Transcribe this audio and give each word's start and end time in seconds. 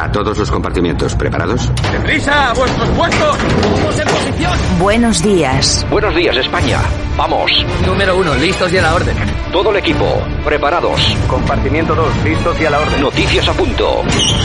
A 0.00 0.10
todos 0.10 0.38
los 0.38 0.50
compartimientos, 0.50 1.14
¿preparados? 1.14 1.70
¡Deprisa! 1.92 2.48
¡A 2.48 2.54
vuestros 2.54 2.88
puestos! 2.88 3.36
¡Vamos 3.70 3.98
en 3.98 4.08
posición! 4.08 4.58
Buenos 4.78 5.22
días. 5.22 5.86
Buenos 5.90 6.16
días, 6.16 6.34
España. 6.38 6.78
Vamos. 7.18 7.52
Número 7.84 8.16
uno, 8.16 8.34
listos 8.36 8.72
y 8.72 8.78
a 8.78 8.82
la 8.82 8.94
orden. 8.94 9.14
Todo 9.52 9.70
el 9.72 9.76
equipo, 9.76 10.06
preparados. 10.42 11.14
Compartimiento 11.28 11.94
2, 11.94 12.24
listos 12.24 12.58
y 12.62 12.64
a 12.64 12.70
la 12.70 12.80
orden. 12.80 12.98
Noticias 13.02 13.46
a 13.46 13.52
punto. 13.52 14.02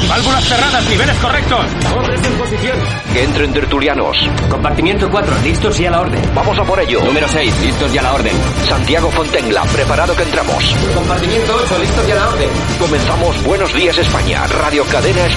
Válvulas 0.10 0.44
cerradas, 0.44 0.90
niveles 0.90 1.16
correctos. 1.20 1.66
Orden 1.96 2.26
en 2.26 2.34
posición. 2.34 2.78
Que 3.14 3.24
entren 3.24 3.54
tertulianos. 3.54 4.30
Compartimiento 4.50 5.10
4, 5.10 5.36
listos 5.42 5.80
y 5.80 5.86
a 5.86 5.92
la 5.92 6.02
orden. 6.02 6.22
Vamos 6.36 6.60
a 6.60 6.64
por 6.64 6.82
ello. 6.82 7.02
Número 7.06 7.30
6, 7.30 7.62
listos 7.62 7.96
y 7.96 7.98
a 7.98 8.02
la 8.02 8.14
orden. 8.14 8.34
Santiago 8.68 9.10
Fontenla, 9.10 9.62
preparado 9.64 10.14
que 10.16 10.24
entramos. 10.24 10.76
Compartimiento 10.94 11.56
8, 11.64 11.80
listos 11.80 12.10
y 12.10 12.12
a 12.12 12.16
la 12.16 12.28
orden. 12.28 12.50
Comenzamos 12.78 13.44
Buenos 13.46 13.74
Días 13.74 13.98
España, 13.98 14.46
Radio 14.48 14.84
Cadena 14.86 15.26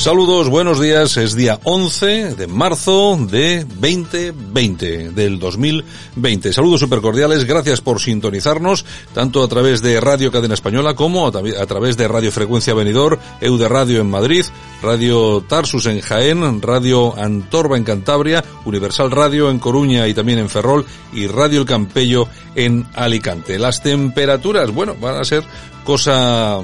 Saludos, 0.00 0.48
buenos 0.48 0.80
días. 0.80 1.18
Es 1.18 1.36
día 1.36 1.60
11 1.62 2.34
de 2.34 2.46
marzo 2.46 3.18
de 3.30 3.66
2020, 3.66 5.10
del 5.10 5.38
2020. 5.38 6.54
Saludos 6.54 6.80
supercordiales. 6.80 7.44
Gracias 7.44 7.82
por 7.82 8.00
sintonizarnos, 8.00 8.86
tanto 9.12 9.42
a 9.42 9.48
través 9.48 9.82
de 9.82 10.00
Radio 10.00 10.32
Cadena 10.32 10.54
Española 10.54 10.94
como 10.94 11.26
a, 11.26 11.66
través 11.66 11.98
de 11.98 12.08
Radio 12.08 12.32
Frecuencia 12.32 12.72
Venidor, 12.72 13.18
Eude 13.42 13.68
Radio 13.68 14.00
en 14.00 14.08
Madrid, 14.08 14.46
Radio 14.82 15.44
Tarsus 15.46 15.84
en 15.84 16.00
Jaén, 16.00 16.62
Radio 16.62 17.14
Antorba 17.18 17.76
en 17.76 17.84
Cantabria, 17.84 18.42
Universal 18.64 19.10
Radio 19.10 19.50
en 19.50 19.58
Coruña 19.58 20.08
y 20.08 20.14
también 20.14 20.38
en 20.38 20.48
Ferrol 20.48 20.86
y 21.12 21.26
Radio 21.26 21.60
El 21.60 21.66
Campello 21.66 22.26
en 22.54 22.86
Alicante. 22.94 23.58
Las 23.58 23.82
temperaturas, 23.82 24.70
bueno, 24.70 24.96
van 24.98 25.16
a 25.16 25.24
ser 25.24 25.44
cosa 25.84 26.62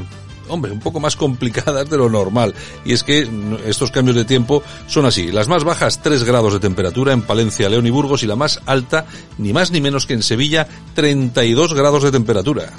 hombre, 0.49 0.73
un 0.73 0.81
poco 0.81 1.01
más 1.01 1.17
complicadas 1.17 1.89
de 1.89 1.97
lo 1.97 2.09
normal. 2.09 2.55
Y 2.85 2.93
es 2.93 3.03
que 3.03 3.29
estos 3.67 3.91
cambios 3.91 4.17
de 4.17 4.25
tiempo 4.25 4.63
son 4.87 5.07
así. 5.07 5.33
Las 5.33 5.49
más 5.49 5.65
bajas 5.65 6.03
3 6.03 6.25
grados 6.25 6.53
de 6.53 6.61
temperatura 6.61 7.13
en 7.13 7.23
Palencia, 7.23 7.69
León 7.69 7.87
y 7.87 7.91
Burgos 7.91 8.23
y 8.23 8.27
la 8.27 8.37
más 8.37 8.61
alta, 8.67 9.07
ni 9.39 9.53
más 9.53 9.71
ni 9.71 9.81
menos 9.81 10.07
que 10.07 10.15
en 10.15 10.23
Sevilla, 10.23 10.67
32 10.95 11.75
grados 11.75 12.03
de 12.03 12.13
temperatura. 12.13 12.73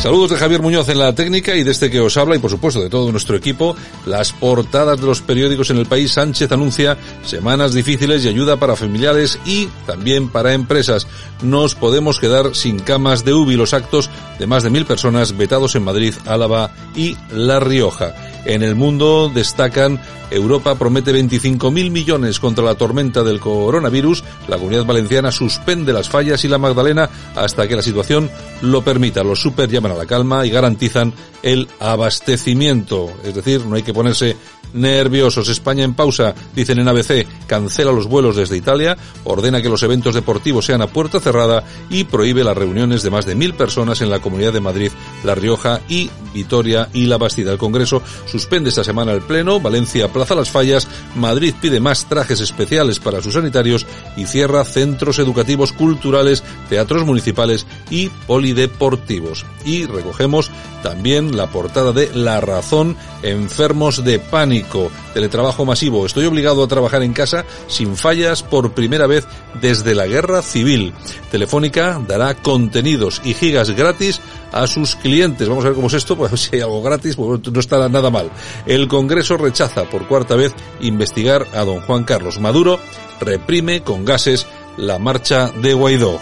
Saludos 0.00 0.30
de 0.30 0.36
Javier 0.36 0.62
Muñoz 0.62 0.88
en 0.90 0.98
la 0.98 1.12
técnica 1.12 1.56
y 1.56 1.64
de 1.64 1.72
este 1.72 1.90
que 1.90 2.00
os 2.00 2.16
habla 2.16 2.36
y 2.36 2.38
por 2.38 2.52
supuesto 2.52 2.80
de 2.80 2.88
todo 2.88 3.10
nuestro 3.10 3.36
equipo. 3.36 3.74
Las 4.06 4.32
portadas 4.32 5.00
de 5.00 5.06
los 5.06 5.20
periódicos 5.22 5.70
en 5.70 5.78
el 5.78 5.86
país. 5.86 6.12
Sánchez 6.12 6.52
anuncia 6.52 6.96
semanas 7.24 7.74
difíciles 7.74 8.24
y 8.24 8.28
ayuda 8.28 8.56
para 8.58 8.76
familiares 8.76 9.40
y 9.44 9.66
también 9.86 10.28
para 10.28 10.52
empresas. 10.52 11.08
Nos 11.42 11.74
podemos 11.74 12.20
quedar 12.20 12.54
sin 12.54 12.78
camas 12.78 13.24
de 13.24 13.34
UBI. 13.34 13.56
Los 13.56 13.74
actos 13.74 14.08
de 14.38 14.46
más 14.46 14.62
de 14.62 14.70
mil 14.70 14.86
personas 14.86 15.36
vetados 15.36 15.74
en 15.74 15.82
Madrid, 15.82 16.14
Álava 16.26 16.70
y 16.94 17.16
La 17.32 17.58
Rioja. 17.58 18.14
En 18.48 18.62
el 18.62 18.74
mundo 18.74 19.30
destacan 19.32 20.00
Europa 20.30 20.74
promete 20.74 21.12
25.000 21.12 21.90
millones 21.90 22.40
contra 22.40 22.64
la 22.64 22.76
tormenta 22.76 23.22
del 23.22 23.40
coronavirus, 23.40 24.24
la 24.48 24.56
comunidad 24.56 24.86
valenciana 24.86 25.30
suspende 25.30 25.92
las 25.92 26.08
fallas 26.08 26.42
y 26.44 26.48
la 26.48 26.56
Magdalena 26.56 27.10
hasta 27.36 27.68
que 27.68 27.76
la 27.76 27.82
situación 27.82 28.30
lo 28.62 28.82
permita. 28.82 29.22
Los 29.22 29.42
super 29.42 29.68
llaman 29.68 29.92
a 29.92 29.96
la 29.96 30.06
calma 30.06 30.46
y 30.46 30.50
garantizan 30.50 31.12
el 31.42 31.68
abastecimiento. 31.78 33.12
Es 33.22 33.34
decir, 33.34 33.66
no 33.66 33.76
hay 33.76 33.82
que 33.82 33.92
ponerse 33.92 34.34
nerviosos. 34.72 35.48
España 35.48 35.84
en 35.84 35.94
pausa, 35.94 36.34
dicen 36.54 36.78
en 36.78 36.88
ABC, 36.88 37.26
cancela 37.46 37.92
los 37.92 38.06
vuelos 38.06 38.36
desde 38.36 38.56
Italia, 38.56 38.96
ordena 39.24 39.62
que 39.62 39.68
los 39.68 39.82
eventos 39.82 40.14
deportivos 40.14 40.66
sean 40.66 40.82
a 40.82 40.88
puerta 40.88 41.20
cerrada 41.20 41.64
y 41.90 42.04
prohíbe 42.04 42.44
las 42.44 42.56
reuniones 42.56 43.02
de 43.02 43.10
más 43.10 43.26
de 43.26 43.34
mil 43.34 43.54
personas 43.54 44.00
en 44.00 44.10
la 44.10 44.20
Comunidad 44.20 44.52
de 44.52 44.60
Madrid, 44.60 44.92
La 45.24 45.34
Rioja 45.34 45.80
y 45.88 46.10
Vitoria 46.34 46.88
y 46.92 47.06
La 47.06 47.18
Bastida. 47.18 47.52
El 47.52 47.58
Congreso 47.58 48.02
suspende 48.38 48.68
esta 48.68 48.84
semana 48.84 49.10
el 49.12 49.20
Pleno, 49.20 49.58
Valencia 49.58 50.12
plaza 50.12 50.36
las 50.36 50.48
fallas, 50.48 50.86
Madrid 51.16 51.54
pide 51.60 51.80
más 51.80 52.08
trajes 52.08 52.38
especiales 52.40 53.00
para 53.00 53.20
sus 53.20 53.34
sanitarios 53.34 53.84
y 54.16 54.26
cierra 54.26 54.62
centros 54.62 55.18
educativos, 55.18 55.72
culturales, 55.72 56.44
teatros 56.68 57.04
municipales 57.04 57.66
y 57.90 58.10
polideportivos. 58.28 59.44
Y 59.64 59.86
recogemos 59.86 60.52
también 60.84 61.36
la 61.36 61.48
portada 61.48 61.90
de 61.90 62.14
La 62.14 62.40
Razón, 62.40 62.96
enfermos 63.24 64.04
de 64.04 64.20
pánico, 64.20 64.88
teletrabajo 65.14 65.64
masivo. 65.64 66.06
Estoy 66.06 66.26
obligado 66.26 66.62
a 66.62 66.68
trabajar 66.68 67.02
en 67.02 67.12
casa 67.12 67.44
sin 67.66 67.96
fallas 67.96 68.44
por 68.44 68.72
primera 68.72 69.08
vez 69.08 69.26
desde 69.60 69.96
la 69.96 70.06
guerra 70.06 70.42
civil. 70.42 70.94
Telefónica 71.32 72.00
dará 72.06 72.34
contenidos 72.34 73.20
y 73.24 73.34
gigas 73.34 73.70
gratis 73.70 74.20
a 74.52 74.66
sus 74.66 74.96
clientes. 74.96 75.48
Vamos 75.48 75.64
a 75.64 75.68
ver 75.68 75.76
cómo 75.76 75.88
es 75.88 75.94
esto, 75.94 76.16
pues 76.16 76.40
si 76.40 76.56
hay 76.56 76.62
algo 76.62 76.82
gratis, 76.82 77.16
pues 77.16 77.40
no 77.50 77.60
está 77.60 77.88
nada 77.88 78.10
mal. 78.10 78.17
El 78.66 78.88
Congreso 78.88 79.36
rechaza 79.36 79.84
por 79.84 80.06
cuarta 80.06 80.36
vez 80.36 80.54
investigar 80.80 81.46
a 81.54 81.64
don 81.64 81.80
Juan 81.80 82.04
Carlos 82.04 82.40
Maduro, 82.40 82.80
reprime 83.20 83.82
con 83.82 84.04
gases 84.04 84.46
la 84.76 84.98
marcha 84.98 85.50
de 85.50 85.74
Guaidó. 85.74 86.18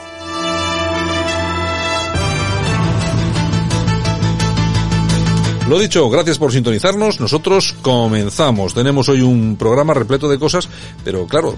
Lo 5.68 5.80
dicho, 5.80 6.08
gracias 6.08 6.38
por 6.38 6.52
sintonizarnos. 6.52 7.18
Nosotros 7.18 7.74
comenzamos. 7.82 8.72
Tenemos 8.72 9.08
hoy 9.08 9.22
un 9.22 9.56
programa 9.56 9.94
repleto 9.94 10.28
de 10.28 10.38
cosas, 10.38 10.68
pero 11.02 11.26
claro, 11.26 11.56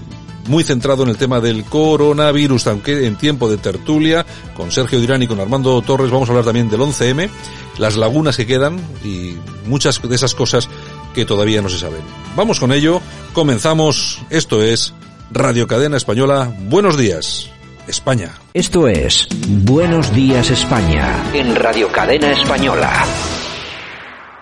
muy 0.49 0.63
centrado 0.63 1.03
en 1.03 1.09
el 1.09 1.17
tema 1.17 1.39
del 1.39 1.63
coronavirus, 1.63 2.67
aunque 2.67 3.05
en 3.05 3.15
tiempo 3.15 3.49
de 3.49 3.57
tertulia, 3.57 4.25
con 4.55 4.71
Sergio 4.71 4.99
Dirán 4.99 5.21
y 5.21 5.27
con 5.27 5.39
Armando 5.39 5.79
Torres 5.83 6.09
vamos 6.09 6.27
a 6.27 6.31
hablar 6.31 6.45
también 6.45 6.69
del 6.69 6.81
11M, 6.81 7.29
las 7.77 7.95
lagunas 7.95 8.35
que 8.35 8.47
quedan 8.47 8.79
y 9.03 9.35
muchas 9.65 10.01
de 10.01 10.15
esas 10.15 10.33
cosas 10.33 10.67
que 11.13 11.23
todavía 11.23 11.61
no 11.61 11.69
se 11.69 11.77
saben. 11.77 12.01
Vamos 12.35 12.59
con 12.59 12.73
ello, 12.73 12.99
comenzamos, 13.33 14.21
esto 14.31 14.63
es 14.63 14.93
Radio 15.31 15.67
Cadena 15.67 15.97
Española, 15.97 16.51
buenos 16.63 16.97
días. 16.97 17.51
España. 17.87 18.33
Esto 18.53 18.87
es 18.87 19.27
Buenos 19.63 20.13
Días 20.13 20.51
España. 20.51 21.23
En 21.33 21.55
Radio 21.55 21.91
Cadena 21.91 22.31
Española. 22.31 23.03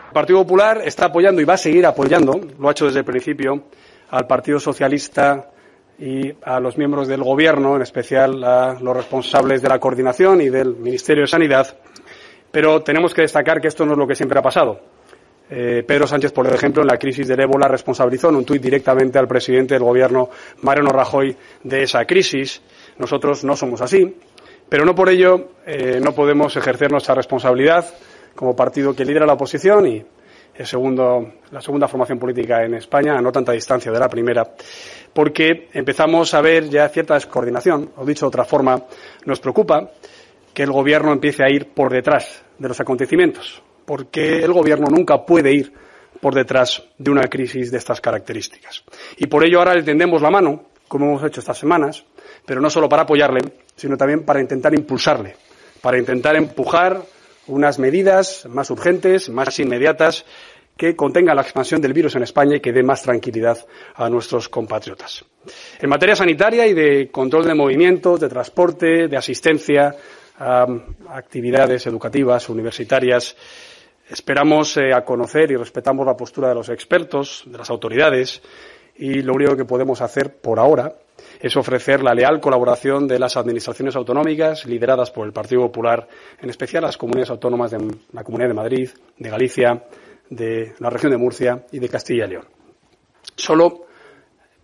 El 0.07 0.13
Partido 0.13 0.39
Popular 0.39 0.81
está 0.83 1.05
apoyando 1.05 1.41
y 1.41 1.45
va 1.45 1.53
a 1.53 1.57
seguir 1.57 1.85
apoyando, 1.85 2.41
lo 2.59 2.67
ha 2.67 2.71
hecho 2.71 2.87
desde 2.87 2.99
el 2.99 3.05
principio, 3.05 3.67
al 4.09 4.27
Partido 4.27 4.59
Socialista 4.59 5.51
y 5.99 6.33
a 6.43 6.59
los 6.59 6.77
miembros 6.77 7.07
del 7.07 7.23
Gobierno, 7.23 7.75
en 7.75 7.81
especial 7.81 8.43
a 8.43 8.77
los 8.79 8.95
responsables 8.95 9.61
de 9.61 9.69
la 9.69 9.79
coordinación 9.79 10.41
y 10.41 10.49
del 10.49 10.75
Ministerio 10.75 11.23
de 11.23 11.27
Sanidad. 11.27 11.77
Pero 12.51 12.81
tenemos 12.81 13.13
que 13.13 13.21
destacar 13.21 13.59
que 13.59 13.67
esto 13.67 13.85
no 13.85 13.93
es 13.93 13.97
lo 13.97 14.07
que 14.07 14.15
siempre 14.15 14.39
ha 14.39 14.43
pasado. 14.43 14.79
Eh, 15.49 15.83
Pedro 15.87 16.07
Sánchez, 16.07 16.33
por 16.33 16.45
ejemplo, 16.53 16.81
en 16.81 16.87
la 16.87 16.97
crisis 16.97 17.27
del 17.27 17.39
ébola 17.39 17.67
responsabilizó 17.67 18.29
en 18.29 18.35
un 18.35 18.45
tuit 18.45 18.61
directamente 18.61 19.17
al 19.17 19.27
presidente 19.27 19.75
del 19.75 19.83
Gobierno, 19.83 20.29
Mariano 20.61 20.89
Rajoy, 20.89 21.35
de 21.63 21.83
esa 21.83 22.05
crisis. 22.05 22.61
Nosotros 22.97 23.43
no 23.43 23.55
somos 23.55 23.81
así, 23.81 24.17
pero 24.67 24.85
no 24.85 24.93
por 24.93 25.09
ello 25.09 25.51
eh, 25.65 25.99
no 26.03 26.13
podemos 26.13 26.55
ejercer 26.57 26.91
nuestra 26.91 27.15
responsabilidad 27.15 27.85
como 28.35 28.55
partido 28.55 28.93
que 28.93 29.05
lidera 29.05 29.25
la 29.25 29.33
oposición 29.33 29.87
y 29.87 30.05
segundo, 30.65 31.33
la 31.51 31.61
segunda 31.61 31.87
formación 31.87 32.17
política 32.17 32.63
en 32.63 32.73
España, 32.73 33.17
a 33.17 33.21
no 33.21 33.31
tanta 33.31 33.51
distancia 33.51 33.91
de 33.91 33.99
la 33.99 34.09
primera, 34.09 34.55
porque 35.13 35.69
empezamos 35.73 36.33
a 36.33 36.41
ver 36.41 36.69
ya 36.69 36.89
cierta 36.89 37.13
descoordinación, 37.13 37.91
o 37.95 38.05
dicho 38.05 38.25
de 38.25 38.29
otra 38.29 38.45
forma, 38.45 38.83
nos 39.25 39.39
preocupa 39.39 39.91
que 40.53 40.63
el 40.63 40.71
Gobierno 40.71 41.13
empiece 41.13 41.43
a 41.43 41.49
ir 41.49 41.69
por 41.73 41.91
detrás 41.91 42.43
de 42.57 42.67
los 42.67 42.79
acontecimientos, 42.79 43.61
porque 43.85 44.39
el 44.39 44.51
Gobierno 44.51 44.87
nunca 44.89 45.23
puede 45.23 45.53
ir 45.53 45.71
por 46.19 46.33
detrás 46.33 46.83
de 46.97 47.11
una 47.11 47.27
crisis 47.27 47.71
de 47.71 47.77
estas 47.77 48.01
características. 48.01 48.83
Y 49.17 49.27
por 49.27 49.45
ello 49.45 49.59
ahora 49.59 49.75
le 49.75 49.83
tendemos 49.83 50.21
la 50.21 50.31
mano, 50.31 50.65
como 50.87 51.05
hemos 51.05 51.23
hecho 51.23 51.41
estas 51.41 51.59
semanas, 51.59 52.03
pero 52.45 52.61
no 52.61 52.69
solo 52.69 52.89
para 52.89 53.03
apoyarle, 53.03 53.41
sino 53.75 53.97
también 53.97 54.23
para 54.23 54.41
intentar 54.41 54.73
impulsarle, 54.73 55.35
para 55.81 55.99
intentar 55.99 56.35
empujar 56.35 57.01
unas 57.47 57.79
medidas 57.79 58.45
más 58.49 58.69
urgentes, 58.69 59.29
más 59.29 59.59
inmediatas, 59.59 60.25
que 60.77 60.95
contengan 60.95 61.35
la 61.35 61.41
expansión 61.41 61.81
del 61.81 61.93
virus 61.93 62.15
en 62.15 62.23
España 62.23 62.57
y 62.57 62.59
que 62.59 62.71
dé 62.71 62.83
más 62.83 63.01
tranquilidad 63.01 63.57
a 63.95 64.09
nuestros 64.09 64.47
compatriotas. 64.47 65.25
En 65.79 65.89
materia 65.89 66.15
sanitaria 66.15 66.67
y 66.67 66.73
de 66.73 67.09
control 67.09 67.45
de 67.45 67.55
movimientos, 67.55 68.19
de 68.19 68.29
transporte, 68.29 69.07
de 69.07 69.17
asistencia 69.17 69.95
a 70.37 70.67
actividades 71.09 71.87
educativas, 71.87 72.47
universitarias, 72.49 73.35
esperamos 74.07 74.77
eh, 74.77 74.93
a 74.93 75.03
conocer 75.03 75.51
y 75.51 75.55
respetamos 75.55 76.05
la 76.05 76.15
postura 76.15 76.49
de 76.49 76.55
los 76.55 76.69
expertos, 76.69 77.43
de 77.47 77.57
las 77.57 77.69
autoridades, 77.71 78.41
y 78.97 79.21
lo 79.21 79.33
único 79.33 79.55
que 79.55 79.65
podemos 79.65 80.01
hacer 80.01 80.35
por 80.37 80.59
ahora 80.59 80.93
es 81.39 81.55
ofrecer 81.55 82.03
la 82.03 82.13
leal 82.13 82.39
colaboración 82.39 83.07
de 83.07 83.19
las 83.19 83.37
administraciones 83.37 83.95
autonómicas 83.95 84.65
lideradas 84.65 85.11
por 85.11 85.25
el 85.25 85.33
Partido 85.33 85.61
Popular, 85.61 86.07
en 86.41 86.49
especial 86.49 86.83
las 86.83 86.97
comunidades 86.97 87.29
autónomas 87.29 87.71
de 87.71 87.79
la 88.13 88.23
Comunidad 88.23 88.49
de 88.49 88.53
Madrid, 88.53 88.89
de 89.17 89.29
Galicia, 89.29 89.83
de 90.29 90.73
la 90.79 90.89
región 90.89 91.11
de 91.11 91.17
Murcia 91.17 91.65
y 91.71 91.79
de 91.79 91.89
Castilla 91.89 92.25
y 92.25 92.29
León. 92.29 92.45
Solo 93.35 93.85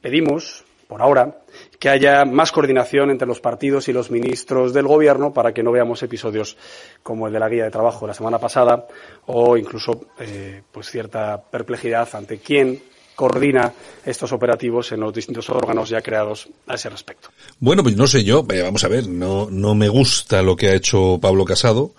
pedimos, 0.01 0.65
por 0.87 1.01
ahora, 1.01 1.43
que 1.79 1.89
haya 1.89 2.25
más 2.25 2.51
coordinación 2.51 3.11
entre 3.11 3.27
los 3.27 3.39
partidos 3.39 3.87
y 3.87 3.93
los 3.93 4.11
ministros 4.11 4.73
del 4.73 4.87
Gobierno 4.87 5.31
para 5.31 5.53
que 5.53 5.63
no 5.63 5.71
veamos 5.71 6.03
episodios 6.03 6.57
como 7.01 7.27
el 7.27 7.33
de 7.33 7.39
la 7.39 7.49
guía 7.49 7.65
de 7.65 7.71
trabajo 7.71 8.01
de 8.01 8.07
la 8.07 8.13
semana 8.13 8.39
pasada 8.39 8.87
o 9.27 9.57
incluso 9.57 10.07
eh, 10.19 10.63
pues 10.71 10.89
cierta 10.89 11.41
perplejidad 11.41 12.09
ante 12.13 12.39
quién 12.39 12.81
coordina 13.15 13.73
estos 14.05 14.31
operativos 14.31 14.91
en 14.91 15.01
los 15.01 15.13
distintos 15.13 15.49
órganos 15.49 15.89
ya 15.89 16.01
creados 16.01 16.47
a 16.67 16.75
ese 16.75 16.89
respecto. 16.89 17.29
Bueno, 17.59 17.83
pues 17.83 17.95
no 17.95 18.07
sé 18.07 18.23
yo, 18.23 18.43
vamos 18.43 18.83
a 18.83 18.87
ver, 18.87 19.07
no, 19.07 19.49
no 19.49 19.75
me 19.75 19.89
gusta 19.89 20.41
lo 20.41 20.55
que 20.55 20.69
ha 20.69 20.75
hecho 20.75 21.19
Pablo 21.21 21.45
Casado, 21.45 21.93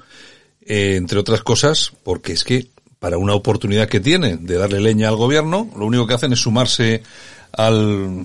eh, 0.66 0.96
entre 0.96 1.18
otras 1.18 1.42
cosas, 1.42 1.92
porque 2.02 2.32
es 2.32 2.44
que 2.44 2.68
para 2.98 3.18
una 3.18 3.34
oportunidad 3.34 3.88
que 3.88 4.00
tiene 4.00 4.36
de 4.36 4.56
darle 4.56 4.80
leña 4.80 5.08
al 5.08 5.16
gobierno, 5.16 5.70
lo 5.76 5.86
único 5.86 6.06
que 6.06 6.14
hacen 6.14 6.32
es 6.32 6.40
sumarse 6.40 7.02
al 7.52 8.24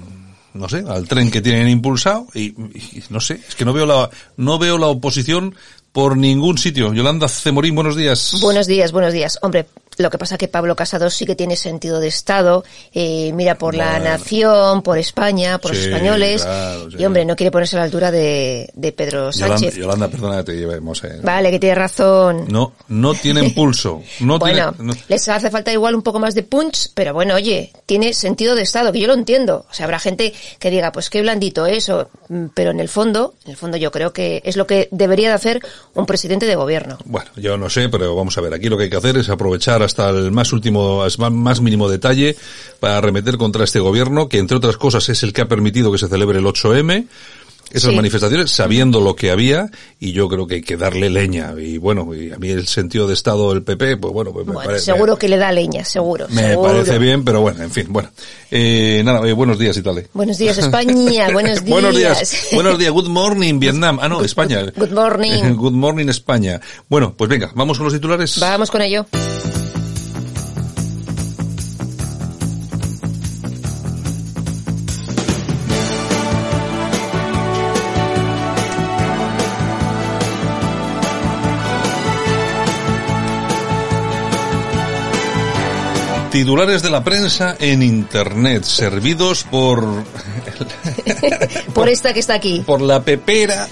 no 0.53 0.67
sé, 0.67 0.83
al 0.87 1.07
tren 1.07 1.29
que 1.29 1.41
tienen 1.41 1.69
impulsado 1.69 2.27
y, 2.33 2.47
y, 2.47 3.03
no 3.09 3.19
sé, 3.19 3.39
es 3.47 3.55
que 3.55 3.65
no 3.65 3.73
veo 3.73 3.85
la 3.85 4.09
no 4.35 4.57
veo 4.57 4.77
la 4.77 4.87
oposición 4.87 5.55
por 5.91 6.17
ningún 6.17 6.57
sitio. 6.57 6.93
Yolanda 6.93 7.27
Cemorín, 7.27 7.75
buenos 7.75 7.95
días. 7.95 8.35
Buenos 8.41 8.67
días, 8.67 8.91
buenos 8.91 9.13
días. 9.13 9.37
Hombre, 9.41 9.67
lo 9.99 10.09
que 10.09 10.17
pasa 10.17 10.35
es 10.35 10.39
que 10.39 10.47
Pablo 10.47 10.75
Casado 10.75 11.09
sí 11.09 11.25
que 11.25 11.35
tiene 11.35 11.55
sentido 11.55 11.99
de 11.99 12.07
Estado, 12.07 12.63
eh, 12.93 13.31
mira 13.33 13.57
por 13.57 13.75
la 13.75 13.99
nación, 13.99 14.81
por 14.81 14.97
España, 14.97 15.57
por 15.59 15.71
los 15.75 15.83
españoles, 15.83 16.43
claro, 16.43 16.89
sí. 16.91 16.97
y 16.99 17.05
hombre, 17.05 17.25
no 17.25 17.35
quiere 17.35 17.51
ponerse 17.51 17.75
a 17.75 17.79
la 17.79 17.85
altura 17.85 18.09
de, 18.09 18.69
de 18.73 18.91
Pedro 18.93 19.31
Sánchez. 19.31 19.75
Yolanda, 19.75 20.07
perdona 20.07 20.37
que 20.37 20.51
te 20.51 20.57
llevemos. 20.57 21.03
Eh. 21.03 21.19
Vale, 21.21 21.51
que 21.51 21.59
tiene 21.59 21.75
razón. 21.75 22.45
No, 22.47 22.73
no 22.87 23.13
tienen 23.13 23.53
pulso. 23.55 24.01
No 24.21 24.39
bueno, 24.39 24.73
tiene, 24.73 24.93
no- 24.93 24.99
les 25.09 25.27
hace 25.27 25.51
falta 25.51 25.71
igual 25.73 25.95
un 25.95 26.01
poco 26.01 26.19
más 26.19 26.33
de 26.33 26.43
punch, 26.43 26.91
pero 26.93 27.13
bueno, 27.13 27.35
oye, 27.35 27.71
tiene 27.85 28.13
sentido 28.13 28.55
de 28.55 28.61
Estado, 28.61 28.91
que 28.93 28.99
yo 29.01 29.07
lo 29.07 29.13
entiendo. 29.13 29.65
O 29.69 29.73
sea, 29.73 29.83
habrá 29.85 29.99
gente 29.99 30.33
que 30.59 30.71
diga, 30.71 30.91
pues 30.93 31.09
qué 31.09 31.21
blandito 31.21 31.65
eso, 31.65 32.09
Mm, 32.29 32.45
pero 32.53 32.69
en 32.69 32.79
el 32.79 32.87
fondo, 32.89 33.33
en 33.43 33.51
el 33.51 33.57
fondo 33.57 33.75
yo 33.77 33.91
creo 33.91 34.13
que 34.13 34.41
es 34.45 34.55
lo 34.55 34.67
que 34.67 34.87
debería 34.91 35.29
de 35.29 35.33
hacer 35.33 35.61
un 35.95 36.05
presidente 36.05 36.45
de 36.45 36.55
gobierno. 36.55 36.99
Bueno, 37.05 37.29
yo 37.35 37.57
no 37.57 37.69
sé, 37.71 37.89
pero 37.89 38.15
vamos 38.15 38.37
a 38.37 38.41
ver. 38.41 38.53
Aquí 38.53 38.69
lo 38.69 38.77
que 38.77 38.83
hay 38.83 38.89
que 38.89 38.97
hacer 38.97 39.17
es 39.17 39.29
aprovechar 39.29 39.81
hasta 39.89 40.09
el 40.09 40.31
más 40.31 40.53
último, 40.53 41.03
más- 41.31 41.59
mínimo 41.61 41.89
detalle 41.89 42.35
para 42.79 42.97
arremeter 42.97 43.37
contra 43.37 43.63
este 43.63 43.79
gobierno, 43.79 44.29
que 44.29 44.37
entre 44.37 44.57
otras 44.57 44.77
cosas 44.77 45.09
es 45.09 45.23
el 45.23 45.33
que 45.33 45.41
ha 45.41 45.47
permitido 45.47 45.91
que 45.91 45.97
se 45.97 46.07
celebre 46.07 46.39
el 46.39 46.45
8M. 46.45 47.07
Esas 47.71 47.91
Sí. 47.91 47.95
manifestaciones, 47.95 48.49
sabiendo 48.49 48.99
lo 48.99 49.15
que 49.15 49.29
había, 49.29 49.69
y 49.99 50.11
yo 50.11 50.27
creo 50.27 50.47
que 50.47 50.55
hay 50.55 50.61
que 50.63 50.75
darle 50.75 51.07
leña. 51.11 51.53
Y 51.55 51.77
bueno, 51.77 52.15
y 52.15 52.31
a 52.31 52.37
mí 52.39 52.49
el 52.49 52.65
sentido 52.65 53.05
de 53.07 53.13
Estado 53.13 53.53
del 53.53 53.61
PP, 53.61 53.97
pues 53.97 54.11
bueno, 54.11 54.31
pues 54.33 54.47
me 54.47 54.53
Bueno, 54.53 54.65
parece, 54.69 54.85
seguro 54.85 55.17
que 55.19 55.29
le 55.29 55.37
da 55.37 55.51
leña, 55.51 55.85
seguro. 55.85 56.25
me 56.31 56.47
seguro. 56.49 56.71
parece 56.71 56.97
bien, 56.97 57.23
pero 57.23 57.41
bueno, 57.41 57.61
en 57.61 57.69
fin, 57.69 57.85
bueno. 57.89 58.09
Eh, 58.49 59.03
nada, 59.05 59.19
eh, 59.29 59.33
buenos 59.33 59.59
días, 59.59 59.77
Italia. 59.77 60.03
Buenos 60.13 60.39
días, 60.39 60.57
España. 60.57 60.93
Buenos 61.31 61.63
días. 61.63 61.69
Buenos 61.69 61.95
días. 61.95 62.47
Buenos 62.53 62.79
días. 62.79 62.91
Good 62.91 63.07
morning, 63.09 63.59
Vietnam. 63.59 63.99
Ah, 64.01 64.09
no, 64.09 64.23
España. 64.23 64.65
Good 64.75 64.89
morning. 64.89 65.43
Good 65.55 65.73
morning, 65.73 66.07
España. 66.09 66.59
Bueno, 66.89 67.13
pues 67.15 67.29
venga, 67.29 67.51
vamos 67.53 67.77
con 67.77 67.85
los 67.85 67.93
titulares. 67.93 68.39
Vamos 68.39 68.71
con 68.71 68.81
ello. 68.81 69.05
Titulares 86.31 86.83
de 86.83 86.91
la 86.91 87.03
prensa 87.03 87.55
en 87.59 87.81
Internet, 87.81 88.63
servidos 88.63 89.43
por, 89.45 89.83
Por 91.73 91.89
esta 91.89 92.13
que 92.13 92.19
está 92.19 92.35
aquí. 92.35 92.61
por 92.67 92.81
la 92.81 93.01
pepera 93.03 93.67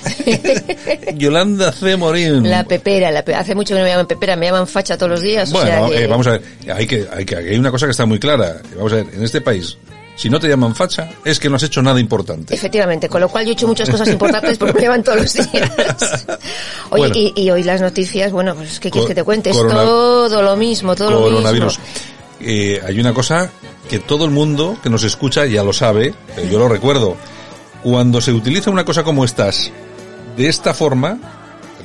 Yolanda 1.15 1.71
C. 1.71 1.95
Morín. 1.97 2.49
La 2.49 2.63
pepera, 2.63 3.11
la 3.11 3.23
pe- 3.23 3.35
hace 3.35 3.53
mucho 3.53 3.75
que 3.75 3.79
no 3.79 3.83
me 3.85 3.91
llaman 3.91 4.07
pepera, 4.07 4.35
me 4.35 4.47
llaman 4.47 4.65
facha 4.67 4.97
todos 4.97 5.11
los 5.11 5.21
días. 5.21 5.49
o 5.51 5.53
Bueno, 5.53 5.67
sea 5.69 5.87
que- 5.87 6.03
eh, 6.03 6.07
vamos 6.07 6.25
a 6.25 6.31
ver, 6.31 6.41
hay 6.75 6.87
que, 6.87 7.07
hay 7.15 7.25
que, 7.25 7.35
hay 7.35 7.57
una 7.59 7.69
cosa 7.69 7.85
que 7.85 7.91
está 7.91 8.07
muy 8.07 8.19
clara. 8.19 8.57
Vamos 8.75 8.91
a 8.91 8.95
ver, 8.97 9.07
en 9.13 9.23
este 9.23 9.39
país, 9.41 9.77
si 10.15 10.27
no 10.27 10.39
te 10.39 10.47
llaman 10.47 10.73
facha, 10.75 11.09
es 11.23 11.39
que 11.39 11.49
no 11.51 11.57
has 11.57 11.63
hecho 11.63 11.83
nada 11.83 11.99
importante. 11.99 12.55
Efectivamente, 12.55 13.07
con 13.07 13.21
lo 13.21 13.29
cual 13.29 13.45
yo 13.45 13.51
he 13.51 13.53
hecho 13.53 13.67
muchas 13.67 13.87
cosas 13.87 14.07
importantes 14.07 14.57
porque 14.57 14.73
me 14.73 14.81
llaman 14.81 15.03
todos 15.03 15.19
los 15.21 15.33
días. 15.33 15.45
Oye, 16.89 17.07
Bueno. 17.09 17.13
y, 17.15 17.33
y 17.35 17.51
hoy 17.51 17.61
las 17.61 17.81
noticias, 17.81 18.31
bueno, 18.31 18.55
pues 18.55 18.79
¿qué 18.79 18.89
quieres 18.89 19.07
que 19.09 19.15
te 19.15 19.23
cuente? 19.23 19.51
Es 19.51 19.57
corona- 19.57 19.83
todo 19.83 20.41
lo 20.41 20.55
mismo, 20.55 20.95
todo 20.95 21.11
lo 21.11 21.21
coronavirus. 21.21 21.79
Eh, 22.39 22.81
hay 22.85 22.99
una 22.99 23.13
cosa 23.13 23.49
que 23.89 23.99
todo 23.99 24.25
el 24.25 24.31
mundo 24.31 24.77
que 24.83 24.89
nos 24.89 25.03
escucha 25.03 25.45
ya 25.45 25.63
lo 25.63 25.73
sabe, 25.73 26.13
pero 26.35 26.47
yo 26.47 26.59
lo 26.59 26.67
recuerdo. 26.67 27.15
Cuando 27.83 28.21
se 28.21 28.31
utiliza 28.33 28.69
una 28.69 28.85
cosa 28.85 29.03
como 29.03 29.23
estas 29.23 29.71
de 30.35 30.47
esta 30.47 30.73
forma, 30.73 31.17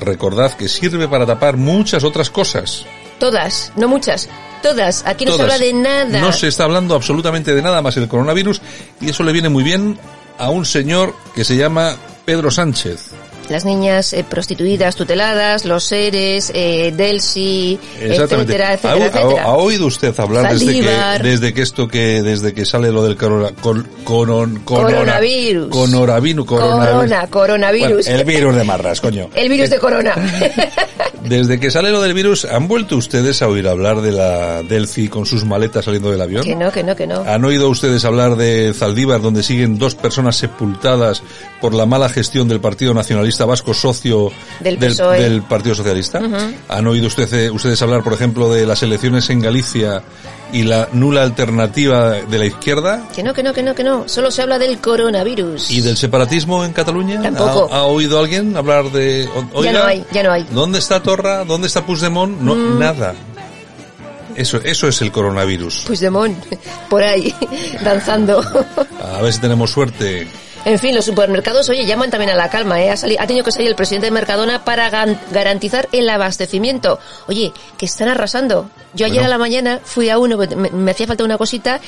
recordad 0.00 0.52
que 0.52 0.68
sirve 0.68 1.08
para 1.08 1.26
tapar 1.26 1.56
muchas 1.56 2.04
otras 2.04 2.30
cosas. 2.30 2.84
Todas, 3.18 3.72
no 3.76 3.88
muchas, 3.88 4.28
todas. 4.62 5.04
Aquí 5.06 5.24
no 5.24 5.32
Todas. 5.32 5.46
se 5.46 5.52
habla 5.54 5.64
de 5.64 5.72
nada. 5.72 6.20
No 6.20 6.32
se 6.32 6.48
está 6.48 6.64
hablando 6.64 6.94
absolutamente 6.94 7.54
de 7.54 7.62
nada 7.62 7.80
más 7.82 7.96
el 7.96 8.08
coronavirus 8.08 8.60
y 9.00 9.10
eso 9.10 9.22
le 9.22 9.32
viene 9.32 9.48
muy 9.48 9.62
bien 9.62 9.98
a 10.38 10.50
un 10.50 10.64
señor 10.66 11.14
que 11.34 11.44
se 11.44 11.56
llama 11.56 11.96
Pedro 12.24 12.50
Sánchez. 12.50 13.10
Las 13.48 13.64
niñas 13.64 14.12
eh, 14.12 14.24
prostituidas, 14.28 14.96
tuteladas, 14.96 15.64
los 15.64 15.84
seres, 15.84 16.50
eh, 16.54 16.92
Delsi, 16.96 17.78
etcétera, 18.00 18.20
¿Ha, 18.22 18.24
etcétera, 18.42 18.68
ha- 18.68 18.72
etcétera. 18.74 19.42
ha 19.44 19.52
oído 19.56 19.86
usted 19.86 20.18
hablar 20.18 20.52
desde 20.56 20.80
que, 20.80 20.88
desde 21.22 21.52
que 21.54 21.62
esto 21.62 21.88
que, 21.88 22.22
desde 22.22 22.54
que 22.54 22.64
sale 22.64 22.90
lo 22.90 23.04
del 23.04 23.16
corona, 23.16 23.50
col- 23.60 23.86
coron- 24.04 24.60
corona- 24.64 24.96
Coronavirus. 24.98 25.68
Coronavirus. 25.68 26.46
Corona, 26.46 27.26
coronavirus. 27.28 28.06
Bueno, 28.06 28.20
el 28.20 28.24
virus 28.24 28.56
de 28.56 28.64
marras, 28.64 29.00
coño. 29.00 29.28
El 29.34 29.48
virus 29.48 29.70
de 29.70 29.78
corona. 29.78 30.14
Desde 31.24 31.60
que 31.60 31.70
sale 31.70 31.90
lo 31.90 32.00
del 32.02 32.14
virus, 32.14 32.44
¿han 32.44 32.66
vuelto 32.66 32.96
ustedes 32.96 33.42
a 33.42 33.48
oír 33.48 33.68
hablar 33.68 34.00
de 34.00 34.10
la 34.12 34.62
Delphi 34.64 35.08
con 35.08 35.24
sus 35.24 35.44
maletas 35.44 35.84
saliendo 35.84 36.10
del 36.10 36.20
avión? 36.20 36.42
que 36.42 36.56
no, 36.56 36.72
que 36.72 36.82
no, 36.82 36.96
que 36.96 37.06
no. 37.06 37.22
¿Han 37.26 37.44
oído 37.44 37.68
ustedes 37.70 38.04
hablar 38.04 38.34
de 38.36 38.74
Zaldívar, 38.74 39.20
donde 39.22 39.42
siguen 39.44 39.78
dos 39.78 39.94
personas 39.94 40.36
sepultadas 40.36 41.22
por 41.60 41.74
la 41.74 41.86
mala 41.86 42.08
gestión 42.08 42.48
del 42.48 42.60
Partido 42.60 42.92
Nacionalista 42.92 43.31
Vasco, 43.38 43.74
socio 43.74 44.30
Del 44.60 44.78
PSOE. 44.78 45.20
del 45.22 45.42
Partido 45.42 45.74
Socialista? 45.74 46.20
¿Han 46.68 46.86
oído 46.86 47.06
usted- 47.08 47.32
eh, 47.34 47.50
ustedes 47.50 47.80
hablar, 47.82 48.02
por 48.02 48.12
ejemplo, 48.12 48.50
de 48.52 48.66
las 48.66 48.82
elecciones 48.82 49.28
en 49.30 49.40
Galicia 49.40 50.02
y 50.52 50.62
la 50.64 50.88
nula 50.92 51.22
alternativa 51.22 52.10
de 52.12 52.38
la 52.38 52.46
izquierda? 52.46 53.08
Que 53.14 53.22
no, 53.22 53.32
que 53.34 53.42
no, 53.42 53.52
que 53.52 53.62
no, 53.62 53.74
que 53.74 53.84
no. 53.84 54.08
Solo 54.08 54.30
se 54.30 54.42
habla 54.42 54.58
del 54.58 54.78
coronavirus. 54.78 55.70
¿Y 55.70 55.80
del 55.80 55.96
separatismo 55.96 56.64
en 56.64 56.72
Cataluña? 56.72 57.20
Tampoco. 57.22 57.68
¿Ha, 57.72 57.78
ha 57.78 57.82
oído 57.84 58.18
alguien 58.20 58.56
hablar 58.56 58.90
de... 58.92 59.28
oiga, 59.52 59.72
Ya 59.72 59.78
no 59.78 59.84
hay, 59.84 60.04
ya 60.12 60.22
no 60.22 60.32
hay. 60.32 60.46
¿Dónde 60.50 60.78
está 60.78 61.02
Torra? 61.02 61.44
¿Dónde 61.44 61.66
está 61.66 61.84
Puigdemont? 61.84 62.40
No, 62.40 62.54
Mm. 62.54 62.78
nada. 62.78 63.14
Eso, 64.34 64.58
eso 64.64 64.88
es 64.88 65.02
el 65.02 65.12
coronavirus. 65.12 65.84
Puigdemont, 65.86 66.38
por 66.88 67.02
ahí, 67.02 67.34
danzando. 67.84 68.40
A 69.02 69.20
ver 69.20 69.30
si 69.32 69.40
tenemos 69.40 69.70
suerte. 69.70 70.26
En 70.64 70.78
fin, 70.78 70.94
los 70.94 71.04
supermercados, 71.04 71.68
oye, 71.68 71.84
llaman 71.84 72.10
también 72.10 72.30
a 72.30 72.36
la 72.36 72.48
calma, 72.48 72.80
¿eh? 72.80 72.90
Ha, 72.90 72.96
sali- 72.96 73.16
ha 73.18 73.26
tenido 73.26 73.44
que 73.44 73.50
salir 73.50 73.68
el 73.68 73.74
presidente 73.74 74.06
de 74.06 74.10
Mercadona 74.12 74.64
para 74.64 74.88
garantizar 75.32 75.88
el 75.92 76.08
abastecimiento. 76.08 77.00
Oye, 77.26 77.52
que 77.76 77.86
están 77.86 78.08
arrasando. 78.08 78.70
Yo 78.94 79.06
ayer 79.06 79.16
Bueno. 79.18 79.26
a 79.26 79.30
la 79.30 79.38
mañana 79.38 79.80
fui 79.82 80.08
a 80.08 80.18
uno, 80.18 80.36
me, 80.36 80.46
me 80.70 80.90
hacía 80.92 81.06
falta 81.08 81.24
una 81.24 81.36
cosita 81.38 81.80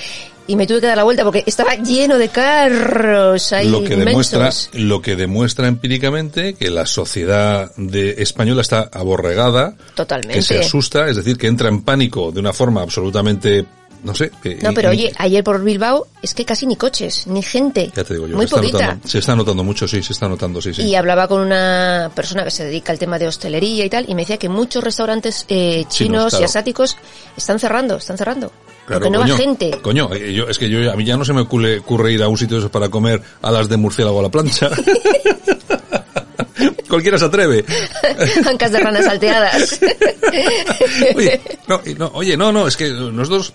y 0.47 0.57
me 0.57 0.66
tuve 0.66 0.81
que 0.81 0.87
dar 0.88 0.97
la 0.97 1.04
vuelta 1.04 1.23
porque 1.25 1.43
estaba 1.47 1.75
lleno 1.76 2.19
de 2.19 2.28
carros 2.31 3.52
ahí 3.52 3.69
lo 3.69 3.83
que 3.83 3.97
demuestra 3.97 4.50
lo 4.75 5.00
que 5.00 5.16
demuestra 5.16 5.69
empíricamente 5.69 6.54
que 6.54 6.69
la 6.71 6.85
sociedad 6.85 7.71
de 7.76 8.16
española 8.19 8.61
está 8.61 8.90
aborregada 8.93 9.75
Totalmente. 9.95 10.35
que 10.35 10.43
se 10.43 10.59
asusta 10.59 11.09
es 11.09 11.16
decir 11.16 11.38
que 11.38 11.47
entra 11.47 11.69
en 11.71 11.83
pánico 11.83 12.31
de 12.31 12.40
una 12.40 12.52
forma 12.52 12.83
absolutamente 12.83 13.64
no 14.04 14.14
sé 14.14 14.30
que- 14.42 14.56
No, 14.56 14.73
pero 14.73 14.92
y- 14.92 15.06
oye, 15.06 15.12
ayer 15.16 15.42
por 15.42 15.62
Bilbao 15.64 16.06
es 16.23 16.34
que 16.34 16.44
casi 16.44 16.66
ni 16.66 16.76
coches, 16.76 17.26
ni 17.26 17.42
gente. 17.42 17.90
ya 17.94 18.04
te 18.04 18.14
digo 18.14 18.28
yo 18.28 18.37
Muy 18.37 18.46
se 18.46 18.54
está 18.54 18.61
poquita. 18.61 18.78
notando 18.87 19.08
se 19.08 19.18
está 19.18 19.37
notando 19.37 19.64
mucho 19.64 19.88
sí 19.88 20.02
se 20.02 20.12
está 20.12 20.28
notando 20.28 20.61
sí 20.62 20.73
sí 20.75 20.82
Y 20.82 20.94
hablaba 20.94 21.26
con 21.26 21.40
una 21.40 22.11
persona 22.14 22.44
que 22.44 22.50
se 22.50 22.64
dedica 22.64 22.92
al 22.92 22.99
tema 22.99 23.18
de 23.18 23.26
hostelería 23.26 23.84
y 23.84 23.90
tal, 23.90 24.04
y 24.08 24.14
me 24.14 24.23
decía 24.23 24.37
que 24.37 24.49
muchos 24.49 24.84
restaurantes 24.84 25.44
eh, 25.49 25.84
chinos 25.88 26.30
claro. 26.30 26.42
y 26.42 26.44
asiáticos 26.44 26.96
están 27.37 27.58
cerrando, 27.58 27.96
están 27.96 28.18
cerrando. 28.18 28.52
Claro, 28.87 29.08
no 29.08 29.20
coño, 29.20 29.37
gente. 29.38 29.70
Coño, 29.80 30.11
eh, 30.14 30.34
yo, 30.34 30.46
es 30.46 30.58
que 30.58 30.68
yo, 30.68 30.92
a 30.92 30.96
mí 30.96 31.04
ya 31.06 31.16
no 31.16 31.25
se 31.25 31.32
me 31.32 31.40
ocurre, 31.40 31.78
ocurre 31.78 32.12
ir 32.12 32.23
a 32.23 32.28
un 32.28 32.37
sitio 32.37 32.70
para 32.70 32.90
comer 32.90 33.23
alas 33.40 33.66
de 33.70 33.78
murciélago 33.78 34.20
a 34.20 34.25
la 34.25 34.28
plancha. 34.28 34.68
Cualquiera 36.88 37.16
se 37.18 37.25
atreve. 37.25 37.64
Ancas 38.46 38.70
de 38.73 38.78
ranas 38.80 39.04
salteadas. 39.06 39.80
Oye, 41.16 41.40
no, 41.66 41.80
no, 41.99 42.11
oye, 42.14 42.37
no, 42.37 42.52
no, 42.52 42.68
es 42.68 42.76
que 42.76 42.90
nosotros 42.90 43.52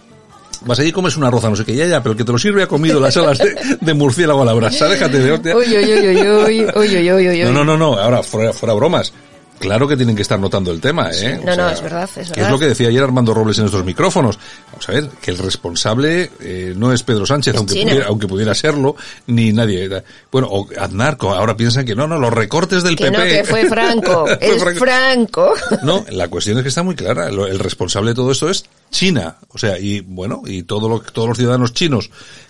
vas 0.66 0.80
allí 0.80 0.90
y 0.90 0.92
comes 0.92 1.18
una 1.18 1.30
roza, 1.30 1.50
no 1.50 1.56
sé 1.56 1.66
qué, 1.66 1.76
ya, 1.76 1.86
ya, 1.86 2.02
pero 2.02 2.12
el 2.14 2.18
que 2.18 2.24
te 2.24 2.32
lo 2.32 2.38
sirve 2.38 2.64
ha 2.64 2.68
comido 2.68 3.00
las 3.00 3.16
alas 3.18 3.38
de, 3.38 3.56
de 3.80 3.94
murciélago 3.94 4.42
a 4.42 4.46
la 4.46 4.54
brasa, 4.54 4.88
déjate 4.88 5.20
de 5.20 5.32
hostia. 5.32 5.56
Uy, 5.56 5.66
uy, 5.66 5.84
uy, 5.84 6.08
uy, 6.08 6.22
uy, 6.22 6.68
uy, 6.76 7.12
uy, 7.12 7.12
uy, 7.12 7.30
uy. 7.30 7.44
No, 7.44 7.52
no, 7.52 7.64
no, 7.64 7.78
no, 7.78 8.00
ahora, 8.00 8.24
fuera, 8.24 8.54
fuera 8.54 8.74
bromas. 8.74 9.14
Claro 9.60 9.88
que 9.88 9.98
tienen 9.98 10.16
que 10.16 10.22
estar 10.22 10.40
notando 10.40 10.72
el 10.72 10.80
tema, 10.80 11.10
¿eh? 11.12 11.40
no, 11.44 11.56
no, 11.56 11.70
es 11.70 11.82
verdad, 11.82 12.10
es 12.16 12.28
que 12.28 12.32
verdad. 12.32 12.46
es 12.46 12.52
lo 12.52 12.60
que 12.60 12.68
decía 12.68 12.88
ayer 12.88 13.04
Armando 13.04 13.34
Robles 13.34 13.60
en 13.60 13.66
estos 13.66 13.84
micrófonos. 13.84 14.40
Vamos 14.72 14.90
a 14.90 14.92
ver, 14.94 15.10
que 15.22 15.32
el 15.32 15.38
responsable 15.38 16.32
eh, 16.40 16.74
no 16.76 16.94
es 16.94 17.04
Pedro 17.04 17.26
Sánchez, 17.26 17.54
Es 17.54 17.58
aunque 17.58 17.74
pudiera, 17.76 18.06
aunque 18.08 18.28
pudiera 18.28 18.56
serlo, 18.56 18.96
ni 19.28 19.52
nadie. 19.52 19.90
Bueno, 20.32 20.48
o 20.50 20.68
Aznar, 20.80 21.18
ahora 21.22 21.58
piensan 21.58 21.86
que 21.86 21.96
no, 21.96 22.08
no, 22.08 22.18
los 22.18 22.34
recortes 22.34 22.84
del 22.84 22.96
Que 22.96 23.06
PP. 23.06 23.18
no, 23.18 23.24
que 23.24 23.44
fue 23.44 23.66
Franco. 23.68 24.26
Es 24.40 24.64
Franco. 24.80 25.54
No, 25.84 26.06
la 26.10 26.28
cuestión 26.30 26.58
es 26.58 26.64
que 26.64 26.70
está 26.70 26.84
muy 26.84 26.96
clara. 26.96 27.28
El 27.28 27.60
responsable 27.60 28.12
de 28.12 28.16
todo 28.16 28.32
esto 28.32 28.50
es 28.50 28.66
China. 28.92 29.36
O 29.50 29.58
sea, 29.58 29.78
y 29.78 30.00
bueno, 30.02 30.42
y 30.46 30.64
todo 30.64 30.88
lo, 30.88 31.00
todos 31.02 31.28
los 31.28 31.38
ciudadanos 31.38 31.74
chinos 31.74 32.10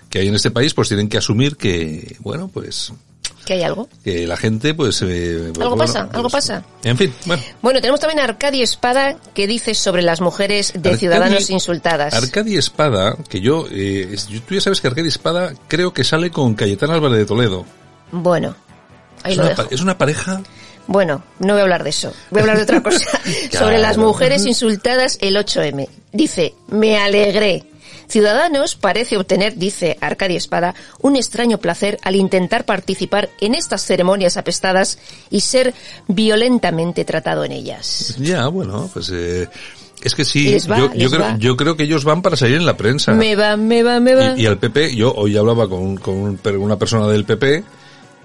que 0.09 0.19
hay 0.19 0.27
en 0.27 0.35
este 0.35 0.51
país, 0.51 0.73
pues 0.73 0.87
tienen 0.87 1.07
que 1.09 1.17
asumir 1.17 1.55
que, 1.55 2.15
bueno, 2.19 2.49
pues, 2.51 2.91
Que 3.45 3.53
hay 3.53 3.63
algo. 3.63 3.87
que 4.03 4.27
la 4.27 4.37
gente, 4.37 4.73
pues, 4.73 5.01
eh, 5.01 5.45
Algo 5.47 5.53
bueno, 5.69 5.77
pasa, 5.77 6.01
algo 6.11 6.21
pues, 6.29 6.33
pasa. 6.33 6.63
En 6.83 6.97
fin, 6.97 7.13
bueno. 7.25 7.41
Bueno, 7.61 7.81
tenemos 7.81 7.99
también 7.99 8.19
a 8.19 8.23
Arcadia 8.25 8.63
Espada 8.63 9.15
que 9.33 9.47
dice 9.47 9.73
sobre 9.73 10.01
las 10.01 10.21
mujeres 10.21 10.73
de 10.73 10.79
Arcadia- 10.79 10.97
ciudadanos 10.97 11.49
insultadas. 11.49 12.13
Arcadia 12.13 12.59
Espada, 12.59 13.15
que 13.29 13.41
yo, 13.41 13.65
eh, 13.71 14.15
tú 14.47 14.55
ya 14.55 14.61
sabes 14.61 14.81
que 14.81 14.87
Arcadia 14.87 15.07
Espada 15.09 15.53
creo 15.67 15.93
que 15.93 16.03
sale 16.03 16.29
con 16.31 16.53
Cayetana 16.55 16.93
Álvarez 16.95 17.17
de 17.19 17.25
Toledo. 17.25 17.65
Bueno, 18.11 18.55
ahí 19.23 19.31
Es 19.33 19.37
lo 19.37 19.43
una, 19.45 19.55
dejo. 19.55 19.67
es 19.71 19.81
una 19.81 19.97
pareja 19.97 20.41
Bueno, 20.87 21.23
no 21.39 21.53
voy 21.53 21.59
a 21.59 21.63
hablar 21.63 21.83
de 21.83 21.91
eso. 21.91 22.11
Voy 22.31 22.39
a 22.39 22.41
hablar 22.43 22.57
de 22.57 22.63
otra 22.63 22.81
cosa. 22.83 23.19
Sobre 23.51 23.77
las 23.79 23.97
mujeres 23.97 24.45
insultadas 24.45 25.17
el 25.21 25.35
8M. 25.37 25.87
Dice, 26.11 26.55
me 26.69 26.97
alegré. 26.97 27.63
Ciudadanos 28.09 28.75
parece 28.75 29.17
obtener, 29.17 29.55
dice 29.55 29.97
Arcadia 30.01 30.37
Espada, 30.37 30.73
un 30.99 31.15
extraño 31.15 31.59
placer 31.59 31.99
al 32.01 32.15
intentar 32.15 32.65
participar 32.65 33.29
en 33.39 33.53
estas 33.53 33.85
ceremonias 33.85 34.35
apestadas 34.35 34.97
y 35.29 35.41
ser 35.41 35.73
violentamente 36.07 37.05
tratado 37.05 37.45
en 37.45 37.51
ellas. 37.51 38.15
Ya, 38.19 38.47
bueno, 38.47 38.89
pues 38.91 39.11
eh, 39.13 39.47
es 40.01 40.15
que 40.15 40.25
sí, 40.25 40.57
va, 40.69 40.91
yo, 40.95 41.09
creo, 41.09 41.37
yo 41.37 41.55
creo 41.55 41.77
que 41.77 41.83
ellos 41.83 42.03
van 42.03 42.21
para 42.21 42.35
salir 42.35 42.55
en 42.55 42.65
la 42.65 42.77
prensa. 42.77 43.13
Me 43.13 43.35
va, 43.35 43.55
me 43.57 43.83
va, 43.83 43.99
me 43.99 44.15
va. 44.15 44.33
Y, 44.35 44.41
y 44.41 44.45
al 44.47 44.57
PP, 44.57 44.95
yo 44.95 45.13
hoy 45.13 45.37
hablaba 45.37 45.69
con, 45.69 45.97
con 45.97 46.39
una 46.43 46.79
persona 46.79 47.07
del 47.07 47.25
PP 47.25 47.63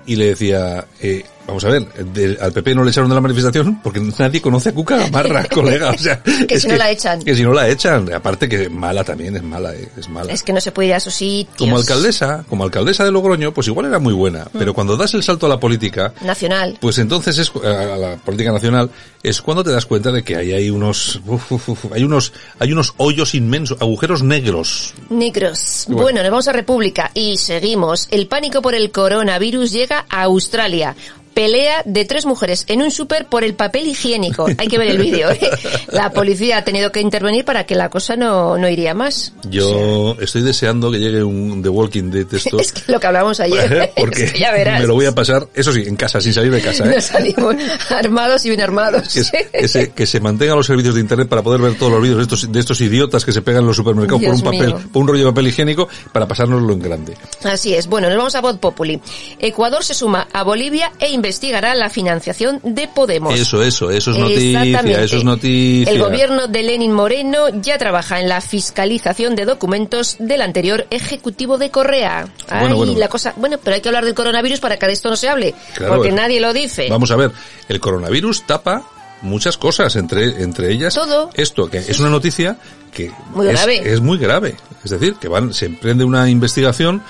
y 0.06 0.16
le 0.16 0.26
decía, 0.26 0.86
eh, 1.00 1.24
vamos 1.46 1.64
a 1.64 1.68
ver, 1.68 1.86
de- 1.92 2.38
al 2.40 2.52
PP 2.52 2.74
no 2.74 2.84
le 2.84 2.90
echaron 2.90 3.08
de 3.08 3.14
la 3.14 3.20
manifestación 3.20 3.80
porque 3.82 4.00
nadie 4.18 4.40
conoce 4.40 4.70
a 4.70 4.72
Cuca 4.74 4.96
Gamarra, 4.96 5.44
colega. 5.52 5.90
O 5.90 5.98
sea, 5.98 6.22
Que 6.22 6.54
es 6.54 6.62
si 6.62 6.68
no 6.68 6.76
la 6.76 6.90
echan. 6.90 7.22
Que 7.22 7.34
si 7.34 7.42
no 7.42 7.52
la 7.52 7.68
echan. 7.68 8.12
Aparte 8.12 8.48
que 8.48 8.68
mala 8.68 9.04
también, 9.04 9.36
es 9.36 9.42
mala, 9.42 9.74
eh, 9.74 9.88
es 9.96 10.08
mala. 10.08 10.32
Es 10.32 10.42
que 10.42 10.52
no 10.52 10.60
se 10.60 10.72
puede 10.72 10.88
ir 10.88 10.94
a 10.94 10.98
esos 10.98 11.14
sitios. 11.14 11.56
Como 11.58 11.76
alcaldesa, 11.76 12.44
como 12.48 12.64
alcaldesa 12.64 13.04
de 13.04 13.12
Logroño, 13.12 13.52
pues 13.54 13.66
igual 13.68 13.86
era 13.86 13.98
muy 13.98 14.14
buena, 14.14 14.44
Mm. 14.44 14.58
pero 14.58 14.74
cuando 14.74 14.96
das 14.96 15.14
el 15.14 15.22
salto 15.22 15.46
a 15.46 15.48
la 15.48 15.60
política, 15.60 16.12
Nacional. 16.22 16.78
pues 16.80 16.98
entonces 16.98 17.38
es 17.38 17.52
a 17.64 17.96
la 17.96 18.16
política 18.16 18.52
nacional 18.52 18.90
es 19.22 19.40
cuando 19.40 19.64
te 19.64 19.70
das 19.70 19.86
cuenta 19.86 20.12
de 20.12 20.22
que 20.22 20.36
ahí 20.36 20.52
hay 20.52 20.68
unos 20.70 21.20
uf, 21.26 21.52
uf, 21.52 21.68
uf, 21.70 21.84
hay 21.92 22.04
unos 22.04 22.32
hay 22.58 22.72
unos 22.72 22.94
hoyos 22.98 23.34
inmensos, 23.34 23.80
agujeros 23.80 24.22
negros. 24.22 24.94
Negros. 25.10 25.84
Bueno. 25.88 26.02
Bueno, 26.02 26.22
nos 26.22 26.30
vamos 26.30 26.48
a 26.48 26.52
República 26.52 27.10
y 27.14 27.36
seguimos. 27.38 28.06
El 28.10 28.26
pánico 28.26 28.60
por 28.62 28.74
el 28.74 28.90
coronavirus 28.90 29.72
llega 29.72 30.04
a 30.08 30.22
Australia. 30.24 30.94
Pelea 31.34 31.82
de 31.84 32.04
tres 32.04 32.26
mujeres 32.26 32.64
en 32.68 32.80
un 32.82 32.90
súper 32.90 33.26
por 33.26 33.42
el 33.44 33.54
papel 33.54 33.86
higiénico. 33.88 34.46
Hay 34.56 34.68
que 34.68 34.78
ver 34.78 34.88
el 34.88 34.98
vídeo. 34.98 35.30
¿eh? 35.30 35.40
La 35.88 36.10
policía 36.10 36.58
ha 36.58 36.64
tenido 36.64 36.92
que 36.92 37.00
intervenir 37.00 37.44
para 37.44 37.64
que 37.64 37.74
la 37.74 37.88
cosa 37.90 38.16
no, 38.16 38.56
no 38.56 38.68
iría 38.68 38.94
más. 38.94 39.32
Yo 39.50 40.16
estoy 40.20 40.42
deseando 40.42 40.90
que 40.90 40.98
llegue 40.98 41.22
un 41.22 41.62
The 41.62 41.68
Walking 41.68 42.10
Dead 42.10 42.26
esto. 42.32 42.58
Es 42.64 42.72
que 42.72 42.90
lo 42.92 43.00
que 43.00 43.06
hablábamos 43.06 43.40
ayer. 43.40 43.92
porque 43.96 44.24
Es 44.24 44.32
que 44.32 44.38
ya 44.38 44.52
verás. 44.52 44.80
me 44.80 44.86
lo 44.86 44.94
voy 44.94 45.06
a 45.06 45.12
pasar, 45.14 45.48
eso 45.54 45.72
sí, 45.72 45.82
en 45.86 45.96
casa, 45.96 46.20
sin 46.20 46.32
salir 46.32 46.52
de 46.52 46.60
casa, 46.60 46.84
¿eh? 46.90 46.94
Nos 46.94 47.04
salimos 47.04 47.54
armados 47.90 48.44
y 48.44 48.48
bien 48.48 48.60
armados. 48.60 49.02
Que, 49.12 49.24
se- 49.24 49.48
que 49.52 49.68
se, 49.68 49.90
que 49.92 50.06
se 50.06 50.20
mantengan 50.20 50.56
los 50.56 50.66
servicios 50.66 50.94
de 50.94 51.00
internet 51.00 51.28
para 51.28 51.42
poder 51.42 51.60
ver 51.60 51.76
todos 51.76 51.92
los 51.92 52.00
vídeos 52.02 52.18
de 52.18 52.22
estos, 52.24 52.52
de 52.52 52.60
estos 52.60 52.80
idiotas 52.80 53.24
que 53.24 53.32
se 53.32 53.42
pegan 53.42 53.62
en 53.62 53.66
los 53.68 53.76
supermercados 53.76 54.22
por 54.22 54.30
Dios 54.34 54.38
un 54.42 54.44
papel, 54.52 54.66
mío. 54.74 54.80
por 54.92 55.02
un 55.02 55.08
rollo 55.08 55.24
de 55.24 55.30
papel 55.32 55.46
higiénico 55.48 55.88
para 56.12 56.26
pasárnoslo 56.28 56.72
en 56.72 56.78
grande. 56.80 57.16
Así 57.42 57.74
es. 57.74 57.86
Bueno, 57.88 58.08
nos 58.08 58.16
vamos 58.18 58.34
a 58.34 58.40
Voz 58.40 58.58
Populi. 58.58 59.00
Ecuador 59.38 59.84
se 59.84 59.94
suma 59.94 60.28
a 60.32 60.42
Bolivia 60.42 60.92
e 60.98 61.10
investigará 61.24 61.74
la 61.74 61.88
financiación 61.88 62.60
de 62.62 62.86
Podemos. 62.86 63.34
Eso, 63.38 63.62
eso, 63.62 63.90
eso 63.90 64.10
es 64.10 64.18
noticia, 64.18 64.62
eso 65.02 65.16
es 65.16 65.24
noticia. 65.24 65.90
El 65.90 65.98
gobierno 66.00 66.46
de 66.48 66.62
Lenin 66.62 66.92
Moreno 66.92 67.48
ya 67.62 67.78
trabaja 67.78 68.20
en 68.20 68.28
la 68.28 68.40
fiscalización 68.42 69.34
de 69.34 69.46
documentos 69.46 70.16
del 70.18 70.42
anterior 70.42 70.86
ejecutivo 70.90 71.56
de 71.56 71.70
Correa. 71.70 72.28
Ay, 72.48 72.60
Bueno, 72.60 72.76
bueno. 72.76 72.94
la 72.98 73.08
cosa, 73.08 73.32
bueno, 73.36 73.56
pero 73.62 73.74
hay 73.76 73.80
que 73.80 73.88
hablar 73.88 74.04
del 74.04 74.14
coronavirus 74.14 74.60
para 74.60 74.76
que 74.78 74.86
de 74.86 74.92
esto 74.92 75.08
no 75.08 75.16
se 75.16 75.28
hable, 75.30 75.54
Claro, 75.74 75.94
porque 75.94 76.08
es- 76.10 76.14
nadie 76.14 76.40
lo 76.40 76.52
dice. 76.52 76.88
Vamos 76.90 77.10
a 77.10 77.16
ver, 77.16 77.30
el 77.68 77.80
coronavirus 77.80 78.42
tapa 78.46 78.84
muchas 79.22 79.56
cosas, 79.56 79.96
entre, 79.96 80.42
entre 80.42 80.70
ellas 80.70 80.92
Todo. 80.94 81.30
esto, 81.32 81.70
que 81.70 81.78
es 81.78 81.98
una 82.00 82.10
noticia 82.10 82.58
que 82.92 83.10
Muy 83.34 83.46
es, 83.48 83.52
grave. 83.54 83.92
es 83.92 84.00
muy 84.02 84.18
grave. 84.18 84.56
Es 84.84 84.90
decir, 84.90 85.14
que 85.14 85.28
van, 85.28 85.54
se 85.54 85.64
emprende 85.66 86.04
una 86.04 86.28
investigación 86.28 87.02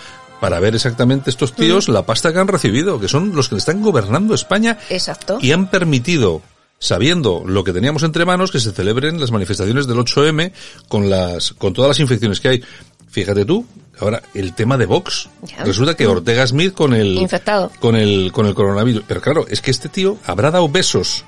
para 0.44 0.60
ver 0.60 0.74
exactamente 0.74 1.30
estos 1.30 1.54
tíos 1.54 1.88
la 1.88 2.04
pasta 2.04 2.30
que 2.30 2.38
han 2.38 2.48
recibido, 2.48 3.00
que 3.00 3.08
son 3.08 3.34
los 3.34 3.48
que 3.48 3.56
están 3.56 3.80
gobernando 3.80 4.34
España 4.34 4.76
Exacto. 4.90 5.38
y 5.40 5.52
han 5.52 5.70
permitido 5.70 6.42
sabiendo 6.78 7.44
lo 7.46 7.64
que 7.64 7.72
teníamos 7.72 8.02
entre 8.02 8.26
manos 8.26 8.50
que 8.50 8.60
se 8.60 8.72
celebren 8.72 9.18
las 9.18 9.30
manifestaciones 9.30 9.86
del 9.86 9.96
8M 9.96 10.52
con 10.86 11.08
las 11.08 11.54
con 11.54 11.72
todas 11.72 11.88
las 11.88 12.00
infecciones 12.00 12.40
que 12.40 12.48
hay. 12.48 12.64
Fíjate 13.08 13.46
tú, 13.46 13.64
ahora 13.98 14.22
el 14.34 14.52
tema 14.52 14.76
de 14.76 14.84
Vox. 14.84 15.30
Ya. 15.44 15.64
Resulta 15.64 15.96
que 15.96 16.06
Ortega 16.06 16.46
Smith 16.46 16.74
con 16.74 16.92
el 16.92 17.16
Infectado. 17.16 17.72
con 17.80 17.96
el 17.96 18.30
con 18.30 18.44
el 18.44 18.54
coronavirus, 18.54 19.02
pero 19.08 19.22
claro, 19.22 19.46
es 19.48 19.62
que 19.62 19.70
este 19.70 19.88
tío 19.88 20.18
habrá 20.26 20.50
dado 20.50 20.68
besos 20.68 21.24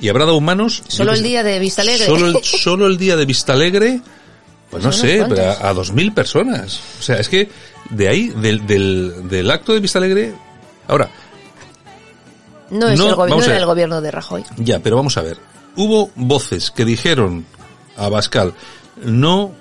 y 0.00 0.08
habrá 0.08 0.24
dado 0.24 0.40
manos 0.40 0.82
Solo 0.88 1.12
el 1.12 1.22
día 1.22 1.44
de 1.44 1.60
Vista 1.60 1.82
Alegre. 1.82 2.06
Solo 2.06 2.26
el, 2.26 2.36
solo 2.42 2.88
el 2.88 2.98
día 2.98 3.14
de 3.14 3.24
Vista 3.24 3.52
Alegre, 3.52 4.00
pues 4.68 4.82
no 4.82 4.90
sé, 4.90 5.20
a, 5.20 5.68
a 5.68 5.72
dos 5.74 5.92
mil 5.92 6.12
personas. 6.12 6.80
O 6.98 7.02
sea, 7.04 7.20
es 7.20 7.28
que 7.28 7.48
de 7.90 8.08
ahí, 8.08 8.28
del, 8.28 8.66
del, 8.66 9.28
del 9.28 9.50
acto 9.50 9.72
de 9.72 9.80
Vista 9.80 9.98
Alegre, 9.98 10.34
ahora, 10.86 11.10
no 12.70 12.88
es 12.88 12.98
No, 12.98 13.08
el 13.08 13.14
gobierno, 13.14 13.44
era 13.44 13.56
el 13.56 13.66
gobierno 13.66 14.00
de 14.00 14.10
Rajoy. 14.10 14.44
ya, 14.56 14.78
pero 14.80 14.96
vamos 14.96 15.16
a 15.16 15.22
ver. 15.22 15.38
Hubo 15.76 16.10
voces 16.16 16.70
que 16.70 16.84
dijeron 16.84 17.46
a 17.96 18.08
Bascal, 18.08 18.52
no 19.02 19.52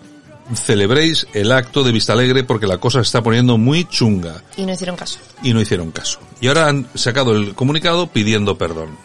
celebréis 0.55 1.27
el 1.33 1.51
acto 1.51 1.83
de 1.83 1.91
Vista 1.91 2.13
Alegre 2.13 2.43
porque 2.43 2.67
la 2.67 2.77
cosa 2.79 3.00
se 3.00 3.03
está 3.07 3.21
poniendo 3.21 3.57
muy 3.57 3.83
chunga 3.86 4.43
Y 4.55 4.65
no 4.65 4.71
hicieron 4.74 4.95
caso. 4.95 5.19
y 5.43 5.53
no 5.53 5.59
hicieron 5.62 5.91
caso. 5.91 6.19
Y 6.39 6.47
ahora 6.47 6.67
han 6.69 6.88
sacado 6.95 7.33
el 7.36 7.53
comunicado 7.53 8.07
pidiendo 8.07 8.57
perdón. 8.57 8.97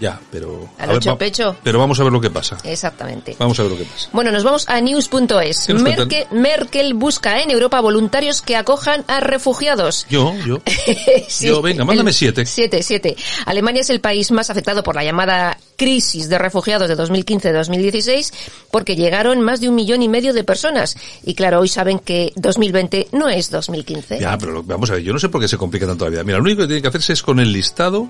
Ya, 0.00 0.18
pero... 0.30 0.68
Al 0.78 0.98
ver, 0.98 1.18
pecho. 1.18 1.56
Pero 1.62 1.78
vamos 1.78 2.00
a 2.00 2.04
ver 2.04 2.12
lo 2.12 2.20
que 2.20 2.30
pasa. 2.30 2.56
Exactamente. 2.64 3.36
Vamos 3.38 3.58
a 3.60 3.62
ver 3.64 3.72
lo 3.72 3.78
que 3.78 3.84
pasa. 3.84 4.08
Bueno, 4.12 4.32
nos 4.32 4.42
vamos 4.42 4.66
a 4.68 4.80
news.es. 4.80 5.68
Merkel, 5.74 6.26
Merkel 6.30 6.94
busca 6.94 7.42
en 7.42 7.50
Europa 7.50 7.80
voluntarios 7.80 8.40
que 8.40 8.56
acojan 8.56 9.04
a 9.08 9.20
refugiados. 9.20 10.06
Yo, 10.08 10.34
yo. 10.46 10.58
Sí, 11.28 11.46
Yo, 11.46 11.62
venga, 11.62 11.84
mándame 11.84 12.12
siete. 12.12 12.46
Siete, 12.46 12.82
siete. 12.82 13.16
Alemania 13.46 13.82
es 13.82 13.90
el 13.90 14.00
país 14.00 14.30
más 14.30 14.50
afectado 14.50 14.82
por 14.82 14.94
la 14.94 15.04
llamada 15.04 15.58
crisis 15.76 16.28
de 16.28 16.38
refugiados 16.38 16.88
de 16.88 16.96
2015-2016 16.96 18.32
porque 18.70 18.96
llegaron 18.96 19.40
más 19.40 19.60
de 19.60 19.68
un 19.68 19.74
millón 19.74 20.02
y 20.02 20.08
medio 20.08 20.32
de 20.32 20.44
personas. 20.44 20.96
Y 21.24 21.34
claro, 21.34 21.60
hoy 21.60 21.68
saben 21.68 21.98
que 21.98 22.32
2020 22.36 23.08
no 23.12 23.28
es 23.28 23.50
2015. 23.50 24.20
Ya, 24.20 24.36
pero 24.38 24.62
vamos 24.62 24.90
a 24.90 24.94
ver, 24.94 25.02
yo 25.02 25.12
no 25.12 25.18
sé 25.18 25.28
por 25.28 25.40
qué 25.40 25.48
se 25.48 25.56
complica 25.56 25.86
tanto 25.86 26.04
la 26.04 26.10
vida. 26.10 26.24
Mira, 26.24 26.38
lo 26.38 26.44
único 26.44 26.62
que 26.62 26.66
tiene 26.66 26.82
que 26.82 26.88
hacerse 26.88 27.12
es 27.12 27.22
con 27.22 27.40
el 27.40 27.52
listado 27.52 28.08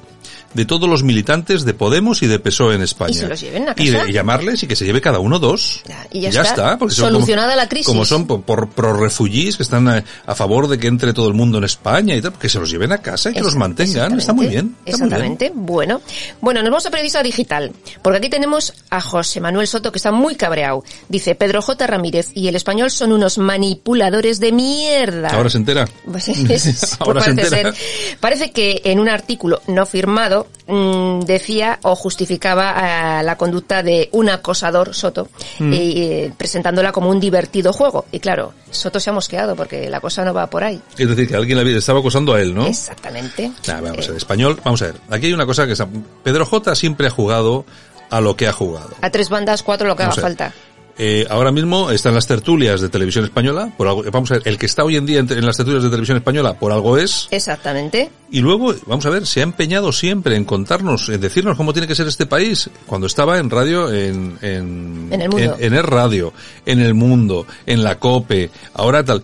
de 0.55 0.65
todos 0.65 0.89
los 0.89 1.03
militantes 1.03 1.65
de 1.65 1.75
Podemos 1.81 2.23
y 2.23 2.27
de 2.27 2.39
PSOE 2.39 2.75
en 2.75 2.83
España. 2.83 3.11
Y 3.11 3.15
se 3.15 3.27
los 3.27 3.41
lleven 3.41 3.67
a 3.67 3.73
Y, 3.75 3.91
casa. 3.91 4.05
de- 4.05 4.11
y 4.11 4.13
llamarles 4.13 4.63
y 4.63 4.67
que 4.67 4.77
se 4.77 4.85
lleve 4.85 5.01
cada 5.01 5.19
uno 5.19 5.39
dos. 5.39 5.83
Ya, 5.89 6.07
y 6.13 6.21
ya 6.21 6.43
está. 6.43 6.77
porque 6.77 6.95
Solucionada 6.95 7.49
como- 7.53 7.57
la 7.63 7.69
crisis. 7.71 7.87
Como 7.87 8.05
son 8.05 8.27
por, 8.27 8.45
por 8.45 9.01
refugees 9.01 9.57
que 9.57 9.63
están 9.63 9.89
a, 9.89 10.05
a 10.27 10.35
favor 10.35 10.69
de 10.69 10.77
que 10.79 10.89
entre 10.89 11.15
todo 11.15 11.29
el 11.29 11.33
mundo 11.33 11.57
en 11.57 11.65
España 11.65 12.15
y 12.15 12.21
tal, 12.21 12.35
que 12.35 12.51
se 12.51 12.59
los 12.59 12.71
lleven 12.71 12.93
a 12.93 12.99
casa 12.99 13.31
y 13.31 13.33
que 13.33 13.41
los 13.41 13.57
mantengan. 13.57 14.19
Está 14.19 14.35
muy 14.35 14.47
bien. 14.49 14.77
está 14.85 14.99
muy 14.99 15.09
bien. 15.09 15.25
Exactamente. 15.33 15.53
Bueno. 15.55 16.03
Bueno, 16.43 16.61
nos 16.61 16.71
vamos 16.71 16.85
a 16.85 16.91
periodista 16.91 17.23
digital. 17.23 17.73
Porque 18.03 18.19
aquí 18.19 18.29
tenemos 18.29 18.75
a 18.91 19.01
José 19.01 19.41
Manuel 19.41 19.67
Soto 19.67 19.91
que 19.91 19.97
está 19.97 20.13
muy 20.13 20.35
cabreado. 20.35 20.85
Dice, 21.09 21.35
Pedro 21.35 21.63
J. 21.63 21.87
Ramírez 21.87 22.29
y 22.35 22.49
el 22.49 22.57
español 22.57 22.91
son 22.91 23.11
unos 23.13 23.39
manipuladores 23.39 24.39
de 24.39 24.53
mierda. 24.53 25.31
Ahora 25.31 25.49
se 25.49 25.57
entera. 25.57 25.89
Pues 26.05 26.29
es- 26.29 26.97
Ahora 27.01 27.23
se 27.23 27.31
parece 27.35 27.47
entera. 27.57 27.73
ser. 27.73 28.19
Parece 28.21 28.51
que 28.51 28.83
en 28.85 29.01
un 29.01 29.09
artículo 29.09 29.63
no 29.67 29.87
firmado 29.87 30.47
mm, 30.67 31.21
decía 31.21 31.70
o 31.83 31.95
justificaba 31.95 33.21
eh, 33.21 33.23
la 33.23 33.37
conducta 33.37 33.83
de 33.83 34.09
un 34.13 34.29
acosador 34.29 34.95
Soto, 34.95 35.29
Mm. 35.59 35.73
eh, 35.75 36.33
presentándola 36.37 36.93
como 36.93 37.11
un 37.11 37.21
divertido 37.21 37.73
juego. 37.73 38.07
Y 38.13 38.21
claro, 38.21 38.55
Soto 38.71 38.99
se 39.01 39.11
ha 39.11 39.13
mosqueado 39.13 39.55
porque 39.57 39.89
la 39.91 40.01
cosa 40.01 40.25
no 40.25 40.33
va 40.35 40.49
por 40.49 40.65
ahí. 40.65 40.81
Es 40.99 41.09
decir, 41.09 41.29
que 41.29 41.37
alguien 41.37 41.63
le 41.63 41.77
estaba 41.77 42.01
acosando 42.01 42.35
a 42.35 42.41
él, 42.41 42.55
¿no? 42.55 42.67
Exactamente. 42.67 43.53
Nah, 43.67 43.81
vamos 43.81 44.07
a 44.07 44.09
ver, 44.09 44.17
español, 44.17 44.61
vamos 44.65 44.83
a 44.83 44.87
ver. 44.87 44.97
Aquí 45.11 45.27
hay 45.27 45.33
una 45.33 45.47
cosa 45.47 45.67
que. 45.67 45.75
Pedro 46.23 46.47
J 46.47 46.75
siempre 46.75 47.07
ha 47.07 47.11
jugado 47.11 47.65
a 48.11 48.21
lo 48.21 48.37
que 48.37 48.49
ha 48.49 48.53
jugado. 48.53 48.91
a 49.01 49.11
tres 49.11 49.29
bandas, 49.29 49.63
cuatro 49.63 49.87
lo 49.87 49.95
que 49.97 50.03
haga 50.03 50.13
falta. 50.13 50.53
Eh, 50.99 51.27
ahora 51.31 51.51
mismo 51.51 51.91
está 51.91 52.11
en 52.11 52.15
las 52.15 52.27
tertulias 52.27 52.81
de 52.81 52.89
televisión 52.91 53.25
española, 53.25 53.73
por 53.77 53.89
algo, 53.89 54.05
vamos 54.11 54.31
a 54.31 54.35
ver, 54.35 54.43
el 54.47 54.59
que 54.59 54.67
está 54.67 54.85
hoy 54.85 54.97
en 54.97 55.07
día 55.07 55.21
en, 55.21 55.33
en 55.33 55.47
las 55.47 55.57
tertulias 55.57 55.83
de 55.83 55.89
televisión 55.89 56.19
española 56.19 56.59
por 56.59 56.73
algo 56.73 56.99
es, 56.99 57.27
Exactamente. 57.31 58.11
y 58.31 58.41
luego, 58.41 58.75
vamos 58.87 59.07
a 59.07 59.11
ver, 59.11 59.27
se 59.27 59.41
ha 59.41 59.43
empeñado 59.45 59.93
siempre 59.93 60.37
en 60.37 60.45
contarnos, 60.45 61.09
en 61.09 61.21
decirnos 61.21 61.57
cómo 61.57 61.73
tiene 61.73 61.89
que 61.89 61.95
ser 61.95 62.07
este 62.07 62.27
país, 62.27 62.69
cuando 62.87 63.07
estaba 63.07 63.39
en 63.39 63.49
radio, 63.49 63.91
en, 63.93 64.37
en, 64.43 65.09
En 65.11 65.21
el 65.23 65.29
mundo. 65.31 65.57
en, 65.59 65.65
en 65.65 65.75
el 65.75 65.83
radio, 65.85 66.33
en 66.67 66.81
el 66.81 66.95
mundo, 66.95 67.47
en 67.67 67.83
la 67.83 67.99
COPE, 67.99 68.51
ahora 68.75 69.05
tal. 69.05 69.23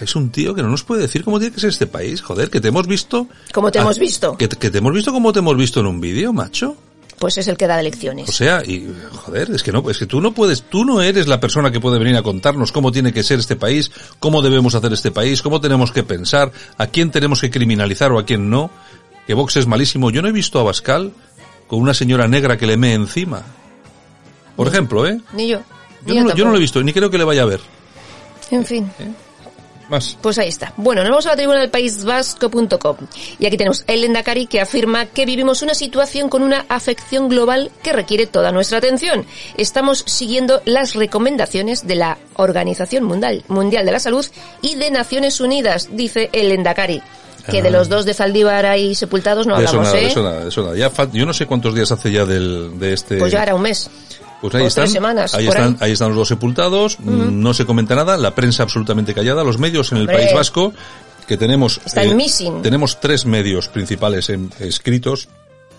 Es 0.00 0.16
un 0.16 0.30
tío 0.30 0.54
que 0.54 0.62
no 0.62 0.68
nos 0.70 0.82
puede 0.82 1.02
decir 1.02 1.22
cómo 1.22 1.38
tiene 1.38 1.54
que 1.54 1.60
ser 1.60 1.68
este 1.68 1.86
país, 1.86 2.22
joder, 2.22 2.48
que 2.48 2.58
te 2.62 2.68
hemos 2.68 2.86
visto. 2.86 3.26
Como 3.52 3.70
te 3.70 3.80
hemos 3.80 3.98
visto. 3.98 4.34
Que, 4.38 4.48
que 4.48 4.70
te 4.70 4.78
hemos 4.78 4.94
visto 4.94 5.12
como 5.12 5.30
te 5.30 5.40
hemos 5.40 5.54
visto 5.58 5.80
en 5.80 5.86
un 5.86 6.00
vídeo, 6.00 6.32
macho. 6.32 6.74
Pues 7.20 7.36
es 7.38 7.46
el 7.48 7.56
que 7.58 7.66
da 7.68 7.80
lecciones. 7.82 8.28
O 8.28 8.32
sea, 8.32 8.62
y 8.64 8.90
joder, 9.12 9.50
es 9.50 9.62
que 9.62 9.70
no, 9.72 9.88
es 9.90 9.98
que 9.98 10.06
tú 10.06 10.20
no 10.22 10.32
puedes, 10.32 10.62
tú 10.62 10.84
no 10.86 11.02
eres 11.02 11.28
la 11.28 11.38
persona 11.38 11.70
que 11.70 11.78
puede 11.78 11.98
venir 11.98 12.16
a 12.16 12.22
contarnos 12.22 12.72
cómo 12.72 12.90
tiene 12.90 13.12
que 13.12 13.22
ser 13.22 13.38
este 13.38 13.56
país, 13.56 13.90
cómo 14.18 14.40
debemos 14.40 14.74
hacer 14.74 14.92
este 14.94 15.10
país, 15.10 15.42
cómo 15.42 15.60
tenemos 15.60 15.92
que 15.92 16.02
pensar, 16.02 16.50
a 16.78 16.86
quién 16.86 17.10
tenemos 17.10 17.42
que 17.42 17.50
criminalizar 17.50 18.10
o 18.10 18.18
a 18.18 18.24
quién 18.24 18.48
no. 18.48 18.70
Que 19.26 19.34
Vox 19.34 19.56
es 19.58 19.66
malísimo. 19.66 20.10
Yo 20.10 20.22
no 20.22 20.28
he 20.28 20.32
visto 20.32 20.58
a 20.58 20.62
Bascal 20.62 21.12
con 21.68 21.78
una 21.80 21.92
señora 21.92 22.26
negra 22.26 22.56
que 22.56 22.66
le 22.66 22.78
mee 22.78 22.94
encima. 22.94 23.42
Por 24.56 24.66
ejemplo, 24.66 25.06
¿eh? 25.06 25.20
Ni 25.34 25.48
yo. 25.48 25.58
Yo 26.06 26.14
Ni 26.14 26.20
no, 26.20 26.28
lo- 26.30 26.34
yo 26.34 26.44
no 26.46 26.50
lo 26.52 26.56
he 26.56 26.60
visto, 26.60 26.82
ni 26.82 26.92
creo 26.94 27.10
que 27.10 27.18
le 27.18 27.24
vaya 27.24 27.42
a 27.42 27.46
ver. 27.46 27.60
En 28.50 28.64
fin. 28.64 28.90
Más. 29.90 30.16
Pues 30.20 30.38
ahí 30.38 30.48
está. 30.48 30.72
Bueno, 30.76 31.02
nos 31.02 31.10
vamos 31.10 31.26
a 31.26 31.30
la 31.30 31.36
tribuna 31.36 31.58
del 31.58 31.70
País 31.70 32.04
Vasco.com. 32.04 32.96
Y 33.38 33.46
aquí 33.46 33.56
tenemos 33.56 33.84
el 33.88 34.04
Endacari 34.04 34.46
que 34.46 34.60
afirma 34.60 35.06
que 35.06 35.26
vivimos 35.26 35.62
una 35.62 35.74
situación 35.74 36.28
con 36.28 36.42
una 36.42 36.64
afección 36.68 37.28
global 37.28 37.72
que 37.82 37.92
requiere 37.92 38.26
toda 38.26 38.52
nuestra 38.52 38.78
atención. 38.78 39.26
Estamos 39.56 40.04
siguiendo 40.06 40.62
las 40.64 40.94
recomendaciones 40.94 41.86
de 41.86 41.96
la 41.96 42.18
Organización 42.36 43.04
Mundial, 43.04 43.42
Mundial 43.48 43.84
de 43.84 43.92
la 43.92 43.98
Salud 43.98 44.24
y 44.62 44.76
de 44.76 44.90
Naciones 44.90 45.40
Unidas, 45.40 45.88
dice 45.92 46.30
el. 46.32 46.50
Que 47.48 47.62
de 47.62 47.70
los 47.70 47.88
dos 47.88 48.04
de 48.04 48.14
Zaldívar 48.14 48.66
ahí 48.66 48.94
sepultados 48.94 49.46
no 49.46 49.56
Ah. 49.56 49.62
Eso 49.62 49.78
hablamos, 49.78 49.88
nada, 49.88 49.96
de 49.98 50.04
¿eh? 50.04 50.10
eso 50.10 50.22
nada, 50.22 50.40
de 50.40 50.48
eso 50.48 50.62
nada. 50.62 50.76
Ya 50.76 50.90
yo 51.12 51.26
no 51.26 51.32
sé 51.32 51.46
cuántos 51.46 51.74
días 51.74 51.90
hace 51.90 52.10
ya 52.12 52.24
del, 52.24 52.78
de 52.78 52.92
este. 52.92 53.18
Pues 53.18 53.32
ya 53.32 53.42
era 53.42 53.54
un 53.54 53.62
mes. 53.62 53.90
Pues 54.40 54.54
ahí 54.54 54.64
están, 54.66 54.88
semanas, 54.88 55.34
ahí 55.34 55.46
están, 55.46 55.72
ahí. 55.72 55.76
ahí 55.80 55.92
están 55.92 56.08
los 56.08 56.16
dos 56.16 56.28
sepultados, 56.28 56.98
no 57.00 57.52
se 57.54 57.66
comenta 57.66 57.94
nada, 57.94 58.16
la 58.16 58.34
prensa 58.34 58.62
absolutamente 58.62 59.12
callada, 59.14 59.44
los 59.44 59.58
medios 59.58 59.92
en 59.92 59.98
el 59.98 60.02
Hombre. 60.04 60.16
País 60.16 60.34
Vasco, 60.34 60.72
que 61.26 61.36
tenemos, 61.36 61.80
eh, 61.94 62.60
tenemos 62.62 63.00
tres 63.00 63.26
medios 63.26 63.68
principales 63.68 64.30
en- 64.30 64.50
escritos 64.60 65.28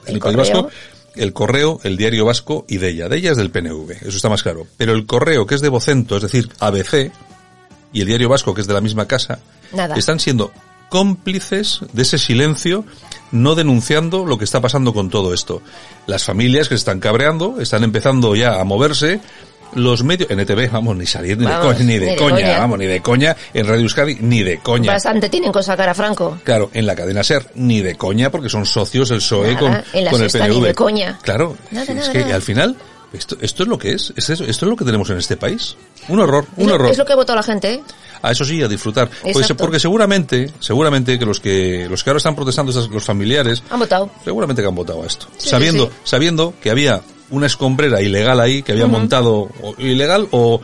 en 0.06 0.10
El 0.10 0.14
el, 0.16 0.20
País. 0.22 0.38
Vasco, 0.38 0.70
el 1.16 1.34
Correo, 1.34 1.80
el 1.84 1.98
Diario 1.98 2.24
Vasco 2.26 2.66
y 2.70 2.78
Della. 2.78 3.10
Della 3.10 3.32
es 3.32 3.38
del 3.38 3.50
PNV, 3.52 3.92
eso 4.02 4.10
está 4.16 4.30
más 4.30 4.44
claro. 4.44 4.68
Pero 4.78 4.94
el 4.94 5.06
Correo, 5.06 5.46
que 5.46 5.56
es 5.56 5.62
de 5.62 5.70
Vocento, 5.70 6.16
es 6.18 6.22
decir, 6.24 6.50
ABC, 6.60 7.12
y 7.94 8.02
el 8.02 8.08
Diario 8.08 8.30
Vasco, 8.30 8.54
que 8.54 8.62
es 8.62 8.68
de 8.68 8.74
la 8.74 8.82
misma 8.82 9.08
casa, 9.08 9.40
Nada. 9.74 9.96
están 9.96 10.20
siendo 10.20 10.52
cómplices 10.88 11.80
de 11.94 12.02
ese 12.04 12.18
silencio, 12.18 12.86
no 13.32 13.56
denunciando 13.56 14.26
lo 14.26 14.38
que 14.38 14.46
está 14.46 14.62
pasando 14.62 14.94
con 14.94 15.10
todo 15.10 15.34
esto. 15.34 15.62
Las 16.08 16.24
familias 16.24 16.68
que 16.68 16.76
se 16.76 16.80
están 16.80 17.00
cabreando, 17.00 17.60
están 17.62 17.84
empezando 17.84 18.36
ya 18.36 18.60
a 18.60 18.64
moverse, 18.64 19.20
los 19.74 20.04
medios, 20.04 20.30
NTV, 20.30 20.70
vamos, 20.70 20.98
ni 20.98 21.06
salir 21.06 21.38
ni 21.38 21.46
Vamos, 21.46 21.70
de 21.70 21.74
coña, 21.76 21.86
ni 21.86 21.94
de, 21.98 22.06
ni 22.08 22.12
de 22.12 22.18
coña, 22.18 22.36
coña. 22.36 22.60
vamos, 22.60 22.80
ni 22.80 22.86
de 22.88 23.02
coña, 23.02 23.38
en 23.54 23.68
Radio 23.68 23.84
Euskadi, 23.84 24.18
ni 24.20 24.44
de 24.44 24.58
coña. 24.58 24.92
Bastante 24.92 25.30
tienen 25.30 25.52
con 25.54 25.64
sacar 25.64 25.88
a 25.88 25.94
Franco. 25.94 26.38
Claro, 26.44 26.70
en 26.74 26.86
la 26.86 26.94
cadena 26.94 27.24
SER, 27.24 27.52
ni 27.56 27.80
de 27.82 27.96
coña, 27.96 28.30
porque 28.32 28.50
son 28.50 28.66
socios 28.66 29.12
el 29.12 29.20
PSOE 29.20 29.54
Nada, 29.54 29.60
con, 29.60 29.84
en 29.94 30.04
la 30.06 30.12
con 30.12 30.22
el 30.24 30.30
Sexta 30.30 30.48
ni 30.50 30.56
PNV. 30.56 30.66
de 30.66 30.76
coña. 30.76 31.20
Claro, 31.22 31.56
Nada, 31.72 31.86
es 31.86 31.96
nada, 31.96 32.12
que 32.12 32.34
al 32.34 32.42
final, 32.42 32.76
esto, 33.14 33.36
esto 33.42 33.64
es 33.64 33.70
lo 33.70 33.78
que 33.78 33.92
es, 33.92 34.14
es 34.16 34.30
eso, 34.30 34.44
esto 34.46 34.66
es 34.66 34.70
lo 34.70 34.76
que 34.76 34.86
tenemos 34.86 35.10
en 35.10 35.18
este 35.18 35.38
país. 35.38 35.76
Un 36.08 36.20
horror, 36.20 36.46
un 36.58 36.64
Es 36.64 36.68
lo- 36.70 36.76
horror. 36.76 36.92
Es 36.92 36.98
lo 36.98 37.06
que 37.06 37.16
votado 37.16 37.36
la 37.38 37.44
gente, 37.44 37.74
¿eh? 37.76 37.82
A 38.22 38.32
eso 38.32 38.46
sí, 38.46 38.62
a 38.62 38.68
disfrutar. 38.68 39.10
Pues, 39.34 39.52
porque 39.58 39.80
seguramente, 39.80 40.52
seguramente 40.60 41.18
que 41.18 41.26
los 41.26 41.40
que, 41.40 41.88
los 41.90 42.04
que 42.04 42.10
ahora 42.12 42.18
están 42.18 42.36
protestando, 42.36 42.72
los 42.92 43.04
familiares, 43.04 43.64
Han 43.70 43.80
votado. 43.80 44.10
seguramente 44.24 44.62
que 44.62 44.68
han 44.68 44.76
votado 44.76 45.04
a 45.04 45.08
esto. 45.08 45.26
Sí, 45.38 45.50
sabiendo, 45.50 45.88
sí. 45.88 45.92
sabiendo 46.04 46.54
que 46.62 46.70
había 46.70 47.02
una 47.32 47.48
escombrera 47.48 48.02
ilegal 48.02 48.40
ahí, 48.40 48.62
que 48.62 48.74
había 48.74 48.86
montado, 48.88 49.50
o 49.62 49.74
ilegal 49.80 50.28
o, 50.32 50.62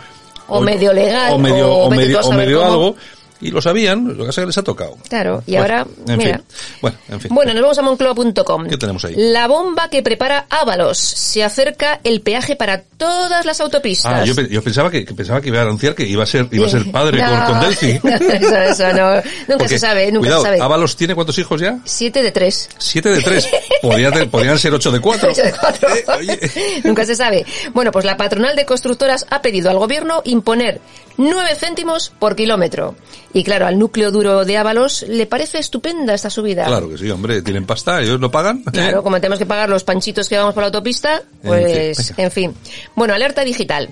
O 0.47 0.61
medio 0.61 0.93
legal, 0.93 1.33
o 1.33 1.37
medio, 1.39 1.69
o 1.73 1.89
medio, 1.89 2.63
algo, 2.63 2.95
y 3.41 3.52
lo 3.52 3.62
sabían, 3.62 4.06
lo 4.08 4.13
que 4.13 4.26
pasa 4.26 4.41
es 4.41 4.43
que 4.43 4.47
les 4.47 4.58
ha 4.58 4.63
tocado. 4.63 4.97
Claro, 5.10 5.43
y 5.45 5.52
Bueno, 5.52 5.62
ahora, 5.62 5.88
en 6.08 6.17
mira. 6.17 6.38
fin. 6.38 6.45
Bueno, 6.82 6.97
en 7.10 7.21
fin. 7.21 7.32
Bueno, 7.34 7.54
nos 7.54 7.62
vamos 7.62 7.78
a 7.78 7.82
moncloa.com. 7.84 8.67
¿Qué 8.67 8.78
tenemos 8.78 9.06
ahí? 9.06 9.13
La 9.15 9.47
bomba 9.47 9.89
que 9.89 10.02
prepara 10.02 10.45
Ábalos. 10.50 10.97
Se 10.97 11.43
acerca 11.43 12.00
el 12.04 12.21
peaje 12.21 12.56
para 12.56 12.82
todas 12.82 13.45
las 13.45 13.62
autopistas. 13.62 14.12
Ah, 14.21 14.26
yo, 14.26 14.34
yo 14.34 14.63
pensaba 14.63 14.89
que, 14.89 15.06
que 15.06 15.13
pensaba 15.13 15.39
que 15.41 15.50
iba 15.50 15.60
a 15.60 15.63
anunciar 15.63 15.93
que 15.95 16.06
iba 16.06 16.23
a 16.23 16.26
ser, 16.26 16.47
iba 16.52 16.65
a 16.65 16.69
ser 16.69 16.91
padre 16.91 17.19
con, 17.19 17.30
No, 17.39 17.45
con 17.45 17.60
Delphi. 17.62 17.91
eso, 18.04 18.58
eso 18.58 18.93
no. 18.93 19.15
Nunca 19.15 19.23
Porque, 19.47 19.67
se 19.69 19.80
sabe, 19.80 20.12
nunca 20.12 20.19
cuidado, 20.28 20.41
se 20.41 20.47
sabe. 20.47 20.62
Ábalos 20.62 20.95
tiene 20.95 21.15
cuántos 21.15 21.38
hijos 21.38 21.62
ya? 21.62 21.80
Siete 21.86 22.23
de 22.23 22.32
tres. 22.32 22.69
Siete 22.78 23.10
de 23.10 23.21
tres. 23.21 23.47
Podría 23.82 24.12
podrían 24.30 24.58
ser 24.58 24.73
ocho 24.73 24.91
de 24.91 25.00
cuatro. 25.00 25.32
Ocho 25.32 25.43
de 25.43 25.54
cuatro. 25.54 25.88
Eh. 26.19 26.82
Nunca 26.84 27.06
se 27.06 27.15
sabe. 27.15 27.45
Bueno, 27.73 27.91
pues 27.91 28.04
la 28.06 28.17
patronal 28.17 28.56
de 28.56 28.65
constructoras 28.65 29.26
ha 29.30 29.41
pedido 29.41 29.69
al 29.69 29.78
gobierno 29.78 30.21
imponer 30.26 30.82
nueve 31.17 31.56
céntimos 31.56 32.10
por 32.10 32.36
kilómetro. 32.36 32.95
Y 33.34 33.43
claro, 33.43 33.67
al 33.67 33.77
núcleo 33.77 34.12
duro 34.12 34.45
de 34.45 34.58
Ábalos 34.58 35.03
le 35.08 35.25
parece 35.25 35.60
estupenda 35.60 36.13
esta 36.13 36.30
subida. 36.30 36.65
Claro 36.65 36.89
que 36.89 36.97
sí, 36.97 37.10
hombre, 37.10 37.41
tienen 37.41 37.65
pasta, 37.65 38.01
ellos 38.01 38.19
lo 38.19 38.32
pagan. 38.32 38.63
Claro, 38.63 39.03
como 39.03 39.19
tenemos 39.19 39.39
que 39.39 39.45
pagar 39.45 39.69
los 39.69 39.84
panchitos 39.84 40.30
que 40.30 40.38
vamos 40.38 40.53
por 40.53 40.62
la 40.62 40.67
autopista, 40.67 41.23
pues, 41.43 42.13
en 42.17 42.32
fin. 42.32 42.56
Bueno, 42.95 43.13
alerta 43.13 43.43
digital. 43.43 43.89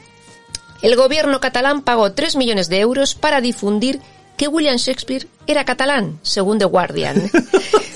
El 0.81 0.95
gobierno 0.95 1.39
catalán 1.39 1.81
pagó 1.81 2.11
3 2.11 2.35
millones 2.35 2.69
de 2.69 2.79
euros 2.79 3.15
para 3.15 3.41
difundir 3.41 4.01
que 4.37 4.47
William 4.47 4.77
Shakespeare 4.77 5.27
era 5.47 5.63
catalán, 5.65 6.19
según 6.23 6.57
The 6.59 6.65
Guardian. 6.65 7.31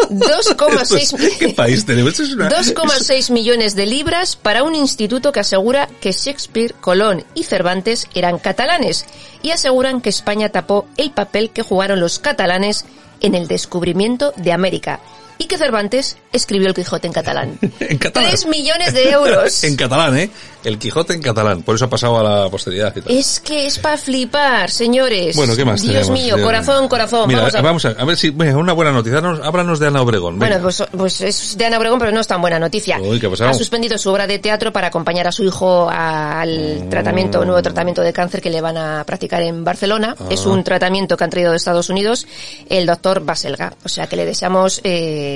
Esto 0.09 0.97
es- 0.97 1.13
2,6 1.13 1.37
¿Qué 1.37 1.49
país 1.49 1.85
tenemos? 1.85 2.13
Esto 2.13 2.23
es 2.23 2.33
una- 2.33 2.49
2,6 2.49 3.29
millones 3.31 3.75
de 3.75 3.85
libras 3.85 4.35
para 4.35 4.63
un 4.63 4.73
instituto 4.73 5.31
que 5.31 5.39
asegura 5.41 5.87
que 6.01 6.11
Shakespeare, 6.11 6.73
Colón 6.81 7.23
y 7.35 7.43
Cervantes 7.43 8.07
eran 8.15 8.39
catalanes 8.39 9.05
y 9.43 9.51
aseguran 9.51 10.01
que 10.01 10.09
España 10.09 10.49
tapó 10.49 10.87
el 10.97 11.11
papel 11.11 11.51
que 11.51 11.61
jugaron 11.61 11.99
los 11.99 12.17
catalanes 12.19 12.85
en 13.21 13.35
el 13.35 13.47
descubrimiento 13.47 14.33
de 14.37 14.51
América 14.51 14.99
y 15.39 15.45
que 15.47 15.57
Cervantes 15.57 16.17
escribió 16.31 16.67
el 16.67 16.75
Quijote 16.75 17.07
en 17.07 17.13
catalán. 17.13 17.57
En 17.79 17.97
catalán. 17.97 18.29
3 18.29 18.45
millones 18.45 18.93
de 18.93 19.09
euros. 19.09 19.63
En 19.63 19.75
catalán, 19.75 20.15
¿eh? 20.17 20.29
El 20.63 20.77
Quijote 20.77 21.13
en 21.13 21.21
catalán. 21.21 21.63
Por 21.63 21.75
eso 21.75 21.85
ha 21.85 21.89
pasado 21.89 22.19
a 22.19 22.23
la 22.43 22.49
posteridad 22.49 22.93
y 22.95 23.01
tal. 23.01 23.15
Es 23.17 23.39
que 23.39 23.65
es 23.65 23.79
para 23.79 23.97
flipar, 23.97 24.69
señores. 24.69 25.33
Bueno, 25.37 25.55
¿qué 25.55 25.63
más 25.63 25.81
Dios 25.81 26.07
tenemos? 26.07 26.11
mío, 26.11 26.35
corazón, 26.43 26.89
corazón. 26.89 27.29
Mira, 27.29 27.39
vamos 27.43 27.55
a... 27.55 27.61
vamos 27.61 27.85
a, 27.85 27.89
a 27.91 28.03
ver 28.05 28.17
si... 28.17 28.29
bueno, 28.31 28.59
una 28.59 28.73
buena 28.73 28.91
noticia. 28.91 29.19
Háblanos, 29.19 29.79
de 29.79 29.87
Ana 29.87 30.01
Obregón. 30.01 30.37
Bueno, 30.37 30.55
venga. 30.57 30.63
pues, 30.63 30.83
pues 30.97 31.21
es 31.21 31.57
de 31.57 31.65
Ana 31.65 31.77
Obregón, 31.77 31.97
pero 31.99 32.11
no 32.11 32.19
es 32.19 32.27
tan 32.27 32.41
buena 32.41 32.59
noticia. 32.59 32.99
Uy, 32.99 33.21
¿qué 33.21 33.27
ha 33.41 33.53
suspendido 33.53 33.97
su 33.97 34.09
obra 34.09 34.27
de 34.27 34.39
teatro 34.39 34.73
para 34.73 34.87
acompañar 34.87 35.27
a 35.27 35.31
su 35.31 35.43
hijo 35.45 35.89
al 35.89 36.59
Mm. 36.59 36.89
tratamiento, 36.89 37.45
nuevo 37.45 37.61
tratamiento 37.61 38.01
de 38.01 38.11
cáncer 38.11 38.41
que 38.41 38.49
le 38.49 38.59
van 38.59 38.75
a 38.77 39.03
practicar 39.05 39.41
en 39.41 39.63
Barcelona. 39.63 40.15
Ah. 40.19 40.25
Es 40.29 40.45
un 40.45 40.63
tratamiento 40.65 41.15
que 41.15 41.23
han 41.23 41.29
traído 41.29 41.51
de 41.51 41.57
Estados 41.57 41.89
Unidos 41.89 42.27
el 42.69 42.85
doctor 42.85 43.23
Baselga. 43.23 43.73
O 43.85 43.89
sea 43.89 44.07
que 44.07 44.17
le 44.17 44.25
deseamos, 44.25 44.81
eh, 44.83 45.28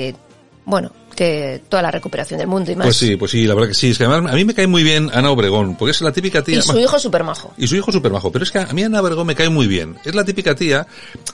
bueno, 0.64 0.90
que 1.14 1.62
toda 1.68 1.82
la 1.82 1.90
recuperación 1.90 2.38
del 2.38 2.48
mundo 2.48 2.72
y 2.72 2.76
más. 2.76 2.86
Pues 2.86 2.96
sí, 2.96 3.16
pues 3.16 3.30
sí, 3.30 3.46
la 3.46 3.54
verdad 3.54 3.68
que 3.68 3.74
sí. 3.74 3.90
Es 3.90 3.98
que 3.98 4.04
además 4.04 4.32
a 4.32 4.34
mí 4.34 4.44
me 4.44 4.54
cae 4.54 4.66
muy 4.66 4.82
bien 4.82 5.10
Ana 5.12 5.30
Obregón, 5.30 5.76
porque 5.76 5.92
es 5.92 6.00
la 6.00 6.12
típica 6.12 6.42
tía... 6.42 6.58
y 6.58 6.62
su 6.62 6.78
hijo 6.78 6.98
súper 6.98 7.24
majo. 7.24 7.52
Y 7.56 7.66
su 7.66 7.76
hijo 7.76 7.92
súper 7.92 8.12
majo. 8.12 8.32
Pero 8.32 8.44
es 8.44 8.50
que 8.50 8.58
a 8.58 8.72
mí 8.72 8.82
Ana 8.82 9.00
Obregón 9.00 9.26
me 9.26 9.34
cae 9.34 9.48
muy 9.48 9.66
bien. 9.66 9.96
Es 10.04 10.14
la 10.14 10.24
típica 10.24 10.54
tía... 10.54 10.86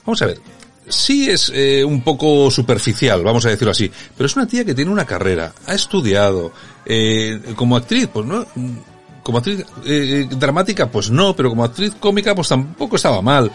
Vamos 0.05 0.21
a 0.21 0.27
ver. 0.27 0.39
Sí 0.87 1.29
es 1.29 1.51
eh, 1.55 1.83
un 1.85 2.03
poco 2.03 2.51
superficial, 2.51 3.23
vamos 3.23 3.45
a 3.45 3.49
decirlo 3.49 3.71
así. 3.71 3.89
Pero 4.17 4.25
es 4.27 4.35
una 4.35 4.47
tía 4.47 4.65
que 4.65 4.75
tiene 4.75 4.91
una 4.91 5.05
carrera. 5.05 5.53
Ha 5.65 5.73
estudiado. 5.73 6.51
Eh, 6.85 7.39
como 7.55 7.77
actriz, 7.77 8.07
pues 8.11 8.25
no... 8.25 8.45
Como 9.23 9.37
actriz 9.37 9.63
eh, 9.85 10.27
dramática, 10.29 10.89
pues 10.89 11.09
no. 11.09 11.35
Pero 11.35 11.49
como 11.49 11.63
actriz 11.63 11.93
cómica, 11.99 12.35
pues 12.35 12.49
tampoco 12.49 12.97
estaba 12.97 13.21
mal. 13.21 13.51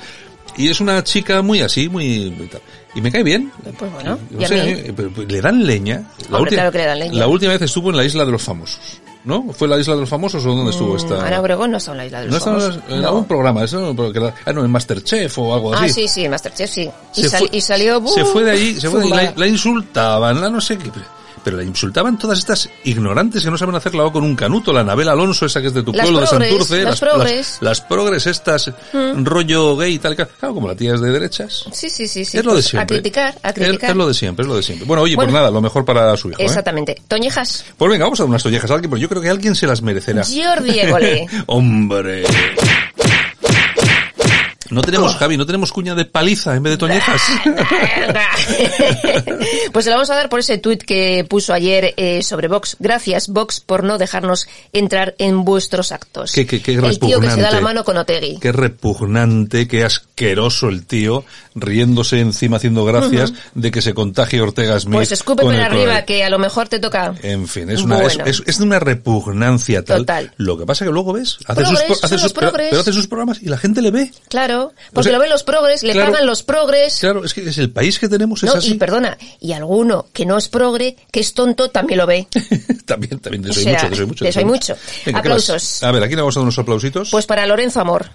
Y 0.56 0.68
es 0.68 0.80
una 0.80 1.04
chica 1.04 1.42
muy 1.42 1.60
así, 1.60 1.88
muy... 1.88 2.30
muy 2.30 2.46
tal. 2.46 2.62
Y 2.96 3.00
me 3.00 3.12
cae 3.12 3.22
bien. 3.22 3.52
Pues 3.78 3.92
bueno, 3.92 4.18
No 4.30 4.40
y 4.40 4.44
a 4.44 4.48
sé, 4.48 4.54
mí. 4.64 4.70
eh, 4.70 4.92
pero 4.96 5.10
le 5.28 5.40
dan 5.40 5.64
leña. 5.66 6.02
Hombre, 6.32 6.50
claro 6.52 6.72
que 6.72 6.78
le 6.78 6.86
dan 6.86 6.98
leña. 6.98 7.14
La 7.14 7.26
última 7.28 7.52
vez 7.52 7.62
estuvo 7.62 7.90
en 7.90 7.96
la 7.98 8.04
isla 8.04 8.24
de 8.24 8.32
los 8.32 8.42
famosos. 8.42 8.80
¿No? 9.24 9.44
¿Fue 9.52 9.66
la 9.66 9.76
isla 9.76 9.94
de 9.94 10.00
los 10.02 10.08
famosos 10.08 10.46
o 10.46 10.54
dónde 10.54 10.70
estuvo 10.70 10.96
esta? 10.96 11.16
Mm, 11.16 11.24
Ana 11.24 11.40
Obregón 11.40 11.70
no 11.72 11.78
está 11.78 11.90
en 11.90 11.96
la 11.96 12.06
isla 12.06 12.20
de 12.20 12.26
No 12.28 12.32
los 12.34 12.46
en, 12.46 12.52
famosos. 12.52 12.78
en 12.88 13.02
No. 13.02 13.08
algún 13.08 13.24
programa, 13.24 13.64
eso, 13.64 13.92
la- 14.14 14.34
ah, 14.44 14.52
no, 14.52 14.64
en 14.64 14.70
Masterchef 14.70 15.38
o 15.40 15.52
algo 15.52 15.74
Ah, 15.74 15.80
así. 15.82 15.94
sí, 15.94 16.08
sí, 16.08 16.28
Masterchef, 16.28 16.70
sí. 16.70 16.88
Y, 17.16 17.22
Se 17.22 17.28
sal- 17.30 17.40
fue- 17.40 17.48
y 17.58 17.60
salió... 17.60 18.06
se 18.06 18.24
fue 18.24 18.44
de 18.44 18.50
allí, 18.52 18.80
se 18.80 18.88
fue 18.88 19.00
de 19.00 19.06
zumbada. 19.06 19.22
la, 19.24 19.32
la 19.36 19.46
insultaban, 19.48 20.40
la 20.40 20.48
no 20.48 20.60
sé 20.60 20.78
qué. 20.78 20.90
Pero 21.46 21.58
le 21.58 21.62
insultaban 21.64 22.18
todas 22.18 22.40
estas 22.40 22.68
ignorantes 22.82 23.44
que 23.44 23.50
no 23.52 23.56
saben 23.56 23.76
hacer 23.76 23.94
la 23.94 24.02
O 24.02 24.10
con 24.10 24.24
un 24.24 24.34
canuto, 24.34 24.72
la 24.72 24.80
Anabel 24.80 25.08
Alonso, 25.08 25.46
esa 25.46 25.60
que 25.60 25.68
es 25.68 25.74
de 25.74 25.84
tu 25.84 25.92
Las 25.92 26.04
pueblo, 26.04 26.26
progres, 26.26 26.40
de 26.40 26.48
Santurce, 26.48 26.82
las 26.82 26.98
progres. 26.98 27.58
las, 27.60 27.80
progres 27.82 28.26
estas, 28.26 28.72
rollo 28.92 29.76
gay 29.76 29.94
y 29.94 29.98
tal, 30.00 30.16
claro, 30.16 30.54
como 30.54 30.66
la 30.66 30.74
tía 30.74 30.94
es 30.94 31.00
de 31.00 31.12
derechas. 31.12 31.66
Sí, 31.70 31.88
sí, 31.88 32.08
sí, 32.08 32.24
sí. 32.24 32.38
es 32.38 32.44
lo 32.44 32.50
de 32.50 32.56
pues, 32.56 32.66
siempre. 32.66 32.96
A 32.96 32.98
criticar, 32.98 33.38
a 33.44 33.52
criticar. 33.52 33.90
Es, 33.90 33.96
lo 33.96 34.08
de 34.08 34.14
siempre, 34.14 34.42
es 34.42 34.48
lo 34.48 34.56
de 34.56 34.64
siempre. 34.64 34.88
Bueno, 34.88 35.04
oye, 35.04 35.14
Bueno. 35.14 35.30
pues 35.30 35.40
nada, 35.40 35.52
lo 35.52 35.60
mejor 35.60 35.84
para 35.84 36.16
su 36.16 36.30
hijo. 36.30 36.40
¿eh? 36.40 36.46
Exactamente. 36.46 37.00
Toñejas. 37.06 37.64
Pues 37.76 37.92
venga, 37.92 38.06
vamos 38.06 38.18
a 38.18 38.24
dar 38.24 38.30
unas 38.30 38.42
tollejas 38.42 38.68
a 38.68 38.74
alguien, 38.74 38.90
pero 38.90 39.00
yo 39.00 39.08
creo 39.08 39.22
que 39.22 39.30
alguien 39.30 39.54
se 39.54 39.68
las 39.68 39.82
merecerá. 39.82 40.24
Jordi 40.24 40.80
Évole. 40.80 41.28
Hombre. 41.46 42.24
No 44.76 44.82
tenemos, 44.82 45.16
Javi, 45.16 45.38
no 45.38 45.46
tenemos 45.46 45.72
cuña 45.72 45.94
de 45.94 46.04
paliza 46.04 46.54
en 46.54 46.62
vez 46.62 46.72
de 46.72 46.76
toñejas. 46.76 47.22
pues 49.72 49.84
se 49.84 49.90
la 49.90 49.96
vamos 49.96 50.10
a 50.10 50.14
dar 50.16 50.28
por 50.28 50.40
ese 50.40 50.58
tuit 50.58 50.82
que 50.82 51.24
puso 51.28 51.52
ayer 51.52 51.94
eh, 51.96 52.22
sobre 52.22 52.48
Vox. 52.48 52.76
Gracias, 52.78 53.28
Vox, 53.28 53.60
por 53.60 53.84
no 53.84 53.98
dejarnos 53.98 54.46
entrar 54.72 55.14
en 55.18 55.44
vuestros 55.44 55.92
actos. 55.92 56.32
Qué- 56.32 56.46
qué- 56.46 56.62
qué 56.62 56.74
el 56.74 56.98
tío 56.98 57.20
que 57.20 57.30
se 57.30 57.40
da 57.40 57.50
la 57.50 57.60
mano 57.60 57.84
con 57.84 57.96
Otegui. 57.96 58.38
Qué 58.38 58.52
repugnante, 58.52 59.66
qué 59.66 59.84
asqueroso 59.84 60.68
el 60.68 60.86
tío, 60.86 61.24
riéndose 61.54 62.20
encima 62.20 62.56
haciendo 62.58 62.84
gracias 62.84 63.32
de 63.54 63.70
que 63.70 63.82
se 63.82 63.94
contagie 63.94 64.40
Ortega 64.40 64.78
Smith. 64.78 64.94
Pues 64.94 65.12
escupe 65.12 65.44
para 65.44 65.66
arriba, 65.66 66.02
que 66.02 66.24
a 66.24 66.30
lo 66.30 66.38
mejor 66.38 66.68
te 66.68 66.78
toca. 66.78 67.14
En 67.22 67.48
fin, 67.48 67.70
es 67.70 67.82
una, 67.82 68.02
es, 68.02 68.16
Bueno. 68.16 68.30
es- 68.30 68.42
es 68.46 68.60
una 68.60 68.78
repugnancia 68.78 69.84
tal. 69.84 69.98
Total. 70.00 70.32
Lo 70.36 70.58
que 70.58 70.66
pasa 70.66 70.84
que 70.84 70.90
luego 70.90 71.12
ves, 71.12 71.38
hace 71.46 71.64
sus, 71.64 72.20
sus, 72.20 72.32
pero, 72.32 72.52
pero 72.52 72.80
hace 72.80 72.92
sus 72.92 73.06
programas 73.06 73.42
y 73.42 73.46
la 73.46 73.58
gente 73.58 73.82
le 73.82 73.90
ve. 73.90 74.12
Claro, 74.28 74.65
porque 74.92 75.08
sea, 75.08 75.12
lo 75.12 75.20
ven 75.20 75.30
los 75.30 75.42
progres, 75.42 75.82
le 75.82 75.92
claro. 75.92 76.12
pagan 76.12 76.26
los 76.26 76.42
progres. 76.42 76.98
Claro, 77.00 77.24
es 77.24 77.34
que 77.34 77.48
es 77.48 77.58
el 77.58 77.70
país 77.70 77.98
que 77.98 78.08
tenemos, 78.08 78.42
es 78.42 78.50
No, 78.50 78.58
así. 78.58 78.72
y 78.72 78.74
perdona, 78.74 79.16
y 79.40 79.52
alguno 79.52 80.06
que 80.12 80.26
no 80.26 80.36
es 80.38 80.48
progre, 80.48 80.96
que 81.10 81.20
es 81.20 81.34
tonto, 81.34 81.70
también 81.70 81.98
lo 81.98 82.06
ve. 82.06 82.26
también, 82.86 83.18
también, 83.20 83.44
O 83.44 83.48
hay 83.48 83.52
sea, 83.54 83.88
mucho, 84.06 84.24
de 84.24 84.30
eso 84.30 84.38
hay 84.38 84.44
mucho. 84.44 84.76
Aplausos. 85.14 85.82
A 85.82 85.90
ver, 85.92 86.02
aquí 86.02 86.14
le 86.14 86.22
vamos 86.22 86.36
a 86.36 86.40
dar 86.40 86.44
unos 86.44 86.58
aplausitos. 86.58 87.10
Pues 87.10 87.26
para 87.26 87.46
Lorenzo 87.46 87.80
Amor. 87.80 88.06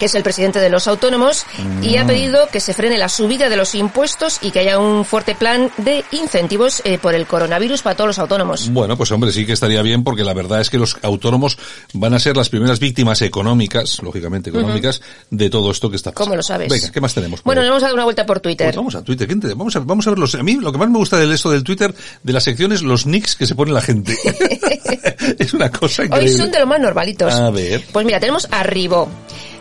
Que 0.00 0.06
es 0.06 0.14
el 0.16 0.24
presidente 0.24 0.58
de 0.58 0.68
los 0.70 0.88
autónomos, 0.88 1.46
y 1.82 1.96
Mm. 1.96 1.98
ha 2.00 2.06
pedido 2.06 2.48
que 2.50 2.58
se 2.58 2.74
frene 2.74 2.98
la 2.98 3.08
subida 3.08 3.48
de 3.48 3.56
los 3.56 3.76
impuestos 3.76 4.38
y 4.42 4.50
que 4.50 4.58
haya 4.60 4.78
un 4.80 5.04
fuerte 5.04 5.36
plan 5.36 5.70
de 5.76 6.04
incentivos 6.10 6.80
eh, 6.84 6.98
por 6.98 7.14
el 7.14 7.26
coronavirus 7.26 7.82
para 7.82 7.94
todos 7.96 8.08
los 8.08 8.18
autónomos. 8.18 8.70
Bueno, 8.70 8.96
pues 8.96 9.12
hombre, 9.12 9.30
sí 9.30 9.46
que 9.46 9.52
estaría 9.52 9.82
bien 9.82 10.02
porque 10.02 10.24
la 10.24 10.32
verdad 10.34 10.60
es 10.60 10.70
que 10.70 10.78
los 10.78 10.96
autónomos 11.02 11.58
van 11.92 12.14
a 12.14 12.18
ser 12.18 12.36
las 12.36 12.48
primeras 12.48 12.80
víctimas 12.80 13.22
económicas, 13.22 14.00
lógicamente 14.02 14.50
económicas, 14.50 15.02
de 15.30 15.50
todo 15.50 15.70
esto 15.70 15.90
que 15.90 15.96
está 15.96 16.10
pasando. 16.10 16.24
¿Cómo 16.30 16.36
lo 16.36 16.42
sabes? 16.42 16.68
Venga, 16.72 16.90
¿qué 16.90 17.00
más 17.00 17.14
tenemos? 17.14 17.42
Bueno, 17.44 17.60
le 17.62 17.68
vamos 17.68 17.82
a 17.82 17.86
dar 17.86 17.94
una 17.94 18.04
vuelta 18.04 18.24
por 18.26 18.40
Twitter. 18.40 18.68
Pues 18.68 18.76
vamos 18.76 18.94
a 18.94 19.02
Twitter, 19.04 19.26
¿quién 19.28 19.40
te- 19.40 19.52
vamos 19.54 19.76
a, 19.76 19.80
vamos 19.80 20.06
a 20.06 20.10
ver 20.10 20.18
los, 20.18 20.34
a 20.34 20.42
mí 20.42 20.54
lo 20.56 20.72
que 20.72 20.78
más 20.78 20.88
me 20.88 20.96
gusta 20.98 21.18
del 21.18 21.30
esto 21.32 21.50
del 21.50 21.62
Twitter, 21.62 21.94
de 22.22 22.32
la 22.32 22.40
sección 22.40 22.72
es 22.72 22.80
los 22.82 23.04
nicks 23.04 23.36
que 23.36 23.46
se 23.46 23.54
pone 23.54 23.70
la 23.72 23.82
gente. 23.82 24.16
es 25.38 25.52
una 25.54 25.70
cosa 25.70 26.02
Hoy 26.02 26.06
increíble. 26.08 26.36
son 26.38 26.50
de 26.50 26.58
los 26.60 26.68
más 26.68 26.80
normalitos. 26.80 27.34
A 27.34 27.50
ver. 27.50 27.84
Pues 27.92 28.06
mira, 28.06 28.18
tenemos 28.20 28.48
a 28.50 28.62
Ribó. 28.62 29.08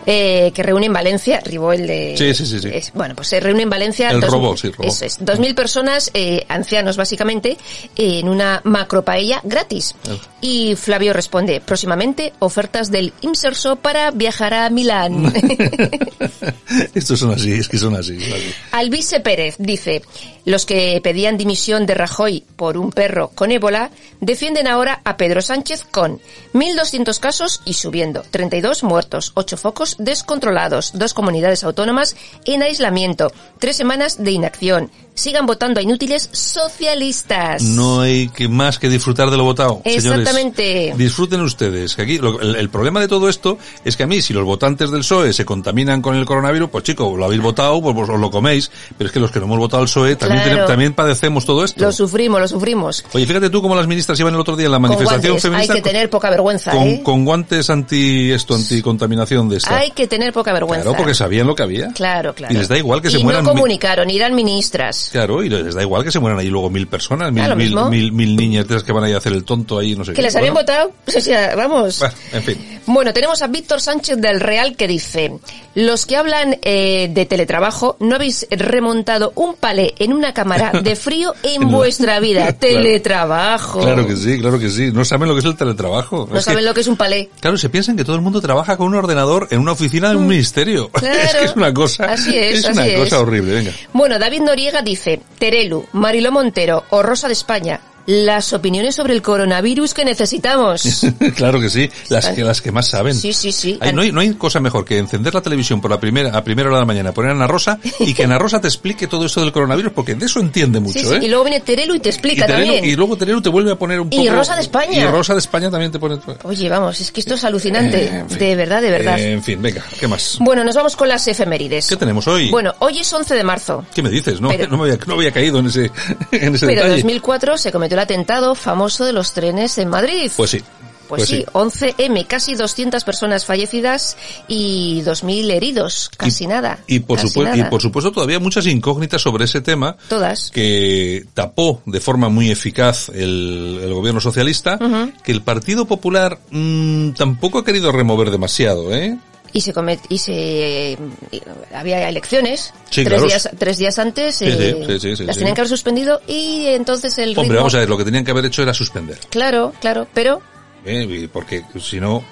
Eh, 0.06 0.52
que 0.54 0.64
reúne 0.64 0.88
en 0.88 0.94
Valencia, 0.94 1.40
Ribó 1.44 1.74
el 1.74 1.86
de... 1.88 2.16
Sí, 2.18 2.34
sí, 2.34 2.46
sí, 2.46 2.60
sí. 2.60 2.70
es- 2.72 2.92
bueno, 2.94 3.16
pues 3.16 3.28
se 3.28 3.40
reúne 3.40 3.64
en 3.64 3.70
Valencia... 3.70 4.10
El 4.10 4.22
dos- 4.22 4.32
robot, 4.32 4.58
sí, 4.58 4.70
robot. 4.72 4.86
Eso 4.88 5.06
es, 5.06 5.18
dos 5.20 5.40
mil 5.40 5.54
personas, 5.56 6.10
eh, 6.14 6.46
ancianos 6.50 6.98
básicamente, 6.98 7.58
en 7.96 8.28
una 8.30 8.62
macropaella 8.64 9.42
gratis. 9.44 9.96
Y 10.42 10.76
Flavio 10.76 11.14
responde, 11.14 11.62
próximamente 11.62 12.34
ofertas 12.40 12.92
del 12.92 13.14
Imserso 13.22 13.76
para 13.78 14.12
viajar 14.12 14.54
a 14.54 14.70
Milán. 14.70 15.32
Estos 16.94 17.20
son 17.20 17.32
así, 17.32 17.52
es 17.54 17.68
que 17.68 17.78
son 17.78 17.96
así. 17.96 18.20
son 18.20 18.34
así. 18.34 18.54
Alvise 18.72 19.20
Pérez 19.20 19.56
dice, 19.60 20.02
los 20.46 20.66
que 20.66 21.00
pedían 21.04 21.38
dimisión 21.38 21.86
de 21.86 21.94
Rajoy 21.96 22.44
por 22.56 22.78
un 22.78 22.92
perro 22.92 23.30
con 23.36 23.52
ébola 23.52 23.92
defienden 24.22 24.68
ahora 24.68 25.02
a 25.04 25.18
Pedro 25.18 25.42
Sánchez 25.42 25.86
con 25.90 26.20
1.200 26.54 27.20
casos 27.20 27.62
y 27.66 27.74
subiendo, 27.74 28.24
32 28.30 28.84
muertos, 28.84 29.32
8 29.36 29.58
focos 29.58 29.89
descontrolados, 29.98 30.92
dos 30.94 31.14
comunidades 31.14 31.64
autónomas 31.64 32.16
en 32.46 32.62
aislamiento, 32.64 33.32
tres 33.60 33.76
semanas 33.78 34.24
de 34.24 34.32
inacción. 34.32 34.92
Sigan 35.16 35.46
votando 35.46 35.82
a 35.82 35.84
inútiles 35.84 36.30
socialistas. 36.32 37.62
No 37.62 38.00
hay 38.02 38.30
que 38.30 38.48
más 38.48 38.80
que 38.80 38.88
disfrutar 38.88 39.30
de 39.30 39.36
lo 39.36 39.44
votado. 39.44 39.82
señores. 39.84 40.06
Exactamente. 40.06 40.94
disfruten 40.98 41.42
ustedes. 41.42 41.96
Que 41.96 42.04
aquí 42.04 42.18
lo- 42.20 42.40
el, 42.40 42.56
el 42.56 42.70
problema 42.70 43.02
de 43.02 43.10
todo 43.10 43.28
esto 43.28 43.58
es 43.84 43.98
que 43.98 44.04
a 44.04 44.08
mí, 44.08 44.22
si 44.22 44.34
los 44.34 44.46
votantes 44.46 44.92
del 44.92 45.02
PSOE 45.02 45.34
se 45.34 45.44
contaminan 45.44 46.02
con 46.02 46.16
el 46.16 46.26
coronavirus, 46.26 46.70
pues 46.70 46.86
chico, 46.86 47.18
lo 47.18 47.26
habéis 47.26 47.42
votado, 47.42 47.82
pues, 47.82 48.10
os 48.10 48.18
lo 48.20 48.32
coméis. 48.32 48.72
Pero 48.98 49.08
es 49.10 49.12
que 49.14 49.20
los 49.20 49.30
que 49.32 49.40
no 49.40 49.46
hemos 49.46 49.58
votado 49.60 49.82
al 49.84 49.88
PSOE 49.90 50.16
también, 50.16 50.40
Claro. 50.40 50.50
tenemos- 50.52 50.70
también 50.70 50.94
padecemos 50.94 51.46
todo 51.46 51.66
esto. 51.66 51.84
Lo 51.84 51.92
sufrimos, 51.92 52.40
lo 52.40 52.48
sufrimos. 52.48 53.04
Oye, 53.12 53.26
fíjate 53.26 53.50
tú 53.50 53.62
cómo 53.62 53.76
las 53.76 53.88
ministras 53.88 54.18
iban 54.22 54.34
el 54.36 54.40
otro 54.40 54.56
día 54.56 54.68
en 54.68 54.72
la 54.72 54.80
manifestación 54.80 55.34
guantes. 55.34 55.44
Hay 55.46 55.52
feminista. 55.52 55.74
que 55.74 55.82
tener 55.82 56.10
poca 56.10 56.30
vergüenza, 56.30 56.72
con, 56.72 56.88
¿eh? 56.88 57.02
con 57.04 57.26
guantes 57.26 57.70
anti 57.70 58.32
esto, 58.32 58.56
anticontaminación 58.56 59.50
de 59.50 59.58
esta. 59.58 59.78
Hay 59.80 59.92
que 59.92 60.08
tener 60.08 60.34
poca 60.34 60.54
vergüenza. 60.54 60.84
Claro, 60.84 60.98
porque 60.98 61.14
sabían 61.14 61.48
lo 61.48 61.56
que 61.56 61.64
había. 61.64 61.88
Claro, 61.94 62.34
claro. 62.34 62.54
Y 62.54 62.58
les 62.58 62.68
da 62.68 62.78
igual 62.78 63.02
que 63.02 63.10
se 63.10 63.20
Y 63.20 63.24
mueran. 63.24 63.44
no 63.44 63.52
comunicaron, 63.52 64.10
irán 64.10 64.36
ministras. 64.36 65.10
Claro, 65.12 65.44
y 65.44 65.50
les 65.50 65.74
da 65.76 65.82
igual 65.82 66.04
que 66.04 66.12
se 66.12 66.20
mueran 66.20 66.40
ahí 66.40 66.48
luego 66.48 66.70
mil 66.70 66.88
personas, 66.88 67.32
mil, 67.32 67.56
mil, 67.56 67.76
mil, 67.90 68.12
mil 68.12 68.36
niñas 68.36 68.68
de 68.68 68.76
esas 68.76 68.84
que 68.84 68.92
van 68.92 69.04
a 69.04 69.10
ir 69.10 69.16
a 69.16 69.20
hacer 69.20 69.34
el 69.34 69.44
tonto 69.44 69.78
ahí, 69.80 69.96
no 69.96 70.04
sé 70.04 70.12
Que 70.12 70.18
qué. 70.18 70.22
les 70.24 70.36
habían 70.36 70.54
Bueno, 70.54 70.68
votado. 70.68 70.92
O 71.18 71.22
sea, 71.22 71.56
vamos. 71.56 72.00
Bueno, 72.00 72.14
en 72.34 72.44
fin. 72.44 72.80
Bueno, 72.86 73.14
tenemos 73.14 73.42
a 73.42 73.48
Víctor 73.48 73.82
Sánchez 73.82 74.18
del 74.18 74.40
Real 74.40 74.76
que 74.76 74.88
dice, 74.88 75.32
los 75.76 76.06
que 76.08 76.16
hablan 76.18 76.58
eh, 76.64 77.10
de 77.14 77.26
teletrabajo, 77.26 77.98
no 78.00 78.16
habéis 78.16 78.48
remontado 78.50 79.32
un 79.36 79.56
palé 79.56 79.94
en 80.00 80.12
una 80.14 80.34
cámara 80.34 80.72
de 80.84 80.96
frío 80.96 81.34
en 81.44 81.70
vuestra 81.70 82.20
vida. 82.20 82.52
Teletrabajo. 83.04 83.82
Claro 83.82 84.08
que 84.08 84.16
sí, 84.16 84.40
claro 84.40 84.60
que 84.60 84.70
sí. 84.70 84.92
No 84.92 85.06
saben 85.06 85.28
lo 85.28 85.36
que 85.36 85.40
es 85.40 85.46
el 85.46 85.56
teletrabajo. 85.56 86.28
No 86.32 86.38
Es 86.38 86.46
que- 86.46 86.52
saben 86.52 86.66
lo 86.66 86.74
que 86.74 86.82
es 86.82 86.88
un 86.88 86.98
palé. 86.98 87.30
Claro, 87.40 87.58
se 87.58 87.70
piensan 87.70 87.96
que 87.96 88.04
todo 88.04 88.16
el 88.16 88.22
mundo 88.22 88.42
trabaja 88.42 88.76
con 88.78 88.88
un 88.88 88.96
ordenador 88.96 89.48
en 89.52 89.60
una 89.60 89.69
oficina 89.72 90.10
de 90.10 90.16
un 90.18 90.28
ministerio. 90.28 90.90
Mm. 90.90 90.92
Claro. 91.00 91.20
es 91.24 91.36
que 91.36 91.46
es 91.46 91.56
una 91.56 91.74
cosa, 91.74 92.06
Así 92.06 92.38
es, 92.38 92.66
una 92.66 92.84
así 92.84 92.94
cosa 92.96 93.16
es. 93.16 93.22
horrible, 93.22 93.54
venga. 93.54 93.72
Bueno, 93.94 94.20
David 94.20 94.42
Noriega 94.42 94.82
dice, 94.82 95.22
Terelu, 95.38 95.86
Mariló 95.94 96.32
Montero 96.32 96.84
o 96.90 97.02
Rosa 97.04 97.28
de 97.28 97.34
España, 97.34 97.80
las 98.10 98.54
opiniones 98.54 98.96
sobre 98.96 99.14
el 99.14 99.22
coronavirus 99.22 99.94
que 99.94 100.04
necesitamos. 100.04 101.06
claro 101.36 101.60
que 101.62 101.70
sí, 101.70 101.90
las 102.10 102.28
que, 102.30 102.44
las 102.44 102.60
que 102.62 102.72
más 102.72 102.88
saben. 102.88 103.14
Sí, 103.14 103.34
sí, 103.34 103.52
sí. 103.52 103.78
Ay, 103.80 103.94
no, 103.94 104.02
hay, 104.02 104.12
no 104.12 104.20
hay 104.22 104.34
cosa 104.34 104.60
mejor 104.60 104.84
que 104.84 104.98
encender 104.98 105.32
la 105.34 105.42
televisión 105.42 105.80
por 105.80 105.92
la 105.92 106.00
primera, 106.00 106.36
a 106.36 106.44
primera 106.44 106.70
hora 106.70 106.78
de 106.78 106.82
la 106.82 106.86
mañana, 106.88 107.12
poner 107.14 107.32
a 107.32 107.36
Ana 107.36 107.46
Rosa 107.48 107.78
y 108.00 108.16
que 108.16 108.24
Ana 108.24 108.40
Rosa 108.40 108.60
te 108.60 108.68
explique 108.68 109.06
todo 109.06 109.28
esto 109.28 109.42
del 109.42 109.52
coronavirus, 109.52 109.94
porque 109.94 110.16
de 110.16 110.26
eso 110.26 110.40
entiende 110.40 110.80
mucho, 110.80 110.98
Sí, 111.00 111.06
sí, 111.06 111.14
¿eh? 111.14 111.20
Y 111.24 111.28
luego 111.28 111.44
viene 111.44 111.60
Terelu 111.62 111.94
y 111.94 112.00
te 112.00 112.10
explica 112.10 112.46
Y 112.46 112.50
Terelu- 112.50 112.54
también. 112.66 112.86
y 112.86 112.96
luego 112.96 113.16
Terelu 113.16 113.42
te 113.42 113.50
vuelve 113.50 113.72
a 113.74 113.76
poner 113.76 114.00
un 114.00 114.08
Y 114.12 114.18
poco... 114.26 114.32
Rosa 114.38 114.56
de 114.56 114.62
España. 114.62 114.92
Y 115.00 115.06
Rosa 115.06 115.34
de 115.34 115.40
España 115.40 115.70
también 115.70 115.92
te 115.92 116.00
pone... 116.00 116.18
Oye, 116.44 116.68
vamos, 116.68 117.00
es 117.00 117.12
que 117.12 117.20
esto 117.20 117.36
es 117.36 117.44
alucinante. 117.44 118.06
Eh, 118.06 118.20
en 118.22 118.30
fin. 118.30 118.40
De 118.40 118.56
verdad, 118.56 118.82
de 118.82 118.90
verdad. 118.90 119.20
Eh, 119.20 119.34
en 119.34 119.44
fin, 119.44 119.62
venga, 119.62 119.84
¿qué 120.00 120.08
más? 120.08 120.38
Bueno, 120.40 120.64
nos 120.64 120.76
vamos 120.76 120.96
con 120.96 121.08
las 121.08 121.28
efemérides. 121.28 121.86
¿Qué 121.88 121.96
tenemos 121.96 122.28
hoy? 122.28 122.50
Bueno, 122.50 122.74
hoy 122.80 122.98
es 123.00 123.14
11 123.14 123.36
de 123.36 123.44
marzo. 123.44 123.86
¿Qué 123.94 124.02
me 124.02 124.10
dices? 124.10 124.42
No, 124.42 124.50
Pero- 124.50 124.68
no, 124.68 124.78
me 124.78 124.84
había, 124.92 125.00
no 125.06 125.14
había 125.14 125.32
caído 125.32 125.60
en 125.60 125.68
ese, 125.68 125.86
en 126.32 126.56
ese 126.56 126.66
Pero 126.66 126.82
en 126.82 126.88
detalle. 126.88 126.90
2004 126.96 127.58
se 127.60 127.72
cometió 127.72 127.99
el 128.00 128.04
atentado 128.04 128.56
famoso 128.56 129.06
de 129.06 129.14
los 129.14 129.34
trenes 129.34 129.78
en 129.78 129.90
Madrid. 129.90 130.32
Pues 130.36 130.52
sí. 130.52 130.64
Pues, 131.10 131.28
sí, 131.28 131.44
11M, 131.54 132.28
casi 132.28 132.54
200 132.54 133.04
personas 133.04 133.44
fallecidas 133.44 134.16
y 134.48 135.02
2.000 135.02 135.50
heridos, 135.50 136.12
casi 136.16 136.46
nada. 136.46 136.78
Y 136.86 137.00
por, 137.00 137.18
supuesto, 137.18 137.56
y 137.56 137.58
nada. 137.58 137.70
por 137.72 137.82
supuesto 137.82 138.12
todavía 138.12 138.40
muchas 138.40 138.68
incógnitas 138.68 139.20
sobre 139.20 139.46
ese 139.46 139.62
tema 139.62 139.98
Todas. 140.08 140.52
que 140.52 141.26
tapó 141.34 141.82
de 141.88 142.00
forma 142.00 142.30
muy 142.30 142.52
eficaz 142.52 143.10
el, 143.10 143.80
el 143.84 143.92
gobierno 143.92 144.22
socialista, 144.22 144.78
que 145.24 145.32
el 145.32 145.42
Partido 145.42 145.86
Popular 145.86 146.38
mm, 146.52 147.14
tampoco 147.14 147.58
ha 147.58 147.66
querido 147.66 147.92
remover 147.92 148.30
demasiado, 148.30 148.94
¿eh? 148.94 149.18
Y 149.54 149.62
se 149.62 149.74
comet 149.74 150.00
y 150.10 150.18
se 150.18 150.98
y 151.32 151.42
había 151.74 152.08
elecciones 152.10 152.74
Sí, 152.90 153.04
tres 153.04 153.08
claro. 153.08 153.26
días 153.28 153.50
tres 153.58 153.78
días 153.78 154.00
antes 154.00 154.36
Sí, 154.36 154.46
eh, 154.48 154.98
sí, 155.00 155.24
las 155.26 155.38
tenían 155.38 155.56
que 155.56 155.62
haber 155.62 155.70
suspendido 155.70 156.22
y 156.28 156.68
entonces 156.68 157.18
el 157.18 157.30
Hombre, 157.30 157.44
ritmo 157.44 157.56
vamos 157.58 157.76
a 157.76 157.80
ver, 157.80 157.90
lo 157.90 157.98
que 157.98 158.06
tenían 158.06 158.24
que 158.26 158.32
haber 158.32 158.46
hecho 158.46 158.62
era 158.64 158.74
suspender, 158.74 159.18
claro 159.30 159.74
claro 159.82 160.08
pero 160.14 160.42
¿eh? 160.86 161.28
Porque 161.32 161.64
si 161.80 162.00
no... 162.00 162.24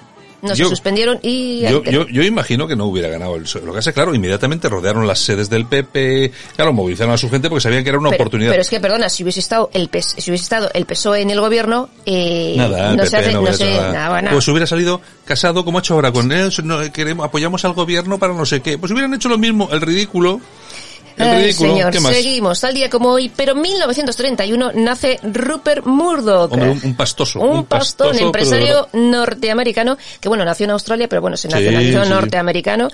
no 0.42 0.50
yo- 0.54 0.66
se 0.66 0.70
suspendieron 0.70 1.18
y 1.22 1.60
Yo, 1.62 1.82
yo, 1.84 2.06
yo 2.08 2.22
imagino 2.22 2.66
que 2.68 2.76
no 2.76 2.86
hubiera 2.86 3.08
ganado 3.08 3.36
el 3.36 3.42
PSOE. 3.42 3.62
Lo 3.66 3.72
que 3.72 3.78
hace, 3.80 3.92
claro, 3.92 4.14
inmediatamente 4.14 4.68
rodearon 4.68 5.06
las 5.06 5.18
sedes 5.18 5.50
del 5.50 5.66
PP, 5.66 6.32
claro, 6.56 6.72
movilizaron 6.72 7.14
a 7.14 7.18
su 7.18 7.28
gente 7.30 7.48
porque 7.48 7.62
sabían 7.62 7.82
que 7.82 7.90
era 7.90 7.98
una 7.98 8.10
pero, 8.10 8.22
oportunidad. 8.22 8.50
pero 8.50 8.62
es 8.62 8.68
que 8.70 8.80
perdona 8.80 9.08
si 9.08 9.22
hubiese 9.22 9.40
estado 9.40 9.70
el 9.72 9.88
PS, 9.88 10.14
si 10.18 10.30
hubiese 10.30 10.44
estado 10.44 10.70
el 10.74 10.84
PSOE 10.86 11.22
en 11.22 11.30
el 11.30 11.40
gobierno 11.40 11.88
eh, 12.06 12.54
Nada, 12.56 12.90
el 12.90 12.96
no 12.96 13.02
PP 13.02 13.10
se 13.10 13.16
hace 13.16 13.26
no 13.28 13.32
no 13.34 13.40
hubiera 13.40 13.56
se 13.56 13.64
hecho 13.72 13.80
nada. 13.82 13.92
nada, 13.92 14.22
nada. 14.22 14.32
Pues 14.32 14.48
hubiera 14.48 14.66
salido 14.66 15.00
casado 15.24 15.64
como 15.64 15.78
ha 15.78 15.80
hecho 15.80 15.94
ahora 15.94 16.12
con 16.12 16.30
él, 16.32 16.52
no, 16.64 16.92
queremos, 16.92 17.26
apoyamos 17.26 17.64
al 17.64 17.72
gobierno 17.72 18.18
para 18.18 18.32
no 18.34 18.46
sé 18.46 18.60
qué. 18.60 18.78
Pues 18.78 18.92
hubieran 18.92 19.12
hecho 19.14 19.28
lo 19.28 19.38
mismo, 19.38 19.68
el 19.72 19.80
ridículo. 19.80 20.40
El 21.18 21.28
Ay, 21.28 21.42
ridículo, 21.44 21.70
señor, 21.70 21.92
¿qué 21.92 22.00
más? 22.00 22.14
seguimos, 22.14 22.60
tal 22.60 22.74
día 22.74 22.90
como 22.90 23.10
hoy, 23.10 23.30
pero 23.34 23.52
en 23.52 23.60
1931 23.62 24.72
nace 24.74 25.18
Rupert 25.22 25.84
Murdoch. 25.86 26.52
Hombre, 26.52 26.70
un, 26.70 26.80
un 26.82 26.94
pastoso. 26.96 27.40
un 27.40 27.64
pastón, 27.64 28.08
pastoso, 28.08 28.12
de 28.12 28.20
empresario 28.20 28.88
norteamericano, 28.92 29.96
que 30.20 30.28
bueno, 30.28 30.44
nació 30.44 30.64
en 30.64 30.70
Australia, 30.70 31.08
pero 31.08 31.20
bueno, 31.22 31.36
se 31.36 31.48
nacionalizó 31.48 32.04
sí. 32.04 32.10
norteamericano, 32.10 32.88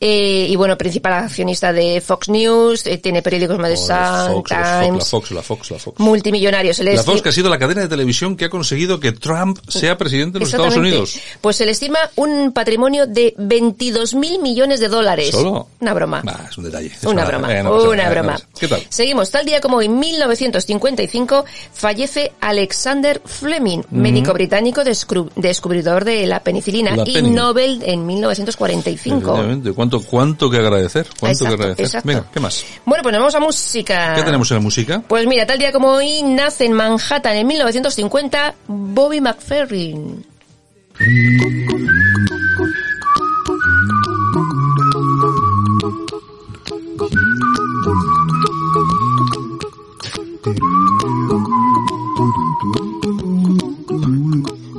eh, 0.00 0.46
y 0.48 0.56
bueno, 0.56 0.76
principal 0.76 1.12
accionista 1.12 1.72
de 1.72 2.00
Fox 2.00 2.28
News, 2.28 2.86
eh, 2.86 2.98
tiene 2.98 3.22
periódicos 3.22 3.56
The 3.56 3.62
Joder, 3.62 3.76
Sun, 3.78 4.34
Fox, 4.34 4.50
la 4.50 4.80
Times, 4.82 5.08
Fox, 5.08 5.30
la 5.30 5.42
Fox, 5.42 5.70
la 5.70 5.78
Fox. 5.78 6.00
multimillonario. 6.00 6.74
Se 6.74 6.84
La 6.84 7.02
Fox 7.02 7.22
que 7.22 7.28
ha 7.28 7.32
sido 7.32 7.50
la 7.50 7.58
cadena 7.58 7.82
de 7.82 7.88
televisión 7.88 8.36
que 8.36 8.46
ha 8.46 8.50
conseguido 8.50 9.00
que 9.00 9.12
Trump 9.12 9.58
sea 9.68 9.96
presidente 9.98 10.34
de 10.34 10.40
los 10.40 10.52
Estados. 10.52 10.76
Unidos. 10.76 11.18
Pues 11.40 11.56
se 11.56 11.64
le 11.64 11.72
estima 11.72 11.98
un 12.16 12.52
patrimonio 12.52 13.06
de 13.06 13.34
22 13.36 14.14
mil 14.14 14.40
millones 14.40 14.80
de 14.80 14.88
dólares. 14.88 15.30
¿Solo? 15.30 15.68
Una 15.80 15.94
broma. 15.94 16.22
Bah, 16.24 16.46
es 16.48 16.58
un 16.58 16.64
detalle. 16.64 16.86
Es 16.88 17.04
Una 17.04 17.24
broma, 17.24 17.48
una 17.68 18.10
broma. 18.10 18.38
¿Qué 18.58 18.68
tal? 18.68 18.82
Seguimos, 18.88 19.30
tal 19.30 19.46
día 19.46 19.60
como 19.60 19.80
en 19.82 19.98
1955 19.98 21.44
fallece 21.72 22.32
Alexander 22.40 23.20
Fleming, 23.24 23.82
médico 23.90 24.32
británico 24.32 24.82
descubridor 24.84 26.04
de 26.04 26.26
la 26.26 26.40
penicilina 26.40 26.96
La 26.96 27.04
y 27.06 27.14
peni. 27.14 27.30
Nobel 27.30 27.82
en 27.84 28.06
1945. 28.06 29.16
Efectivamente. 29.18 29.72
¿Cuánto, 29.72 30.00
cuánto 30.02 30.50
que 30.50 30.58
agradecer? 30.58 31.06
¿Cuánto 31.18 31.44
Exacto, 31.44 31.56
que 31.56 31.62
agradecer? 31.62 31.86
exacto. 31.86 32.08
Venga, 32.08 32.26
¿qué 32.32 32.40
más? 32.40 32.64
Bueno, 32.84 33.02
pues 33.02 33.12
nos 33.12 33.20
vamos 33.20 33.34
a 33.34 33.40
música. 33.40 34.14
¿Qué 34.14 34.22
tenemos 34.22 34.50
en 34.50 34.56
la 34.56 34.60
música? 34.62 35.02
Pues 35.06 35.26
mira, 35.26 35.46
tal 35.46 35.58
día 35.58 35.72
como 35.72 35.88
hoy 35.92 36.22
nace 36.22 36.64
en 36.64 36.72
Manhattan 36.72 37.36
en 37.36 37.46
1950 37.46 38.54
Bobby 38.66 39.20
McFerrin. 39.20 40.24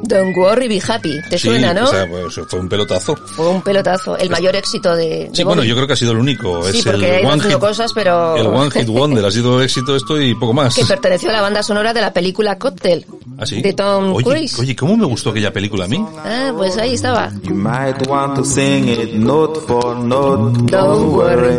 Don't 0.03 0.35
worry, 0.37 0.67
be 0.67 0.81
happy. 0.81 1.19
¿Te 1.29 1.37
Sí, 1.37 1.49
suena, 1.49 1.71
no? 1.71 1.83
o 1.83 1.87
sea, 1.87 2.07
pues, 2.09 2.39
fue 2.47 2.59
un 2.59 2.67
pelotazo. 2.67 3.15
Fue 3.15 3.47
un 3.47 3.61
pelotazo, 3.61 4.17
el 4.17 4.31
mayor 4.31 4.55
éxito 4.55 4.95
de, 4.95 5.05
de 5.05 5.29
Sí, 5.33 5.43
Bobby. 5.43 5.55
bueno, 5.57 5.63
yo 5.63 5.75
creo 5.75 5.85
que 5.85 5.93
ha 5.93 5.95
sido 5.95 6.13
el 6.13 6.17
único. 6.17 6.63
Sí, 6.63 6.79
es 6.79 6.83
porque 6.85 7.19
el 7.19 7.25
ha 7.25 7.29
one 7.33 7.43
hit, 7.43 7.59
cosas, 7.59 7.91
pero... 7.93 8.35
El 8.35 8.47
One 8.47 8.71
Hit 8.71 8.87
Wonder 8.87 9.23
ha 9.23 9.29
sido 9.29 9.61
éxito 9.61 9.95
esto 9.95 10.19
y 10.19 10.33
poco 10.33 10.53
más. 10.53 10.73
que 10.73 10.83
perteneció 10.85 11.29
a 11.29 11.33
la 11.33 11.41
banda 11.41 11.61
sonora 11.61 11.93
de 11.93 12.01
la 12.01 12.11
película 12.11 12.57
Cocktail 12.57 13.05
¿Ah, 13.37 13.45
sí? 13.45 13.61
de 13.61 13.73
Tom 13.73 14.13
oye, 14.15 14.23
Cruise. 14.25 14.57
Oye, 14.59 14.75
¿cómo 14.75 14.97
me 14.97 15.05
gustó 15.05 15.29
aquella 15.29 15.53
película 15.53 15.85
a 15.85 15.87
mí? 15.87 16.03
Ah, 16.25 16.51
pues 16.57 16.75
ahí 16.77 16.95
estaba. 16.95 17.31
You 17.43 17.53
might 17.53 18.07
want 18.07 18.35
to 18.35 18.43
sing 18.43 18.87
it 18.89 19.13
note 19.13 19.59
for 19.67 19.95
note. 19.95 20.59
Don't 20.71 21.13
worry. 21.13 21.55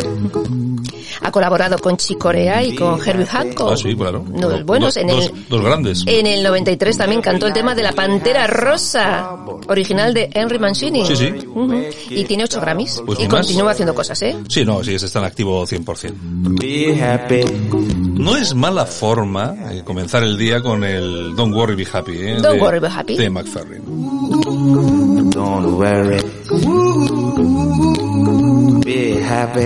Ha 1.21 1.31
colaborado 1.31 1.77
con 1.79 1.97
Chick 1.97 2.17
Corea 2.17 2.63
y 2.63 2.75
con 2.75 2.99
Herbie 3.05 3.25
Hancock. 3.25 3.71
Ah, 3.73 3.77
sí, 3.77 3.95
claro. 3.95 4.23
No, 4.27 4.49
Dos- 4.49 4.65
buenos, 4.65 4.95
dos, 4.95 5.03
en 5.03 5.09
el, 5.09 5.15
dos- 5.17 5.31
dos 5.49 5.63
grandes. 5.63 6.03
en 6.05 6.27
el 6.27 6.43
93 6.43 6.97
también 6.97 7.21
cantó 7.21 7.47
el 7.47 7.53
tema 7.53 7.75
de 7.75 7.83
la 7.83 7.91
Pantera 7.91 8.47
Rosa, 8.47 9.31
original 9.67 10.13
de 10.13 10.29
Henry 10.33 10.59
Mancini. 10.59 11.05
Sí, 11.05 11.15
sí. 11.15 11.33
Ujú. 11.47 11.83
Y 12.09 12.23
tiene 12.25 12.43
ocho 12.45 12.59
Grammys. 12.61 13.01
Pues 13.05 13.19
y 13.19 13.23
ni 13.23 13.27
más. 13.27 13.41
continúa 13.45 13.71
haciendo 13.71 13.93
cosas, 13.93 14.21
¿eh? 14.21 14.35
Sí, 14.47 14.63
no, 14.65 14.83
sí, 14.83 14.95
está 14.95 15.19
en 15.19 15.25
activo 15.25 15.65
100%. 15.65 16.13
Be 16.59 17.01
happy. 17.03 17.41
No 18.13 18.37
es 18.37 18.53
mala 18.53 18.85
forma 18.85 19.55
eh, 19.71 19.81
comenzar 19.83 20.23
el 20.23 20.37
día 20.37 20.61
con 20.61 20.83
el 20.83 21.35
Don't 21.35 21.53
Worry 21.55 21.75
Be 21.75 21.87
Happy, 21.91 22.11
¿eh? 22.13 22.35
Don't 22.41 22.55
de, 22.55 22.61
Worry 22.61 22.79
Be 22.79 22.87
Happy. 22.89 23.17
De 23.17 23.29
McFerrin. 23.29 23.81
Don't 25.31 25.77
worry. 25.79 26.21
Be 28.85 29.23
happy. 29.23 29.65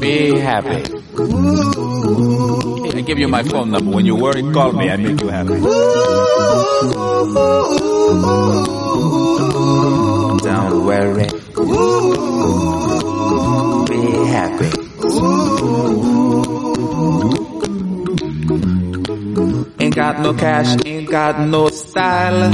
Be 0.00 0.38
happy. 0.38 0.82
I 2.96 3.00
give 3.00 3.18
you 3.18 3.26
my 3.26 3.42
phone 3.42 3.72
number. 3.72 3.90
When 3.90 4.06
you 4.06 4.14
worry, 4.14 4.42
call 4.52 4.72
me. 4.72 4.88
I 4.88 4.96
make 4.96 5.20
you 5.20 5.28
happy. 5.28 5.54
Don't 10.44 10.86
worry. 10.86 11.26
Be 13.88 14.00
happy. 14.30 14.70
Ain't 19.80 19.94
got 19.96 20.20
no 20.20 20.32
cash, 20.34 20.76
ain't 20.86 21.10
got 21.10 21.40
no 21.48 21.68
style, 21.68 22.53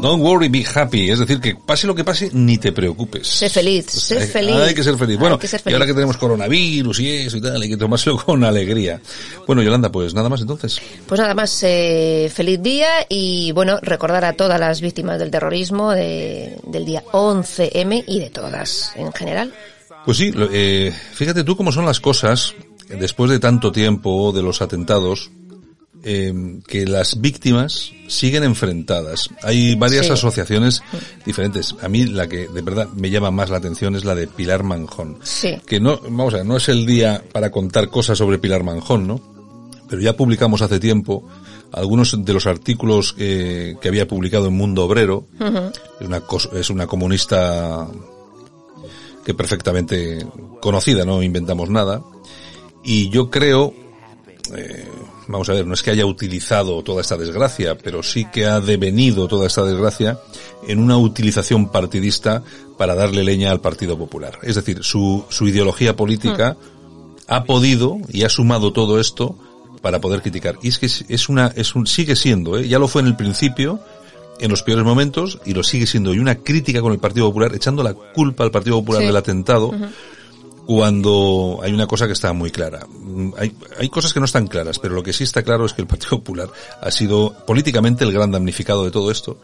Don't 0.00 0.22
worry, 0.22 0.48
be 0.48 0.64
happy. 0.64 1.10
Es 1.10 1.18
decir, 1.18 1.40
que 1.40 1.56
pase 1.56 1.86
lo 1.86 1.94
que 1.94 2.04
pase, 2.04 2.30
ni 2.32 2.56
te 2.58 2.70
preocupes. 2.72 3.26
Sé 3.26 3.50
feliz, 3.50 3.86
sé 3.86 4.20
hay, 4.20 4.26
feliz. 4.28 4.54
Hay 4.54 4.74
que 4.74 4.84
ser 4.84 4.96
feliz. 4.96 5.18
Bueno, 5.18 5.38
y 5.66 5.72
ahora 5.72 5.86
que 5.86 5.92
tenemos 5.94 6.16
coronavirus 6.16 7.00
y 7.00 7.10
eso 7.10 7.36
y 7.36 7.40
tal, 7.40 7.60
hay 7.60 7.68
que 7.68 7.76
tomárselo 7.76 8.16
con 8.24 8.44
alegría. 8.44 9.00
Bueno, 9.46 9.60
Yolanda, 9.62 9.90
pues 9.90 10.14
nada 10.14 10.28
más 10.28 10.40
entonces. 10.40 10.80
Pues 11.06 11.20
nada 11.20 11.34
más, 11.34 11.60
eh, 11.64 12.30
feliz 12.32 12.62
día 12.62 12.88
y 13.08 13.50
bueno, 13.52 13.78
recordar 13.82 14.24
a 14.24 14.34
todas 14.34 14.60
las 14.60 14.80
víctimas 14.80 15.18
del 15.18 15.30
terrorismo 15.32 15.90
de- 15.90 16.56
del 16.66 16.84
día 16.84 17.02
11M 17.12 18.04
y 18.06 18.20
de 18.20 18.30
todas 18.30 18.92
en 18.94 19.12
general. 19.12 19.52
Pues 20.04 20.16
sí, 20.16 20.32
eh, 20.52 20.94
fíjate 21.12 21.42
tú 21.42 21.56
cómo 21.56 21.72
son 21.72 21.84
las 21.84 21.98
cosas 21.98 22.54
después 22.88 23.30
de 23.30 23.40
tanto 23.40 23.72
tiempo 23.72 24.32
de 24.32 24.42
los 24.42 24.62
atentados, 24.62 25.30
eh, 26.04 26.32
que 26.66 26.86
las 26.86 27.20
víctimas 27.20 27.92
siguen 28.06 28.44
enfrentadas. 28.44 29.28
Hay 29.42 29.74
varias 29.74 30.06
Sí. 30.06 30.12
asociaciones 30.12 30.82
diferentes. 31.26 31.74
A 31.82 31.88
mí 31.88 32.06
la 32.06 32.28
que 32.28 32.48
de 32.48 32.62
verdad 32.62 32.88
me 32.94 33.10
llama 33.10 33.30
más 33.30 33.50
la 33.50 33.56
atención 33.58 33.96
es 33.96 34.04
la 34.04 34.14
de 34.14 34.26
Pilar 34.26 34.62
Manjón. 34.62 35.18
Sí. 35.22 35.56
Que 35.66 35.80
no, 35.80 35.98
vamos 36.02 36.34
a 36.34 36.38
ver, 36.38 36.46
no 36.46 36.56
es 36.56 36.68
el 36.68 36.86
día 36.86 37.22
para 37.32 37.50
contar 37.50 37.88
cosas 37.90 38.16
sobre 38.18 38.38
Pilar 38.38 38.62
Manjón, 38.64 39.06
¿no? 39.06 39.20
Pero 39.88 40.00
ya 40.02 40.16
publicamos 40.16 40.62
hace 40.62 40.78
tiempo 40.80 41.26
algunos 41.72 42.24
de 42.24 42.32
los 42.32 42.46
artículos 42.46 43.12
que, 43.12 43.76
que 43.80 43.88
había 43.88 44.06
publicado 44.08 44.46
en 44.46 44.54
Mundo 44.54 44.84
Obrero. 44.84 45.26
es, 46.00 46.06
una, 46.06 46.22
es 46.54 46.70
una 46.70 46.86
comunista 46.86 47.86
que 49.24 49.34
perfectamente 49.34 50.26
conocida, 50.60 51.04
no 51.04 51.22
inventamos 51.22 51.68
nada. 51.68 52.02
Y 52.84 53.10
yo 53.10 53.28
creo, 53.30 53.74
eh, 54.56 54.86
vamos 55.28 55.48
a 55.48 55.52
ver, 55.52 55.66
no 55.66 55.74
es 55.74 55.82
que 55.82 55.90
haya 55.90 56.06
utilizado 56.06 56.82
toda 56.82 57.02
esta 57.02 57.16
desgracia, 57.16 57.76
pero 57.78 58.02
sí 58.02 58.26
que 58.32 58.46
ha 58.46 58.60
devenido 58.60 59.28
toda 59.28 59.46
esta 59.46 59.62
desgracia 59.64 60.18
en 60.66 60.78
una 60.80 60.96
utilización 60.96 61.70
partidista 61.70 62.42
para 62.76 62.94
darle 62.94 63.22
leña 63.24 63.50
al 63.50 63.60
Partido 63.60 63.96
Popular. 63.98 64.38
Es 64.42 64.54
decir, 64.56 64.80
su, 64.82 65.24
su 65.28 65.46
ideología 65.46 65.94
política 65.96 66.56
ha 67.26 67.44
podido 67.44 67.98
y 68.08 68.24
ha 68.24 68.28
sumado 68.28 68.72
todo 68.72 68.98
esto 68.98 69.36
para 69.82 70.00
poder 70.00 70.22
criticar. 70.22 70.58
Y 70.62 70.68
es 70.68 70.78
que 70.78 70.86
es 70.86 71.28
una, 71.28 71.52
es 71.54 71.74
un, 71.74 71.86
sigue 71.86 72.16
siendo, 72.16 72.58
¿eh? 72.58 72.66
ya 72.66 72.78
lo 72.78 72.88
fue 72.88 73.02
en 73.02 73.08
el 73.08 73.16
principio, 73.16 73.80
en 74.40 74.50
los 74.50 74.62
peores 74.62 74.84
momentos, 74.84 75.38
y 75.44 75.52
lo 75.52 75.62
sigue 75.62 75.86
siendo. 75.86 76.14
Y 76.14 76.18
una 76.18 76.36
crítica 76.36 76.80
con 76.80 76.92
el 76.92 76.98
Partido 76.98 77.26
Popular, 77.26 77.54
echando 77.54 77.82
la 77.82 77.92
culpa 77.92 78.44
al 78.44 78.50
Partido 78.50 78.76
Popular 78.80 79.02
Sí. 79.02 79.06
del 79.06 79.16
atentado, 79.16 79.72
cuando 80.68 81.60
hay 81.62 81.72
una 81.72 81.86
cosa 81.86 82.06
que 82.06 82.12
está 82.12 82.34
muy 82.34 82.50
clara. 82.50 82.86
Mm, 82.86 83.32
Hay, 83.38 83.56
hay 83.78 83.88
cosas 83.88 84.12
que 84.12 84.20
no 84.20 84.26
están 84.26 84.46
claras, 84.46 84.78
pero 84.78 84.94
lo 84.94 85.02
que 85.02 85.14
sí 85.14 85.24
está 85.24 85.42
claro 85.42 85.64
es 85.64 85.72
que 85.72 85.80
el 85.80 85.88
Partido 85.88 86.18
Popular 86.18 86.50
ha 86.82 86.90
sido 86.90 87.34
políticamente 87.46 88.04
el 88.04 88.12
gran 88.12 88.30
damnificado 88.30 88.84
de 88.84 88.90
todo 88.90 89.10
esto 89.10 89.40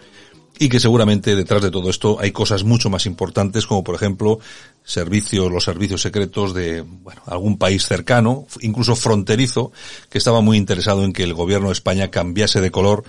y 0.58 0.68
que 0.68 0.78
seguramente 0.78 1.34
detrás 1.34 1.62
de 1.62 1.70
todo 1.70 1.88
esto 1.88 2.18
hay 2.20 2.30
cosas 2.30 2.62
mucho 2.62 2.90
más 2.90 3.06
importantes 3.06 3.66
como 3.66 3.82
por 3.82 3.94
ejemplo 3.94 4.38
servicios, 4.84 5.50
los 5.50 5.64
servicios 5.64 6.02
secretos 6.02 6.52
de 6.52 6.82
bueno, 6.82 7.22
algún 7.24 7.56
país 7.56 7.86
cercano, 7.86 8.46
incluso 8.60 8.94
fronterizo, 8.94 9.72
que 10.10 10.18
estaba 10.18 10.42
muy 10.42 10.58
interesado 10.58 11.04
en 11.04 11.14
que 11.14 11.22
el 11.22 11.32
gobierno 11.32 11.68
de 11.68 11.72
España 11.72 12.10
cambiase 12.10 12.60
de 12.60 12.70
color 12.70 13.02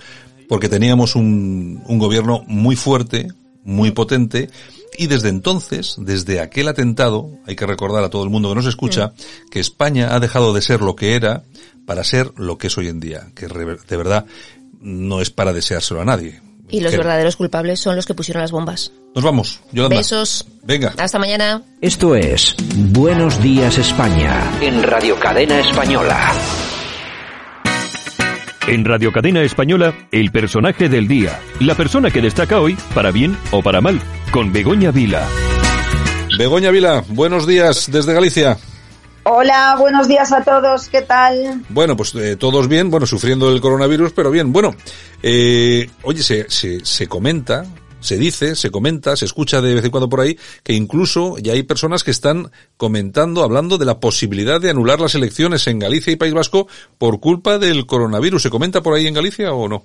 porque 0.48 0.70
teníamos 0.70 1.16
un, 1.16 1.82
un 1.86 1.98
gobierno 1.98 2.44
muy 2.46 2.76
fuerte, 2.76 3.28
muy 3.66 3.90
potente 3.90 4.48
y 4.96 5.08
desde 5.08 5.28
entonces, 5.28 5.96
desde 5.98 6.40
aquel 6.40 6.68
atentado, 6.68 7.28
hay 7.46 7.54
que 7.56 7.66
recordar 7.66 8.02
a 8.04 8.08
todo 8.08 8.24
el 8.24 8.30
mundo 8.30 8.48
que 8.48 8.54
nos 8.54 8.66
escucha, 8.66 9.12
que 9.50 9.60
España 9.60 10.14
ha 10.14 10.20
dejado 10.20 10.54
de 10.54 10.62
ser 10.62 10.80
lo 10.80 10.96
que 10.96 11.14
era 11.16 11.42
para 11.84 12.02
ser 12.02 12.32
lo 12.36 12.56
que 12.56 12.68
es 12.68 12.78
hoy 12.78 12.88
en 12.88 12.98
día, 13.00 13.28
que 13.34 13.46
re- 13.48 13.76
de 13.86 13.96
verdad 13.96 14.24
no 14.80 15.20
es 15.20 15.30
para 15.30 15.52
deseárselo 15.52 16.00
a 16.00 16.04
nadie. 16.06 16.40
Y 16.68 16.80
los 16.80 16.90
Que- 16.92 16.96
verdaderos 16.98 17.36
culpables 17.36 17.78
son 17.78 17.94
los 17.94 18.06
que 18.06 18.14
pusieron 18.14 18.40
las 18.40 18.50
bombas. 18.50 18.90
Nos 19.14 19.22
vamos, 19.22 19.60
Yolanda. 19.72 19.96
Besos. 19.98 20.46
Venga. 20.64 20.94
Hasta 20.98 21.18
mañana. 21.18 21.62
Esto 21.80 22.14
es 22.16 22.56
Buenos 22.74 23.40
Días 23.42 23.78
España. 23.78 24.58
En 24.60 24.82
Radio 24.82 25.18
Cadena 25.20 25.60
Española. 25.60 26.32
En 28.68 28.84
Radio 28.84 29.12
Cadena 29.12 29.42
Española, 29.42 29.94
el 30.10 30.32
personaje 30.32 30.88
del 30.88 31.06
día. 31.06 31.40
La 31.60 31.76
persona 31.76 32.10
que 32.10 32.20
destaca 32.20 32.60
hoy, 32.60 32.76
para 32.96 33.12
bien 33.12 33.38
o 33.52 33.62
para 33.62 33.80
mal, 33.80 34.00
con 34.32 34.52
Begoña 34.52 34.90
Vila. 34.90 35.24
Begoña 36.36 36.72
Vila, 36.72 37.04
buenos 37.06 37.46
días 37.46 37.88
desde 37.92 38.12
Galicia. 38.12 38.58
Hola, 39.22 39.76
buenos 39.78 40.08
días 40.08 40.32
a 40.32 40.42
todos, 40.42 40.88
¿qué 40.88 41.02
tal? 41.02 41.62
Bueno, 41.68 41.96
pues 41.96 42.12
eh, 42.16 42.34
todos 42.34 42.66
bien, 42.66 42.90
bueno, 42.90 43.06
sufriendo 43.06 43.52
el 43.52 43.60
coronavirus, 43.60 44.12
pero 44.12 44.32
bien. 44.32 44.52
Bueno, 44.52 44.74
eh, 45.22 45.88
oye, 46.02 46.24
se, 46.24 46.50
se, 46.50 46.84
se 46.84 47.06
comenta, 47.06 47.64
se 48.00 48.16
dice, 48.16 48.56
se 48.56 48.70
comenta, 48.70 49.16
se 49.16 49.24
escucha 49.24 49.60
de 49.60 49.74
vez 49.74 49.84
en 49.84 49.90
cuando 49.90 50.08
por 50.08 50.20
ahí, 50.20 50.38
que 50.62 50.72
incluso 50.72 51.38
ya 51.38 51.52
hay 51.52 51.62
personas 51.62 52.04
que 52.04 52.10
están 52.10 52.50
comentando, 52.76 53.42
hablando 53.42 53.78
de 53.78 53.86
la 53.86 54.00
posibilidad 54.00 54.60
de 54.60 54.70
anular 54.70 55.00
las 55.00 55.14
elecciones 55.14 55.66
en 55.66 55.78
Galicia 55.78 56.12
y 56.12 56.16
País 56.16 56.34
Vasco 56.34 56.68
por 56.98 57.20
culpa 57.20 57.58
del 57.58 57.86
coronavirus. 57.86 58.42
¿Se 58.42 58.50
comenta 58.50 58.82
por 58.82 58.94
ahí 58.94 59.06
en 59.06 59.14
Galicia 59.14 59.52
o 59.52 59.68
no? 59.68 59.84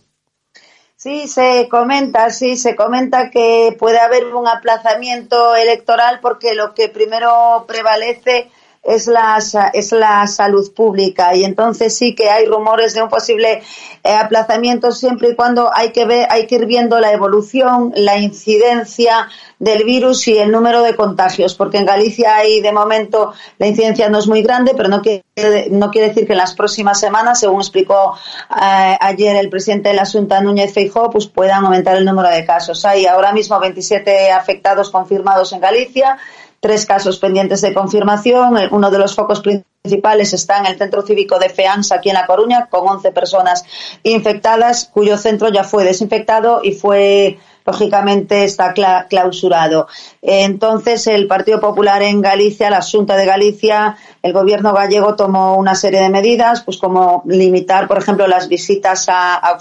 Sí, 0.96 1.28
se 1.28 1.68
comenta, 1.68 2.30
sí, 2.30 2.56
se 2.58 2.76
comenta 2.76 3.32
que 3.32 3.76
puede 3.80 3.98
haber 3.98 4.36
un 4.36 4.48
aplazamiento 4.48 5.56
electoral 5.56 6.20
porque 6.22 6.54
lo 6.54 6.76
que 6.76 6.90
primero 6.90 7.66
prevalece 7.68 8.52
es 8.84 9.06
la, 9.06 9.38
es 9.74 9.92
la 9.92 10.26
salud 10.26 10.74
pública 10.74 11.36
y 11.36 11.44
entonces 11.44 11.96
sí 11.96 12.16
que 12.16 12.32
hay 12.32 12.46
rumores 12.46 12.96
de 12.96 13.04
un 13.04 13.10
posible 13.10 13.62
eh, 14.04 14.14
aplazamiento 14.14 14.92
siempre 14.92 15.30
y 15.30 15.36
cuando 15.36 15.70
hay 15.74 15.92
que 15.92 16.06
ver, 16.06 16.28
hay 16.32 16.48
que 16.48 16.56
ir 16.56 16.66
viendo 16.66 17.00
la 17.00 17.12
evolución, 17.12 17.94
la 17.96 18.18
incidencia 18.18 19.28
del 19.60 19.84
virus 19.84 20.28
y 20.28 20.40
el 20.40 20.52
número 20.52 20.82
de 20.82 20.96
contagios, 20.96 21.54
porque 21.54 21.78
en 21.78 21.86
Galicia 21.86 22.38
hay 22.38 22.62
de 22.62 22.72
momento 22.72 23.34
la 23.60 23.68
incidencia 23.68 24.10
no 24.10 24.18
es 24.18 24.28
muy 24.28 24.42
grande, 24.42 24.74
pero 24.76 24.90
no 24.90 25.04
quiere, 25.04 25.68
no 25.70 25.92
quiere 25.92 26.08
decir 26.08 26.26
que 26.26 26.34
en 26.34 26.40
las 26.40 26.56
próximas 26.56 27.00
semanas, 27.00 27.40
según 27.40 27.62
explicó 27.62 28.18
eh, 28.50 28.98
ayer 29.00 29.36
el 29.36 29.50
presidente 29.50 29.90
de 29.90 29.96
la 29.96 30.08
Junta 30.08 30.42
Núñez 30.42 30.74
Feijóo, 30.74 31.12
pues 31.12 31.28
puedan 31.28 31.64
aumentar 31.64 31.96
el 31.96 32.06
número 32.06 32.30
de 32.30 32.44
casos. 32.44 32.84
Hay 32.86 33.06
ahora 33.06 33.32
mismo 33.32 33.60
27 33.60 34.32
afectados 34.32 34.90
confirmados 34.90 35.54
en 35.54 35.60
Galicia, 35.60 36.18
tres 36.62 36.86
casos 36.86 37.20
pendientes 37.20 37.60
de 37.60 37.74
confirmación. 37.74 38.56
Uno 38.72 38.90
de 38.92 39.00
los 39.00 39.16
focos 39.16 39.42
principales 39.42 40.32
está 40.32 40.60
en 40.60 40.68
el 40.68 40.78
centro 40.78 41.02
cívico 41.02 41.40
de 41.40 41.50
FEANS 41.50 41.92
aquí 41.92 42.10
en 42.10 42.16
La 42.16 42.28
Coruña, 42.28 42.68
con 42.70 42.88
11 42.88 43.12
personas 43.12 43.66
infectadas, 44.04 44.90
cuyo 44.94 45.18
centro 45.18 45.50
ya 45.52 45.64
fue 45.66 45.84
desinfectado 45.84 46.62
y 46.64 46.74
fue 46.74 47.40
lógicamente 47.64 48.44
está 48.44 48.74
cla- 48.74 49.08
clausurado. 49.08 49.88
Entonces, 50.22 51.06
el 51.08 51.28
Partido 51.28 51.60
Popular 51.60 52.02
en 52.02 52.20
Galicia, 52.22 52.70
la 52.72 52.82
Junta 52.82 53.16
de 53.16 53.26
Galicia, 53.26 53.98
el 54.24 54.34
gobierno 54.34 54.74
gallego 54.74 55.16
tomó 55.16 55.56
una 55.56 55.76
serie 55.76 56.02
de 56.02 56.10
medidas, 56.10 56.62
pues 56.62 56.78
como 56.78 57.22
limitar, 57.28 57.88
por 57.88 58.00
ejemplo, 58.00 58.28
las 58.28 58.48
visitas 58.48 59.06
a 59.10 59.58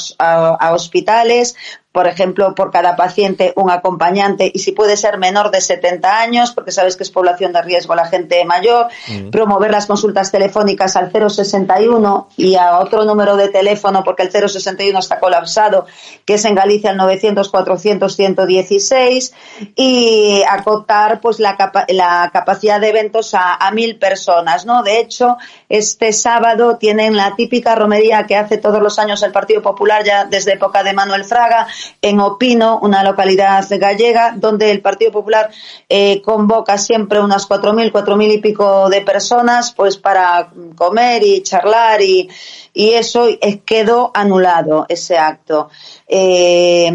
hospitales, 0.73 1.57
por 1.93 2.07
ejemplo, 2.07 2.55
por 2.55 2.71
cada 2.71 2.95
paciente 2.95 3.53
un 3.57 3.69
acompañante 3.71 4.51
y 4.55 4.61
si 4.61 4.71
puede 4.73 4.97
ser 4.97 5.19
menor 5.19 5.51
de 5.51 5.61
70 5.61 6.21
años, 6.21 6.53
porque 6.53 6.71
sabes 6.71 6.97
que 6.97 7.03
es 7.03 7.11
población 7.11 7.53
de 7.53 7.63
riesgo 7.63 7.97
la 7.97 8.07
gente 8.07 8.45
mayor, 8.45 8.87
promover 9.33 9.73
las 9.73 9.87
consultas 9.87 10.31
telefónicas 10.31 10.95
al 10.95 11.11
061 11.11 12.29
y 12.37 12.55
a 12.55 12.79
otro 12.79 13.05
número 13.05 13.37
de 13.37 13.49
teléfono, 13.49 14.05
porque 14.05 14.23
el 14.23 14.31
061 14.31 14.99
está 15.01 15.19
colapsado, 15.19 15.87
que 16.25 16.35
es 16.35 16.45
en 16.45 16.55
Galicia 16.55 16.91
el 16.93 16.97
900 16.97 17.49
400 17.49 18.15
116 18.15 19.33
y 19.77 20.43
acotar 20.49 21.21
pues 21.21 21.41
la, 21.41 21.57
capa- 21.57 21.87
la 21.89 22.31
capacidad 22.33 22.81
de 22.81 22.89
eventos 22.89 23.35
a, 23.35 23.55
a 23.55 23.71
mil 23.73 23.99
personas, 23.99 24.67
¿no? 24.67 24.83
De 24.83 25.01
hecho, 25.01 25.37
este 25.69 26.13
sábado 26.13 26.77
tienen 26.77 27.17
la 27.17 27.35
típica 27.37 27.75
romería 27.75 28.27
que 28.27 28.37
hace 28.37 28.59
todos 28.59 28.81
los 28.81 28.99
años 28.99 29.23
el 29.23 29.33
Partido 29.33 29.63
Popular 29.63 30.05
ya 30.05 30.25
desde 30.25 30.53
época 30.55 30.83
de 30.83 30.93
Manuel 30.93 31.25
Fraga 31.25 31.67
en 32.03 32.21
Opino, 32.21 32.79
una 32.83 33.03
localidad 33.03 33.67
gallega, 33.71 34.35
donde 34.37 34.71
el 34.71 34.81
Partido 34.81 35.13
Popular 35.13 35.51
eh, 35.89 36.21
convoca 36.23 36.79
siempre 36.79 37.21
unas 37.21 37.47
cuatro 37.47 37.73
mil, 37.73 37.93
cuatro 37.93 38.17
mil 38.17 38.31
y 38.31 38.39
pico 38.39 38.89
de 38.89 39.03
personas, 39.03 39.73
pues 39.73 39.97
para 39.97 40.51
comer 40.77 41.23
y 41.23 41.43
charlar 41.43 42.01
y, 42.03 42.29
y 42.73 42.91
eso 42.91 43.27
quedó 43.65 44.11
anulado 44.15 44.87
ese 44.89 45.19
acto. 45.19 45.71
Eh, 46.07 46.91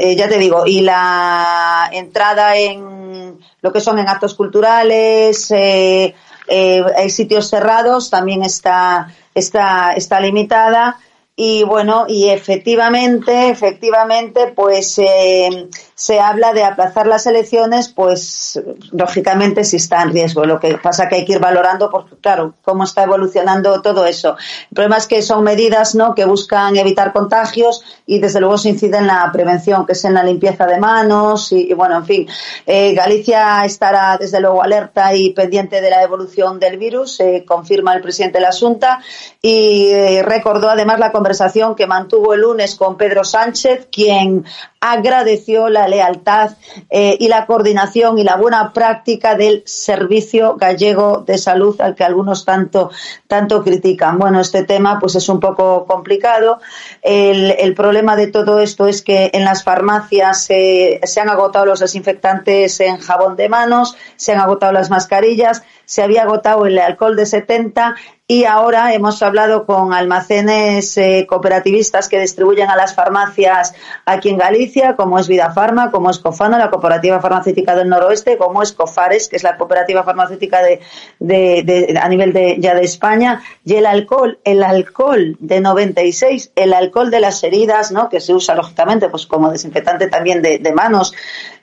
eh, 0.00 0.16
ya 0.16 0.28
te 0.28 0.38
digo, 0.38 0.66
y 0.66 0.80
la 0.80 1.88
entrada 1.92 2.56
en 2.56 3.38
lo 3.62 3.72
que 3.72 3.80
son 3.80 3.98
en 3.98 4.08
actos 4.08 4.34
culturales, 4.34 5.50
eh, 5.50 6.14
eh, 6.48 7.10
sitios 7.10 7.48
cerrados 7.48 8.10
también 8.10 8.42
está, 8.42 9.12
está, 9.34 9.92
está 9.94 10.20
limitada. 10.20 10.98
Y 11.38 11.64
bueno, 11.64 12.06
y 12.08 12.30
efectivamente, 12.30 13.50
efectivamente, 13.50 14.54
pues 14.56 14.98
eh, 14.98 15.68
se 15.98 16.20
habla 16.20 16.52
de 16.52 16.62
aplazar 16.62 17.06
las 17.06 17.26
elecciones, 17.26 17.88
pues 17.88 18.60
lógicamente 18.92 19.64
si 19.64 19.76
está 19.76 20.02
en 20.02 20.12
riesgo. 20.12 20.44
Lo 20.44 20.60
que 20.60 20.76
pasa 20.76 21.08
que 21.08 21.14
hay 21.14 21.24
que 21.24 21.32
ir 21.32 21.38
valorando, 21.38 21.90
porque 21.90 22.16
claro, 22.16 22.52
cómo 22.62 22.84
está 22.84 23.04
evolucionando 23.04 23.80
todo 23.80 24.04
eso. 24.04 24.36
El 24.68 24.74
problema 24.74 24.98
es 24.98 25.06
que 25.06 25.22
son 25.22 25.42
medidas, 25.42 25.94
¿no? 25.94 26.14
Que 26.14 26.26
buscan 26.26 26.76
evitar 26.76 27.14
contagios 27.14 27.82
y 28.04 28.18
desde 28.18 28.40
luego 28.40 28.58
se 28.58 28.68
incide 28.68 28.98
en 28.98 29.06
la 29.06 29.30
prevención, 29.32 29.86
que 29.86 29.92
es 29.92 30.04
en 30.04 30.12
la 30.12 30.22
limpieza 30.22 30.66
de 30.66 30.78
manos 30.78 31.50
y, 31.52 31.70
y 31.70 31.72
bueno, 31.72 31.96
en 31.96 32.04
fin. 32.04 32.28
Eh, 32.66 32.92
Galicia 32.92 33.64
estará 33.64 34.18
desde 34.18 34.38
luego 34.38 34.62
alerta 34.62 35.14
y 35.14 35.30
pendiente 35.30 35.80
de 35.80 35.88
la 35.88 36.02
evolución 36.02 36.60
del 36.60 36.76
virus, 36.76 37.20
eh, 37.20 37.42
confirma 37.48 37.94
el 37.94 38.02
presidente 38.02 38.36
de 38.36 38.44
la 38.44 38.52
Junta 38.52 39.00
y 39.40 39.88
eh, 39.92 40.22
recordó 40.22 40.68
además 40.68 40.98
la 40.98 41.10
conversación 41.10 41.74
que 41.74 41.86
mantuvo 41.86 42.34
el 42.34 42.42
lunes 42.42 42.74
con 42.74 42.98
Pedro 42.98 43.24
Sánchez, 43.24 43.88
quien 43.90 44.44
agradeció 44.92 45.68
la 45.68 45.88
lealtad 45.88 46.52
eh, 46.90 47.16
y 47.18 47.28
la 47.28 47.46
coordinación 47.46 48.18
y 48.18 48.24
la 48.24 48.36
buena 48.36 48.72
práctica 48.72 49.34
del 49.34 49.62
Servicio 49.66 50.56
Gallego 50.56 51.24
de 51.26 51.38
Salud 51.38 51.80
al 51.80 51.94
que 51.94 52.04
algunos 52.04 52.44
tanto, 52.44 52.90
tanto 53.26 53.62
critican. 53.62 54.18
Bueno, 54.18 54.40
este 54.40 54.64
tema 54.64 54.98
pues 54.98 55.14
es 55.14 55.28
un 55.28 55.40
poco 55.40 55.86
complicado. 55.86 56.60
El, 57.02 57.74
problema 57.74 58.16
de 58.16 58.28
todo 58.28 58.60
esto 58.60 58.86
es 58.86 59.02
que 59.02 59.30
en 59.34 59.44
las 59.44 59.62
farmacias 59.62 60.44
se 60.44 61.20
han 61.20 61.28
agotado 61.28 61.66
los 61.66 61.80
desinfectantes 61.80 62.80
en 62.80 62.98
jabón 62.98 63.36
de 63.36 63.48
manos, 63.48 63.96
se 64.16 64.32
han 64.32 64.40
agotado 64.40 64.72
las 64.72 64.88
mascarillas, 64.88 65.62
se 65.84 66.02
había 66.02 66.22
agotado 66.22 66.66
el 66.66 66.78
alcohol 66.78 67.16
de 67.16 67.26
70 67.26 67.96
y 68.28 68.42
ahora 68.42 68.92
hemos 68.92 69.22
hablado 69.22 69.66
con 69.66 69.92
almacenes 69.92 70.98
eh, 70.98 71.26
cooperativistas 71.28 72.08
que 72.08 72.18
distribuyen 72.18 72.68
a 72.68 72.74
las 72.74 72.92
farmacias 72.92 73.72
aquí 74.04 74.30
en 74.30 74.38
Galicia, 74.38 74.96
como 74.96 75.20
es 75.20 75.28
Vida 75.28 75.52
Farma, 75.52 75.92
como 75.92 76.10
es 76.10 76.18
Cofano, 76.18 76.58
la 76.58 76.68
cooperativa 76.68 77.20
farmacéutica 77.20 77.76
del 77.76 77.88
noroeste, 77.88 78.36
como 78.36 78.64
es 78.64 78.72
Cofares, 78.72 79.28
que 79.28 79.36
es 79.36 79.44
la 79.44 79.56
cooperativa 79.56 80.02
farmacéutica 80.02 80.60
de, 80.60 80.80
de, 81.20 81.98
a 82.02 82.08
nivel 82.08 82.32
de, 82.32 82.56
ya 82.58 82.74
de 82.74 82.82
España, 82.82 83.42
y 83.64 83.74
el 83.74 83.86
alcohol, 83.86 84.40
el 84.42 84.64
alcohol 84.64 85.36
de 85.38 85.60
96, 85.60 86.50
el 86.56 86.72
alcohol 86.72 87.12
de 87.12 87.20
las 87.20 87.44
heridas, 87.44 87.92
¿no? 87.92 88.08
que 88.08 88.20
se 88.20 88.34
usa 88.34 88.56
lógicamente 88.56 89.08
pues 89.08 89.26
como 89.26 89.52
desinfectante 89.52 90.08
también 90.08 90.42
de, 90.42 90.72
manos, 90.74 91.14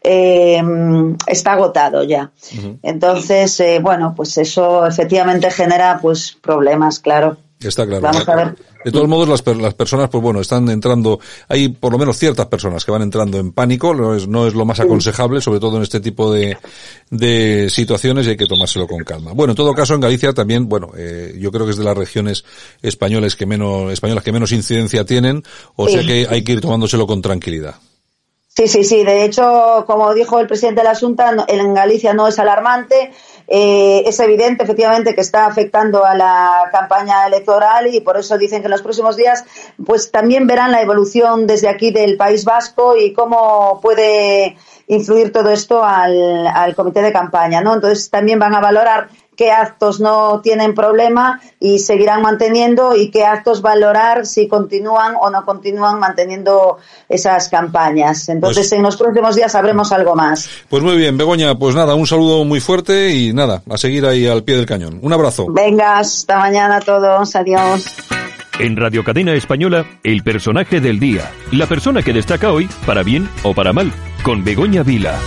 eh, 0.01 0.63
está 1.27 1.53
agotado 1.53 2.03
ya. 2.03 2.31
Entonces, 2.81 3.59
eh, 3.59 3.79
bueno, 3.81 4.13
pues 4.15 4.37
eso 4.37 4.87
efectivamente 4.87 5.51
genera 5.51 5.99
pues 6.01 6.37
problemas, 6.53 6.99
claro. 6.99 7.37
Está 7.59 7.85
claro. 7.85 8.01
Vamos 8.01 8.27
a 8.27 8.35
ver. 8.35 8.55
De 8.83 8.91
todos 8.91 9.07
modos, 9.07 9.29
las, 9.29 9.57
las 9.57 9.73
personas, 9.73 10.09
pues 10.09 10.21
bueno, 10.21 10.41
están 10.41 10.69
entrando, 10.69 11.19
hay 11.47 11.69
por 11.69 11.93
lo 11.93 11.97
menos 11.97 12.17
ciertas 12.17 12.47
personas 12.47 12.83
que 12.83 12.91
van 12.91 13.01
entrando 13.01 13.37
en 13.37 13.53
pánico, 13.53 13.93
no 13.93 14.13
es, 14.13 14.27
no 14.27 14.45
es 14.45 14.53
lo 14.53 14.65
más 14.65 14.81
aconsejable, 14.81 15.39
sobre 15.39 15.61
todo 15.61 15.77
en 15.77 15.83
este 15.83 16.01
tipo 16.01 16.33
de, 16.33 16.57
de 17.09 17.69
situaciones 17.69 18.25
y 18.27 18.31
hay 18.31 18.37
que 18.37 18.45
tomárselo 18.45 18.85
con 18.85 19.03
calma. 19.05 19.31
Bueno, 19.31 19.51
en 19.51 19.55
todo 19.55 19.73
caso, 19.73 19.93
en 19.93 20.01
Galicia 20.01 20.33
también, 20.33 20.67
bueno, 20.67 20.91
eh, 20.97 21.33
yo 21.39 21.51
creo 21.51 21.65
que 21.65 21.71
es 21.71 21.77
de 21.77 21.85
las 21.85 21.97
regiones 21.97 22.43
españolas 22.81 23.37
que 23.37 23.45
menos, 23.45 23.93
españolas 23.93 24.23
que 24.25 24.33
menos 24.33 24.51
incidencia 24.51 25.05
tienen, 25.05 25.43
o 25.77 25.87
sea 25.87 26.01
que 26.01 26.27
hay 26.29 26.43
que 26.43 26.51
ir 26.51 26.61
tomándoselo 26.61 27.07
con 27.07 27.21
tranquilidad. 27.21 27.75
Sí, 28.55 28.67
sí, 28.67 28.83
sí. 28.83 29.03
De 29.03 29.25
hecho, 29.25 29.83
como 29.87 30.13
dijo 30.13 30.39
el 30.39 30.45
presidente 30.45 30.81
de 30.81 30.87
la 30.87 30.95
Junta, 30.95 31.45
en 31.47 31.73
Galicia 31.73 32.13
no 32.13 32.27
es 32.27 32.37
alarmante. 32.37 33.11
Eh, 33.47 34.03
es 34.05 34.19
evidente, 34.19 34.63
efectivamente, 34.63 35.13
que 35.13 35.21
está 35.21 35.45
afectando 35.45 36.05
a 36.05 36.15
la 36.15 36.69
campaña 36.71 37.27
electoral 37.27 37.93
y 37.93 38.01
por 38.01 38.17
eso 38.17 38.37
dicen 38.37 38.61
que 38.61 38.67
en 38.67 38.71
los 38.71 38.81
próximos 38.81 39.17
días, 39.17 39.43
pues 39.85 40.11
también 40.11 40.47
verán 40.47 40.71
la 40.71 40.81
evolución 40.81 41.45
desde 41.47 41.69
aquí 41.69 41.91
del 41.91 42.17
País 42.17 42.45
Vasco 42.45 42.95
y 42.97 43.13
cómo 43.13 43.79
puede 43.81 44.55
influir 44.87 45.31
todo 45.31 45.49
esto 45.49 45.83
al, 45.83 46.47
al 46.47 46.75
comité 46.75 47.01
de 47.01 47.13
campaña, 47.13 47.61
¿no? 47.61 47.73
Entonces 47.73 48.09
también 48.09 48.39
van 48.39 48.55
a 48.55 48.61
valorar 48.61 49.09
qué 49.35 49.51
actos 49.51 49.99
no 49.99 50.41
tienen 50.41 50.73
problema 50.73 51.41
y 51.59 51.79
seguirán 51.79 52.21
manteniendo 52.21 52.95
y 52.95 53.11
qué 53.11 53.25
actos 53.25 53.61
valorar 53.61 54.25
si 54.25 54.47
continúan 54.47 55.15
o 55.19 55.29
no 55.29 55.45
continúan 55.45 55.99
manteniendo 55.99 56.77
esas 57.09 57.49
campañas. 57.49 58.29
Entonces, 58.29 58.67
pues 58.69 58.71
en 58.73 58.83
los 58.83 58.97
próximos 58.97 59.35
días 59.35 59.51
sabremos 59.51 59.91
algo 59.91 60.15
más. 60.15 60.49
Pues 60.69 60.83
muy 60.83 60.97
bien, 60.97 61.17
Begoña, 61.17 61.55
pues 61.55 61.75
nada, 61.75 61.95
un 61.95 62.07
saludo 62.07 62.43
muy 62.45 62.59
fuerte 62.59 63.11
y 63.11 63.33
nada, 63.33 63.61
a 63.69 63.77
seguir 63.77 64.05
ahí 64.05 64.27
al 64.27 64.43
pie 64.43 64.57
del 64.57 64.65
cañón. 64.65 64.99
Un 65.01 65.13
abrazo. 65.13 65.47
Venga, 65.49 65.99
hasta 65.99 66.37
mañana 66.37 66.77
a 66.77 66.81
todos. 66.81 67.35
Adiós. 67.35 67.85
En 68.59 68.77
Radio 68.77 69.03
Cadena 69.03 69.33
Española, 69.33 69.85
el 70.03 70.23
personaje 70.23 70.79
del 70.79 70.99
día. 70.99 71.31
La 71.51 71.65
persona 71.65 72.03
que 72.03 72.13
destaca 72.13 72.51
hoy, 72.51 72.69
para 72.85 73.01
bien 73.01 73.27
o 73.43 73.53
para 73.53 73.73
mal, 73.73 73.91
con 74.23 74.43
Begoña 74.43 74.83
Vila. 74.83 75.19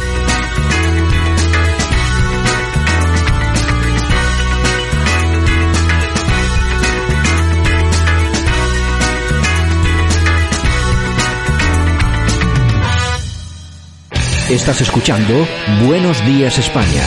Estás 14.51 14.81
escuchando 14.81 15.45
Buenos 15.83 16.25
Días 16.25 16.57
España. 16.57 17.03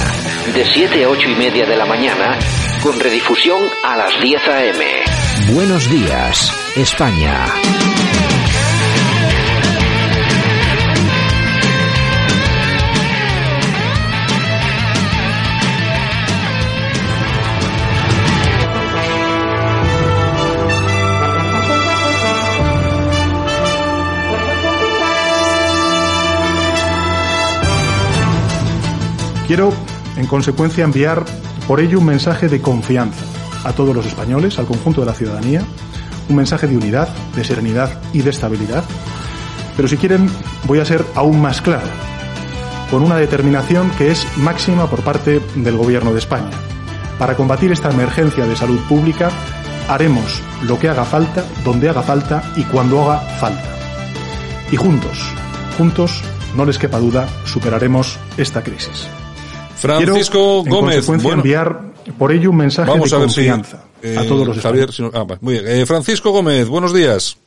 De 0.53 0.65
7 0.65 1.05
a 1.05 1.09
8 1.09 1.29
y 1.29 1.35
media 1.35 1.65
de 1.65 1.77
la 1.77 1.85
mañana, 1.85 2.37
con 2.83 2.99
redifusión 2.99 3.61
a 3.81 3.95
las 3.95 4.11
10 4.21 4.47
a.m. 4.49 4.85
Buenos 5.53 5.89
Días 5.89 6.51
España. 6.75 7.45
Quiero, 29.49 29.73
en 30.15 30.27
consecuencia, 30.27 30.83
enviar 30.83 31.25
por 31.67 31.79
ello 31.79 31.97
un 31.97 32.05
mensaje 32.05 32.47
de 32.47 32.61
confianza 32.61 33.25
a 33.63 33.73
todos 33.73 33.95
los 33.95 34.05
españoles, 34.05 34.59
al 34.59 34.67
conjunto 34.67 35.01
de 35.01 35.07
la 35.07 35.15
ciudadanía, 35.15 35.63
un 36.29 36.35
mensaje 36.35 36.67
de 36.67 36.77
unidad, 36.77 37.09
de 37.35 37.43
serenidad 37.43 37.99
y 38.13 38.21
de 38.21 38.29
estabilidad. 38.29 38.83
Pero 39.75 39.87
si 39.87 39.97
quieren, 39.97 40.29
voy 40.65 40.77
a 40.77 40.85
ser 40.85 41.03
aún 41.15 41.41
más 41.41 41.63
claro, 41.63 41.87
con 42.91 43.01
una 43.01 43.15
determinación 43.15 43.89
que 43.97 44.11
es 44.11 44.27
máxima 44.37 44.87
por 44.87 45.01
parte 45.01 45.41
del 45.55 45.77
Gobierno 45.77 46.13
de 46.13 46.19
España. 46.19 46.51
Para 47.17 47.35
combatir 47.35 47.71
esta 47.71 47.89
emergencia 47.89 48.45
de 48.45 48.55
salud 48.55 48.79
pública, 48.87 49.31
haremos 49.87 50.43
lo 50.61 50.77
que 50.77 50.89
haga 50.89 51.05
falta, 51.05 51.43
donde 51.65 51.89
haga 51.89 52.03
falta 52.03 52.53
y 52.55 52.65
cuando 52.65 53.01
haga 53.01 53.21
falta. 53.39 53.65
Y 54.71 54.75
juntos, 54.75 55.33
juntos, 55.75 56.21
no 56.55 56.65
les 56.65 56.77
quepa 56.77 56.99
duda, 56.99 57.27
superaremos 57.45 58.19
esta 58.37 58.61
crisis. 58.61 59.09
Francisco 59.79 60.63
Gómez. 60.63 61.07
bueno, 61.07 61.31
enviar 61.31 61.81
por 62.17 62.31
ello 62.31 62.49
un 62.49 62.57
mensaje 62.57 62.91
de 62.91 63.09
confianza 63.09 63.77
a 64.03 64.23
eh, 64.23 64.25
todos 64.27 64.47
los 64.47 64.59
Javier, 64.59 64.89
ah, 65.13 65.25
muy 65.41 65.53
bien. 65.55 65.67
Eh, 65.67 65.85
Francisco 65.85 66.31
Gómez, 66.31 66.67
buenos 66.67 66.93
días. 66.93 67.37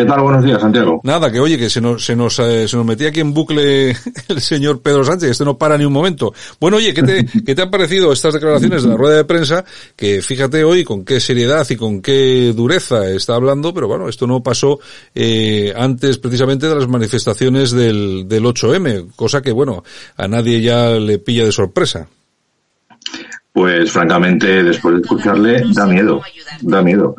¿Qué 0.00 0.06
tal? 0.06 0.22
Buenos 0.22 0.42
días, 0.42 0.58
Santiago. 0.58 1.02
Nada, 1.04 1.30
que 1.30 1.40
oye, 1.40 1.58
que 1.58 1.68
se 1.68 1.78
nos, 1.78 2.02
se 2.02 2.16
nos, 2.16 2.38
eh, 2.38 2.66
se 2.66 2.74
nos 2.74 2.86
metía 2.86 3.10
aquí 3.10 3.20
en 3.20 3.34
bucle 3.34 3.90
el 4.28 4.40
señor 4.40 4.80
Pedro 4.80 5.04
Sánchez, 5.04 5.32
este 5.32 5.44
no 5.44 5.58
para 5.58 5.76
ni 5.76 5.84
un 5.84 5.92
momento. 5.92 6.32
Bueno, 6.58 6.78
oye, 6.78 6.94
¿qué 6.94 7.02
te, 7.02 7.26
¿qué 7.44 7.54
te 7.54 7.60
han 7.60 7.70
parecido 7.70 8.10
estas 8.10 8.32
declaraciones 8.32 8.82
de 8.82 8.88
la 8.88 8.96
rueda 8.96 9.16
de 9.18 9.24
prensa? 9.26 9.62
Que 9.94 10.22
fíjate 10.22 10.64
hoy 10.64 10.84
con 10.84 11.04
qué 11.04 11.20
seriedad 11.20 11.66
y 11.68 11.76
con 11.76 12.00
qué 12.00 12.54
dureza 12.56 13.10
está 13.10 13.34
hablando, 13.34 13.74
pero 13.74 13.88
bueno, 13.88 14.08
esto 14.08 14.26
no 14.26 14.42
pasó 14.42 14.80
eh, 15.14 15.74
antes 15.76 16.16
precisamente 16.16 16.66
de 16.66 16.76
las 16.76 16.88
manifestaciones 16.88 17.70
del, 17.70 18.26
del 18.26 18.44
8M, 18.44 19.14
cosa 19.16 19.42
que 19.42 19.52
bueno, 19.52 19.84
a 20.16 20.26
nadie 20.26 20.62
ya 20.62 20.92
le 20.92 21.18
pilla 21.18 21.44
de 21.44 21.52
sorpresa. 21.52 22.08
Pues 23.52 23.92
francamente, 23.92 24.62
después 24.62 24.94
de 24.94 25.00
escucharle, 25.02 25.62
da 25.74 25.84
miedo, 25.84 26.22
da 26.62 26.80
miedo. 26.80 27.16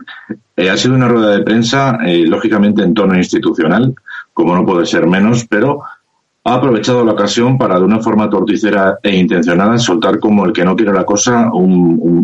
Eh, 0.61 0.69
ha 0.69 0.77
sido 0.77 0.93
una 0.93 1.07
rueda 1.07 1.31
de 1.31 1.41
prensa, 1.41 1.97
eh, 2.05 2.23
lógicamente 2.27 2.83
en 2.83 2.93
tono 2.93 3.17
institucional, 3.17 3.95
como 4.31 4.53
no 4.53 4.63
puede 4.63 4.85
ser 4.85 5.07
menos, 5.07 5.47
pero 5.49 5.81
ha 6.43 6.53
aprovechado 6.53 7.03
la 7.03 7.13
ocasión 7.13 7.57
para, 7.57 7.79
de 7.79 7.85
una 7.85 7.99
forma 7.99 8.29
torticera 8.29 8.99
e 9.01 9.15
intencionada, 9.15 9.79
soltar 9.79 10.19
como 10.19 10.45
el 10.45 10.53
que 10.53 10.63
no 10.63 10.75
quiere 10.75 10.93
la 10.93 11.03
cosa 11.03 11.49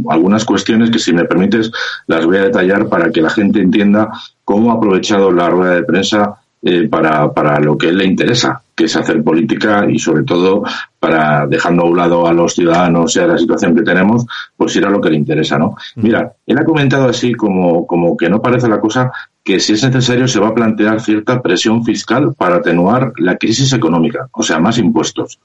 algunas 0.10 0.46
cuestiones 0.46 0.92
que, 0.92 1.00
si 1.00 1.14
me 1.14 1.26
permites, 1.26 1.72
las 2.06 2.28
voy 2.28 2.38
a 2.38 2.44
detallar 2.44 2.88
para 2.88 3.10
que 3.10 3.24
la 3.24 3.32
gente 3.32 3.60
entienda 3.60 4.12
cómo 4.46 4.72
ha 4.72 4.76
aprovechado 4.76 5.32
la 5.32 5.50
rueda 5.50 5.74
de 5.74 5.84
prensa 5.84 6.36
eh, 6.62 6.88
para, 6.88 7.34
para 7.34 7.60
lo 7.60 7.76
que 7.76 7.90
él 7.90 7.98
le 7.98 8.06
interesa, 8.06 8.62
que 8.76 8.84
es 8.84 8.96
hacer 8.96 9.24
política 9.24 9.88
y 9.90 9.98
sobre 9.98 10.24
todo 10.24 10.64
para 11.08 11.48
dejando 11.48 11.84
a 11.84 11.86
un 11.86 11.98
lado 11.98 12.28
a 12.28 12.34
los 12.34 12.54
ciudadanos 12.54 13.16
y 13.16 13.20
a 13.20 13.28
la 13.28 13.38
situación 13.38 13.74
que 13.74 13.82
tenemos, 13.82 14.26
pues 14.58 14.76
ir 14.76 14.86
a 14.86 14.90
lo 14.90 15.00
que 15.00 15.10
le 15.10 15.16
interesa, 15.16 15.58
¿no? 15.58 15.76
Mira, 15.96 16.34
él 16.46 16.58
ha 16.58 16.66
comentado 16.66 17.08
así 17.08 17.34
como, 17.34 17.88
como 17.88 18.18
que 18.18 18.30
no 18.30 18.42
parece 18.42 18.68
la 18.68 18.82
cosa 18.82 19.12
que 19.42 19.62
si 19.62 19.74
es 19.74 19.84
necesario 19.84 20.28
se 20.28 20.42
va 20.42 20.50
a 20.50 20.54
plantear 20.54 21.00
cierta 21.00 21.42
presión 21.42 21.86
fiscal 21.86 22.36
para 22.38 22.58
atenuar 22.58 23.14
la 23.20 23.38
crisis 23.38 23.72
económica, 23.72 24.28
o 24.34 24.44
sea, 24.44 24.60
más 24.60 24.78
impuestos. 24.80 25.40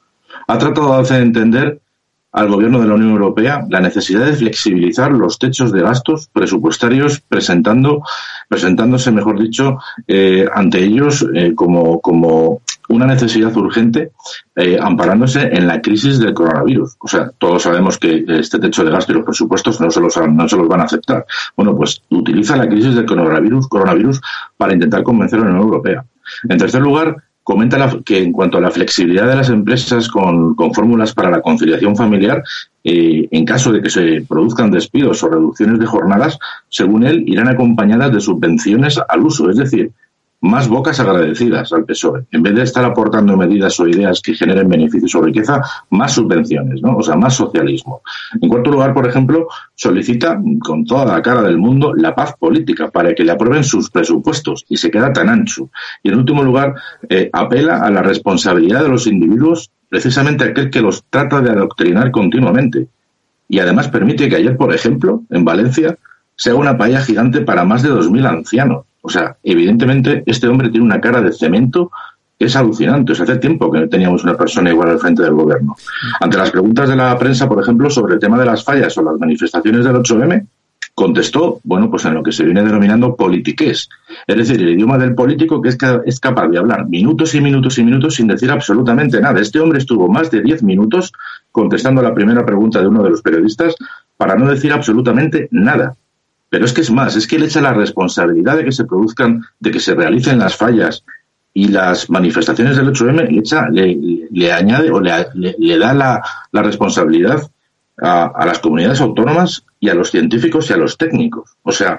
Ha 0.48 0.58
tratado 0.58 0.96
de 0.96 1.02
hacer 1.02 1.22
entender 1.22 1.80
al 2.32 2.48
Gobierno 2.48 2.80
de 2.80 2.88
la 2.88 2.94
Unión 2.94 3.12
Europea 3.12 3.64
la 3.68 3.80
necesidad 3.80 4.24
de 4.24 4.32
flexibilizar 4.32 5.12
los 5.12 5.38
techos 5.38 5.70
de 5.70 5.82
gastos 5.82 6.28
presupuestarios, 6.32 7.20
presentando, 7.20 8.02
presentándose, 8.48 9.12
mejor 9.12 9.38
dicho, 9.38 9.78
eh, 10.08 10.46
ante 10.52 10.82
ellos 10.82 11.24
eh, 11.34 11.54
como, 11.54 12.00
como 12.00 12.62
una 12.88 13.06
necesidad 13.06 13.56
urgente, 13.56 14.10
eh, 14.56 14.78
amparándose 14.80 15.42
en 15.42 15.66
la 15.66 15.80
crisis 15.80 16.18
del 16.18 16.34
coronavirus. 16.34 16.96
O 16.98 17.08
sea, 17.08 17.30
todos 17.38 17.62
sabemos 17.62 17.98
que 17.98 18.24
este 18.28 18.58
techo 18.58 18.84
de 18.84 18.90
gasto 18.90 19.12
y 19.12 19.16
los 19.16 19.24
presupuestos 19.24 19.80
no 19.80 19.90
se 19.90 20.00
los, 20.00 20.16
no 20.16 20.48
se 20.48 20.56
los 20.56 20.68
van 20.68 20.80
a 20.80 20.84
aceptar. 20.84 21.24
Bueno, 21.56 21.76
pues 21.76 22.02
utiliza 22.10 22.56
la 22.56 22.68
crisis 22.68 22.94
del 22.94 23.06
coronavirus, 23.06 23.68
coronavirus 23.68 24.20
para 24.56 24.72
intentar 24.72 25.02
convencer 25.02 25.38
a 25.38 25.42
la 25.42 25.50
Unión 25.50 25.64
Europea. 25.64 26.04
En 26.48 26.58
tercer 26.58 26.82
lugar, 26.82 27.16
comenta 27.42 27.90
que 28.04 28.22
en 28.22 28.32
cuanto 28.32 28.58
a 28.58 28.60
la 28.60 28.70
flexibilidad 28.70 29.26
de 29.26 29.36
las 29.36 29.50
empresas 29.50 30.08
con, 30.08 30.54
fórmulas 30.72 31.12
para 31.12 31.30
la 31.30 31.42
conciliación 31.42 31.96
familiar, 31.96 32.42
eh, 32.84 33.28
en 33.30 33.44
caso 33.44 33.72
de 33.72 33.82
que 33.82 33.90
se 33.90 34.24
produzcan 34.28 34.70
despidos 34.70 35.22
o 35.22 35.28
reducciones 35.28 35.78
de 35.78 35.86
jornadas, 35.86 36.38
según 36.68 37.04
él, 37.04 37.24
irán 37.26 37.48
acompañadas 37.48 38.12
de 38.12 38.20
subvenciones 38.20 39.00
al 39.08 39.22
uso. 39.22 39.50
Es 39.50 39.56
decir, 39.56 39.90
más 40.42 40.68
bocas 40.68 40.98
agradecidas 40.98 41.72
al 41.72 41.84
PSOE. 41.84 42.26
En 42.32 42.42
vez 42.42 42.54
de 42.54 42.62
estar 42.62 42.84
aportando 42.84 43.36
medidas 43.36 43.78
o 43.78 43.86
ideas 43.86 44.20
que 44.20 44.34
generen 44.34 44.68
beneficios 44.68 45.14
o 45.14 45.22
riqueza, 45.22 45.62
más 45.90 46.12
subvenciones, 46.12 46.82
¿no? 46.82 46.96
O 46.96 47.02
sea, 47.02 47.14
más 47.14 47.34
socialismo. 47.34 48.02
En 48.40 48.48
cuarto 48.48 48.70
lugar, 48.70 48.92
por 48.92 49.06
ejemplo, 49.06 49.46
solicita 49.74 50.40
con 50.60 50.84
toda 50.84 51.06
la 51.06 51.22
cara 51.22 51.42
del 51.42 51.58
mundo 51.58 51.94
la 51.94 52.14
paz 52.14 52.34
política 52.36 52.90
para 52.90 53.14
que 53.14 53.22
le 53.22 53.30
aprueben 53.30 53.62
sus 53.62 53.88
presupuestos 53.88 54.64
y 54.68 54.76
se 54.76 54.90
queda 54.90 55.12
tan 55.12 55.28
ancho. 55.28 55.70
Y 56.02 56.08
en 56.08 56.18
último 56.18 56.42
lugar, 56.42 56.74
eh, 57.08 57.30
apela 57.32 57.78
a 57.78 57.90
la 57.90 58.02
responsabilidad 58.02 58.82
de 58.82 58.88
los 58.88 59.06
individuos, 59.06 59.70
precisamente 59.88 60.44
aquel 60.44 60.70
que 60.70 60.80
los 60.80 61.04
trata 61.08 61.40
de 61.40 61.50
adoctrinar 61.50 62.10
continuamente. 62.10 62.88
Y 63.48 63.60
además 63.60 63.88
permite 63.88 64.28
que 64.28 64.36
ayer, 64.36 64.56
por 64.56 64.74
ejemplo, 64.74 65.22
en 65.30 65.44
Valencia, 65.44 65.96
se 66.34 66.50
haga 66.50 66.58
una 66.58 66.76
paella 66.76 67.00
gigante 67.00 67.42
para 67.42 67.64
más 67.64 67.84
de 67.84 67.90
2.000 67.90 68.26
ancianos 68.26 68.86
o 69.02 69.08
sea, 69.08 69.36
evidentemente 69.42 70.22
este 70.26 70.48
hombre 70.48 70.70
tiene 70.70 70.86
una 70.86 71.00
cara 71.00 71.20
de 71.20 71.32
cemento 71.32 71.90
que 72.38 72.46
es 72.46 72.56
alucinante. 72.56 73.12
O 73.12 73.14
sea, 73.14 73.24
hace 73.24 73.36
tiempo 73.36 73.70
que 73.70 73.80
no 73.80 73.88
teníamos 73.88 74.24
una 74.24 74.36
persona 74.36 74.70
igual 74.70 74.90
al 74.90 74.98
frente 74.98 75.22
del 75.22 75.34
gobierno. 75.34 75.76
Ante 76.20 76.38
las 76.38 76.50
preguntas 76.50 76.88
de 76.88 76.96
la 76.96 77.16
prensa, 77.18 77.48
por 77.48 77.60
ejemplo, 77.60 77.90
sobre 77.90 78.14
el 78.14 78.20
tema 78.20 78.38
de 78.38 78.46
las 78.46 78.64
fallas 78.64 78.96
o 78.96 79.02
las 79.02 79.18
manifestaciones 79.18 79.84
del 79.84 79.96
8M, 79.96 80.46
contestó, 80.94 81.60
bueno, 81.64 81.90
pues 81.90 82.04
en 82.04 82.14
lo 82.14 82.22
que 82.22 82.32
se 82.32 82.44
viene 82.44 82.62
denominando 82.62 83.16
politiqués. 83.16 83.88
Es 84.26 84.36
decir, 84.36 84.60
el 84.60 84.70
idioma 84.70 84.98
del 84.98 85.14
político 85.14 85.60
que 85.60 85.70
es, 86.04 86.20
capaz 86.20 86.48
de 86.48 86.58
hablar 86.58 86.88
minutos 86.88 87.34
y 87.34 87.40
minutos 87.40 87.78
y 87.78 87.84
minutos 87.84 88.16
sin 88.16 88.26
decir 88.28 88.50
absolutamente 88.50 89.20
nada. 89.20 89.40
Este 89.40 89.58
hombre 89.58 89.78
estuvo 89.78 90.08
más 90.08 90.30
de 90.30 90.42
diez 90.42 90.62
minutos 90.62 91.12
contestando 91.50 92.00
a 92.00 92.04
la 92.04 92.14
primera 92.14 92.44
pregunta 92.44 92.80
de 92.80 92.86
uno 92.86 93.02
de 93.02 93.10
los 93.10 93.22
periodistas 93.22 93.74
para 94.16 94.36
no 94.36 94.48
decir 94.48 94.72
absolutamente 94.72 95.48
nada. 95.50 95.96
Pero 96.52 96.66
es 96.66 96.74
que 96.74 96.82
es 96.82 96.90
más, 96.90 97.16
es 97.16 97.26
que 97.26 97.38
le 97.38 97.46
echa 97.46 97.62
la 97.62 97.72
responsabilidad 97.72 98.58
de 98.58 98.64
que 98.66 98.72
se 98.72 98.84
produzcan, 98.84 99.42
de 99.58 99.70
que 99.70 99.80
se 99.80 99.94
realicen 99.94 100.38
las 100.38 100.54
fallas 100.54 101.02
y 101.54 101.68
las 101.68 102.10
manifestaciones 102.10 102.76
del 102.76 102.92
8M, 102.92 103.26
le, 103.26 103.38
echa, 103.38 103.70
le, 103.70 104.52
añade 104.52 104.90
o 104.90 105.00
le, 105.00 105.78
da 105.78 105.94
la, 105.94 106.22
responsabilidad 106.62 107.50
a, 108.02 108.24
a, 108.24 108.44
las 108.44 108.58
comunidades 108.58 109.00
autónomas 109.00 109.64
y 109.80 109.88
a 109.88 109.94
los 109.94 110.10
científicos 110.10 110.68
y 110.68 110.74
a 110.74 110.76
los 110.76 110.98
técnicos. 110.98 111.56
O 111.62 111.72
sea, 111.72 111.98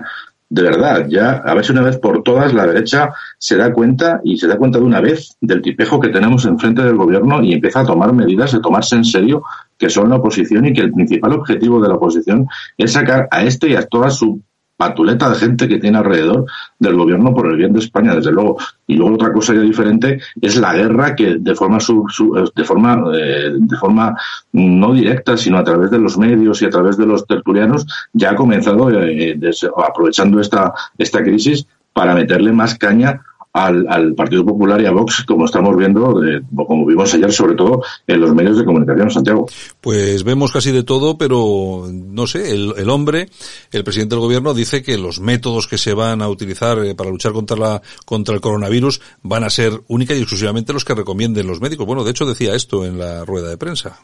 de 0.54 0.62
verdad, 0.62 1.08
ya 1.10 1.42
a 1.44 1.56
ver 1.56 1.66
si 1.66 1.72
una 1.72 1.82
vez 1.82 1.98
por 1.98 2.22
todas 2.22 2.54
la 2.54 2.68
derecha 2.68 3.12
se 3.40 3.58
da 3.58 3.74
cuenta 3.74 4.22
y 4.24 4.38
se 4.38 4.46
da 4.48 4.56
cuenta 4.56 4.78
de 4.78 4.86
una 4.86 5.02
vez 5.02 5.36
del 5.42 5.64
tipejo 5.64 6.00
que 6.00 6.10
tenemos 6.10 6.46
enfrente 6.46 6.84
del 6.84 6.96
gobierno 6.96 7.42
y 7.42 7.54
empieza 7.54 7.80
a 7.80 7.86
tomar 7.86 8.14
medidas 8.14 8.52
de 8.52 8.60
tomarse 8.60 8.96
en 8.96 9.04
serio 9.04 9.42
que 9.80 9.90
son 9.90 10.12
la 10.12 10.18
oposición 10.18 10.68
y 10.68 10.74
que 10.74 10.82
el 10.82 10.94
principal 10.94 11.34
objetivo 11.34 11.82
de 11.82 11.88
la 11.88 11.96
oposición 11.96 12.48
es 12.78 12.92
sacar 12.94 13.28
a 13.32 13.42
este 13.42 13.70
y 13.70 13.76
a 13.76 13.88
toda 13.88 14.12
su 14.12 14.42
patuleta 14.76 15.30
de 15.30 15.36
gente 15.36 15.68
que 15.68 15.80
tiene 15.80 15.98
alrededor 15.98 16.46
del 16.80 16.96
gobierno 16.96 17.34
por 17.34 17.48
el 17.48 17.58
bien 17.58 17.74
de 17.74 17.80
España, 17.80 18.16
desde 18.16 18.32
luego. 18.32 18.58
Y 18.88 18.96
luego 18.96 19.16
otra 19.16 19.32
cosa 19.32 19.54
ya 19.54 19.62
diferente 19.62 20.20
es 20.42 20.58
la 20.58 20.74
guerra 20.74 21.16
que 21.16 21.38
de 21.40 21.56
forma 21.56 21.78
de 21.78 22.64
forma 22.64 23.04
eh, 23.16 23.52
de 23.56 23.78
forma 23.78 24.16
no 24.52 24.94
directa, 24.94 25.38
sino 25.38 25.58
a 25.58 25.64
través 25.64 25.92
de 25.92 26.00
los 26.00 26.18
medios 26.18 26.62
y 26.62 26.66
a 26.66 26.70
través 26.70 26.98
de 26.98 27.06
los 27.06 27.26
tertulianos 27.26 27.86
ya 28.14 28.32
ha 28.32 28.36
comenzado 28.36 28.90
eh, 28.92 29.40
aprovechando 29.78 30.40
esta 30.40 30.74
esta 30.98 31.24
crisis 31.24 31.66
para 31.94 32.16
meterle 32.16 32.52
más 32.52 32.76
caña 32.76 33.22
al, 33.54 34.16
Partido 34.16 34.44
Popular 34.44 34.82
y 34.82 34.88
a 34.88 34.92
Vox, 34.92 35.24
como 35.26 35.46
estamos 35.46 35.78
viendo, 35.78 36.20
como 36.56 36.86
vimos 36.86 37.14
ayer, 37.14 37.32
sobre 37.32 37.56
todo 37.56 37.84
en 38.08 38.20
los 38.20 38.34
medios 38.34 38.58
de 38.58 38.66
comunicación, 38.66 39.12
Santiago. 39.12 39.48
Pues 39.80 40.24
vemos 40.24 40.52
casi 40.52 40.72
de 40.72 40.84
todo, 40.84 41.18
pero 41.18 41.88
no 41.92 42.26
sé, 42.26 42.52
el, 42.52 42.90
hombre, 42.90 43.30
el 43.72 43.84
presidente 43.84 44.16
del 44.16 44.22
gobierno, 44.22 44.54
dice 44.54 44.82
que 44.82 44.98
los 44.98 45.20
métodos 45.20 45.68
que 45.68 45.78
se 45.78 45.94
van 45.94 46.22
a 46.22 46.30
utilizar 46.30 46.84
eh, 46.84 46.96
para 46.96 47.12
luchar 47.12 47.32
contra, 47.32 47.56
la, 47.56 47.82
contra 48.06 48.34
el 48.34 48.42
coronavirus 48.42 49.02
van 49.22 49.44
a 49.44 49.50
ser 49.52 49.82
única 49.88 50.16
y 50.16 50.18
exclusivamente 50.18 50.74
los 50.74 50.84
que 50.84 50.96
recomienden 50.96 51.46
los 51.46 51.62
médicos. 51.62 51.86
Bueno, 51.86 52.04
de 52.04 52.12
hecho 52.12 52.26
decía 52.26 52.56
esto 52.56 52.86
en 52.86 52.98
la 52.98 53.24
rueda 53.24 53.50
de 53.50 53.58
prensa. 53.58 54.00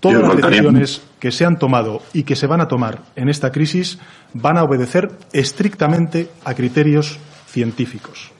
Todas 0.00 0.20
las 0.20 0.36
decisiones 0.36 1.00
que 1.18 1.32
se 1.32 1.46
han 1.46 1.58
tomado 1.58 2.02
y 2.12 2.24
que 2.24 2.36
se 2.36 2.46
van 2.46 2.60
a 2.60 2.68
tomar 2.68 3.04
en 3.16 3.30
esta 3.30 3.50
crisis 3.50 3.98
van 4.34 4.58
a 4.58 4.62
obedecer 4.62 5.10
estrictamente 5.32 6.28
a 6.44 6.52
criterios 6.52 7.18
científicos. 7.46 8.34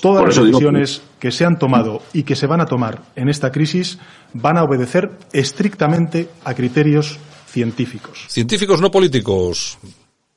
Todas 0.00 0.24
las 0.24 0.36
decisiones 0.36 1.02
que 1.18 1.30
se 1.30 1.44
han 1.44 1.58
tomado 1.58 2.02
y 2.12 2.22
que 2.22 2.36
se 2.36 2.46
van 2.46 2.60
a 2.60 2.66
tomar 2.66 3.02
en 3.16 3.28
esta 3.28 3.50
crisis 3.50 3.98
van 4.32 4.56
a 4.56 4.64
obedecer 4.64 5.10
estrictamente 5.32 6.28
a 6.44 6.54
criterios 6.54 7.18
científicos. 7.46 8.26
Científicos, 8.28 8.80
no 8.80 8.90
políticos. 8.90 9.78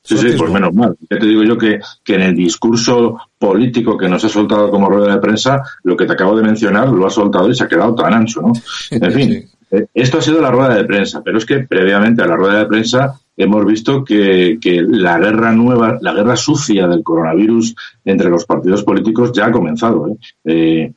Sí, 0.03 0.17
sí, 0.17 0.33
pues 0.35 0.51
menos 0.51 0.73
mal. 0.73 0.95
Ya 1.09 1.19
te 1.19 1.25
digo 1.27 1.43
yo 1.43 1.57
que, 1.57 1.79
que 2.03 2.15
en 2.15 2.21
el 2.21 2.35
discurso 2.35 3.17
político 3.37 3.97
que 3.97 4.09
nos 4.09 4.23
ha 4.23 4.29
soltado 4.29 4.71
como 4.71 4.89
rueda 4.89 5.13
de 5.13 5.21
prensa, 5.21 5.61
lo 5.83 5.95
que 5.95 6.05
te 6.05 6.13
acabo 6.13 6.35
de 6.35 6.43
mencionar 6.43 6.89
lo 6.89 7.05
ha 7.05 7.09
soltado 7.09 7.49
y 7.49 7.55
se 7.55 7.63
ha 7.63 7.67
quedado 7.67 7.93
tan 7.93 8.13
ancho, 8.13 8.41
¿no? 8.41 8.53
En 8.91 9.11
fin, 9.11 9.49
eh, 9.69 9.85
esto 9.93 10.17
ha 10.17 10.21
sido 10.21 10.41
la 10.41 10.49
rueda 10.49 10.75
de 10.75 10.85
prensa, 10.85 11.21
pero 11.23 11.37
es 11.37 11.45
que 11.45 11.59
previamente 11.59 12.23
a 12.23 12.27
la 12.27 12.35
rueda 12.35 12.59
de 12.59 12.65
prensa 12.65 13.19
hemos 13.43 13.65
visto 13.65 14.03
que, 14.03 14.57
la 14.87 15.19
guerra 15.19 15.51
nueva, 15.51 15.97
la 16.01 16.13
guerra 16.13 16.35
sucia 16.35 16.87
del 16.87 17.03
coronavirus 17.03 17.75
entre 18.05 18.29
los 18.29 18.45
partidos 18.45 18.83
políticos 18.83 19.31
ya 19.33 19.47
ha 19.47 19.51
comenzado. 19.51 20.07
¿eh? 20.07 20.17
Eh, 20.45 20.93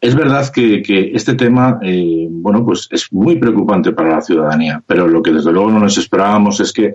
es 0.00 0.14
verdad 0.14 0.48
que, 0.50 0.82
este 1.14 1.34
tema, 1.34 1.80
eh, 1.82 2.28
bueno, 2.30 2.64
pues 2.64 2.88
es 2.90 3.12
muy 3.12 3.36
preocupante 3.36 3.92
para 3.92 4.16
la 4.16 4.20
ciudadanía, 4.20 4.82
pero 4.86 5.08
lo 5.08 5.22
que 5.22 5.32
desde 5.32 5.52
luego 5.52 5.70
no 5.70 5.80
nos 5.80 5.98
esperábamos 5.98 6.60
es 6.60 6.72
que, 6.72 6.94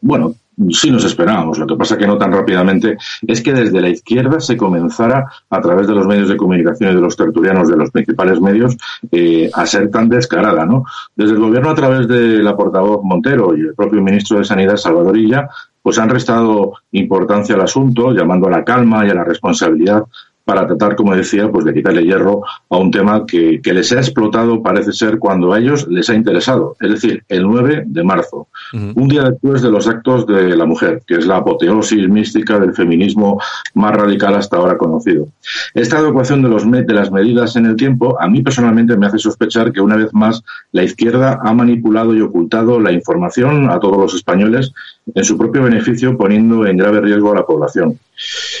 bueno, 0.00 0.34
sí 0.70 0.90
nos 0.90 1.04
esperábamos, 1.04 1.58
lo 1.58 1.66
que 1.66 1.76
pasa 1.76 1.96
que 1.96 2.06
no 2.06 2.18
tan 2.18 2.32
rápidamente, 2.32 2.96
es 3.26 3.42
que 3.42 3.52
desde 3.52 3.80
la 3.80 3.88
izquierda 3.88 4.40
se 4.40 4.56
comenzara, 4.56 5.26
a 5.48 5.60
través 5.60 5.86
de 5.86 5.94
los 5.94 6.06
medios 6.06 6.28
de 6.28 6.36
comunicación 6.36 6.92
y 6.92 6.94
de 6.94 7.00
los 7.00 7.16
tertulianos 7.16 7.68
de 7.68 7.76
los 7.76 7.90
principales 7.90 8.40
medios, 8.40 8.76
eh, 9.10 9.50
a 9.52 9.66
ser 9.66 9.90
tan 9.90 10.08
descarada, 10.08 10.66
¿no? 10.66 10.84
Desde 11.16 11.34
el 11.34 11.40
gobierno, 11.40 11.70
a 11.70 11.74
través 11.74 12.06
de 12.08 12.42
la 12.42 12.56
portavoz 12.56 13.02
Montero 13.02 13.56
y 13.56 13.60
el 13.60 13.74
propio 13.74 14.02
ministro 14.02 14.38
de 14.38 14.44
Sanidad, 14.44 14.76
Salvadorilla, 14.76 15.48
pues 15.82 15.98
han 15.98 16.10
restado 16.10 16.74
importancia 16.92 17.54
al 17.54 17.62
asunto, 17.62 18.12
llamando 18.12 18.48
a 18.48 18.50
la 18.50 18.64
calma 18.64 19.06
y 19.06 19.10
a 19.10 19.14
la 19.14 19.24
responsabilidad 19.24 20.04
para 20.50 20.66
tratar, 20.66 20.96
como 20.96 21.14
decía, 21.14 21.48
pues 21.48 21.64
de 21.64 21.72
quitarle 21.72 22.02
hierro 22.02 22.42
a 22.70 22.76
un 22.76 22.90
tema 22.90 23.24
que, 23.24 23.60
que, 23.62 23.72
les 23.72 23.92
ha 23.92 23.98
explotado, 23.98 24.60
parece 24.60 24.92
ser, 24.92 25.20
cuando 25.20 25.52
a 25.52 25.60
ellos 25.60 25.86
les 25.88 26.10
ha 26.10 26.14
interesado, 26.16 26.74
es 26.80 26.90
decir, 26.90 27.22
el 27.28 27.44
9 27.44 27.84
de 27.86 28.02
marzo, 28.02 28.48
un 28.72 29.06
día 29.06 29.30
después 29.30 29.62
de 29.62 29.70
los 29.70 29.86
actos 29.86 30.26
de 30.26 30.56
la 30.56 30.64
mujer, 30.64 31.02
que 31.06 31.14
es 31.14 31.26
la 31.28 31.36
apoteosis 31.36 32.08
mística 32.08 32.58
del 32.58 32.74
feminismo 32.74 33.40
más 33.74 33.92
radical 33.92 34.34
hasta 34.34 34.56
ahora 34.56 34.76
conocido. 34.76 35.28
Esta 35.72 35.98
adecuación 35.98 36.42
de, 36.42 36.48
los 36.48 36.68
de 36.68 36.94
las 36.94 37.12
medidas 37.12 37.54
en 37.54 37.66
el 37.66 37.76
tiempo, 37.76 38.20
a 38.20 38.26
mí 38.26 38.42
personalmente 38.42 38.96
me 38.96 39.06
hace 39.06 39.18
sospechar 39.18 39.70
que 39.70 39.80
una 39.80 39.94
vez 39.94 40.12
más 40.12 40.42
la 40.72 40.82
izquierda 40.82 41.38
ha 41.44 41.54
manipulado 41.54 42.12
y 42.12 42.22
ocultado 42.22 42.80
la 42.80 42.90
información 42.90 43.70
a 43.70 43.78
todos 43.78 43.98
los 43.98 44.14
españoles 44.14 44.72
en 45.14 45.24
su 45.24 45.36
propio 45.36 45.62
beneficio, 45.62 46.16
poniendo 46.16 46.66
en 46.66 46.76
grave 46.76 47.00
riesgo 47.00 47.32
a 47.32 47.36
la 47.36 47.46
población. 47.46 47.98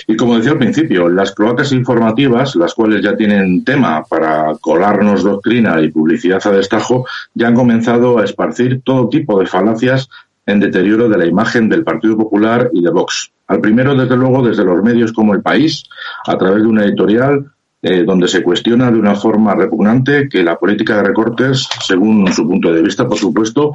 Y 0.06 0.16
como 0.16 0.36
decía 0.36 0.52
al 0.52 0.58
principio, 0.58 1.08
las 1.08 1.32
cloacas 1.32 1.72
informativas, 1.72 2.56
las 2.56 2.74
cuales 2.74 3.02
ya 3.02 3.16
tienen 3.16 3.64
tema 3.64 4.04
para 4.04 4.54
colarnos 4.60 5.22
doctrina 5.22 5.80
y 5.80 5.90
publicidad 5.90 6.44
a 6.46 6.50
destajo, 6.50 7.06
ya 7.34 7.48
han 7.48 7.54
comenzado 7.54 8.18
a 8.18 8.24
esparcir 8.24 8.82
todo 8.82 9.08
tipo 9.08 9.38
de 9.38 9.46
falacias 9.46 10.08
en 10.46 10.60
deterioro 10.60 11.08
de 11.08 11.18
la 11.18 11.26
imagen 11.26 11.68
del 11.68 11.84
Partido 11.84 12.16
Popular 12.16 12.70
y 12.72 12.82
de 12.82 12.90
Vox. 12.90 13.30
Al 13.46 13.60
primero, 13.60 13.94
desde 13.94 14.16
luego, 14.16 14.46
desde 14.46 14.64
los 14.64 14.82
medios 14.82 15.12
como 15.12 15.34
El 15.34 15.42
País, 15.42 15.84
a 16.26 16.36
través 16.38 16.62
de 16.62 16.68
una 16.68 16.84
editorial 16.84 17.50
eh, 17.82 18.04
donde 18.04 18.28
se 18.28 18.42
cuestiona 18.42 18.90
de 18.90 18.98
una 18.98 19.14
forma 19.14 19.54
repugnante 19.54 20.28
que 20.28 20.42
la 20.42 20.58
política 20.58 20.96
de 20.96 21.02
recortes, 21.04 21.68
según 21.82 22.30
su 22.32 22.46
punto 22.46 22.72
de 22.72 22.82
vista, 22.82 23.08
por 23.08 23.18
supuesto, 23.18 23.72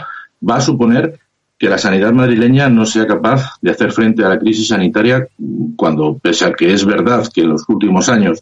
va 0.48 0.58
a 0.58 0.62
suponer 0.62 1.20
que 1.58 1.70
la 1.70 1.78
sanidad 1.78 2.12
madrileña 2.12 2.70
no 2.70 2.86
sea 2.86 3.08
capaz 3.08 3.58
de 3.62 3.72
hacer 3.72 3.92
frente 3.92 4.24
a 4.24 4.30
la 4.30 4.40
crisis 4.40 4.68
sanitaria 4.68 5.28
cuando, 5.76 6.18
pese 6.18 6.46
a 6.46 6.54
que 6.54 6.74
es 6.74 6.86
verdad 6.86 7.28
que 7.34 7.42
en 7.42 7.50
los 7.50 7.64
últimos 7.70 8.10
años 8.10 8.42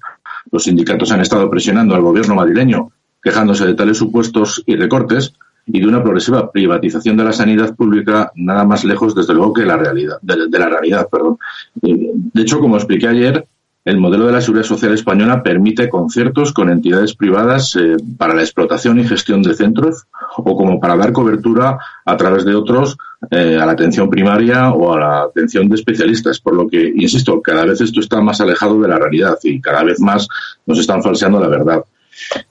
los 0.52 0.64
sindicatos 0.64 1.12
han 1.12 1.22
estado 1.22 1.50
presionando 1.50 1.96
al 1.96 2.02
gobierno 2.02 2.36
madrileño 2.36 2.92
quejándose 3.22 3.66
de 3.66 3.76
tales 3.76 3.98
supuestos 3.98 4.64
y 4.66 4.76
recortes 4.76 5.34
y 5.66 5.80
de 5.80 5.88
una 5.88 6.04
progresiva 6.04 6.52
privatización 6.52 7.16
de 7.16 7.24
la 7.24 7.32
sanidad 7.32 7.74
pública 7.76 8.32
nada 8.36 8.66
más 8.66 8.84
lejos 8.84 9.16
desde 9.16 9.34
luego 9.34 9.54
que 9.54 9.66
la 9.66 9.78
realidad 9.78 10.18
de, 10.22 10.48
de 10.50 10.60
la 10.60 10.68
realidad 10.68 11.08
perdón. 11.10 11.38
De 11.82 12.42
hecho 12.42 12.60
como 12.60 12.76
expliqué 12.76 13.08
ayer 13.08 13.48
el 13.86 13.98
modelo 13.98 14.28
de 14.28 14.32
la 14.32 14.42
seguridad 14.42 14.66
social 14.66 14.94
española 14.94 15.44
permite 15.44 15.90
conciertos 15.90 16.54
con 16.54 16.70
entidades 16.70 17.16
privadas 17.16 17.76
eh, 17.76 17.98
para 18.18 18.34
la 18.34 18.42
explotación 18.42 19.00
y 19.00 19.08
gestión 19.08 19.42
de 19.44 19.54
centros 19.54 20.06
o 20.38 20.56
como 20.56 20.80
para 20.80 20.96
dar 20.96 21.12
cobertura 21.12 21.78
a 22.06 22.18
través 22.18 22.46
de 22.46 22.56
otros 22.56 22.98
eh, 23.30 23.58
a 23.60 23.66
la 23.66 23.74
atención 23.74 24.10
primaria 24.10 24.72
o 24.72 24.94
a 24.94 25.00
la 25.00 25.22
atención 25.24 25.68
de 25.68 25.76
especialistas. 25.76 26.40
Por 26.40 26.56
lo 26.56 26.68
que, 26.68 26.94
insisto, 26.96 27.42
cada 27.42 27.66
vez 27.66 27.82
esto 27.82 28.00
está 28.00 28.22
más 28.22 28.40
alejado 28.40 28.80
de 28.80 28.88
la 28.88 28.98
realidad 28.98 29.38
y 29.44 29.60
cada 29.60 29.84
vez 29.84 30.00
más 30.00 30.28
nos 30.66 30.80
están 30.80 31.04
falseando 31.04 31.40
la 31.40 31.50
verdad. 31.50 31.84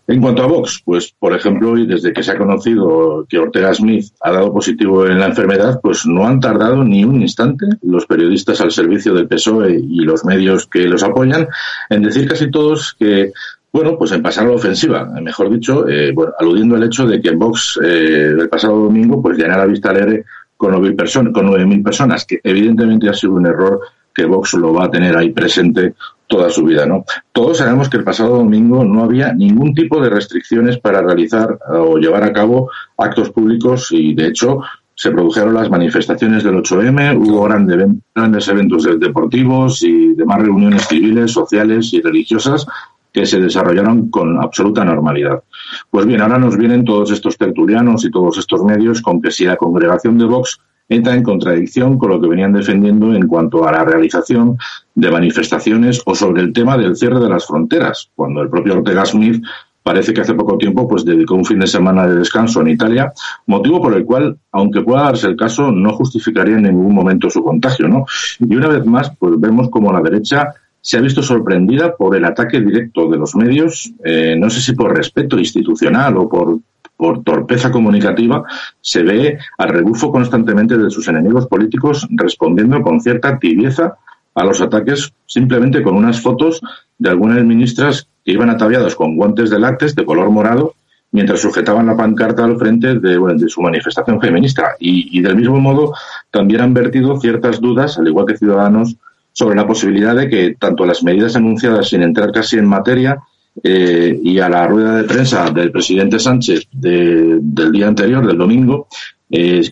En 0.07 0.21
cuanto 0.21 0.43
a 0.43 0.47
Vox, 0.47 0.83
pues 0.85 1.15
por 1.19 1.35
ejemplo, 1.35 1.77
y 1.79 1.87
desde 1.87 2.13
que 2.13 2.23
se 2.23 2.33
ha 2.33 2.39
conocido 2.39 3.25
que 3.29 3.39
Ortega 3.39 3.73
Smith 3.73 4.07
ha 4.21 4.33
dado 4.33 4.53
positivo 4.53 5.07
en 5.07 5.19
la 5.19 5.27
enfermedad, 5.27 5.81
pues 5.83 6.05
no 6.07 6.27
han 6.27 6.41
tardado 6.41 6.85
ni 6.85 7.05
un 7.05 7.23
instante 7.23 7.67
los 7.83 8.07
periodistas 8.07 8.61
al 8.61 8.73
servicio 8.73 9.15
del 9.15 9.29
PSOE 9.29 9.79
y 9.79 10.01
los 10.01 10.25
medios 10.25 10.67
que 10.67 10.81
los 10.81 11.03
apoyan 11.03 11.49
en 11.89 12.03
decir 12.03 12.29
casi 12.29 12.51
todos 12.51 12.95
que 12.99 13.33
bueno, 13.73 13.97
pues 13.97 14.13
en 14.13 14.23
pasar 14.23 14.45
a 14.45 14.49
la 14.49 14.57
ofensiva, 14.57 15.07
mejor 15.23 15.49
dicho, 15.49 15.89
eh, 15.89 16.13
bueno, 16.13 16.35
aludiendo 16.39 16.77
al 16.77 16.83
hecho 16.83 17.07
de 17.07 17.23
que 17.23 17.31
Vox 17.31 17.81
eh, 17.83 18.35
el 18.39 18.49
pasado 18.51 18.77
domingo 18.77 19.23
pues 19.23 19.39
llenara 19.39 19.65
vista 19.65 19.89
alegre 19.91 20.27
con 20.59 20.75
9.000 20.75 20.97
personas, 20.97 21.33
con 21.33 21.47
9.000 21.49 21.83
personas, 21.83 22.25
que 22.27 22.39
evidentemente 22.45 23.09
ha 23.09 23.15
sido 23.15 23.33
un 23.33 23.47
error 23.47 23.81
que 24.15 24.25
Vox 24.25 24.55
lo 24.55 24.73
va 24.73 24.85
a 24.85 24.91
tener 24.91 25.17
ahí 25.17 25.31
presente 25.31 25.95
toda 26.27 26.49
su 26.51 26.65
vida, 26.65 26.87
¿no? 26.87 27.05
Todos 27.33 27.59
sabemos 27.59 27.89
que 27.89 27.99
el 27.99 28.05
pasado 28.05 28.39
domingo 28.39 28.85
no 28.85 29.05
había 29.05 29.33
ningún 29.33 29.75
tipo 29.75 30.01
de 30.01 30.09
restricciones 30.09 30.79
para 30.79 31.03
realizar 31.03 31.51
eh, 31.51 31.77
o 31.77 31.99
llevar 31.99 32.25
a 32.25 32.33
cabo 32.33 32.71
actos 32.97 33.31
públicos 33.31 33.89
y, 33.91 34.15
de 34.15 34.29
hecho, 34.29 34.61
se 34.95 35.11
produjeron 35.11 35.55
las 35.55 35.69
manifestaciones 35.69 36.45
del 36.45 36.57
8M, 36.57 37.19
hubo 37.19 37.43
grandes, 37.45 37.87
grandes 38.15 38.49
eventos 38.49 38.89
deportivos 38.99 39.83
y 39.83 40.15
demás 40.15 40.41
reuniones 40.41 40.87
civiles, 40.87 41.33
sociales 41.33 41.93
y 41.93 42.01
religiosas 42.01 42.67
que 43.13 43.27
se 43.27 43.39
desarrollaron 43.39 44.09
con 44.09 44.43
absoluta 44.43 44.85
normalidad. 44.85 45.43
Pues 45.91 46.07
bien, 46.07 46.23
ahora 46.23 46.39
nos 46.39 46.57
vienen 46.57 46.85
todos 46.85 47.11
estos 47.11 47.37
tertulianos 47.37 48.05
y 48.05 48.11
todos 48.11 48.39
estos 48.39 48.65
medios 48.65 49.03
con 49.03 49.21
que 49.21 49.31
si 49.31 49.45
la 49.45 49.57
congregación 49.57 50.17
de 50.19 50.25
Vox 50.25 50.61
entra 50.95 51.15
en 51.15 51.23
contradicción 51.23 51.99
con 51.99 52.11
lo 52.11 52.21
que 52.21 52.29
venían 52.29 52.53
defendiendo 52.53 53.15
en 53.15 53.27
cuanto 53.27 53.67
a 53.67 53.73
la 53.73 53.85
realización 53.85 54.59
de 54.95 55.11
manifestaciones 55.11 56.03
o 56.05 56.15
sobre 56.15 56.43
el 56.43 56.53
tema 56.53 56.77
del 56.77 56.97
cierre 56.97 57.21
de 57.21 57.29
las 57.29 57.47
fronteras, 57.47 58.11
cuando 58.15 58.43
el 58.43 58.49
propio 58.49 58.75
Ortega 58.75 59.05
Smith 59.05 59.43
parece 59.83 60.13
que 60.13 60.21
hace 60.21 60.35
poco 60.35 60.57
tiempo 60.59 60.89
pues 60.89 61.05
dedicó 61.05 61.35
un 61.35 61.45
fin 61.45 61.59
de 61.59 61.67
semana 61.67 62.07
de 62.07 62.17
descanso 62.17 62.61
en 62.61 62.69
Italia, 62.69 63.13
motivo 63.47 63.81
por 63.83 63.95
el 63.95 64.05
cual, 64.05 64.39
aunque 64.53 64.83
pueda 64.83 65.03
darse 65.03 65.27
el 65.27 65.37
caso, 65.37 65.73
no 65.73 65.93
justificaría 65.93 66.57
en 66.57 66.63
ningún 66.63 66.95
momento 66.95 67.29
su 67.29 67.43
contagio, 67.43 67.89
¿no? 67.89 68.07
Y 68.39 68.55
una 68.55 68.69
vez 68.69 68.87
más, 68.87 69.13
pues 69.19 69.39
vemos 69.39 69.69
como 69.71 69.93
la 69.93 70.01
derecha 70.01 70.55
se 70.81 70.99
ha 70.99 71.01
visto 71.01 71.23
sorprendida 71.23 71.97
por 71.97 72.17
el 72.17 72.25
ataque 72.25 72.61
directo 72.61 73.09
de 73.09 73.17
los 73.17 73.37
medios, 73.37 73.93
eh, 74.05 74.35
no 74.37 74.51
sé 74.51 74.61
si 74.61 74.73
por 74.73 74.95
respeto 74.95 75.39
institucional 75.39 76.17
o 76.17 76.29
por 76.29 76.59
por 77.03 77.25
torpeza 77.25 77.73
comunicativa, 77.73 78.45
se 78.81 79.03
ve 79.03 79.37
al 79.59 79.71
rebufo 79.71 80.13
constantemente 80.13 80.79
de 80.79 80.89
sus 80.89 81.09
enemigos 81.09 81.49
políticos 81.49 82.07
respondiendo 82.13 82.81
con 82.81 83.01
cierta 83.01 83.41
tibieza 83.41 83.97
a 84.37 84.45
los 84.45 84.61
ataques 84.61 85.13
simplemente 85.27 85.83
con 85.83 85.97
unas 85.97 86.21
fotos 86.21 86.61
de 86.99 87.11
algunas 87.11 87.43
ministras 87.43 88.07
que 88.25 88.31
iban 88.31 88.51
ataviadas 88.51 88.95
con 88.95 89.17
guantes 89.17 89.51
de 89.51 89.59
látex 89.59 89.97
de 89.97 90.05
color 90.05 90.31
morado 90.31 90.75
mientras 91.11 91.41
sujetaban 91.41 91.87
la 91.87 91.97
pancarta 91.97 92.45
al 92.45 92.57
frente 92.57 92.95
de, 93.01 93.49
su 93.49 93.61
manifestación 93.61 94.21
feminista. 94.21 94.77
Y, 94.79 95.19
y, 95.19 95.23
del 95.23 95.35
mismo 95.35 95.59
modo 95.59 95.95
también 96.31 96.61
han 96.61 96.73
vertido 96.73 97.19
ciertas 97.19 97.61
dudas, 97.61 97.99
al 97.99 98.07
igual 98.07 98.27
que 98.27 98.37
Ciudadanos, 98.37 98.97
sobre 99.33 99.57
la 99.57 99.67
posibilidad 99.67 100.15
de 100.15 100.29
que 100.29 100.55
tanto 100.57 100.87
las 100.87 101.03
medidas 101.03 101.35
anunciadas 101.35 101.89
sin 101.89 102.05
entrar 102.05 102.31
casi 102.31 102.59
en 102.59 102.67
materia 102.67 103.19
eh, 103.63 104.19
y 104.23 104.39
a 104.39 104.49
la 104.49 104.67
rueda 104.67 104.97
de 104.97 105.05
prensa 105.05 105.51
del 105.51 105.71
presidente 105.71 106.19
Sánchez 106.19 106.69
del 106.71 107.73
día 107.73 107.89
anterior, 107.89 108.27
del 108.27 108.39
domingo, 108.39 108.89
eh, 109.31 109.63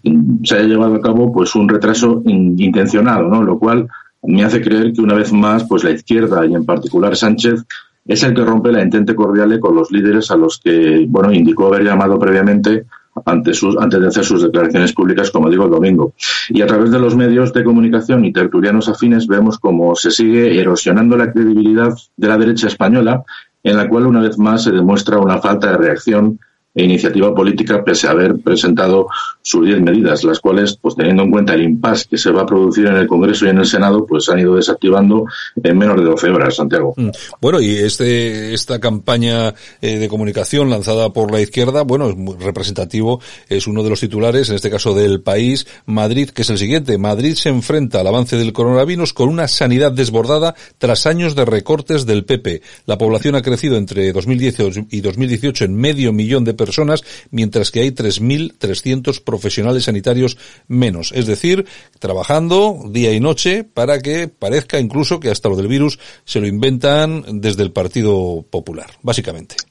se 0.42 0.54
haya 0.54 0.68
llevado 0.68 0.96
a 0.96 1.00
cabo 1.00 1.32
pues 1.32 1.54
un 1.54 1.68
retraso 1.68 2.22
intencionado, 2.24 3.28
¿no? 3.28 3.42
Lo 3.42 3.58
cual 3.58 3.88
me 4.22 4.44
hace 4.44 4.60
creer 4.60 4.92
que 4.92 5.00
una 5.00 5.14
vez 5.14 5.32
más, 5.32 5.64
pues 5.64 5.84
la 5.84 5.90
izquierda 5.90 6.44
y 6.46 6.54
en 6.54 6.64
particular 6.64 7.16
Sánchez 7.16 7.64
es 8.06 8.22
el 8.22 8.34
que 8.34 8.44
rompe 8.44 8.72
la 8.72 8.82
entente 8.82 9.14
cordial 9.14 9.58
con 9.60 9.74
los 9.74 9.90
líderes 9.90 10.30
a 10.30 10.36
los 10.36 10.58
que, 10.58 11.04
bueno, 11.08 11.32
indicó 11.32 11.66
haber 11.66 11.84
llamado 11.84 12.18
previamente 12.18 12.86
antes, 13.24 13.58
sus, 13.58 13.76
antes 13.76 14.00
de 14.00 14.08
hacer 14.08 14.24
sus 14.24 14.42
declaraciones 14.42 14.92
públicas, 14.92 15.30
como 15.30 15.50
digo, 15.50 15.64
el 15.64 15.70
domingo. 15.70 16.14
Y 16.48 16.62
a 16.62 16.66
través 16.66 16.90
de 16.90 16.98
los 16.98 17.16
medios 17.16 17.52
de 17.52 17.64
comunicación 17.64 18.24
y 18.24 18.32
tertulianos 18.32 18.88
afines 18.88 19.26
vemos 19.26 19.58
cómo 19.58 19.94
se 19.94 20.10
sigue 20.10 20.58
erosionando 20.58 21.16
la 21.16 21.32
credibilidad 21.32 21.92
de 22.16 22.28
la 22.28 22.38
derecha 22.38 22.68
española 22.68 23.24
en 23.62 23.76
la 23.76 23.88
cual 23.88 24.06
una 24.06 24.20
vez 24.20 24.38
más 24.38 24.64
se 24.64 24.70
demuestra 24.70 25.18
una 25.18 25.38
falta 25.40 25.70
de 25.70 25.76
reacción 25.76 26.38
e 26.74 26.84
iniciativa 26.84 27.34
política 27.34 27.82
pese 27.82 28.06
a 28.06 28.12
haber 28.12 28.38
presentado 28.38 29.08
sus 29.42 29.66
diez 29.66 29.80
medidas, 29.80 30.22
las 30.22 30.38
cuales, 30.38 30.78
pues 30.80 30.94
teniendo 30.94 31.24
en 31.24 31.30
cuenta 31.30 31.54
el 31.54 31.62
impasse 31.62 32.06
que 32.08 32.16
se 32.16 32.30
va 32.30 32.42
a 32.42 32.46
producir 32.46 32.86
en 32.86 32.94
el 32.94 33.08
Congreso 33.08 33.46
y 33.46 33.48
en 33.48 33.58
el 33.58 33.66
Senado, 33.66 34.06
pues 34.06 34.28
han 34.28 34.38
ido 34.38 34.54
desactivando 34.54 35.24
en 35.62 35.78
menos 35.78 35.96
de 35.96 36.04
12 36.04 36.30
horas, 36.30 36.54
Santiago. 36.54 36.94
Mm. 36.96 37.10
Bueno, 37.40 37.60
y 37.60 37.70
este, 37.76 38.54
esta 38.54 38.78
campaña 38.78 39.54
eh, 39.80 39.98
de 39.98 40.08
comunicación 40.08 40.70
lanzada 40.70 41.10
por 41.10 41.32
la 41.32 41.40
izquierda, 41.40 41.82
bueno, 41.82 42.08
es 42.08 42.16
muy 42.16 42.36
representativo, 42.36 43.20
es 43.48 43.66
uno 43.66 43.82
de 43.82 43.90
los 43.90 44.00
titulares, 44.00 44.48
en 44.50 44.56
este 44.56 44.70
caso 44.70 44.94
del 44.94 45.22
país, 45.22 45.66
Madrid, 45.86 46.30
que 46.30 46.42
es 46.42 46.50
el 46.50 46.58
siguiente. 46.58 46.98
Madrid 46.98 47.34
se 47.34 47.48
enfrenta 47.48 48.00
al 48.00 48.06
avance 48.06 48.36
del 48.36 48.52
coronavirus 48.52 49.12
con 49.12 49.28
una 49.28 49.48
sanidad 49.48 49.90
desbordada 49.90 50.54
tras 50.78 51.06
años 51.06 51.34
de 51.34 51.44
recortes 51.44 52.06
del 52.06 52.24
PP. 52.24 52.62
La 52.86 52.98
población 52.98 53.34
ha 53.34 53.42
crecido 53.42 53.76
entre 53.76 54.12
2010 54.12 54.56
y 54.90 55.00
2018 55.00 55.64
en 55.64 55.74
medio 55.74 56.12
millón 56.12 56.44
de 56.44 56.59
personas, 56.60 57.02
mientras 57.30 57.70
que 57.70 57.80
hay 57.80 57.90
3.300 57.92 59.24
profesionales 59.24 59.84
sanitarios 59.84 60.36
menos. 60.68 61.10
Es 61.14 61.26
decir, 61.26 61.64
trabajando 61.98 62.84
día 62.90 63.12
y 63.14 63.20
noche 63.20 63.64
para 63.64 64.00
que 64.00 64.28
parezca 64.28 64.78
incluso 64.78 65.20
que 65.20 65.30
hasta 65.30 65.48
lo 65.48 65.56
del 65.56 65.68
virus 65.68 65.98
se 66.26 66.40
lo 66.40 66.46
inventan 66.46 67.40
desde 67.40 67.62
el 67.62 67.72
Partido 67.72 68.44
Popular, 68.50 68.90
básicamente. 69.02 69.69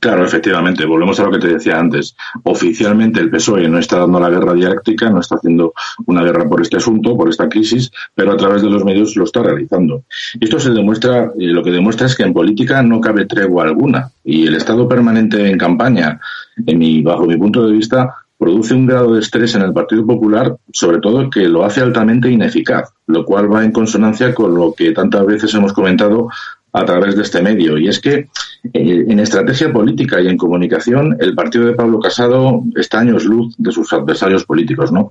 Claro, 0.00 0.24
efectivamente, 0.24 0.86
volvemos 0.86 1.20
a 1.20 1.24
lo 1.24 1.30
que 1.30 1.38
te 1.38 1.48
decía 1.48 1.78
antes. 1.78 2.16
Oficialmente 2.44 3.20
el 3.20 3.28
PSOE 3.28 3.68
no 3.68 3.78
está 3.78 3.98
dando 3.98 4.18
la 4.18 4.30
guerra 4.30 4.54
dialéctica, 4.54 5.10
no 5.10 5.20
está 5.20 5.36
haciendo 5.36 5.74
una 6.06 6.22
guerra 6.22 6.48
por 6.48 6.62
este 6.62 6.78
asunto, 6.78 7.14
por 7.16 7.28
esta 7.28 7.50
crisis, 7.50 7.92
pero 8.14 8.32
a 8.32 8.36
través 8.36 8.62
de 8.62 8.70
los 8.70 8.82
medios 8.82 9.14
lo 9.14 9.24
está 9.24 9.42
realizando. 9.42 10.04
Esto 10.40 10.58
se 10.58 10.70
demuestra, 10.70 11.32
eh, 11.38 11.48
lo 11.48 11.62
que 11.62 11.70
demuestra 11.70 12.06
es 12.06 12.16
que 12.16 12.22
en 12.22 12.32
política 12.32 12.82
no 12.82 12.98
cabe 12.98 13.26
tregua 13.26 13.64
alguna 13.64 14.10
y 14.24 14.46
el 14.46 14.54
estado 14.54 14.88
permanente 14.88 15.50
en 15.50 15.58
campaña, 15.58 16.18
en 16.64 16.78
mi, 16.78 17.02
bajo 17.02 17.26
mi 17.26 17.36
punto 17.36 17.66
de 17.66 17.72
vista, 17.72 18.14
produce 18.38 18.72
un 18.72 18.86
grado 18.86 19.14
de 19.14 19.20
estrés 19.20 19.54
en 19.54 19.62
el 19.62 19.74
Partido 19.74 20.06
Popular, 20.06 20.56
sobre 20.72 20.98
todo 20.98 21.28
que 21.28 21.46
lo 21.46 21.62
hace 21.62 21.82
altamente 21.82 22.30
ineficaz, 22.30 22.90
lo 23.06 23.24
cual 23.26 23.52
va 23.52 23.62
en 23.62 23.72
consonancia 23.72 24.34
con 24.34 24.54
lo 24.54 24.72
que 24.72 24.92
tantas 24.92 25.26
veces 25.26 25.52
hemos 25.54 25.74
comentado 25.74 26.28
a 26.72 26.84
través 26.84 27.16
de 27.16 27.22
este 27.22 27.42
medio. 27.42 27.78
Y 27.78 27.88
es 27.88 28.00
que 28.00 28.28
en 28.72 29.20
estrategia 29.20 29.72
política 29.72 30.20
y 30.20 30.28
en 30.28 30.36
comunicación, 30.36 31.16
el 31.20 31.34
partido 31.34 31.66
de 31.66 31.74
Pablo 31.74 32.00
Casado 32.00 32.62
está 32.76 33.00
años 33.00 33.24
luz 33.24 33.54
de 33.58 33.70
sus 33.70 33.92
adversarios 33.92 34.44
políticos, 34.44 34.90
¿no? 34.90 35.10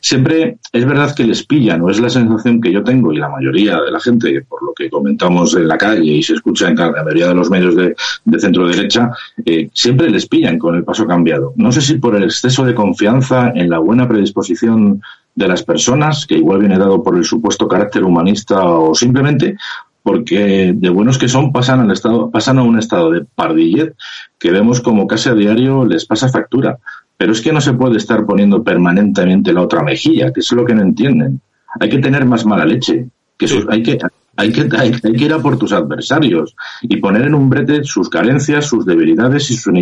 Siempre 0.00 0.58
es 0.72 0.84
verdad 0.84 1.14
que 1.14 1.24
les 1.24 1.44
pillan, 1.44 1.82
o 1.82 1.90
es 1.90 2.00
la 2.00 2.08
sensación 2.08 2.60
que 2.60 2.72
yo 2.72 2.82
tengo 2.82 3.12
y 3.12 3.18
la 3.18 3.28
mayoría 3.28 3.80
de 3.80 3.90
la 3.90 4.00
gente, 4.00 4.42
por 4.48 4.62
lo 4.62 4.72
que 4.74 4.90
comentamos 4.90 5.54
en 5.54 5.68
la 5.68 5.78
calle 5.78 6.12
y 6.12 6.22
se 6.22 6.34
escucha 6.34 6.68
en 6.68 6.76
la 6.76 6.90
mayoría 6.90 7.28
de 7.28 7.34
los 7.34 7.50
medios 7.50 7.74
de, 7.76 7.94
centro 8.38 8.66
derecha, 8.66 9.10
eh, 9.44 9.68
siempre 9.72 10.10
les 10.10 10.26
pillan 10.26 10.58
con 10.58 10.74
el 10.74 10.84
paso 10.84 11.06
cambiado. 11.06 11.52
No 11.56 11.72
sé 11.72 11.80
si 11.80 11.98
por 11.98 12.16
el 12.16 12.24
exceso 12.24 12.64
de 12.64 12.74
confianza 12.74 13.52
en 13.54 13.70
la 13.70 13.78
buena 13.78 14.08
predisposición 14.08 15.00
de 15.34 15.48
las 15.48 15.62
personas, 15.62 16.26
que 16.26 16.36
igual 16.36 16.60
viene 16.60 16.78
dado 16.78 17.02
por 17.02 17.16
el 17.16 17.24
supuesto 17.24 17.66
carácter 17.66 18.04
humanista 18.04 18.62
o 18.64 18.94
simplemente 18.94 19.56
porque 20.04 20.74
de 20.76 20.90
buenos 20.90 21.16
que 21.16 21.28
son 21.28 21.50
pasan 21.50 21.80
al 21.80 21.90
estado, 21.90 22.30
pasan 22.30 22.58
a 22.58 22.62
un 22.62 22.78
estado 22.78 23.10
de 23.10 23.24
pardillet 23.24 23.94
que 24.38 24.50
vemos 24.50 24.82
como 24.82 25.06
casi 25.06 25.30
a 25.30 25.34
diario 25.34 25.86
les 25.86 26.04
pasa 26.04 26.28
factura. 26.28 26.78
Pero 27.16 27.32
es 27.32 27.40
que 27.40 27.54
no 27.54 27.60
se 27.62 27.72
puede 27.72 27.96
estar 27.96 28.26
poniendo 28.26 28.62
permanentemente 28.62 29.54
la 29.54 29.62
otra 29.62 29.82
mejilla, 29.82 30.30
que 30.30 30.40
es 30.40 30.52
lo 30.52 30.66
que 30.66 30.74
no 30.74 30.82
entienden. 30.82 31.40
Hay 31.80 31.88
que 31.88 32.00
tener 32.00 32.26
más 32.26 32.44
mala 32.44 32.66
leche, 32.66 33.06
que 33.38 33.46
hay 33.70 33.82
que 33.82 33.98
hay 34.36 34.52
que, 34.52 34.68
hay, 34.76 34.92
que 34.92 35.24
ir 35.24 35.32
a 35.32 35.38
por 35.38 35.58
tus 35.58 35.72
adversarios 35.72 36.54
y 36.82 36.96
poner 36.96 37.22
en 37.22 37.34
un 37.34 37.48
brete 37.48 37.84
sus 37.84 38.08
carencias, 38.08 38.66
sus 38.66 38.84
debilidades 38.84 39.50
y 39.50 39.56
sus, 39.56 39.72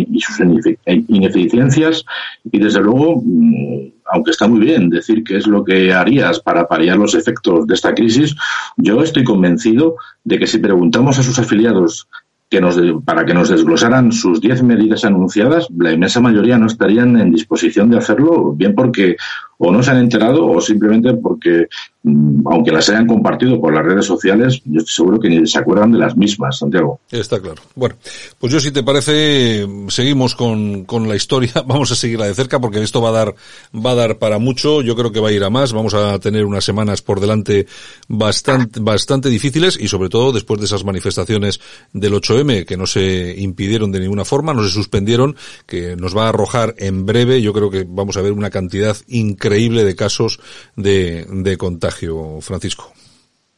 ineficiencias. 0.85 2.05
Y 2.51 2.59
desde 2.59 2.81
luego 2.81 3.21
mm, 3.23 3.93
aunque 4.13 4.31
está 4.31 4.47
muy 4.47 4.59
bien 4.59 4.89
decir 4.89 5.23
qué 5.23 5.37
es 5.37 5.47
lo 5.47 5.63
que 5.63 5.93
harías 5.93 6.39
para 6.39 6.67
paliar 6.67 6.97
los 6.97 7.15
efectos 7.15 7.65
de 7.65 7.73
esta 7.73 7.93
crisis, 7.93 8.35
yo 8.77 9.01
estoy 9.01 9.23
convencido 9.23 9.95
de 10.23 10.39
que 10.39 10.47
si 10.47 10.59
preguntamos 10.59 11.17
a 11.19 11.23
sus 11.23 11.39
afiliados 11.39 12.07
que 12.49 12.61
nos 12.61 12.79
para 13.03 13.25
que 13.25 13.33
nos 13.33 13.49
desglosaran 13.49 14.11
sus 14.11 14.39
diez 14.39 14.61
medidas 14.61 15.03
anunciadas, 15.05 15.67
la 15.75 15.91
inmensa 15.91 16.19
mayoría 16.19 16.59
no 16.59 16.67
estarían 16.67 17.19
en 17.19 17.31
disposición 17.31 17.89
de 17.89 17.97
hacerlo, 17.97 18.53
bien 18.53 18.75
porque 18.75 19.15
o 19.57 19.71
no 19.71 19.81
se 19.81 19.89
han 19.89 19.97
enterado 19.97 20.45
o 20.45 20.61
simplemente 20.61 21.15
porque 21.15 21.67
aunque 22.05 22.71
las 22.71 22.89
hayan 22.89 23.07
compartido 23.07 23.59
por 23.61 23.73
las 23.73 23.85
redes 23.85 24.05
sociales, 24.05 24.61
yo 24.65 24.79
estoy 24.79 24.93
seguro 24.93 25.19
que 25.19 25.29
ni 25.29 25.47
se 25.47 25.59
acuerdan 25.59 25.93
de 25.93 25.99
las 25.99 26.17
mismas, 26.17 26.57
Santiago. 26.57 26.99
Está 27.09 27.39
claro. 27.39 27.61
Bueno, 27.75 27.95
pues 28.39 28.51
yo 28.51 28.59
si 28.59 28.71
te 28.71 28.83
parece, 28.83 29.65
seguimos 29.87 30.35
con, 30.35 30.83
con 30.83 31.07
la 31.07 31.15
historia, 31.15 31.53
vamos 31.65 31.91
a 31.91 31.95
seguirla 31.95 32.27
de 32.27 32.35
cerca 32.35 32.59
porque 32.59 32.81
esto 32.81 33.01
va 33.01 33.09
a 33.09 33.13
dar, 33.13 33.35
va 33.73 33.91
a 33.91 33.95
dar 33.95 34.17
para 34.17 34.37
mucho, 34.37 34.81
yo 34.81 34.95
creo 34.95 35.11
que 35.11 35.21
va 35.21 35.29
a 35.29 35.31
ir 35.31 35.43
a 35.43 35.49
más, 35.49 35.71
vamos 35.71 35.93
a 35.93 36.19
tener 36.19 36.45
unas 36.45 36.65
semanas 36.65 37.01
por 37.01 37.21
delante 37.21 37.67
bastante, 38.09 38.79
bastante 38.81 39.29
difíciles 39.29 39.77
y 39.79 39.87
sobre 39.87 40.09
todo 40.09 40.33
después 40.33 40.59
de 40.59 40.65
esas 40.65 40.83
manifestaciones 40.83 41.61
del 41.93 42.13
8M 42.13 42.65
que 42.65 42.75
no 42.75 42.85
se 42.85 43.35
impidieron 43.37 43.91
de 43.91 44.01
ninguna 44.01 44.25
forma, 44.25 44.53
no 44.53 44.63
se 44.63 44.71
suspendieron, 44.71 45.37
que 45.65 45.95
nos 45.95 46.15
va 46.15 46.25
a 46.25 46.29
arrojar 46.29 46.75
en 46.77 47.05
breve, 47.05 47.41
yo 47.41 47.53
creo 47.53 47.69
que 47.69 47.85
vamos 47.87 48.17
a 48.17 48.21
ver 48.21 48.33
una 48.33 48.49
cantidad 48.49 48.97
increíble 49.07 49.85
de 49.85 49.95
casos 49.95 50.39
de, 50.75 51.25
de 51.29 51.57
contagio, 51.57 51.92
Francisco. 52.41 52.91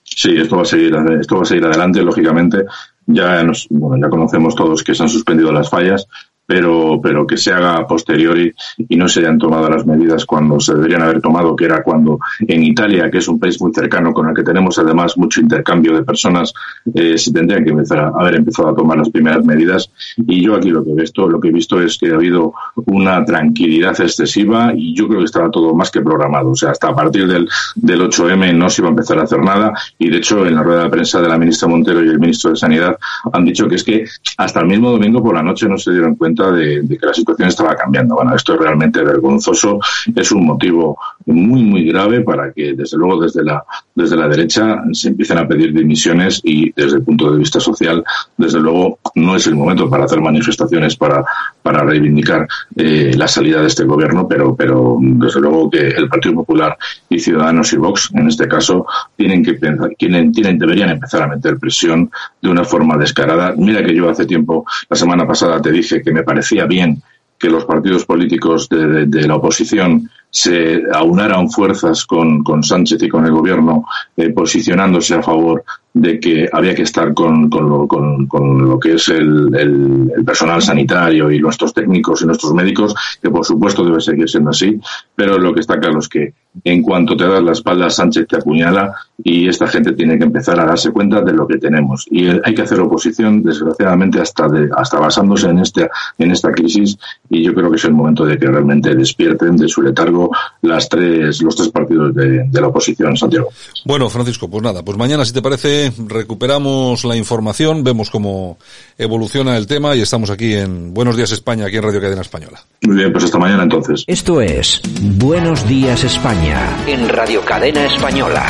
Sí, 0.04 0.36
esto 0.38 0.58
va 0.58 0.62
a 0.62 0.66
seguir, 0.66 0.96
esto 1.20 1.36
va 1.36 1.42
a 1.42 1.46
seguir 1.46 1.66
adelante, 1.66 2.02
lógicamente. 2.02 2.66
Ya 3.08 3.44
nos, 3.44 3.68
bueno, 3.70 4.06
ya 4.06 4.10
conocemos 4.10 4.56
todos 4.56 4.84
que 4.84 4.96
se 4.96 5.04
han 5.04 5.10
suspendido 5.10 5.52
las 5.52 5.70
fallas, 5.70 6.08
pero, 6.46 7.00
pero 7.02 7.26
que 7.26 7.38
se 7.38 7.52
haga 7.52 7.76
a 7.78 7.88
posteriori 7.88 8.54
y 8.78 8.96
no 8.96 9.08
se 9.08 9.22
hayan 9.22 9.38
tomado 9.38 9.70
las 9.70 9.86
medidas 9.86 10.26
cuando 10.26 10.60
se 10.60 10.74
deberían 10.74 11.02
haber 11.02 11.22
tomado, 11.22 11.56
que 11.56 11.66
era 11.66 11.84
cuando 11.84 12.20
en 12.40 12.64
Italia, 12.64 13.10
que 13.10 13.18
es 13.18 13.28
un 13.28 13.40
país 13.40 13.60
muy 13.62 13.74
cercano 13.74 14.14
con 14.14 14.30
el 14.30 14.36
que 14.36 14.44
tenemos 14.44 14.78
además 14.78 15.18
mucho 15.18 15.42
intercambio 15.42 15.96
de 15.96 16.04
personas, 16.04 16.54
eh, 16.94 17.18
se 17.18 17.32
tendrían 17.32 17.64
que 17.64 17.72
empezar 17.72 18.00
a 18.00 18.08
haber 18.20 18.36
empezado 18.36 18.70
a 18.70 18.76
tomar 18.76 18.98
las 18.98 19.10
primeras 19.10 19.44
medidas. 19.44 19.90
Y 20.18 20.44
yo 20.44 20.56
aquí 20.56 20.70
lo 20.70 20.84
que 20.84 20.92
he 20.92 20.96
visto, 20.96 21.28
lo 21.28 21.40
que 21.40 21.50
he 21.50 21.52
visto 21.52 21.82
es 21.82 21.98
que 21.98 22.12
ha 22.12 22.16
habido 22.16 22.54
una 22.86 23.24
tranquilidad 23.26 24.00
excesiva 24.00 24.74
y 24.76 24.96
yo 24.96 25.08
creo 25.08 25.20
que 25.20 25.26
estaba 25.26 25.50
todo 25.50 25.74
más 25.74 25.90
que 25.92 26.02
programado. 26.02 26.52
O 26.52 26.56
sea, 26.56 26.72
hasta 26.72 26.90
a 26.90 26.96
partir 26.96 27.28
del, 27.28 27.48
del 27.76 28.02
8M 28.02 28.56
no 28.56 28.70
se 28.70 28.82
iba 28.82 28.90
a 28.90 28.92
empezar 28.92 29.20
a 29.20 29.24
hacer 29.24 29.40
nada 29.40 29.74
y 29.98 30.10
de 30.10 30.18
hecho 30.18 30.46
en 30.46 30.56
la 30.56 30.64
rueda 30.64 30.84
de 30.84 30.90
prensa 30.90 31.22
de 31.22 31.30
la 31.30 31.38
ministra 31.38 31.68
Montero 31.68 32.04
y 32.04 32.10
el 32.10 32.20
ministro 32.20 32.52
de 32.52 32.58
Sanidad 32.58 32.98
han 33.32 33.46
dicho 33.46 33.68
que 33.68 33.76
es 33.76 33.84
que 33.84 34.06
hasta 34.38 34.60
el 34.60 34.68
mismo 34.68 34.92
domingo 34.92 35.24
por 35.24 35.36
la 35.36 35.44
noche 35.44 35.68
no 35.68 35.78
se 35.78 35.92
dieron 35.92 36.16
cuenta 36.16 36.35
de, 36.36 36.86
que 36.88 37.06
la 37.06 37.14
situación 37.14 37.48
estaba 37.48 37.76
cambiando. 37.76 38.18
Esto 38.36 38.54
es 38.54 38.60
realmente 38.60 39.04
vergonzoso, 39.04 39.80
es 40.16 40.32
un 40.32 40.46
motivo 40.46 40.98
muy, 41.26 41.64
muy 41.64 41.86
grave 41.86 42.22
para 42.22 42.52
que, 42.52 42.74
desde 42.74 42.98
luego, 42.98 43.22
desde 43.22 43.44
la, 43.44 43.64
desde 43.94 44.16
la 44.16 44.28
derecha 44.28 44.84
se 44.92 45.10
empiecen 45.10 45.38
a 45.38 45.48
pedir 45.48 45.74
dimisiones 45.74 46.42
y, 46.44 46.72
desde 46.74 46.98
el 46.98 47.04
punto 47.04 47.32
de 47.32 47.40
vista 47.40 47.60
social, 47.60 48.04
desde 48.38 48.60
luego, 48.60 49.00
no 49.16 49.36
es 49.36 49.48
el 49.48 49.56
momento 49.56 49.90
para 49.90 50.06
hacer 50.06 50.22
manifestaciones 50.22 50.96
para, 50.96 51.24
para 51.62 51.84
reivindicar 51.84 52.48
eh, 52.76 53.14
la 53.16 53.28
salida 53.28 53.62
de 53.62 53.68
este 53.68 53.84
gobierno, 53.86 54.28
pero, 54.28 54.56
pero, 54.56 54.98
desde 55.00 55.40
luego, 55.40 55.70
que 55.70 55.88
el 55.88 56.10
Partido 56.10 56.36
Popular 56.36 56.78
y 57.10 57.20
Ciudadanos 57.20 57.72
y 57.74 57.78
Vox, 57.78 58.12
en 58.14 58.28
este 58.28 58.48
caso, 58.48 58.86
tienen 59.16 59.44
que 59.44 59.54
pensar, 59.54 59.90
tienen, 59.98 60.32
tienen, 60.32 60.58
deberían 60.58 60.90
empezar 60.90 61.24
a 61.24 61.28
meter 61.28 61.58
presión 61.58 62.12
de 62.42 62.50
una 62.50 62.64
forma 62.64 62.98
descarada. 62.98 63.54
Mira 63.58 63.84
que 63.84 63.96
yo 63.96 64.10
hace 64.10 64.26
tiempo, 64.26 64.66
la 64.90 64.96
semana 64.96 65.26
pasada, 65.28 65.62
te 65.62 65.72
dije 65.72 66.02
que 66.02 66.12
me 66.12 66.24
parecía 66.26 66.66
bien 66.66 67.02
que 67.40 67.50
los 67.50 67.66
partidos 67.66 68.06
políticos 68.06 68.68
de, 68.70 69.28
la 69.28 69.36
oposición 69.36 70.10
se 70.36 70.84
aunaran 70.92 71.50
fuerzas 71.50 72.06
con, 72.06 72.44
con, 72.44 72.62
Sánchez 72.62 73.02
y 73.04 73.08
con 73.08 73.26
el 73.26 73.32
gobierno 73.32 73.86
eh, 74.18 74.32
posicionándose 74.32 75.16
a 75.16 75.24
favor 75.24 75.64
de 75.94 76.20
que 76.20 76.50
había 76.52 76.76
que 76.76 76.82
estar 76.82 77.14
con, 77.14 77.50
con, 77.50 77.70
lo, 77.70 77.88
con, 77.88 78.28
con 78.28 78.68
lo, 78.68 78.78
que 78.78 78.96
es 78.96 79.08
el, 79.08 79.56
el, 79.56 80.26
personal 80.26 80.62
sanitario 80.62 81.32
y 81.32 81.40
nuestros 81.40 81.74
técnicos 81.74 82.22
y 82.22 82.26
nuestros 82.26 82.54
médicos, 82.54 82.94
que 83.22 83.30
por 83.30 83.46
supuesto 83.46 83.86
debe 83.86 84.02
seguir 84.02 84.28
siendo 84.28 84.50
así, 84.50 84.78
pero 85.16 85.38
lo 85.38 85.54
que 85.54 85.62
está 85.62 85.80
claro 85.80 86.00
es 86.00 86.10
que 86.10 86.34
en 86.66 86.82
cuanto 86.82 87.16
te 87.16 87.26
das 87.26 87.42
la 87.42 87.54
espalda, 87.54 87.90
Sánchez 87.90 88.28
te 88.28 88.36
apuñala 88.36 88.94
y 89.24 89.48
esta 89.48 89.68
gente 89.68 89.94
tiene 89.94 90.18
que 90.18 90.26
empezar 90.26 90.60
a 90.60 90.66
darse 90.66 90.92
cuenta 90.92 91.22
de 91.22 91.32
lo 91.32 91.48
que 91.48 91.58
tenemos. 91.58 92.06
Y 92.10 92.28
hay 92.28 92.54
que 92.54 92.62
hacer 92.62 92.80
oposición, 92.82 93.42
desgraciadamente, 93.42 94.20
hasta, 94.20 94.50
de, 94.50 94.70
hasta 94.76 95.00
basándose 95.00 95.48
en, 95.48 95.60
este, 95.60 95.90
en 96.18 96.32
esta 96.32 96.52
crisis 96.52 96.98
y 97.30 97.44
yo 97.44 97.54
creo 97.54 97.70
que 97.70 97.78
es 97.78 97.86
el 97.86 97.94
momento 97.94 98.26
de 98.26 98.38
que 98.38 98.48
realmente 98.48 98.96
despierten 98.96 99.58
de 99.58 99.68
su 99.68 99.82
letargo 99.82 100.25
las 100.62 100.90
tres, 100.90 101.42
los 101.42 101.56
tres 101.56 101.70
partidos 101.70 102.14
de, 102.16 102.44
de 102.44 102.62
la 102.62 102.68
oposición, 102.68 103.16
Santiago. 103.16 103.50
Bueno, 103.86 104.10
Francisco, 104.10 104.50
pues 104.50 104.64
nada, 104.64 104.84
pues 104.84 104.98
mañana, 104.98 105.26
si 105.26 105.34
te 105.34 105.42
parece, 105.42 105.92
recuperamos 106.08 107.04
la 107.06 107.16
información, 107.16 107.84
vemos 107.84 108.10
cómo 108.10 108.58
evoluciona 108.98 109.58
el 109.58 109.68
tema 109.68 109.96
y 109.96 110.02
estamos 110.02 110.30
aquí 110.30 110.54
en 110.54 110.94
Buenos 110.94 111.16
Días 111.18 111.32
España, 111.32 111.66
aquí 111.66 111.78
en 111.78 111.84
Radio 111.84 112.02
Cadena 112.02 112.22
Española. 112.22 112.62
Muy 112.82 112.96
bien, 112.98 113.12
pues 113.12 113.26
hasta 113.26 113.38
mañana 113.38 113.64
entonces. 113.64 114.04
Esto 114.08 114.42
es 114.42 114.82
Buenos 115.18 115.68
Días 115.68 116.04
España. 116.04 116.84
En 116.88 117.10
Radio 117.10 117.42
Cadena 117.42 117.86
Española. 117.86 118.44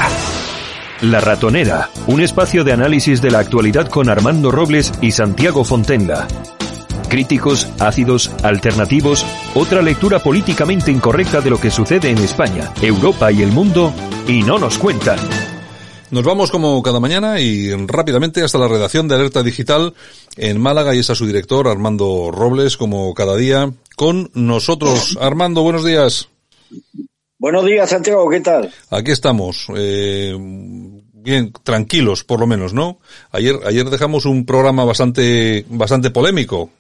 La 1.02 1.20
Ratonera, 1.20 1.90
un 2.08 2.22
espacio 2.22 2.64
de 2.64 2.72
análisis 2.72 3.22
de 3.22 3.30
la 3.30 3.40
actualidad 3.40 3.90
con 3.90 4.10
Armando 4.10 4.50
Robles 4.50 4.94
y 5.02 5.12
Santiago 5.12 5.66
Fontenga. 5.66 6.26
Críticos, 7.16 7.70
ácidos, 7.80 8.30
alternativos, 8.44 9.26
otra 9.54 9.82
lectura 9.82 10.20
políticamente 10.20 10.92
incorrecta 10.92 11.40
de 11.40 11.50
lo 11.50 11.58
que 11.58 11.72
sucede 11.72 12.10
en 12.10 12.18
España, 12.18 12.74
Europa 12.82 13.32
y 13.32 13.42
el 13.42 13.54
mundo, 13.54 13.94
y 14.28 14.44
no 14.44 14.60
nos 14.60 14.78
cuentan. 14.78 15.18
Nos 16.12 16.26
vamos 16.26 16.52
como 16.52 16.84
cada 16.84 17.00
mañana 17.00 17.40
y 17.40 17.72
rápidamente 17.88 18.44
hasta 18.44 18.58
la 18.58 18.68
redacción 18.68 19.08
de 19.08 19.16
Alerta 19.16 19.44
Digital 19.44 19.94
en 20.36 20.60
Málaga 20.60 20.94
y 20.94 21.00
está 21.00 21.16
su 21.16 21.26
director 21.26 21.70
Armando 21.70 22.32
Robles 22.34 22.76
como 22.76 23.14
cada 23.14 23.38
día 23.38 23.72
con 23.96 24.30
nosotros. 24.34 25.18
Armando, 25.22 25.64
buenos 25.64 25.86
días. 25.86 26.28
Buenos 27.38 27.64
días, 27.64 27.90
Santiago, 27.90 28.30
¿qué 28.30 28.42
tal? 28.42 28.74
Aquí 28.90 29.12
estamos. 29.12 29.68
Eh, 29.74 30.36
bien, 30.38 31.54
tranquilos, 31.64 32.26
por 32.26 32.42
lo 32.42 32.48
menos, 32.48 32.74
¿no? 32.74 33.00
Ayer, 33.32 33.56
ayer 33.66 33.90
dejamos 33.90 34.26
un 34.26 34.46
programa 34.46 34.84
bastante, 34.84 35.66
bastante 35.70 36.12
polémico. 36.12 36.72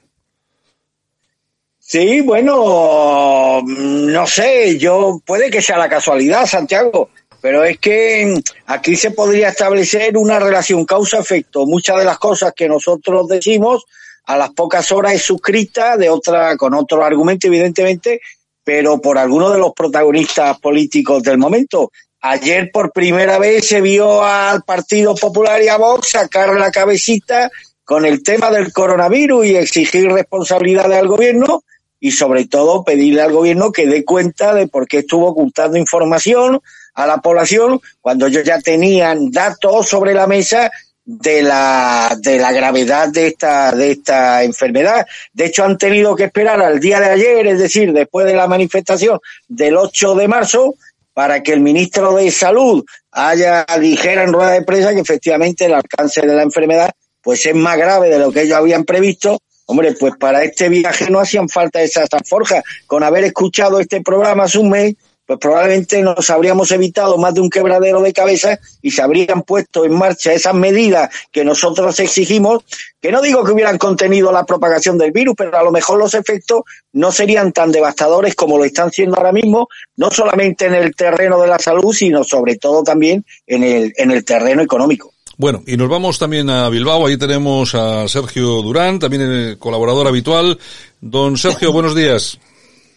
Sí, 1.87 2.21
bueno, 2.21 3.61
no 3.63 4.25
sé, 4.25 4.75
yo, 4.79 5.21
puede 5.23 5.51
que 5.51 5.61
sea 5.61 5.77
la 5.77 5.87
casualidad, 5.87 6.47
Santiago, 6.47 7.09
pero 7.41 7.63
es 7.63 7.77
que 7.77 8.41
aquí 8.65 8.95
se 8.95 9.11
podría 9.11 9.49
establecer 9.49 10.17
una 10.17 10.39
relación 10.39 10.83
causa-efecto. 10.83 11.67
Muchas 11.67 11.99
de 11.99 12.05
las 12.05 12.17
cosas 12.17 12.53
que 12.55 12.67
nosotros 12.67 13.27
decimos 13.27 13.85
a 14.23 14.35
las 14.35 14.49
pocas 14.49 14.91
horas 14.91 15.13
es 15.13 15.21
suscrita 15.21 15.95
de 15.95 16.09
otra, 16.09 16.57
con 16.57 16.73
otro 16.73 17.05
argumento, 17.05 17.45
evidentemente, 17.45 18.19
pero 18.63 18.99
por 18.99 19.19
algunos 19.19 19.53
de 19.53 19.59
los 19.59 19.71
protagonistas 19.73 20.59
políticos 20.59 21.21
del 21.21 21.37
momento. 21.37 21.91
Ayer 22.21 22.71
por 22.73 22.91
primera 22.91 23.37
vez 23.37 23.67
se 23.67 23.81
vio 23.81 24.23
al 24.23 24.63
Partido 24.63 25.13
Popular 25.13 25.61
y 25.61 25.67
a 25.67 25.77
Vox 25.77 26.09
sacar 26.09 26.55
la 26.55 26.71
cabecita 26.71 27.51
con 27.83 28.05
el 28.05 28.23
tema 28.23 28.49
del 28.49 28.73
coronavirus 28.73 29.45
y 29.45 29.55
exigir 29.55 30.11
responsabilidades 30.11 30.97
al 30.97 31.07
gobierno 31.07 31.61
y 32.05 32.11
sobre 32.11 32.45
todo 32.45 32.83
pedirle 32.83 33.23
al 33.23 33.31
gobierno 33.31 33.71
que 33.71 33.87
dé 33.87 34.05
cuenta 34.05 34.53
de 34.53 34.67
por 34.67 34.87
qué 34.87 34.99
estuvo 34.99 35.27
ocultando 35.29 35.75
información, 35.75 36.61
a 36.93 37.07
la 37.07 37.17
población 37.17 37.81
cuando 37.99 38.27
ellos 38.27 38.43
ya 38.43 38.59
tenían 38.59 39.31
datos 39.31 39.87
sobre 39.87 40.13
la 40.13 40.27
mesa 40.27 40.69
de 41.03 41.41
la, 41.41 42.15
de 42.19 42.37
la 42.37 42.51
gravedad 42.51 43.09
de 43.09 43.27
esta, 43.27 43.71
de 43.71 43.91
esta 43.91 44.43
enfermedad. 44.43 45.07
De 45.33 45.45
hecho, 45.45 45.63
han 45.63 45.79
tenido 45.79 46.15
que 46.15 46.25
esperar 46.25 46.61
al 46.61 46.79
día 46.79 46.99
de 46.99 47.09
ayer, 47.09 47.47
es 47.47 47.57
decir, 47.57 47.91
después 47.91 48.27
de 48.27 48.35
la 48.35 48.47
manifestación 48.47 49.19
del 49.47 49.75
8 49.75 50.13
de 50.13 50.27
marzo, 50.27 50.75
para 51.11 51.41
que 51.41 51.53
el 51.53 51.61
ministro 51.61 52.13
de 52.15 52.29
Salud 52.29 52.85
haya 53.11 53.65
dijera 53.79 54.23
en 54.23 54.33
rueda 54.33 54.51
de 54.51 54.61
prensa 54.61 54.93
que 54.93 54.99
efectivamente 54.99 55.65
el 55.65 55.73
alcance 55.73 56.21
de 56.21 56.35
la 56.35 56.43
enfermedad 56.43 56.91
pues 57.21 57.43
es 57.47 57.55
más 57.55 57.77
grave 57.77 58.09
de 58.09 58.19
lo 58.19 58.31
que 58.31 58.41
ellos 58.41 58.57
habían 58.57 58.83
previsto. 58.83 59.39
Hombre, 59.67 59.93
pues 59.99 60.13
para 60.17 60.43
este 60.43 60.69
viaje 60.69 61.09
no 61.09 61.19
hacían 61.19 61.49
falta 61.49 61.81
esas 61.81 62.07
alforjas. 62.11 62.63
Con 62.85 63.03
haber 63.03 63.23
escuchado 63.23 63.79
este 63.79 64.01
programa 64.01 64.43
hace 64.43 64.63
mes, 64.63 64.95
pues 65.25 65.39
probablemente 65.39 66.01
nos 66.03 66.29
habríamos 66.29 66.71
evitado 66.71 67.17
más 67.17 67.33
de 67.33 67.41
un 67.41 67.49
quebradero 67.49 67.99
de 68.01 68.13
cabeza 68.13 68.59
y 68.81 68.91
se 68.91 69.01
habrían 69.01 69.41
puesto 69.41 69.83
en 69.83 69.93
marcha 69.93 70.33
esas 70.33 70.53
medidas 70.53 71.09
que 71.31 71.43
nosotros 71.43 71.99
exigimos, 71.99 72.63
que 73.01 73.11
no 73.11 73.21
digo 73.21 73.43
que 73.43 73.51
hubieran 73.51 73.79
contenido 73.79 74.31
la 74.31 74.45
propagación 74.45 74.99
del 74.99 75.11
virus, 75.11 75.33
pero 75.35 75.57
a 75.57 75.63
lo 75.63 75.71
mejor 75.71 75.97
los 75.97 76.13
efectos 76.13 76.61
no 76.93 77.11
serían 77.11 77.51
tan 77.51 77.71
devastadores 77.71 78.35
como 78.35 78.57
lo 78.57 78.65
están 78.65 78.91
siendo 78.91 79.17
ahora 79.17 79.31
mismo, 79.31 79.67
no 79.97 80.11
solamente 80.11 80.65
en 80.65 80.75
el 80.75 80.95
terreno 80.95 81.41
de 81.41 81.47
la 81.47 81.57
salud, 81.57 81.91
sino 81.91 82.23
sobre 82.23 82.57
todo 82.57 82.83
también 82.83 83.25
en 83.47 83.63
el, 83.63 83.93
en 83.97 84.11
el 84.11 84.23
terreno 84.23 84.61
económico. 84.61 85.14
Bueno, 85.37 85.61
y 85.67 85.75
nos 85.75 85.89
vamos 85.89 86.17
también 86.17 86.49
a 86.49 86.69
Bilbao. 86.69 87.07
Ahí 87.07 87.17
tenemos 87.17 87.75
a 87.75 88.07
Sergio 88.07 88.61
Durán, 88.61 88.99
también 88.99 89.23
el 89.23 89.57
colaborador 89.59 90.07
habitual. 90.07 90.57
Don 91.01 91.35
Sergio, 91.37 91.73
buenos 91.73 91.93
días. 91.93 92.39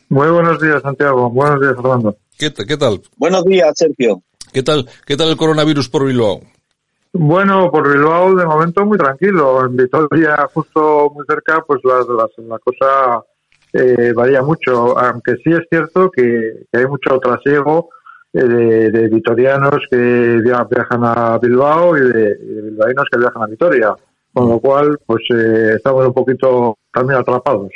Muy 0.09 0.29
buenos 0.29 0.61
días, 0.61 0.81
Santiago. 0.83 1.29
Buenos 1.31 1.61
días, 1.61 1.75
Fernando. 1.75 2.17
¿Qué, 2.39 2.53
¿Qué, 2.53 2.77
tal? 2.77 3.01
Buenos 3.17 3.45
días, 3.45 3.73
Sergio. 3.75 4.23
¿Qué 4.53 4.63
tal, 4.63 4.89
¿Qué 5.05 5.17
tal 5.17 5.31
el 5.31 5.37
coronavirus 5.37 5.89
por 5.89 6.07
Bilbao? 6.07 6.41
Bueno, 7.13 7.71
por 7.71 7.93
Bilbao 7.93 8.35
de 8.35 8.47
momento 8.47 8.87
muy 8.87 8.97
tranquilo. 8.97 9.65
En 9.65 9.77
Vitoria, 9.77 10.49
justo 10.55 11.11
muy 11.15 11.25
cerca, 11.27 11.63
pues 11.67 11.81
la, 11.83 11.99
la, 12.49 12.59
cosa 12.59 13.25
eh, 13.73 14.13
varía 14.15 14.43
mucho. 14.43 14.97
Aunque 14.97 15.37
sí 15.43 15.51
es 15.51 15.67
cierto 15.69 16.11
que, 16.11 16.67
hay 16.73 16.87
mucho 16.87 17.19
trasiego 17.19 17.91
de, 18.33 18.91
de 18.91 19.09
vitorianos 19.09 19.81
que 19.91 20.41
viajan 20.43 21.05
a 21.05 21.39
Bilbao 21.39 21.97
y 21.97 22.01
de, 22.01 22.39
y 22.43 22.55
de 22.55 22.63
bilbaínos 22.63 23.05
que 23.11 23.19
viajan 23.19 23.43
a 23.43 23.47
Vitoria. 23.47 23.95
Con 24.33 24.49
lo 24.49 24.61
cual, 24.61 24.99
pues 25.05 25.23
eh, 25.35 25.75
estamos 25.77 26.07
un 26.07 26.13
poquito 26.13 26.79
atrapados. 27.17 27.71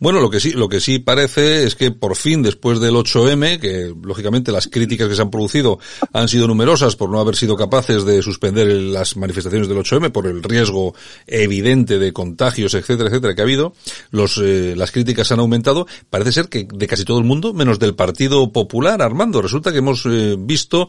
Bueno, 0.00 0.20
lo 0.20 0.28
que 0.28 0.40
sí, 0.40 0.50
lo 0.50 0.68
que 0.68 0.80
sí 0.80 0.98
parece 0.98 1.64
es 1.64 1.76
que 1.76 1.92
por 1.92 2.16
fin, 2.16 2.42
después 2.42 2.80
del 2.80 2.94
8M, 2.94 3.60
que 3.60 3.94
lógicamente 4.02 4.50
las 4.50 4.66
críticas 4.66 5.08
que 5.08 5.14
se 5.14 5.22
han 5.22 5.30
producido 5.30 5.78
han 6.12 6.26
sido 6.26 6.48
numerosas 6.48 6.96
por 6.96 7.10
no 7.10 7.20
haber 7.20 7.36
sido 7.36 7.54
capaces 7.54 8.04
de 8.04 8.22
suspender 8.22 8.66
las 8.66 9.16
manifestaciones 9.16 9.68
del 9.68 9.78
8M 9.78 10.10
por 10.10 10.26
el 10.26 10.42
riesgo 10.42 10.94
evidente 11.28 12.00
de 12.00 12.12
contagios, 12.12 12.74
etcétera, 12.74 13.08
etcétera, 13.08 13.36
que 13.36 13.40
ha 13.40 13.44
habido, 13.44 13.72
los, 14.10 14.38
eh, 14.42 14.74
las 14.76 14.90
críticas 14.90 15.30
han 15.30 15.38
aumentado. 15.38 15.86
Parece 16.10 16.32
ser 16.32 16.48
que 16.48 16.66
de 16.68 16.86
casi 16.88 17.04
todo 17.04 17.18
el 17.18 17.24
mundo, 17.24 17.54
menos 17.54 17.78
del 17.78 17.94
Partido 17.94 18.50
Popular, 18.50 19.00
Armando. 19.00 19.42
Resulta 19.42 19.70
que 19.70 19.78
hemos 19.78 20.06
eh, 20.06 20.34
visto 20.36 20.88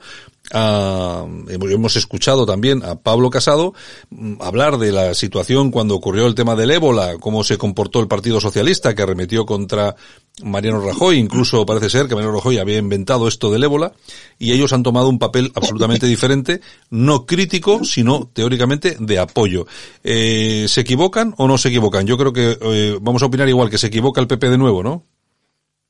a, 0.52 1.26
hemos 1.50 1.96
escuchado 1.96 2.46
también 2.46 2.84
a 2.84 2.96
Pablo 2.96 3.30
Casado 3.30 3.74
mm, 4.10 4.42
hablar 4.42 4.78
de 4.78 4.92
la 4.92 5.14
situación 5.14 5.72
cuando 5.72 5.96
ocurrió 5.96 6.26
el 6.26 6.36
tema 6.36 6.56
del 6.56 6.72
ébola, 6.72 7.18
cómo 7.20 7.44
se 7.48 7.58
comportó 7.58 8.00
el 8.00 8.08
Partido 8.08 8.40
Socialista 8.40 8.94
que 8.94 9.02
arremetió 9.02 9.46
contra 9.46 9.96
Mariano 10.44 10.82
Rajoy, 10.82 11.18
incluso 11.18 11.66
parece 11.66 11.90
ser 11.90 12.08
que 12.08 12.16
Mariano 12.16 12.36
Rajoy 12.36 12.58
había 12.58 12.78
inventado 12.78 13.28
esto 13.28 13.52
del 13.52 13.64
ébola 13.64 13.94
y 14.38 14.52
ellos 14.52 14.74
han 14.74 14.84
tomado 14.84 15.10
un 15.10 15.18
papel 15.18 15.52
absolutamente 15.56 16.06
diferente, 16.08 16.62
no 16.90 17.26
crítico, 17.26 17.84
sino 17.84 18.30
teóricamente 18.34 18.98
de 19.00 19.20
apoyo. 19.20 19.66
Eh, 20.04 20.66
¿Se 20.68 20.82
equivocan 20.82 21.34
o 21.38 21.48
no 21.48 21.58
se 21.58 21.70
equivocan? 21.70 22.06
Yo 22.06 22.18
creo 22.18 22.34
que 22.34 22.58
eh, 22.62 22.98
vamos 23.02 23.24
a 23.24 23.28
opinar 23.28 23.50
igual 23.50 23.70
que 23.70 23.78
se 23.78 23.88
equivoca 23.88 24.22
el 24.22 24.28
PP 24.28 24.50
de 24.50 24.58
nuevo, 24.58 24.84
¿no? 24.84 25.06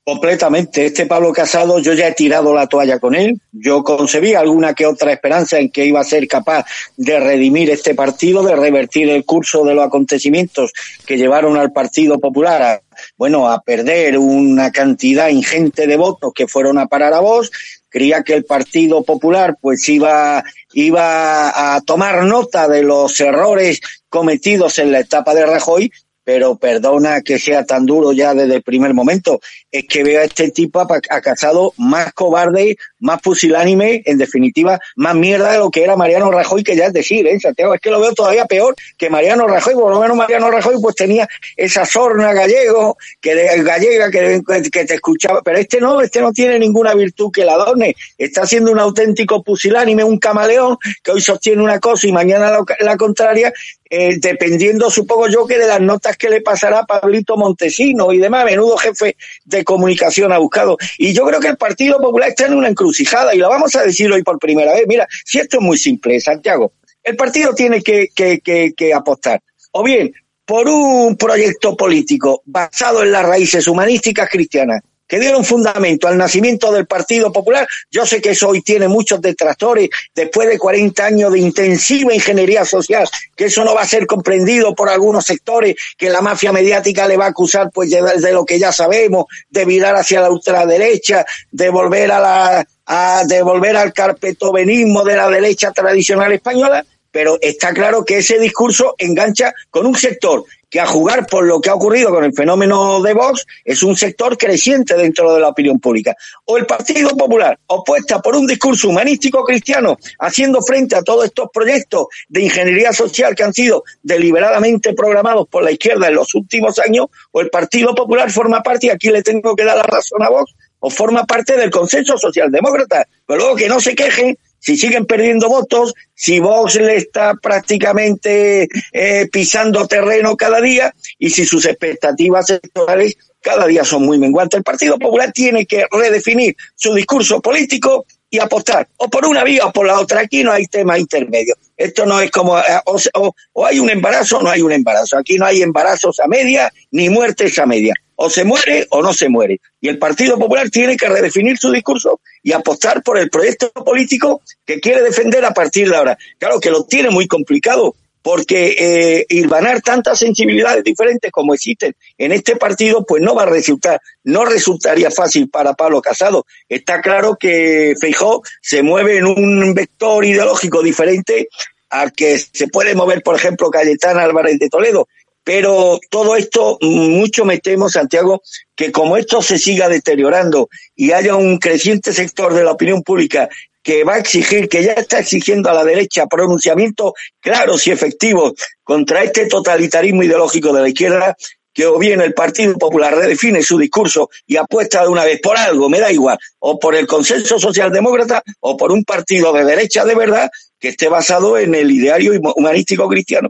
Completamente. 0.07 0.85
Este 0.85 1.05
Pablo 1.05 1.33
Casado, 1.33 1.79
yo 1.79 1.91
ya 1.91 2.07
he 2.07 2.13
tirado 2.13 2.55
la 2.55 2.65
toalla 2.67 2.97
con 2.97 3.13
él. 3.13 3.41
Yo 3.51 3.83
concebí 3.83 4.35
alguna 4.35 4.73
que 4.73 4.85
otra 4.85 5.11
esperanza 5.11 5.59
en 5.59 5.69
que 5.69 5.85
iba 5.85 5.99
a 5.99 6.05
ser 6.05 6.29
capaz 6.29 6.65
de 6.95 7.19
redimir 7.19 7.69
este 7.71 7.93
partido, 7.93 8.41
de 8.41 8.55
revertir 8.55 9.09
el 9.09 9.25
curso 9.25 9.65
de 9.65 9.73
los 9.73 9.85
acontecimientos 9.85 10.71
que 11.05 11.17
llevaron 11.17 11.57
al 11.57 11.73
Partido 11.73 12.21
Popular 12.21 12.61
a, 12.61 12.81
bueno, 13.17 13.49
a 13.49 13.59
perder 13.59 14.17
una 14.17 14.71
cantidad 14.71 15.27
ingente 15.27 15.87
de 15.87 15.97
votos 15.97 16.31
que 16.33 16.47
fueron 16.47 16.77
a 16.77 16.87
parar 16.87 17.13
a 17.13 17.19
vos. 17.19 17.51
Creía 17.89 18.23
que 18.23 18.33
el 18.33 18.45
Partido 18.45 19.03
Popular 19.03 19.57
pues 19.59 19.89
iba, 19.89 20.41
iba 20.71 21.75
a 21.75 21.81
tomar 21.81 22.23
nota 22.23 22.69
de 22.69 22.81
los 22.81 23.19
errores 23.19 23.81
cometidos 24.07 24.79
en 24.79 24.93
la 24.93 25.01
etapa 25.01 25.33
de 25.33 25.45
Rajoy 25.45 25.91
pero 26.27 26.57
perdona 26.57 27.21
que 27.21 27.39
sea 27.39 27.65
tan 27.65 27.85
duro 27.85 28.11
ya 28.11 28.33
desde 28.33 28.55
el 28.55 28.61
primer 28.61 28.93
momento. 28.93 29.39
Es 29.71 29.85
que 29.87 30.03
veo 30.03 30.19
a 30.19 30.25
este 30.25 30.51
tipo 30.51 30.81
a 30.81 31.21
Casado 31.21 31.73
más 31.77 32.11
cobarde, 32.11 32.75
más 32.99 33.21
pusilánime, 33.21 34.01
en 34.05 34.17
definitiva, 34.17 34.79
más 34.95 35.15
mierda 35.15 35.51
de 35.51 35.59
lo 35.59 35.69
que 35.69 35.83
era 35.83 35.95
Mariano 35.95 36.31
Rajoy, 36.31 36.63
que 36.63 36.75
ya 36.75 36.87
es 36.87 36.93
decir, 36.93 37.27
¿eh, 37.27 37.39
Santiago? 37.39 37.73
Es 37.73 37.81
que 37.81 37.91
lo 37.91 37.99
veo 37.99 38.13
todavía 38.13 38.45
peor 38.45 38.75
que 38.97 39.09
Mariano 39.09 39.47
Rajoy, 39.47 39.73
por 39.75 39.93
lo 39.93 39.99
menos 39.99 40.17
Mariano 40.17 40.49
Rajoy 40.49 40.75
pues 40.81 40.95
tenía 40.95 41.27
esa 41.55 41.85
sorna 41.85 42.33
gallego, 42.33 42.97
que 43.21 43.35
de, 43.35 43.63
gallega 43.63 44.09
que, 44.09 44.41
que 44.71 44.85
te 44.85 44.95
escuchaba, 44.95 45.41
pero 45.43 45.57
este 45.57 45.79
no, 45.79 46.01
este 46.01 46.21
no 46.21 46.31
tiene 46.31 46.59
ninguna 46.59 46.93
virtud 46.93 47.31
que 47.31 47.45
la 47.45 47.53
adorne. 47.53 47.95
Está 48.17 48.45
siendo 48.45 48.71
un 48.71 48.79
auténtico 48.79 49.43
pusilánime, 49.43 50.03
un 50.03 50.19
camaleón, 50.19 50.77
que 51.03 51.11
hoy 51.11 51.21
sostiene 51.21 51.61
una 51.61 51.79
cosa 51.79 52.07
y 52.07 52.11
mañana 52.11 52.51
la, 52.79 52.97
contraria, 52.97 53.53
eh, 53.89 54.17
dependiendo, 54.19 54.89
supongo 54.89 55.27
yo, 55.27 55.45
que 55.45 55.57
de 55.57 55.67
las 55.67 55.81
notas 55.81 56.17
que 56.17 56.29
le 56.29 56.41
pasará 56.41 56.79
a 56.79 56.85
Pablito 56.85 57.37
Montesino 57.37 58.11
y 58.11 58.17
demás, 58.17 58.45
menudo 58.45 58.77
jefe 58.77 59.15
de 59.45 59.63
comunicación 59.63 60.31
ha 60.33 60.37
buscado. 60.37 60.77
Y 60.97 61.13
yo 61.13 61.25
creo 61.25 61.39
que 61.39 61.49
el 61.49 61.57
Partido 61.57 61.99
Popular 61.99 62.29
está 62.29 62.47
en 62.47 62.55
una 62.55 62.69
encrucijada 62.69 62.86
y 63.33 63.37
lo 63.37 63.49
vamos 63.49 63.75
a 63.75 63.83
decir 63.83 64.11
hoy 64.11 64.23
por 64.23 64.39
primera 64.39 64.73
vez. 64.73 64.83
Mira, 64.87 65.07
si 65.25 65.39
esto 65.39 65.57
es 65.57 65.63
muy 65.63 65.77
simple, 65.77 66.19
Santiago, 66.19 66.73
el 67.03 67.15
partido 67.15 67.53
tiene 67.53 67.81
que, 67.81 68.09
que, 68.13 68.41
que, 68.41 68.93
apostar 68.93 69.41
o 69.71 69.83
bien 69.83 70.11
por 70.45 70.67
un 70.67 71.15
proyecto 71.17 71.75
político 71.75 72.41
basado 72.45 73.03
en 73.03 73.11
las 73.11 73.25
raíces 73.25 73.67
humanísticas 73.67 74.29
cristianas 74.29 74.81
que 75.07 75.19
dieron 75.19 75.45
fundamento 75.45 76.07
al 76.07 76.17
nacimiento 76.17 76.71
del 76.71 76.85
Partido 76.85 77.31
Popular. 77.31 77.67
Yo 77.89 78.05
sé 78.05 78.21
que 78.21 78.31
eso 78.31 78.49
hoy 78.49 78.61
tiene 78.61 78.87
muchos 78.87 79.21
detractores 79.21 79.89
después 80.13 80.49
de 80.49 80.59
40 80.59 81.05
años 81.05 81.31
de 81.31 81.39
intensiva 81.39 82.13
ingeniería 82.13 82.65
social, 82.65 83.07
que 83.35 83.45
eso 83.45 83.63
no 83.63 83.73
va 83.73 83.83
a 83.83 83.87
ser 83.87 84.05
comprendido 84.05 84.75
por 84.75 84.89
algunos 84.89 85.25
sectores, 85.25 85.75
que 85.97 86.09
la 86.09 86.21
mafia 86.21 86.51
mediática 86.51 87.07
le 87.07 87.17
va 87.17 87.25
a 87.25 87.29
acusar 87.29 87.71
pues 87.73 87.89
de, 87.89 88.31
lo 88.33 88.45
que 88.45 88.59
ya 88.59 88.71
sabemos, 88.71 89.25
de 89.49 89.65
virar 89.65 89.95
hacia 89.95 90.21
la 90.21 90.29
ultraderecha, 90.29 91.25
de 91.51 91.69
volver 91.69 92.11
a 92.11 92.19
la 92.19 92.67
a 92.87 93.23
devolver 93.27 93.75
al 93.75 93.93
carpetovenismo 93.93 95.03
de 95.03 95.15
la 95.15 95.29
derecha 95.29 95.71
tradicional 95.71 96.31
española, 96.31 96.85
pero 97.11 97.37
está 97.41 97.73
claro 97.73 98.05
que 98.05 98.17
ese 98.19 98.39
discurso 98.39 98.95
engancha 98.97 99.53
con 99.69 99.85
un 99.85 99.95
sector 99.95 100.45
que 100.69 100.79
a 100.79 100.85
jugar 100.85 101.25
por 101.27 101.45
lo 101.45 101.61
que 101.61 101.69
ha 101.69 101.75
ocurrido 101.75 102.11
con 102.11 102.23
el 102.23 102.33
fenómeno 102.33 103.01
de 103.01 103.13
Vox 103.13 103.45
es 103.63 103.83
un 103.83 103.95
sector 103.95 104.37
creciente 104.37 104.95
dentro 104.95 105.33
de 105.33 105.39
la 105.39 105.49
opinión 105.49 105.79
pública. 105.79 106.15
O 106.45 106.57
el 106.57 106.65
Partido 106.65 107.09
Popular 107.11 107.57
opuesta 107.67 108.21
por 108.21 108.35
un 108.35 108.45
discurso 108.45 108.89
humanístico 108.89 109.43
cristiano 109.43 109.97
haciendo 110.19 110.61
frente 110.61 110.95
a 110.95 111.03
todos 111.03 111.25
estos 111.25 111.49
proyectos 111.53 112.07
de 112.27 112.41
ingeniería 112.41 112.91
social 112.91 113.33
que 113.33 113.43
han 113.43 113.53
sido 113.53 113.83
deliberadamente 114.03 114.93
programados 114.93 115.47
por 115.47 115.63
la 115.63 115.71
izquierda 115.71 116.07
en 116.07 116.15
los 116.15 116.35
últimos 116.35 116.77
años, 116.79 117.07
o 117.31 117.41
el 117.41 117.49
Partido 117.49 117.95
Popular 117.95 118.29
forma 118.29 118.61
parte, 118.61 118.87
y 118.87 118.89
aquí 118.89 119.09
le 119.09 119.23
tengo 119.23 119.55
que 119.55 119.63
dar 119.63 119.77
la 119.77 119.83
razón 119.83 120.21
a 120.21 120.29
Vox, 120.29 120.53
o 120.79 120.89
forma 120.89 121.25
parte 121.25 121.57
del 121.57 121.69
consenso 121.69 122.17
socialdemócrata. 122.17 123.07
Pero 123.25 123.39
luego 123.39 123.55
que 123.55 123.67
no 123.67 123.79
se 123.79 123.95
quejen 123.95 124.37
si 124.59 124.75
siguen 124.75 125.05
perdiendo 125.05 125.47
votos, 125.47 125.93
si 126.13 126.39
Vox 126.39 126.75
le 126.75 126.97
está 126.97 127.35
prácticamente 127.35 128.67
eh, 128.91 129.29
pisando 129.31 129.87
terreno 129.87 130.35
cada 130.35 130.59
día 130.59 130.93
y 131.17 131.29
si 131.29 131.45
sus 131.45 131.65
expectativas 131.65 132.49
electorales 132.49 133.15
cada 133.39 133.65
día 133.67 133.85
son 133.85 134.03
muy 134.03 134.17
menguantes. 134.17 134.57
El 134.57 134.63
Partido 134.63 134.97
Popular 134.99 135.31
tiene 135.31 135.65
que 135.65 135.85
redefinir 135.89 136.55
su 136.75 136.93
discurso 136.93 137.39
político 137.39 138.05
y 138.29 138.39
apostar 138.39 138.89
o 138.97 139.09
por 139.09 139.25
una 139.25 139.43
vía 139.43 139.65
o 139.67 139.71
por 139.71 139.87
la 139.87 139.99
otra. 139.99 140.21
Aquí 140.21 140.43
no 140.43 140.51
hay 140.51 140.65
tema 140.67 140.99
intermedio. 140.99 141.55
Esto 141.77 142.05
no 142.05 142.19
es 142.19 142.29
como, 142.31 142.57
eh, 142.59 142.63
o, 142.85 143.33
o, 143.53 143.65
hay 143.65 143.79
un 143.79 143.89
embarazo 143.89 144.39
o 144.39 144.43
no 144.43 144.49
hay 144.49 144.61
un 144.61 144.71
embarazo. 144.71 145.17
Aquí 145.17 145.37
no 145.37 145.45
hay 145.45 145.61
embarazos 145.61 146.19
a 146.19 146.27
media 146.27 146.71
ni 146.91 147.09
muertes 147.09 147.57
a 147.59 147.65
media. 147.65 147.93
O 148.19 148.29
se 148.29 148.43
muere 148.43 148.87
o 148.89 149.01
no 149.01 149.13
se 149.13 149.29
muere. 149.29 149.61
Y 149.79 149.89
el 149.89 149.97
Partido 149.97 150.37
Popular 150.37 150.69
tiene 150.69 150.97
que 150.97 151.07
redefinir 151.07 151.57
su 151.57 151.71
discurso 151.71 152.19
y 152.43 152.51
apostar 152.51 153.01
por 153.03 153.17
el 153.17 153.29
proyecto 153.29 153.71
político 153.71 154.41
que 154.65 154.79
quiere 154.79 155.01
defender 155.01 155.45
a 155.45 155.53
partir 155.53 155.89
de 155.89 155.95
ahora. 155.95 156.17
Claro 156.37 156.59
que 156.59 156.71
lo 156.71 156.83
tiene 156.83 157.09
muy 157.09 157.27
complicado 157.27 157.95
porque 158.27 159.25
eh, 159.29 159.45
tantas 159.85 160.19
sensibilidades 160.19 160.83
diferentes 160.83 161.31
como 161.31 161.53
existen 161.53 161.95
en 162.17 162.33
este 162.33 162.57
partido, 162.57 163.05
pues 163.05 163.23
no 163.23 163.33
va 163.33 163.43
a 163.43 163.45
resultar, 163.45 164.01
no 164.25 164.43
resultaría 164.43 165.09
fácil 165.09 165.49
para 165.49 165.75
Pablo 165.75 166.01
Casado. 166.01 166.45
Está 166.67 166.99
claro 166.99 167.37
que 167.39 167.93
Feijó 167.97 168.41
se 168.61 168.83
mueve 168.83 169.19
en 169.19 169.27
un 169.27 169.73
vector 169.73 170.25
ideológico 170.25 170.83
diferente 170.83 171.47
al 171.89 172.11
que 172.11 172.37
se 172.37 172.67
puede 172.67 172.95
mover, 172.95 173.23
por 173.23 173.35
ejemplo, 173.35 173.71
Cayetana 173.71 174.23
Álvarez 174.23 174.59
de 174.59 174.67
Toledo. 174.67 175.07
Pero 175.47 175.97
todo 176.09 176.35
esto, 176.35 176.77
mucho 176.81 177.45
me 177.45 177.59
temo, 177.59 177.87
Santiago, 177.87 178.41
que 178.75 178.91
como 178.91 179.15
esto 179.15 179.41
se 179.41 179.57
siga 179.57 179.87
deteriorando 179.87 180.67
y 180.93 181.13
haya 181.13 181.37
un 181.37 181.57
creciente 181.57 182.11
sector 182.11 182.53
de 182.53 182.65
la 182.65 182.73
opinión 182.73 183.01
pública 183.01 183.47
que 183.81 184.03
va 184.03 184.15
a 184.15 184.17
exigir, 184.17 184.67
que 184.67 184.83
ya 184.83 184.91
está 184.91 185.19
exigiendo 185.19 185.69
a 185.69 185.73
la 185.73 185.85
derecha 185.85 186.27
pronunciamientos 186.27 187.13
claros 187.39 187.87
y 187.87 187.91
efectivos 187.91 188.55
contra 188.83 189.23
este 189.23 189.45
totalitarismo 189.45 190.21
ideológico 190.21 190.73
de 190.73 190.81
la 190.81 190.89
izquierda, 190.89 191.37
que 191.73 191.85
o 191.85 191.97
bien 191.97 192.19
el 192.19 192.33
Partido 192.33 192.77
Popular 192.77 193.15
redefine 193.15 193.63
su 193.63 193.77
discurso 193.77 194.29
y 194.45 194.57
apuesta 194.57 195.03
de 195.03 195.07
una 195.07 195.23
vez 195.23 195.39
por 195.39 195.55
algo, 195.55 195.87
me 195.87 196.01
da 196.01 196.11
igual, 196.11 196.37
o 196.59 196.77
por 196.77 196.93
el 196.93 197.07
consenso 197.07 197.57
socialdemócrata 197.57 198.43
o 198.59 198.75
por 198.75 198.91
un 198.91 199.05
partido 199.05 199.53
de 199.53 199.63
derecha 199.63 200.03
de 200.03 200.15
verdad 200.15 200.49
que 200.77 200.89
esté 200.89 201.07
basado 201.07 201.57
en 201.57 201.73
el 201.73 201.89
ideario 201.89 202.33
humanístico 202.53 203.07
cristiano. 203.07 203.49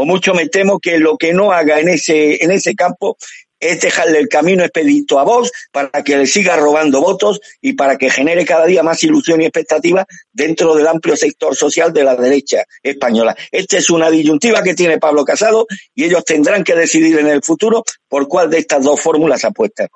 O 0.00 0.04
mucho 0.04 0.32
me 0.32 0.48
temo 0.48 0.78
que 0.78 0.96
lo 0.96 1.16
que 1.16 1.32
no 1.32 1.50
haga 1.50 1.80
en 1.80 1.88
ese, 1.88 2.44
en 2.44 2.52
ese 2.52 2.76
campo 2.76 3.16
es 3.58 3.80
dejarle 3.80 4.20
el 4.20 4.28
camino 4.28 4.62
expedito 4.62 5.18
a 5.18 5.24
vos 5.24 5.50
para 5.72 6.04
que 6.04 6.16
le 6.16 6.28
siga 6.28 6.54
robando 6.54 7.00
votos 7.00 7.40
y 7.60 7.72
para 7.72 7.98
que 7.98 8.08
genere 8.08 8.44
cada 8.44 8.64
día 8.64 8.84
más 8.84 9.02
ilusión 9.02 9.40
y 9.40 9.46
expectativa 9.46 10.06
dentro 10.32 10.76
del 10.76 10.86
amplio 10.86 11.16
sector 11.16 11.56
social 11.56 11.92
de 11.92 12.04
la 12.04 12.14
derecha 12.14 12.62
española. 12.80 13.36
Esta 13.50 13.78
es 13.78 13.90
una 13.90 14.08
disyuntiva 14.08 14.62
que 14.62 14.74
tiene 14.74 14.98
Pablo 14.98 15.24
Casado 15.24 15.66
y 15.96 16.04
ellos 16.04 16.24
tendrán 16.24 16.62
que 16.62 16.76
decidir 16.76 17.18
en 17.18 17.26
el 17.26 17.42
futuro 17.42 17.82
por 18.06 18.28
cuál 18.28 18.50
de 18.50 18.58
estas 18.58 18.84
dos 18.84 19.00
fórmulas 19.00 19.44
apuestan. 19.44 19.88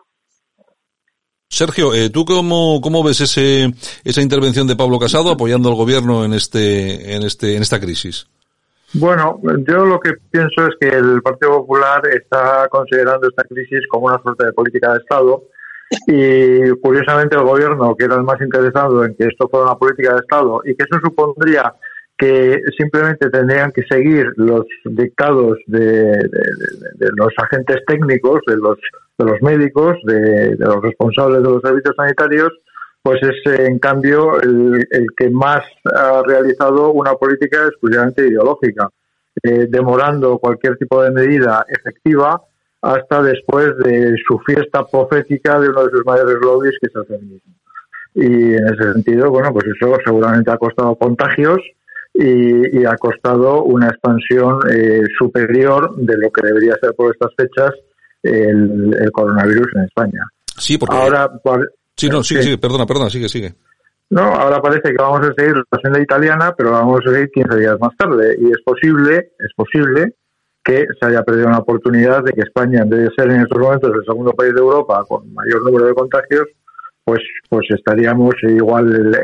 Sergio, 1.48 1.94
eh, 1.94 2.10
¿tú 2.10 2.24
cómo, 2.24 2.80
cómo 2.80 3.04
ves 3.04 3.20
ese, 3.20 3.72
esa 4.02 4.20
intervención 4.20 4.66
de 4.66 4.74
Pablo 4.74 4.98
Casado 4.98 5.30
apoyando 5.30 5.68
al 5.68 5.76
gobierno 5.76 6.24
en 6.24 6.34
este, 6.34 7.14
en 7.14 7.22
este, 7.22 7.54
en 7.54 7.62
esta 7.62 7.78
crisis? 7.78 8.26
Bueno, 8.94 9.40
yo 9.42 9.86
lo 9.86 9.98
que 10.00 10.12
pienso 10.30 10.66
es 10.66 10.74
que 10.78 10.88
el 10.88 11.22
Partido 11.22 11.58
Popular 11.58 12.02
está 12.08 12.68
considerando 12.68 13.28
esta 13.28 13.44
crisis 13.44 13.86
como 13.88 14.06
una 14.06 14.20
suerte 14.22 14.46
de 14.46 14.52
política 14.52 14.92
de 14.92 14.98
Estado 14.98 15.44
Y 16.06 16.70
curiosamente 16.80 17.36
el 17.36 17.42
gobierno, 17.42 17.94
que 17.96 18.04
era 18.04 18.16
el 18.16 18.22
más 18.22 18.40
interesado 18.40 19.04
en 19.04 19.14
que 19.14 19.24
esto 19.24 19.48
fuera 19.48 19.66
una 19.66 19.78
política 19.78 20.14
de 20.14 20.20
Estado 20.20 20.60
y 20.64 20.74
que 20.74 20.84
eso 20.84 21.00
supondría 21.02 21.74
que 22.18 22.60
simplemente 22.78 23.30
tendrían 23.30 23.72
que 23.72 23.82
seguir 23.90 24.32
los 24.36 24.64
dictados 24.84 25.58
de, 25.66 26.16
los 27.16 27.32
agentes 27.36 27.78
técnicos, 27.86 28.40
de 28.46 28.56
los, 28.56 28.78
de 29.18 29.24
los 29.24 29.42
médicos, 29.42 29.96
de, 30.04 30.54
los 30.56 30.82
responsables 30.82 31.42
de 31.42 31.48
los 31.48 31.62
servicios 31.62 31.96
sanitarios, 31.96 32.52
pues 33.02 33.20
es 33.22 33.60
en 33.60 33.78
cambio 33.78 34.40
el, 34.40 34.86
que 35.16 35.28
más 35.30 35.62
ha 35.84 36.22
realizado 36.24 36.92
una 36.92 37.14
política 37.14 37.66
exclusivamente 37.66 38.26
ideológica, 38.26 38.88
eh, 39.42 39.66
demorando 39.68 40.38
cualquier 40.38 40.76
tipo 40.76 41.02
de 41.02 41.10
medida 41.10 41.64
efectiva 41.68 42.40
hasta 42.80 43.22
después 43.22 43.76
de 43.78 44.14
su 44.26 44.38
fiesta 44.40 44.84
profética 44.86 45.58
de 45.58 45.68
uno 45.68 45.84
de 45.84 45.90
sus 45.90 46.04
mayores 46.04 46.36
lobbies, 46.40 46.76
que 46.80 46.86
es 46.86 46.94
el 46.94 47.06
feminismo. 47.06 47.54
Y 48.14 48.54
en 48.54 48.66
ese 48.66 48.92
sentido, 48.92 49.30
bueno, 49.30 49.52
pues 49.52 49.64
eso 49.66 49.96
seguramente 50.04 50.50
ha 50.50 50.58
costado 50.58 50.94
contagios 50.96 51.58
y, 52.14 52.84
ha 52.84 52.96
costado 52.96 53.62
una 53.62 53.88
expansión 53.88 54.58
eh, 54.70 55.02
superior 55.18 55.96
de 55.96 56.18
lo 56.18 56.30
que 56.30 56.46
debería 56.46 56.74
ser 56.80 56.94
por 56.94 57.12
estas 57.12 57.32
fechas 57.36 57.70
el, 58.22 59.10
coronavirus 59.12 59.68
en 59.76 59.84
España. 59.84 60.22
Sí, 60.58 60.76
porque... 60.76 60.96
Ahora, 60.96 61.30
sí, 62.06 62.08
no, 62.08 62.22
sigue, 62.22 62.42
sigue, 62.42 62.58
perdona, 62.58 62.86
perdona, 62.86 63.10
sigue, 63.10 63.28
sigue. 63.28 63.54
No, 64.10 64.22
ahora 64.22 64.60
parece 64.60 64.90
que 64.90 65.02
vamos 65.02 65.20
a 65.20 65.32
seguir 65.34 65.54
la 65.56 65.78
senda 65.82 66.00
italiana, 66.00 66.54
pero 66.56 66.72
vamos 66.72 67.00
a 67.00 67.10
seguir 67.10 67.30
15 67.30 67.58
días 67.58 67.76
más 67.80 67.96
tarde. 67.96 68.36
Y 68.38 68.50
es 68.50 68.60
posible, 68.62 69.32
es 69.38 69.54
posible 69.56 70.14
que 70.62 70.86
se 71.00 71.06
haya 71.06 71.22
perdido 71.22 71.48
una 71.48 71.58
oportunidad 71.58 72.22
de 72.22 72.32
que 72.32 72.42
España, 72.42 72.82
en 72.82 72.90
vez 72.90 73.00
de 73.00 73.10
ser 73.16 73.30
en 73.30 73.40
estos 73.40 73.58
momentos 73.58 73.90
el 73.94 74.04
segundo 74.04 74.32
país 74.32 74.54
de 74.54 74.60
Europa 74.60 75.04
con 75.08 75.32
mayor 75.32 75.64
número 75.64 75.86
de 75.86 75.94
contagios, 75.94 76.46
pues, 77.04 77.20
pues 77.48 77.66
estaríamos 77.70 78.34
igual 78.42 79.16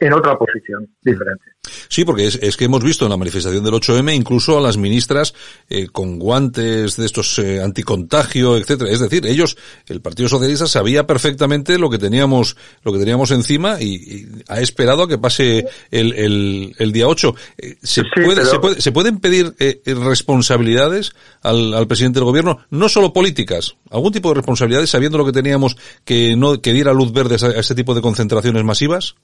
en, 0.00 0.12
otra 0.12 0.36
posición 0.36 0.88
diferente. 1.02 1.44
Sí, 1.88 2.04
porque 2.04 2.26
es, 2.26 2.56
que 2.56 2.64
hemos 2.64 2.84
visto 2.84 3.04
en 3.04 3.10
la 3.10 3.16
manifestación 3.16 3.64
del 3.64 3.74
8M 3.74 4.14
incluso 4.14 4.56
a 4.56 4.60
las 4.60 4.76
ministras 4.76 5.34
eh, 5.68 5.88
con 5.90 6.18
guantes 6.18 6.96
de 6.96 7.04
estos 7.04 7.38
eh, 7.40 7.60
anticontagio, 7.60 8.56
etcétera. 8.56 8.90
Es 8.90 9.00
decir, 9.00 9.26
ellos, 9.26 9.56
el 9.88 10.00
Partido 10.00 10.28
Socialista 10.28 10.66
sabía 10.66 11.06
perfectamente 11.06 11.78
lo 11.78 11.90
que 11.90 11.98
teníamos, 11.98 12.56
lo 12.82 12.92
que 12.92 12.98
teníamos 13.00 13.32
encima 13.32 13.80
y, 13.80 14.26
ha 14.48 14.60
esperado 14.60 15.02
a 15.02 15.08
que 15.08 15.18
pase 15.18 15.66
el, 15.90 16.12
el, 16.12 16.74
el 16.78 16.92
día 16.92 17.08
8. 17.08 17.34
Eh, 17.58 17.76
¿Se, 17.82 18.02
puede, 18.24 18.44
se, 18.44 18.58
puede, 18.60 18.80
¿Se 18.80 18.92
pueden 18.92 19.18
pedir 19.18 19.54
responsabilidades 19.84 21.12
al, 21.42 21.74
al 21.74 21.88
presidente 21.88 22.20
del 22.20 22.26
gobierno? 22.26 22.58
No 22.70 22.88
solo 22.88 23.12
políticas, 23.12 23.76
algún 23.90 24.12
tipo 24.12 24.28
de 24.28 24.36
responsabilidades 24.36 24.90
sabiendo 24.90 25.18
lo 25.18 25.26
que 25.26 25.32
teníamos 25.32 25.76
que 26.04 26.36
no, 26.36 26.60
que 26.60 26.72
diera 26.72 26.92
luz 26.92 27.12
verdes 27.16 27.42
a, 27.42 27.48
este 27.58 27.74
tipo 27.74 27.94
de 27.94 28.02
concentraciones 28.02 28.62
masivas? 28.62 29.16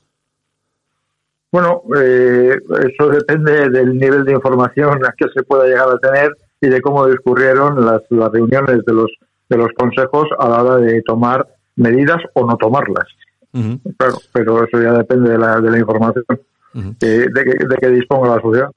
Bueno, 1.52 1.82
eh, 1.96 2.56
eso 2.88 3.08
depende 3.08 3.68
del 3.68 3.96
nivel 3.98 4.24
de 4.24 4.32
información 4.32 4.98
que 5.16 5.26
se 5.34 5.42
pueda 5.42 5.66
llegar 5.66 5.88
a 5.88 5.98
tener 5.98 6.30
y 6.60 6.68
de 6.68 6.80
cómo 6.80 7.06
discurrieron 7.06 7.84
las, 7.84 8.00
las 8.08 8.32
reuniones 8.32 8.84
de 8.86 8.92
los 8.94 9.10
de 9.52 9.58
los 9.58 9.68
consejos 9.76 10.28
a 10.38 10.48
la 10.48 10.62
hora 10.62 10.76
de 10.78 11.02
tomar 11.02 11.46
medidas 11.76 12.18
o 12.34 12.46
no 12.46 12.56
tomarlas. 12.56 13.06
pero 14.32 14.64
eso 14.64 14.82
ya 14.82 14.92
depende 14.92 15.30
de 15.30 15.38
la, 15.38 15.60
de 15.60 15.70
la 15.70 15.78
información 15.78 16.24
de, 16.74 17.28
que, 17.80 17.88
disponga 17.88 18.36
la 18.36 18.40
sociedad. 18.40 18.68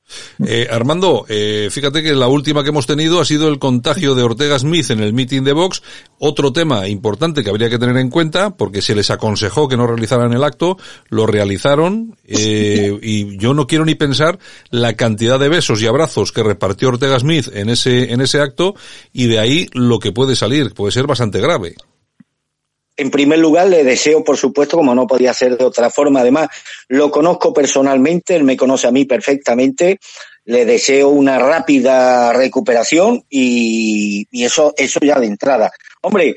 Eh, 0.45 0.67
Armando, 0.69 1.25
eh, 1.29 1.69
fíjate 1.71 2.03
que 2.03 2.13
la 2.13 2.27
última 2.27 2.63
que 2.63 2.69
hemos 2.69 2.87
tenido 2.87 3.19
ha 3.19 3.25
sido 3.25 3.47
el 3.47 3.59
contagio 3.59 4.15
de 4.15 4.23
Ortega 4.23 4.59
Smith 4.59 4.89
en 4.89 4.99
el 4.99 5.13
meeting 5.13 5.43
de 5.43 5.53
Vox. 5.53 5.81
Otro 6.19 6.51
tema 6.51 6.87
importante 6.87 7.43
que 7.43 7.49
habría 7.49 7.69
que 7.69 7.79
tener 7.79 7.97
en 7.97 8.09
cuenta, 8.09 8.55
porque 8.57 8.81
se 8.81 8.95
les 8.95 9.09
aconsejó 9.11 9.67
que 9.67 9.77
no 9.77 9.87
realizaran 9.87 10.33
el 10.33 10.43
acto, 10.43 10.77
lo 11.09 11.25
realizaron, 11.25 12.15
eh, 12.25 12.97
y 13.01 13.37
yo 13.37 13.53
no 13.53 13.67
quiero 13.67 13.85
ni 13.85 13.95
pensar 13.95 14.39
la 14.69 14.93
cantidad 14.93 15.39
de 15.39 15.49
besos 15.49 15.81
y 15.81 15.87
abrazos 15.87 16.31
que 16.31 16.43
repartió 16.43 16.89
Ortega 16.89 17.19
Smith 17.19 17.49
en 17.53 17.69
ese, 17.69 18.11
en 18.11 18.21
ese 18.21 18.39
acto, 18.39 18.75
y 19.13 19.27
de 19.27 19.39
ahí 19.39 19.67
lo 19.73 19.99
que 19.99 20.11
puede 20.11 20.35
salir, 20.35 20.73
puede 20.73 20.91
ser 20.91 21.07
bastante 21.07 21.39
grave. 21.39 21.75
En 22.97 23.11
primer 23.11 23.39
lugar, 23.39 23.67
le 23.67 23.83
deseo, 23.83 24.23
por 24.23 24.37
supuesto, 24.37 24.77
como 24.77 24.95
no 24.95 25.05
podía 25.05 25.33
ser 25.33 25.57
de 25.57 25.65
otra 25.65 25.89
forma, 25.89 26.21
además, 26.21 26.47
lo 26.87 27.11
conozco 27.11 27.53
personalmente, 27.53 28.35
él 28.35 28.43
me 28.43 28.55
conoce 28.55 28.87
a 28.87 28.91
mí 28.91 29.05
perfectamente, 29.05 29.99
le 30.45 30.65
deseo 30.65 31.09
una 31.09 31.39
rápida 31.39 32.31
recuperación 32.31 33.23
y, 33.29 34.27
eso, 34.31 34.73
eso 34.77 34.99
ya 35.01 35.19
de 35.19 35.25
entrada. 35.25 35.71
Hombre, 36.01 36.35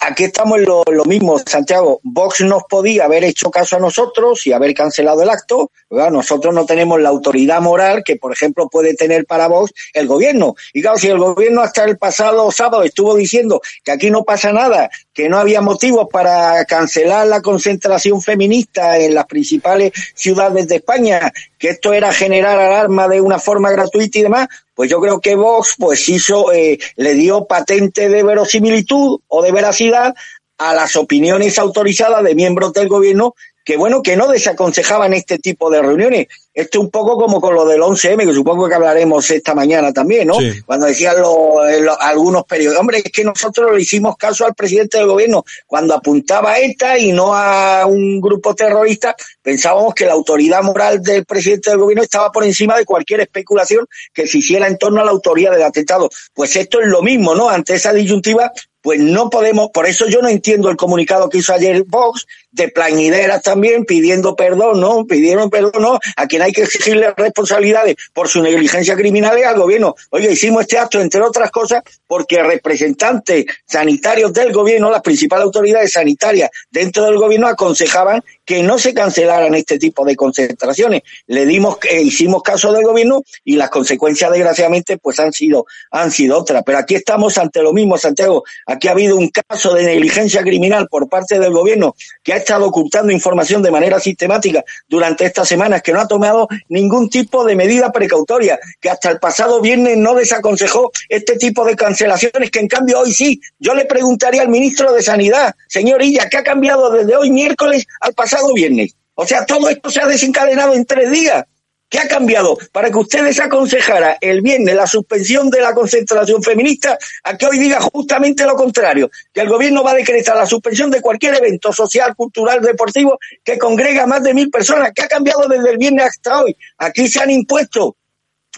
aquí 0.00 0.24
estamos 0.24 0.58
en 0.60 0.64
lo, 0.64 1.04
mismo, 1.04 1.40
Santiago. 1.40 1.98
Vox 2.04 2.42
nos 2.42 2.62
podía 2.70 3.06
haber 3.06 3.24
hecho 3.24 3.50
caso 3.50 3.74
a 3.74 3.80
nosotros 3.80 4.46
y 4.46 4.52
haber 4.52 4.74
cancelado 4.74 5.24
el 5.24 5.28
acto. 5.28 5.72
Nosotros 5.90 6.54
no 6.54 6.64
tenemos 6.64 7.00
la 7.00 7.08
autoridad 7.08 7.60
moral 7.60 8.04
que, 8.04 8.14
por 8.14 8.32
ejemplo, 8.32 8.68
puede 8.68 8.94
tener 8.94 9.26
para 9.26 9.48
Vox 9.48 9.72
el 9.92 10.06
gobierno. 10.06 10.54
Y 10.72 10.82
claro, 10.82 10.98
si 10.98 11.08
el 11.08 11.18
gobierno 11.18 11.62
hasta 11.62 11.82
el 11.82 11.98
pasado 11.98 12.52
sábado 12.52 12.84
estuvo 12.84 13.16
diciendo 13.16 13.60
que 13.82 13.90
aquí 13.90 14.08
no 14.08 14.22
pasa 14.22 14.52
nada, 14.52 14.88
que 15.18 15.28
no 15.28 15.38
había 15.38 15.60
motivos 15.60 16.06
para 16.12 16.64
cancelar 16.64 17.26
la 17.26 17.42
concentración 17.42 18.22
feminista 18.22 18.96
en 18.98 19.16
las 19.16 19.26
principales 19.26 19.90
ciudades 20.14 20.68
de 20.68 20.76
España, 20.76 21.32
que 21.58 21.70
esto 21.70 21.92
era 21.92 22.12
generar 22.12 22.56
alarma 22.56 23.08
de 23.08 23.20
una 23.20 23.40
forma 23.40 23.72
gratuita 23.72 24.16
y 24.16 24.22
demás, 24.22 24.46
pues 24.76 24.88
yo 24.88 25.00
creo 25.00 25.20
que 25.20 25.34
Vox 25.34 25.74
pues 25.76 26.08
hizo, 26.08 26.52
eh, 26.52 26.78
le 26.94 27.14
dio 27.14 27.46
patente 27.46 28.08
de 28.08 28.22
verosimilitud 28.22 29.18
o 29.26 29.42
de 29.42 29.50
veracidad 29.50 30.14
a 30.56 30.72
las 30.72 30.94
opiniones 30.94 31.58
autorizadas 31.58 32.22
de 32.22 32.36
miembros 32.36 32.72
del 32.72 32.86
gobierno 32.86 33.34
que 33.68 33.76
bueno, 33.76 34.02
que 34.02 34.16
no 34.16 34.28
desaconsejaban 34.28 35.12
este 35.12 35.38
tipo 35.38 35.68
de 35.68 35.82
reuniones. 35.82 36.28
Esto 36.54 36.78
es 36.78 36.84
un 36.86 36.90
poco 36.90 37.18
como 37.18 37.38
con 37.38 37.54
lo 37.54 37.66
del 37.66 37.82
11M, 37.82 38.24
que 38.24 38.32
supongo 38.32 38.66
que 38.66 38.74
hablaremos 38.74 39.30
esta 39.30 39.54
mañana 39.54 39.92
también, 39.92 40.28
¿no? 40.28 40.38
Cuando 40.64 40.86
decían 40.86 41.16
eh, 41.18 41.86
algunos 42.00 42.44
periodistas, 42.44 42.80
hombre, 42.80 43.02
es 43.04 43.12
que 43.12 43.24
nosotros 43.24 43.76
le 43.76 43.82
hicimos 43.82 44.16
caso 44.16 44.46
al 44.46 44.54
presidente 44.54 44.96
del 44.96 45.06
gobierno 45.06 45.44
cuando 45.66 45.92
apuntaba 45.92 46.52
a 46.52 46.60
ETA 46.60 46.98
y 46.98 47.12
no 47.12 47.34
a 47.34 47.84
un 47.84 48.22
grupo 48.22 48.54
terrorista, 48.54 49.14
pensábamos 49.42 49.92
que 49.92 50.06
la 50.06 50.14
autoridad 50.14 50.62
moral 50.62 51.02
del 51.02 51.26
presidente 51.26 51.68
del 51.68 51.80
gobierno 51.80 52.02
estaba 52.02 52.32
por 52.32 52.44
encima 52.44 52.74
de 52.74 52.86
cualquier 52.86 53.20
especulación 53.20 53.86
que 54.14 54.26
se 54.26 54.38
hiciera 54.38 54.66
en 54.66 54.78
torno 54.78 55.02
a 55.02 55.04
la 55.04 55.10
autoría 55.10 55.50
del 55.50 55.62
atentado. 55.62 56.08
Pues 56.32 56.56
esto 56.56 56.80
es 56.80 56.86
lo 56.88 57.02
mismo, 57.02 57.34
¿no? 57.34 57.50
Ante 57.50 57.74
esa 57.74 57.92
disyuntiva, 57.92 58.50
pues 58.80 59.00
no 59.00 59.28
podemos, 59.28 59.68
por 59.70 59.86
eso 59.86 60.06
yo 60.06 60.22
no 60.22 60.28
entiendo 60.28 60.70
el 60.70 60.76
comunicado 60.76 61.28
que 61.28 61.38
hizo 61.38 61.52
ayer 61.52 61.84
Vox, 61.86 62.26
de 62.50 62.68
plañideras 62.68 63.42
también, 63.42 63.84
pidiendo 63.84 64.34
perdón, 64.34 64.80
¿no? 64.80 65.06
Pidieron 65.06 65.50
perdón, 65.50 65.82
¿no? 65.82 65.98
A 66.16 66.26
quien 66.26 66.42
hay 66.42 66.52
que 66.52 66.62
exigirle 66.62 67.12
responsabilidades 67.16 67.96
por 68.12 68.28
su 68.28 68.42
negligencia 68.42 68.96
criminal 68.96 69.38
es 69.38 69.46
al 69.46 69.58
gobierno. 69.58 69.94
Oye, 70.10 70.32
hicimos 70.32 70.62
este 70.62 70.78
acto, 70.78 71.00
entre 71.00 71.20
otras 71.20 71.50
cosas, 71.50 71.82
porque 72.06 72.42
representantes 72.42 73.44
sanitarios 73.66 74.32
del 74.32 74.52
gobierno, 74.52 74.90
las 74.90 75.02
principales 75.02 75.44
autoridades 75.44 75.92
sanitarias 75.92 76.50
dentro 76.70 77.04
del 77.04 77.18
gobierno 77.18 77.48
aconsejaban 77.48 78.22
que 78.44 78.62
no 78.62 78.78
se 78.78 78.94
cancelaran 78.94 79.54
este 79.54 79.78
tipo 79.78 80.04
de 80.04 80.16
concentraciones. 80.16 81.02
Le 81.26 81.44
dimos, 81.44 81.78
eh, 81.88 82.00
hicimos 82.00 82.42
caso 82.42 82.72
del 82.72 82.84
gobierno 82.84 83.22
y 83.44 83.56
las 83.56 83.68
consecuencias, 83.68 84.30
desgraciadamente, 84.32 84.96
pues 84.96 85.20
han 85.20 85.32
sido, 85.32 85.66
han 85.90 86.10
sido 86.10 86.38
otras. 86.38 86.62
Pero 86.64 86.78
aquí 86.78 86.94
estamos 86.94 87.36
ante 87.36 87.62
lo 87.62 87.72
mismo, 87.72 87.98
Santiago. 87.98 88.44
Aquí 88.66 88.88
ha 88.88 88.92
habido 88.92 89.16
un 89.16 89.28
caso 89.28 89.74
de 89.74 89.84
negligencia 89.84 90.42
criminal 90.42 90.88
por 90.90 91.08
parte 91.08 91.38
del 91.38 91.52
gobierno 91.52 91.94
que 92.22 92.32
ha 92.32 92.37
estado 92.38 92.66
ocultando 92.66 93.12
información 93.12 93.62
de 93.62 93.70
manera 93.70 94.00
sistemática 94.00 94.64
durante 94.88 95.24
estas 95.24 95.46
semanas, 95.46 95.82
que 95.82 95.92
no 95.92 96.00
ha 96.00 96.08
tomado 96.08 96.48
ningún 96.68 97.08
tipo 97.08 97.44
de 97.44 97.54
medida 97.54 97.92
precautoria, 97.92 98.58
que 98.80 98.90
hasta 98.90 99.10
el 99.10 99.18
pasado 99.18 99.60
viernes 99.60 99.96
no 99.96 100.14
desaconsejó 100.14 100.90
este 101.08 101.36
tipo 101.36 101.64
de 101.64 101.76
cancelaciones, 101.76 102.50
que 102.50 102.60
en 102.60 102.68
cambio 102.68 103.00
hoy 103.00 103.12
sí. 103.12 103.40
Yo 103.58 103.74
le 103.74 103.84
preguntaría 103.84 104.42
al 104.42 104.48
ministro 104.48 104.92
de 104.92 105.02
Sanidad, 105.02 105.54
señor 105.68 106.02
Illa, 106.02 106.28
¿qué 106.28 106.38
ha 106.38 106.42
cambiado 106.42 106.90
desde 106.90 107.16
hoy 107.16 107.30
miércoles 107.30 107.86
al 108.00 108.14
pasado 108.14 108.52
viernes? 108.54 108.94
O 109.14 109.26
sea, 109.26 109.44
todo 109.44 109.68
esto 109.68 109.90
se 109.90 110.00
ha 110.00 110.06
desencadenado 110.06 110.74
en 110.74 110.84
tres 110.84 111.10
días. 111.10 111.44
¿Qué 111.90 111.98
ha 111.98 112.06
cambiado 112.06 112.58
para 112.70 112.90
que 112.90 112.98
ustedes 112.98 113.40
aconsejara 113.40 114.18
el 114.20 114.42
viernes 114.42 114.74
la 114.74 114.86
suspensión 114.86 115.48
de 115.48 115.62
la 115.62 115.72
concentración 115.72 116.42
feminista 116.42 116.98
a 117.24 117.36
que 117.36 117.46
hoy 117.46 117.58
diga 117.58 117.80
justamente 117.80 118.44
lo 118.44 118.54
contrario? 118.56 119.10
Que 119.32 119.40
el 119.40 119.48
gobierno 119.48 119.82
va 119.82 119.92
a 119.92 119.94
decretar 119.94 120.36
la 120.36 120.46
suspensión 120.46 120.90
de 120.90 121.00
cualquier 121.00 121.36
evento 121.36 121.72
social, 121.72 122.14
cultural, 122.14 122.60
deportivo 122.60 123.18
que 123.42 123.56
congrega 123.56 124.02
a 124.02 124.06
más 124.06 124.22
de 124.22 124.34
mil 124.34 124.50
personas. 124.50 124.92
¿Qué 124.94 125.02
ha 125.02 125.08
cambiado 125.08 125.48
desde 125.48 125.70
el 125.70 125.78
viernes 125.78 126.04
hasta 126.04 126.42
hoy? 126.42 126.54
Aquí 126.76 127.08
se 127.08 127.20
han 127.20 127.30
impuesto 127.30 127.96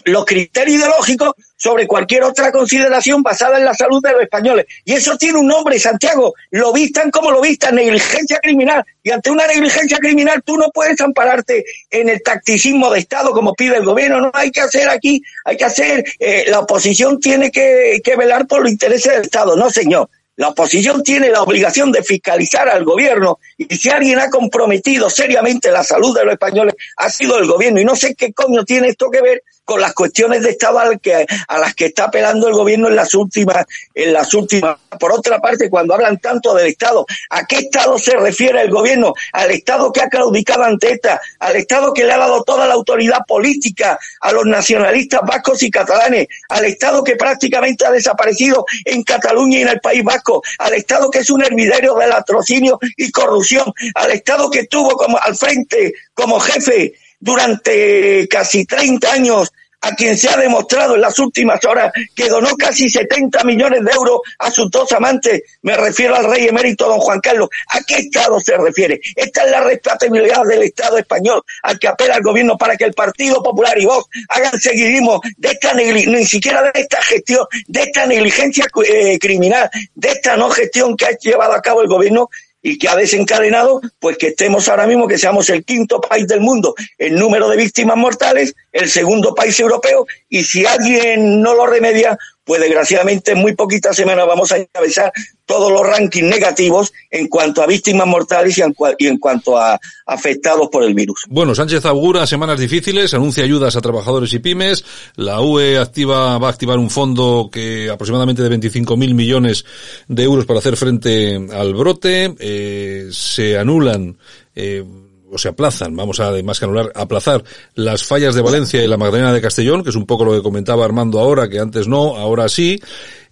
los 0.05 0.25
criterios 0.25 0.77
ideológicos 0.77 1.33
sobre 1.55 1.85
cualquier 1.85 2.23
otra 2.23 2.51
consideración 2.51 3.21
basada 3.21 3.57
en 3.57 3.65
la 3.65 3.73
salud 3.73 4.01
de 4.01 4.13
los 4.13 4.21
españoles. 4.21 4.65
Y 4.83 4.93
eso 4.93 5.17
tiene 5.17 5.39
un 5.39 5.47
nombre, 5.47 5.79
Santiago. 5.79 6.33
Lo 6.49 6.73
vistan 6.73 7.11
como 7.11 7.31
lo 7.31 7.41
vistan, 7.41 7.75
negligencia 7.75 8.39
criminal. 8.39 8.83
Y 9.03 9.11
ante 9.11 9.29
una 9.29 9.45
negligencia 9.45 9.97
criminal 9.99 10.41
tú 10.43 10.57
no 10.57 10.69
puedes 10.71 10.99
ampararte 11.01 11.63
en 11.89 12.09
el 12.09 12.23
tacticismo 12.23 12.89
de 12.89 12.99
Estado 12.99 13.31
como 13.31 13.53
pide 13.53 13.77
el 13.77 13.85
gobierno. 13.85 14.21
No 14.21 14.31
hay 14.33 14.51
que 14.51 14.61
hacer 14.61 14.89
aquí, 14.89 15.21
hay 15.45 15.57
que 15.57 15.65
hacer, 15.65 16.03
eh, 16.19 16.45
la 16.47 16.59
oposición 16.59 17.19
tiene 17.19 17.51
que, 17.51 18.01
que 18.03 18.15
velar 18.15 18.47
por 18.47 18.61
los 18.63 18.71
intereses 18.71 19.13
del 19.13 19.21
Estado. 19.23 19.55
No, 19.55 19.69
señor. 19.69 20.09
La 20.37 20.49
oposición 20.49 21.03
tiene 21.03 21.29
la 21.29 21.43
obligación 21.43 21.91
de 21.91 22.01
fiscalizar 22.01 22.67
al 22.69 22.83
gobierno 22.83 23.37
y 23.57 23.75
si 23.75 23.89
alguien 23.89 24.17
ha 24.17 24.29
comprometido 24.29 25.09
seriamente 25.09 25.71
la 25.71 25.83
salud 25.83 26.17
de 26.17 26.23
los 26.23 26.33
españoles 26.33 26.73
ha 26.97 27.09
sido 27.11 27.37
el 27.37 27.45
gobierno 27.45 27.81
y 27.81 27.85
no 27.85 27.95
sé 27.95 28.15
qué 28.15 28.33
coño 28.33 28.63
tiene 28.63 28.87
esto 28.87 29.11
que 29.11 29.21
ver 29.21 29.43
con 29.71 29.79
las 29.79 29.93
cuestiones 29.93 30.43
de 30.43 30.49
Estado 30.49 30.79
a, 30.79 30.97
que, 30.97 31.25
a 31.47 31.57
las 31.57 31.73
que 31.73 31.85
está 31.85 32.03
apelando 32.03 32.45
el 32.49 32.53
gobierno 32.53 32.89
en 32.89 32.95
las 32.97 33.13
últimas, 33.13 33.65
en 33.93 34.11
las 34.11 34.33
últimas. 34.33 34.75
Por 34.99 35.13
otra 35.13 35.39
parte, 35.39 35.69
cuando 35.69 35.93
hablan 35.93 36.17
tanto 36.17 36.53
del 36.53 36.67
Estado, 36.67 37.05
¿a 37.29 37.45
qué 37.45 37.59
Estado 37.59 37.97
se 37.97 38.17
refiere 38.17 38.61
el 38.61 38.69
gobierno? 38.69 39.13
Al 39.31 39.49
Estado 39.51 39.89
que 39.93 40.01
ha 40.01 40.09
claudicado 40.09 40.65
ante 40.65 40.91
ETA, 40.91 41.21
al 41.39 41.55
Estado 41.55 41.93
que 41.93 42.03
le 42.03 42.11
ha 42.11 42.17
dado 42.17 42.43
toda 42.43 42.67
la 42.67 42.73
autoridad 42.73 43.19
política 43.25 43.97
a 44.19 44.33
los 44.33 44.45
nacionalistas 44.45 45.21
vascos 45.25 45.63
y 45.63 45.71
catalanes, 45.71 46.27
al 46.49 46.65
Estado 46.65 47.01
que 47.01 47.15
prácticamente 47.15 47.85
ha 47.85 47.91
desaparecido 47.91 48.65
en 48.83 49.03
Cataluña 49.03 49.59
y 49.59 49.61
en 49.61 49.69
el 49.69 49.79
País 49.79 50.03
Vasco, 50.03 50.41
al 50.57 50.73
Estado 50.73 51.09
que 51.09 51.19
es 51.19 51.29
un 51.29 51.45
hervidero 51.45 51.95
del 51.95 52.11
atrocinio 52.11 52.77
y 52.97 53.09
corrupción, 53.09 53.71
al 53.95 54.11
Estado 54.11 54.51
que 54.51 54.65
tuvo 54.65 54.97
como 54.97 55.17
al 55.17 55.37
frente 55.37 55.93
como 56.13 56.41
jefe 56.41 56.93
durante 57.21 58.27
casi 58.27 58.65
30 58.65 59.13
años 59.13 59.53
a 59.81 59.95
quien 59.95 60.17
se 60.17 60.29
ha 60.29 60.37
demostrado 60.37 60.95
en 60.95 61.01
las 61.01 61.17
últimas 61.19 61.63
horas 61.65 61.91
que 62.15 62.29
donó 62.29 62.55
casi 62.55 62.89
70 62.89 63.43
millones 63.43 63.83
de 63.83 63.91
euros 63.91 64.21
a 64.39 64.51
sus 64.51 64.69
dos 64.69 64.91
amantes, 64.91 65.41
me 65.63 65.75
refiero 65.75 66.15
al 66.15 66.25
rey 66.25 66.47
emérito 66.47 66.87
don 66.87 66.99
Juan 66.99 67.19
Carlos, 67.19 67.49
¿a 67.69 67.81
qué 67.81 67.95
Estado 67.95 68.39
se 68.39 68.57
refiere? 68.57 68.99
Esta 69.15 69.45
es 69.45 69.51
la 69.51 69.61
responsabilidad 69.61 70.43
del 70.43 70.63
Estado 70.63 70.97
español 70.97 71.41
al 71.63 71.79
que 71.79 71.87
apela 71.87 72.15
el 72.15 72.23
gobierno 72.23 72.57
para 72.57 72.77
que 72.77 72.85
el 72.85 72.93
Partido 72.93 73.41
Popular 73.41 73.77
y 73.79 73.85
vos 73.85 74.05
hagan 74.29 74.59
seguidismo 74.59 75.19
de 75.37 75.49
esta 75.49 75.73
ni 75.73 76.25
siquiera 76.25 76.63
de 76.63 76.79
esta 76.79 77.01
gestión, 77.01 77.45
de 77.67 77.81
esta 77.81 78.05
negligencia 78.05 78.67
eh, 78.85 79.17
criminal, 79.19 79.69
de 79.95 80.09
esta 80.09 80.37
no 80.37 80.49
gestión 80.49 80.95
que 80.95 81.05
ha 81.05 81.17
llevado 81.17 81.53
a 81.53 81.61
cabo 81.61 81.81
el 81.81 81.87
gobierno 81.87 82.29
y 82.61 82.77
que 82.77 82.87
ha 82.87 82.95
desencadenado 82.95 83.81
pues 83.99 84.17
que 84.17 84.27
estemos 84.27 84.67
ahora 84.69 84.87
mismo, 84.87 85.07
que 85.07 85.17
seamos 85.17 85.49
el 85.49 85.65
quinto 85.65 85.99
país 85.99 86.27
del 86.27 86.41
mundo 86.41 86.75
en 86.97 87.15
número 87.15 87.49
de 87.49 87.57
víctimas 87.57 87.97
mortales, 87.97 88.53
el 88.71 88.89
segundo 88.89 89.35
país 89.35 89.59
europeo, 89.59 90.05
y 90.29 90.43
si 90.43 90.65
alguien 90.65 91.41
no 91.41 91.53
lo 91.53 91.65
remedia, 91.65 92.17
pues 92.43 92.59
desgraciadamente 92.59 93.31
en 93.31 93.37
muy 93.37 93.55
poquitas 93.55 93.95
semanas 93.95 94.25
vamos 94.27 94.51
a 94.51 94.57
encabezar 94.57 95.11
todos 95.45 95.71
los 95.71 95.85
rankings 95.85 96.27
negativos 96.27 96.91
en 97.09 97.27
cuanto 97.27 97.61
a 97.61 97.67
víctimas 97.67 98.07
mortales 98.07 98.57
y 98.57 99.07
en, 99.07 99.17
cuanto 99.19 99.57
a 99.57 99.79
afectados 100.05 100.69
por 100.69 100.83
el 100.83 100.93
virus. 100.93 101.21
Bueno, 101.29 101.53
Sánchez 101.53 101.85
augura 101.85 102.25
semanas 102.25 102.59
difíciles, 102.59 103.13
anuncia 103.13 103.43
ayudas 103.43 103.75
a 103.75 103.81
trabajadores 103.81 104.33
y 104.33 104.39
pymes, 104.39 104.83
la 105.15 105.41
UE 105.41 105.77
activa, 105.77 106.37
va 106.39 106.47
a 106.47 106.51
activar 106.51 106.79
un 106.79 106.89
fondo 106.89 107.49
que 107.51 107.89
aproximadamente 107.89 108.43
de 108.43 108.49
25.000 108.49 109.13
millones 109.13 109.65
de 110.07 110.23
euros 110.23 110.45
para 110.45 110.59
hacer 110.59 110.77
frente 110.77 111.35
al 111.53 111.73
brote, 111.73 112.33
eh, 112.39 113.09
se 113.11 113.57
anulan 113.57 114.17
eh, 114.55 114.83
o 115.31 115.37
se 115.37 115.49
aplazan, 115.49 115.95
vamos 115.95 116.19
a 116.19 116.27
además 116.27 116.59
que 116.59 116.65
anular, 116.65 116.91
aplazar 116.95 117.43
las 117.75 118.03
fallas 118.03 118.35
de 118.35 118.41
Valencia 118.41 118.83
y 118.83 118.87
la 118.87 118.97
Magdalena 118.97 119.33
de 119.33 119.41
Castellón, 119.41 119.83
que 119.83 119.89
es 119.89 119.95
un 119.95 120.05
poco 120.05 120.25
lo 120.25 120.33
que 120.33 120.41
comentaba 120.41 120.85
Armando 120.85 121.19
ahora, 121.19 121.49
que 121.49 121.59
antes 121.59 121.87
no, 121.87 122.17
ahora 122.17 122.49
sí, 122.49 122.79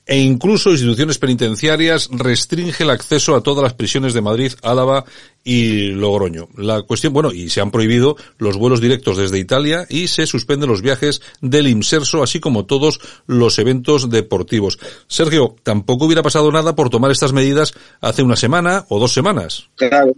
e 0.09 0.17
incluso 0.17 0.71
instituciones 0.71 1.19
penitenciarias 1.19 2.09
restringe 2.11 2.83
el 2.83 2.89
acceso 2.89 3.35
a 3.35 3.43
todas 3.43 3.61
las 3.61 3.75
prisiones 3.75 4.15
de 4.15 4.21
Madrid, 4.21 4.53
Álava 4.63 5.05
y 5.43 5.91
Logroño. 5.91 6.47
La 6.57 6.81
cuestión, 6.81 7.13
bueno, 7.13 7.31
y 7.31 7.49
se 7.49 7.61
han 7.61 7.69
prohibido 7.69 8.15
los 8.39 8.57
vuelos 8.57 8.81
directos 8.81 9.17
desde 9.17 9.37
Italia 9.37 9.85
y 9.87 10.07
se 10.07 10.25
suspenden 10.25 10.67
los 10.67 10.81
viajes 10.81 11.21
del 11.41 11.67
IMSERSO, 11.67 12.23
así 12.23 12.39
como 12.39 12.65
todos 12.65 12.99
los 13.27 13.59
eventos 13.59 14.09
deportivos. 14.09 14.79
Sergio, 15.07 15.55
tampoco 15.61 16.05
hubiera 16.05 16.23
pasado 16.23 16.51
nada 16.51 16.75
por 16.75 16.89
tomar 16.89 17.11
estas 17.11 17.31
medidas 17.31 17.75
hace 18.01 18.23
una 18.23 18.35
semana 18.35 18.85
o 18.89 18.99
dos 18.99 19.13
semanas. 19.13 19.69
Claro. 19.75 20.13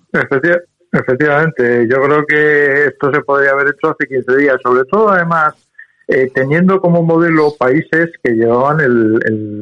Efectivamente, 0.92 1.88
yo 1.90 2.02
creo 2.02 2.26
que 2.26 2.86
esto 2.86 3.14
se 3.14 3.22
podría 3.22 3.52
haber 3.52 3.68
hecho 3.68 3.92
hace 3.92 4.08
15 4.08 4.38
días, 4.38 4.58
sobre 4.62 4.84
todo 4.86 5.10
además 5.10 5.56
eh, 6.08 6.30
teniendo 6.34 6.82
como 6.82 7.02
modelo 7.02 7.54
países 7.58 8.12
que 8.22 8.34
llevaban 8.34 8.82
el, 8.82 9.18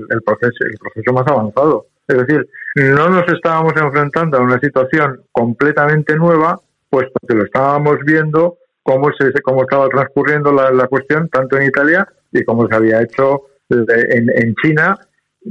el, 0.09 0.21
proceso, 0.23 0.55
el 0.61 0.77
proceso 0.79 1.13
más 1.13 1.27
avanzado. 1.27 1.85
Es 2.07 2.17
decir, 2.17 2.49
no 2.75 3.09
nos 3.09 3.27
estábamos 3.31 3.73
enfrentando 3.75 4.37
a 4.37 4.41
una 4.41 4.59
situación 4.59 5.21
completamente 5.31 6.15
nueva, 6.15 6.59
puesto 6.89 7.13
que 7.27 7.35
lo 7.35 7.45
estábamos 7.45 7.99
viendo 8.03 8.57
cómo, 8.81 9.11
se, 9.13 9.31
cómo 9.43 9.61
estaba 9.61 9.87
transcurriendo 9.89 10.51
la, 10.51 10.71
la 10.71 10.87
cuestión, 10.87 11.29
tanto 11.29 11.57
en 11.57 11.67
Italia 11.67 12.07
y 12.31 12.43
cómo 12.43 12.67
se 12.67 12.75
había 12.75 13.03
hecho 13.03 13.43
en, 13.69 14.31
en 14.33 14.55
China 14.55 14.97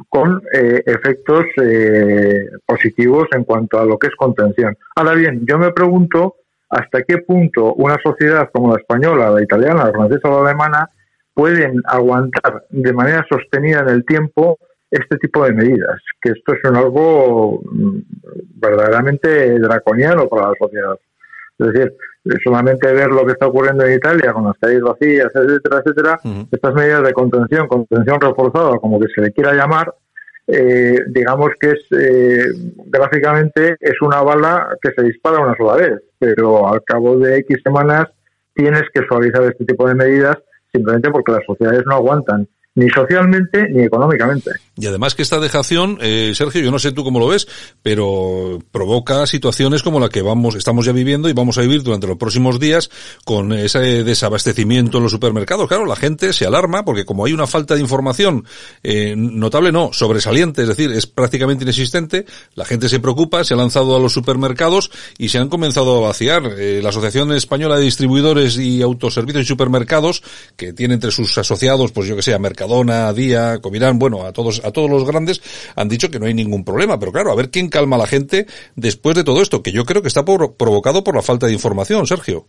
con 0.09 0.43
eh, 0.53 0.83
efectos 0.87 1.45
eh, 1.63 2.49
positivos 2.67 3.29
en 3.33 3.45
cuanto 3.45 3.79
a 3.79 3.85
lo 3.85 3.99
que 3.99 4.09
es 4.09 4.15
contención. 4.17 4.77
Ahora 4.97 5.15
bien, 5.15 5.45
yo 5.47 5.59
me 5.59 5.73
pregunto 5.73 6.37
hasta 6.69 7.03
qué 7.03 7.19
punto 7.19 7.75
una 7.75 7.97
sociedad 8.03 8.51
como 8.53 8.73
la 8.73 8.81
española, 8.81 9.31
la 9.31 9.43
italiana, 9.43 9.87
la 9.87 9.93
francesa 9.93 10.29
o 10.29 10.43
la 10.43 10.51
alemana 10.51 10.91
pueden 11.33 11.81
aguantar 11.87 12.67
de 12.69 12.93
manera 12.93 13.25
sostenida 13.31 13.81
en 13.81 13.89
el 13.89 14.05
tiempo 14.05 14.59
este 14.91 15.17
tipo 15.19 15.45
de 15.45 15.53
medidas, 15.53 16.01
que 16.21 16.31
esto 16.31 16.55
es 16.55 16.65
algo 16.65 17.61
mm, 17.71 17.99
verdaderamente 18.57 19.59
draconiano 19.59 20.29
para 20.29 20.49
la 20.49 20.55
sociedad. 20.59 20.99
Es 21.59 21.73
decir, 21.73 21.97
solamente 22.45 22.93
ver 22.93 23.09
lo 23.09 23.25
que 23.25 23.33
está 23.33 23.47
ocurriendo 23.47 23.85
en 23.85 23.95
Italia 23.97 24.33
con 24.33 24.45
las 24.45 24.57
calles 24.59 24.81
vacías, 24.81 25.31
etcétera, 25.35 25.83
etcétera, 25.85 26.21
estas 26.51 26.75
medidas 26.75 27.03
de 27.03 27.13
contención, 27.13 27.67
contención 27.67 28.21
reforzada, 28.21 28.79
como 28.79 29.01
que 29.01 29.09
se 29.15 29.23
le 29.23 29.33
quiera 29.33 29.55
llamar, 29.55 29.93
eh, 30.47 31.01
digamos 31.09 31.51
que 31.61 31.73
es 31.73 31.87
eh, 31.91 32.47
gráficamente 32.87 33.77
es 33.81 34.01
una 34.01 34.23
bala 34.23 34.77
que 34.81 34.93
se 34.93 35.03
dispara 35.03 35.41
una 35.41 35.55
sola 35.57 35.77
vez, 35.77 36.01
pero 36.19 36.67
al 36.67 36.83
cabo 36.85 37.19
de 37.19 37.37
X 37.39 37.59
semanas 37.63 38.07
tienes 38.55 38.85
que 38.95 39.03
suavizar 39.07 39.43
este 39.45 39.67
tipo 39.67 39.87
de 39.87 39.95
medidas 39.95 40.37
simplemente 40.73 41.11
porque 41.11 41.33
las 41.33 41.45
sociedades 41.45 41.83
no 41.87 41.97
aguantan 41.97 42.49
ni 42.75 42.89
socialmente 42.91 43.69
ni 43.71 43.85
económicamente. 43.85 44.53
Y 44.77 44.87
además 44.87 45.17
que 45.17 45.23
esta 45.23 45.41
dejación, 45.41 45.99
eh, 46.01 46.33
Sergio, 46.35 46.61
yo 46.61 46.71
no 46.71 46.79
sé 46.79 46.93
tú 46.93 47.03
cómo 47.03 47.19
lo 47.19 47.27
ves, 47.27 47.49
pero 47.83 48.61
provoca 48.71 49.27
situaciones 49.27 49.83
como 49.83 49.99
la 49.99 50.09
que 50.09 50.23
vamos, 50.23 50.55
estamos 50.55 50.87
ya 50.87 50.93
viviendo 50.93 51.29
y 51.29 51.33
vamos 51.33 51.59
a 51.59 51.63
vivir 51.63 51.83
durante 51.83 52.07
los 52.07 52.17
próximos 52.17 52.61
días 52.61 52.89
con 53.25 53.53
ese 53.53 54.05
desabastecimiento 54.05 54.99
en 54.99 55.03
los 55.03 55.13
supermercados. 55.13 55.67
Claro, 55.67 55.87
la 55.87 55.97
gente 55.97 56.33
se 56.33 56.47
alarma 56.47 56.85
porque 56.85 57.05
como 57.05 57.25
hay 57.25 57.33
una 57.33 57.49
falta 57.49 57.75
de 57.75 57.81
información 57.81 58.45
eh, 58.85 59.15
notable, 59.17 59.73
no, 59.73 59.93
sobresaliente, 59.93 60.63
es 60.63 60.69
decir, 60.69 60.93
es 60.93 61.07
prácticamente 61.07 61.65
inexistente, 61.65 62.27
la 62.55 62.65
gente 62.65 62.89
se 62.89 63.01
preocupa, 63.01 63.43
se 63.43 63.55
ha 63.55 63.57
lanzado 63.57 63.97
a 63.97 64.01
los 64.01 64.13
supermercados 64.13 64.93
y 65.19 65.31
se 65.31 65.39
han 65.39 65.49
comenzado 65.49 65.97
a 65.97 66.09
vaciar. 66.09 66.43
Eh, 66.57 66.81
la 66.81 66.91
Asociación 66.91 67.33
Española 67.33 67.77
de 67.77 67.83
Distribuidores 67.83 68.57
y 68.59 68.83
Autoservicios 68.83 69.43
y 69.43 69.47
Supermercados, 69.47 70.23
que 70.57 70.73
tiene 70.73 70.95
entre 70.95 71.11
sus 71.11 71.37
asociados, 71.37 71.91
pues 71.91 72.07
yo 72.07 72.15
que 72.15 72.23
sé, 72.23 72.35
a 72.35 72.39
Mercadona, 72.69 73.13
Día, 73.13 73.59
Comirán, 73.63 73.99
bueno, 73.99 74.27
a 74.27 74.33
todos, 74.33 74.65
a 74.65 74.71
todos 74.73 74.91
los 74.91 75.07
grandes, 75.07 75.41
han 75.75 75.89
dicho 75.89 76.11
que 76.11 76.19
no 76.19 76.27
hay 76.27 76.35
ningún 76.35 76.65
problema. 76.65 76.99
Pero 76.99 77.13
claro, 77.13 77.33
a 77.33 77.37
ver 77.37 77.51
quién 77.51 77.69
calma 77.69 77.97
a 77.97 78.01
la 78.01 78.07
gente 78.07 78.47
después 78.77 79.17
de 79.17 79.25
todo 79.25 79.41
esto, 79.41 79.63
que 79.63 79.73
yo 79.73 79.85
creo 79.85 80.03
que 80.03 80.09
está 80.09 80.25
por, 80.25 80.57
provocado 80.57 81.03
por 81.03 81.15
la 81.15 81.23
falta 81.23 81.47
de 81.47 81.55
información, 81.55 82.07
Sergio. 82.07 82.45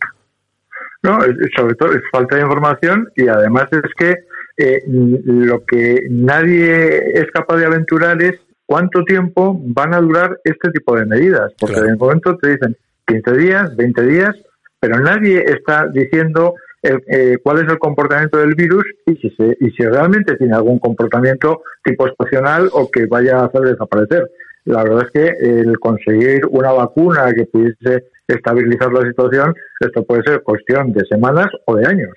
No, 1.02 1.18
sobre 1.56 1.74
todo 1.74 1.92
es 1.92 2.02
falta 2.12 2.36
de 2.36 2.42
información 2.42 3.08
y 3.16 3.26
además 3.28 3.68
es 3.72 3.90
que 3.96 4.14
eh, 4.58 4.82
lo 4.86 5.64
que 5.64 6.02
nadie 6.10 6.98
es 7.14 7.30
capaz 7.32 7.56
de 7.56 7.64
aventurar 7.64 8.20
es 8.22 8.38
cuánto 8.66 9.02
tiempo 9.04 9.58
van 9.64 9.94
a 9.94 10.00
durar 10.00 10.38
este 10.44 10.70
tipo 10.70 10.96
de 10.96 11.06
medidas. 11.06 11.52
Porque 11.58 11.78
en 11.78 11.90
el 11.90 11.96
momento 11.96 12.36
te 12.36 12.50
dicen 12.50 12.76
15 13.06 13.32
días, 13.38 13.76
20 13.76 14.06
días, 14.06 14.36
pero 14.78 15.00
nadie 15.00 15.42
está 15.46 15.86
diciendo 15.88 16.54
eh, 16.82 17.38
cuál 17.42 17.58
es 17.58 17.68
el 17.70 17.78
comportamiento 17.78 18.38
del 18.38 18.54
virus 18.54 18.84
y 19.06 19.16
si, 19.16 19.30
se, 19.30 19.56
y 19.60 19.70
si 19.70 19.82
realmente 19.84 20.36
tiene 20.36 20.54
algún 20.54 20.78
comportamiento 20.78 21.62
tipo 21.84 22.06
estacional 22.06 22.70
o 22.72 22.90
que 22.90 23.06
vaya 23.06 23.38
a 23.38 23.46
hacer 23.46 23.62
desaparecer. 23.62 24.30
La 24.64 24.84
verdad 24.84 25.06
es 25.06 25.10
que 25.10 25.60
el 25.60 25.78
conseguir 25.78 26.42
una 26.50 26.72
vacuna 26.72 27.32
que 27.34 27.46
pudiese 27.46 28.04
estabilizar 28.34 28.92
la 28.92 29.06
situación, 29.08 29.54
esto 29.80 30.04
puede 30.04 30.22
ser 30.22 30.42
cuestión 30.42 30.92
de 30.92 31.04
semanas 31.06 31.46
o 31.64 31.74
de 31.74 31.86
años. 31.86 32.10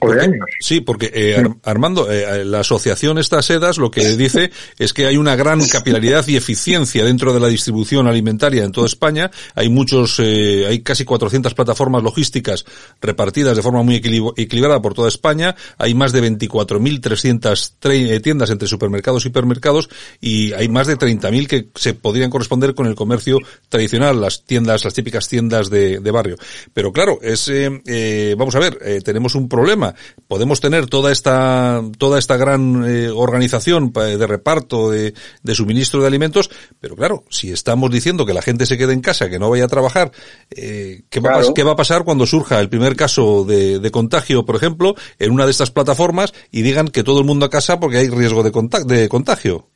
O 0.00 0.10
de 0.10 0.20
años. 0.20 0.46
Sí, 0.58 0.80
porque 0.80 1.10
eh, 1.12 1.44
Armando, 1.62 2.10
eh, 2.10 2.44
la 2.44 2.60
asociación 2.60 3.18
estas 3.18 3.44
sedas 3.44 3.78
lo 3.78 3.90
que 3.90 4.16
dice 4.16 4.50
es 4.78 4.92
que 4.92 5.06
hay 5.06 5.16
una 5.16 5.36
gran 5.36 5.60
capilaridad 5.70 6.26
y 6.28 6.36
eficiencia 6.36 7.04
dentro 7.04 7.32
de 7.32 7.40
la 7.40 7.48
distribución 7.48 8.06
alimentaria 8.06 8.64
en 8.64 8.72
toda 8.72 8.86
España. 8.86 9.30
Hay 9.54 9.68
muchos, 9.68 10.18
eh, 10.18 10.66
hay 10.66 10.80
casi 10.80 11.04
400 11.04 11.54
plataformas 11.54 12.02
logísticas 12.02 12.64
repartidas 13.00 13.56
de 13.56 13.62
forma 13.62 13.82
muy 13.82 13.96
equilibrada 13.96 14.80
por 14.80 14.94
toda 14.94 15.08
España. 15.08 15.54
Hay 15.78 15.94
más 15.94 16.12
de 16.12 16.22
24.300 16.22 18.20
tiendas 18.22 18.50
entre 18.50 18.66
supermercados 18.66 19.24
y 19.24 19.28
hipermercados 19.28 19.88
y 20.20 20.52
hay 20.54 20.68
más 20.68 20.86
de 20.86 20.96
30.000 20.96 21.46
que 21.46 21.68
se 21.74 21.94
podrían 21.94 22.30
corresponder 22.30 22.74
con 22.74 22.86
el 22.86 22.94
comercio 22.94 23.38
tradicional, 23.68 24.20
las 24.20 24.44
tiendas, 24.44 24.84
las 24.84 24.94
típicas 24.94 25.28
tiendas 25.28 25.43
tiendas 25.44 25.70
de, 25.70 26.00
de 26.00 26.10
barrio. 26.10 26.36
Pero 26.72 26.92
claro, 26.92 27.18
es, 27.22 27.48
eh, 27.48 27.82
eh, 27.86 28.34
vamos 28.38 28.54
a 28.54 28.58
ver, 28.58 28.78
eh, 28.82 29.00
tenemos 29.04 29.34
un 29.34 29.48
problema. 29.48 29.94
Podemos 30.26 30.60
tener 30.60 30.86
toda 30.86 31.12
esta, 31.12 31.82
toda 31.98 32.18
esta 32.18 32.36
gran 32.36 32.84
eh, 32.86 33.10
organización 33.10 33.92
de 33.92 34.26
reparto 34.26 34.90
de, 34.90 35.14
de 35.42 35.54
suministro 35.54 36.00
de 36.00 36.06
alimentos, 36.06 36.50
pero 36.80 36.96
claro, 36.96 37.24
si 37.28 37.50
estamos 37.52 37.90
diciendo 37.90 38.24
que 38.24 38.34
la 38.34 38.42
gente 38.42 38.66
se 38.66 38.78
quede 38.78 38.92
en 38.92 39.00
casa, 39.00 39.28
que 39.28 39.38
no 39.38 39.50
vaya 39.50 39.64
a 39.64 39.68
trabajar, 39.68 40.10
¿qué, 40.48 41.02
va 41.20 41.34
Claro. 41.34 41.54
qué 41.54 41.62
va 41.62 41.72
a 41.72 41.76
pasar 41.76 42.04
cuando 42.04 42.26
surja 42.26 42.60
el 42.60 42.68
primer 42.68 42.96
caso 42.96 43.44
de, 43.44 43.78
de 43.78 43.90
contagio, 43.90 44.44
por 44.44 44.56
ejemplo, 44.56 44.94
en 45.18 45.32
una 45.32 45.44
de 45.44 45.50
estas 45.50 45.70
plataformas 45.70 46.32
y 46.50 46.62
digan 46.62 46.88
que 46.88 47.02
todo 47.02 47.18
el 47.18 47.26
mundo 47.26 47.46
a 47.46 47.50
casa 47.50 47.80
porque 47.80 47.98
hay 47.98 48.08
riesgo 48.08 48.42
de 48.42 49.08
contagio? 49.08 49.68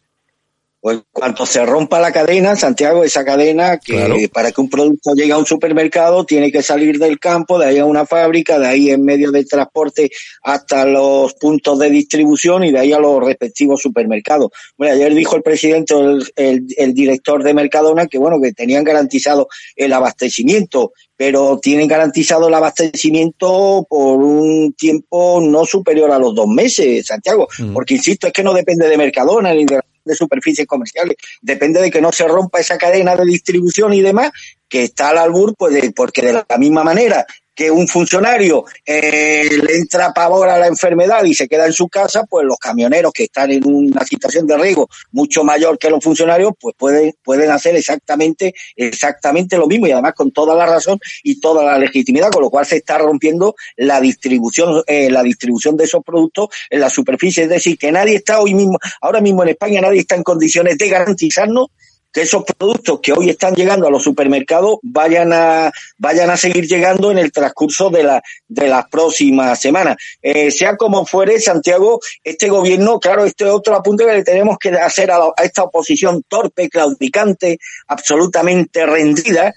Pues 0.89 1.01
cuando 1.13 1.45
se 1.45 1.67
rompa 1.67 2.01
la 2.01 2.11
cadena, 2.13 2.57
Santiago, 2.57 3.05
esa 3.05 3.23
cadena 3.23 3.77
que 3.77 3.93
Claro. 3.93 4.17
para 4.33 4.53
que 4.53 4.61
un 4.63 4.71
producto 4.71 5.13
llegue 5.15 5.33
a 5.33 5.37
un 5.37 5.45
supermercado 5.45 6.25
tiene 6.25 6.51
que 6.51 6.63
salir 6.63 6.99
del 6.99 7.19
campo, 7.19 7.59
de 7.59 7.67
ahí 7.67 7.77
a 7.79 7.85
una 7.85 8.07
fábrica, 8.07 8.59
de 8.59 8.67
ahí 8.69 8.89
en 8.91 9.05
medio 9.05 9.31
del 9.31 9.47
transporte 9.47 10.11
hasta 10.43 10.87
los 10.87 11.35
puntos 11.35 11.79
de 11.79 11.91
distribución 11.91 12.65
y 12.65 12.73
de 12.73 12.79
ahí 12.79 12.95
a 12.95 12.99
los 13.01 13.23
respectivos 13.23 13.83
supermercados. 13.83 14.51
Bueno, 14.79 14.95
ayer 14.95 15.13
dijo 15.15 15.37
el 15.37 15.43
presidente, 15.43 15.93
el- 16.37 16.67
el 16.79 16.95
director 16.95 17.43
de 17.43 17.53
Mercadona, 17.53 18.07
que 18.07 18.17
bueno, 18.17 18.41
que 18.41 18.53
tenían 18.55 18.83
garantizado 18.83 19.47
el 19.77 19.93
abastecimiento, 19.93 20.95
pero 21.19 21.59
tienen 21.61 21.87
garantizado 21.87 22.49
el 22.49 22.55
abastecimiento 22.55 23.87
por 23.91 24.23
un 24.23 24.73
tiempo 24.73 25.39
no 25.43 25.67
superior 25.67 26.11
a 26.13 26.19
los 26.19 26.35
dos 26.35 26.47
meses, 26.49 27.05
Santiago, 27.07 27.47
Mm. 27.59 27.75
porque 27.75 27.95
insisto, 27.95 28.27
es 28.29 28.33
que 28.33 28.43
no 28.43 28.55
depende 28.55 28.89
de 28.89 28.97
Mercadona 28.97 29.53
ni 29.53 29.67
de 29.67 29.81
de 30.09 30.17
superficies 30.17 30.67
comerciales. 30.67 31.17
Depende 31.41 31.81
de 31.81 31.91
que 31.91 32.01
no 32.01 32.11
se 32.11 32.27
rompa 32.27 32.59
esa 32.59 32.77
cadena 32.77 33.15
de 33.15 33.25
distribución 33.25 33.93
y 33.93 34.01
demás, 34.01 34.33
que 34.69 34.85
está 34.85 35.11
al 35.11 35.19
albur, 35.19 35.55
pues 35.57 35.93
porque 35.95 36.23
de 36.23 36.33
la 36.33 36.59
misma 36.59 36.83
manera 36.83 37.25
que 37.59 37.73
un 37.73 37.89
funcionario 37.89 38.67
eh, 38.87 39.49
le 39.51 39.79
entra 39.79 40.15
pavor 40.15 40.49
a 40.49 40.59
la 40.59 40.69
enfermedad 40.69 41.25
y 41.25 41.35
se 41.35 41.49
queda 41.49 41.67
en 41.67 41.73
su 41.73 41.89
casa, 41.89 42.23
pues 42.23 42.47
los 42.47 42.57
camioneros 42.57 43.13
que 43.13 43.25
están 43.25 43.51
en 43.51 43.67
una 43.67 44.05
situación 44.05 44.47
de 44.47 44.57
riesgo 44.57 44.89
mucho 45.11 45.43
mayor 45.43 45.77
que 45.77 45.91
los 45.91 46.05
funcionarios, 46.05 46.53
pues 46.61 46.77
pueden, 46.79 47.17
pueden 47.21 47.51
hacer 47.51 47.75
exactamente, 47.75 48.55
exactamente 48.77 49.59
lo 49.59 49.67
mismo 49.67 49.89
y 49.89 49.91
además 49.91 50.15
con 50.15 50.31
toda 50.31 50.55
la 50.55 50.67
razón 50.67 51.01
y 51.25 51.41
toda 51.41 51.65
la 51.65 51.79
legitimidad, 51.79 52.31
con 52.31 52.43
lo 52.43 52.51
cual 52.51 52.65
se 52.65 52.77
está 52.77 52.97
rompiendo 52.97 53.57
la 53.75 54.01
distribución, 54.01 54.85
eh, 54.87 55.11
la 55.11 55.25
distribución 55.25 55.77
de 55.77 55.83
esos 55.83 56.05
productos 56.05 56.51
en 56.71 56.79
la 56.79 56.89
superficie. 56.89 57.43
Es 57.43 57.49
decir, 57.49 57.77
que 57.77 57.91
nadie 57.91 58.15
está 58.15 58.41
hoy 58.41 58.55
mismo, 58.55 58.79
ahora 59.01 59.21
mismo 59.21 59.43
en 59.43 59.49
España 59.49 59.81
nadie 59.81 59.99
está 59.99 60.15
en 60.15 60.23
condiciones 60.23 60.79
de 60.79 60.89
garantizarnos 60.89 61.71
que 62.13 62.23
esos 62.23 62.43
productos 62.57 63.01
que 63.03 63.13
hoy 63.13 63.31
están 63.31 63.55
llegando 63.55 63.87
a 63.87 63.91
los 63.91 64.03
supermercados 64.03 64.77
vayan 64.83 65.33
a 65.33 65.71
vayan 65.99 66.31
a 66.31 66.37
seguir 66.37 66.67
llegando 66.67 67.11
en 67.11 67.19
el 67.19 67.31
transcurso 67.33 67.91
de 67.91 68.03
la 68.05 68.23
de 68.49 68.69
las 68.69 68.89
próximas 68.89 69.61
semanas. 69.61 69.97
Eh, 70.23 70.51
sea 70.51 70.77
como 70.77 71.05
fuere, 71.07 71.39
Santiago, 71.41 72.01
este 72.25 72.49
gobierno, 72.49 72.99
claro, 72.99 73.25
este 73.25 73.45
es 73.45 73.51
otro 73.51 73.75
apunte 73.77 74.05
que 74.07 74.13
le 74.15 74.25
tenemos 74.25 74.57
que 74.59 74.71
hacer 74.71 75.11
a, 75.11 75.19
la- 75.19 75.33
a 75.37 75.45
esta 75.45 75.65
oposición 75.65 76.23
torpe, 76.29 76.69
claudicante, 76.69 77.59
absolutamente 77.87 78.87
rendida, 78.87 79.53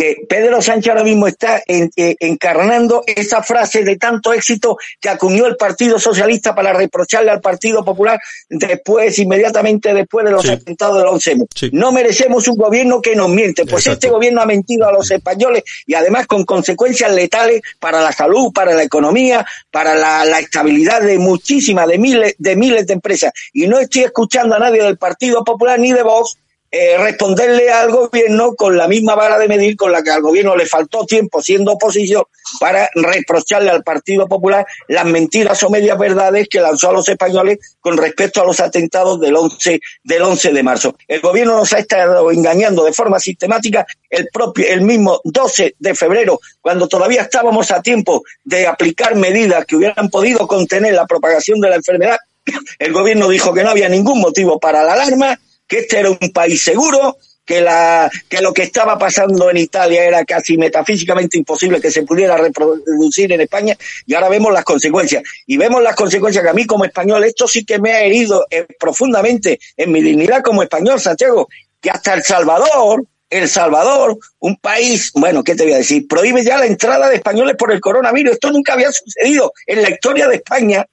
que 0.00 0.16
Pedro 0.26 0.62
Sánchez 0.62 0.90
ahora 0.90 1.04
mismo 1.04 1.26
está 1.26 1.62
en- 1.66 1.90
eh, 1.96 2.16
encarnando 2.20 3.02
esa 3.06 3.42
frase 3.42 3.84
de 3.84 3.96
tanto 3.96 4.32
éxito 4.32 4.78
que 4.98 5.10
acuñó 5.10 5.46
el 5.46 5.56
Partido 5.56 5.98
Socialista 5.98 6.54
para 6.54 6.72
reprocharle 6.72 7.30
al 7.30 7.40
Partido 7.42 7.84
Popular 7.84 8.18
después, 8.48 9.18
inmediatamente 9.18 9.92
después 9.92 10.24
de 10.24 10.32
los 10.32 10.42
Sí. 10.42 10.50
atentados 10.50 10.96
del 10.98 11.06
11M. 11.08 11.46
Sí. 11.54 11.68
No 11.72 11.92
merecemos 11.92 12.48
un 12.48 12.56
gobierno 12.56 13.02
que 13.02 13.14
nos 13.14 13.28
miente, 13.28 13.64
pues 13.66 13.86
Exacto. 13.86 13.92
este 14.06 14.08
gobierno 14.08 14.40
ha 14.40 14.46
mentido 14.46 14.88
a 14.88 14.92
los 14.92 15.10
españoles 15.10 15.64
y 15.86 15.94
además 15.94 16.26
con 16.26 16.44
consecuencias 16.44 17.12
letales 17.12 17.60
para 17.78 18.00
la 18.00 18.12
salud, 18.12 18.52
para 18.54 18.72
la 18.72 18.82
economía, 18.82 19.44
para 19.70 19.94
la, 19.94 20.24
la 20.24 20.38
estabilidad 20.38 21.02
de 21.02 21.18
muchísimas, 21.18 21.86
de 21.86 21.98
miles, 21.98 22.34
de 22.38 22.56
miles 22.56 22.86
de 22.86 22.94
empresas. 22.94 23.32
Y 23.52 23.66
no 23.68 23.78
estoy 23.78 24.04
escuchando 24.04 24.54
a 24.54 24.58
nadie 24.58 24.82
del 24.82 24.96
Partido 24.96 25.44
Popular 25.44 25.78
ni 25.78 25.92
de 25.92 26.02
Vox 26.02 26.36
eh, 26.72 26.96
responderle 26.98 27.68
al 27.68 27.90
gobierno 27.90 28.54
con 28.54 28.76
la 28.76 28.86
misma 28.86 29.16
vara 29.16 29.38
de 29.38 29.48
medir 29.48 29.76
con 29.76 29.90
la 29.90 30.04
que 30.04 30.10
al 30.10 30.22
gobierno 30.22 30.54
le 30.54 30.66
faltó 30.66 31.04
tiempo 31.04 31.42
siendo 31.42 31.72
oposición 31.72 32.22
para 32.60 32.88
reprocharle 32.94 33.70
al 33.70 33.82
Partido 33.82 34.28
Popular 34.28 34.64
las 34.86 35.04
mentiras 35.04 35.60
o 35.64 35.70
medias 35.70 35.98
verdades 35.98 36.48
que 36.48 36.60
lanzó 36.60 36.90
a 36.90 36.92
los 36.92 37.08
españoles 37.08 37.58
con 37.80 37.96
respecto 37.96 38.40
a 38.40 38.44
los 38.44 38.60
atentados 38.60 39.20
del 39.20 39.34
11 39.34 39.80
del 40.04 40.22
11 40.22 40.52
de 40.52 40.62
marzo. 40.62 40.96
El 41.08 41.20
gobierno 41.20 41.56
nos 41.56 41.72
ha 41.72 41.78
estado 41.78 42.30
engañando 42.30 42.84
de 42.84 42.92
forma 42.92 43.18
sistemática 43.18 43.84
el 44.08 44.28
propio 44.32 44.66
el 44.68 44.82
mismo 44.82 45.20
12 45.24 45.74
de 45.76 45.94
febrero 45.96 46.38
cuando 46.60 46.86
todavía 46.86 47.22
estábamos 47.22 47.72
a 47.72 47.82
tiempo 47.82 48.22
de 48.44 48.68
aplicar 48.68 49.16
medidas 49.16 49.64
que 49.64 49.74
hubieran 49.74 50.08
podido 50.08 50.46
contener 50.46 50.94
la 50.94 51.06
propagación 51.06 51.58
de 51.60 51.70
la 51.70 51.76
enfermedad. 51.76 52.18
El 52.78 52.92
gobierno 52.92 53.28
dijo 53.28 53.52
que 53.52 53.64
no 53.64 53.70
había 53.70 53.88
ningún 53.88 54.20
motivo 54.20 54.60
para 54.60 54.84
la 54.84 54.92
alarma 54.92 55.36
que 55.70 55.78
este 55.78 56.00
era 56.00 56.10
un 56.10 56.32
país 56.34 56.60
seguro, 56.60 57.16
que, 57.46 57.60
la, 57.60 58.10
que 58.28 58.40
lo 58.40 58.52
que 58.52 58.64
estaba 58.64 58.98
pasando 58.98 59.48
en 59.50 59.56
Italia 59.56 60.04
era 60.04 60.24
casi 60.24 60.58
metafísicamente 60.58 61.38
imposible 61.38 61.80
que 61.80 61.92
se 61.92 62.02
pudiera 62.02 62.36
reproducir 62.36 63.32
en 63.32 63.40
España 63.40 63.76
y 64.04 64.14
ahora 64.14 64.28
vemos 64.28 64.52
las 64.52 64.64
consecuencias. 64.64 65.22
Y 65.46 65.56
vemos 65.56 65.80
las 65.80 65.94
consecuencias 65.94 66.42
que 66.42 66.50
a 66.50 66.54
mí 66.54 66.66
como 66.66 66.84
español, 66.84 67.22
esto 67.22 67.46
sí 67.46 67.64
que 67.64 67.78
me 67.78 67.92
ha 67.92 68.02
herido 68.02 68.46
eh, 68.50 68.66
profundamente 68.78 69.60
en 69.76 69.92
mi 69.92 70.02
dignidad 70.02 70.42
como 70.42 70.64
español, 70.64 71.00
Santiago, 71.00 71.48
que 71.80 71.90
hasta 71.90 72.14
El 72.14 72.24
Salvador, 72.24 73.04
El 73.30 73.48
Salvador, 73.48 74.18
un 74.40 74.56
país, 74.56 75.12
bueno, 75.14 75.44
¿qué 75.44 75.54
te 75.54 75.62
voy 75.62 75.74
a 75.74 75.78
decir? 75.78 76.08
Prohíbe 76.08 76.42
ya 76.42 76.58
la 76.58 76.66
entrada 76.66 77.08
de 77.08 77.14
españoles 77.14 77.54
por 77.56 77.72
el 77.72 77.80
coronavirus. 77.80 78.32
Esto 78.32 78.50
nunca 78.50 78.72
había 78.72 78.90
sucedido 78.90 79.52
en 79.66 79.82
la 79.82 79.90
historia 79.90 80.26
de 80.26 80.34
España 80.34 80.84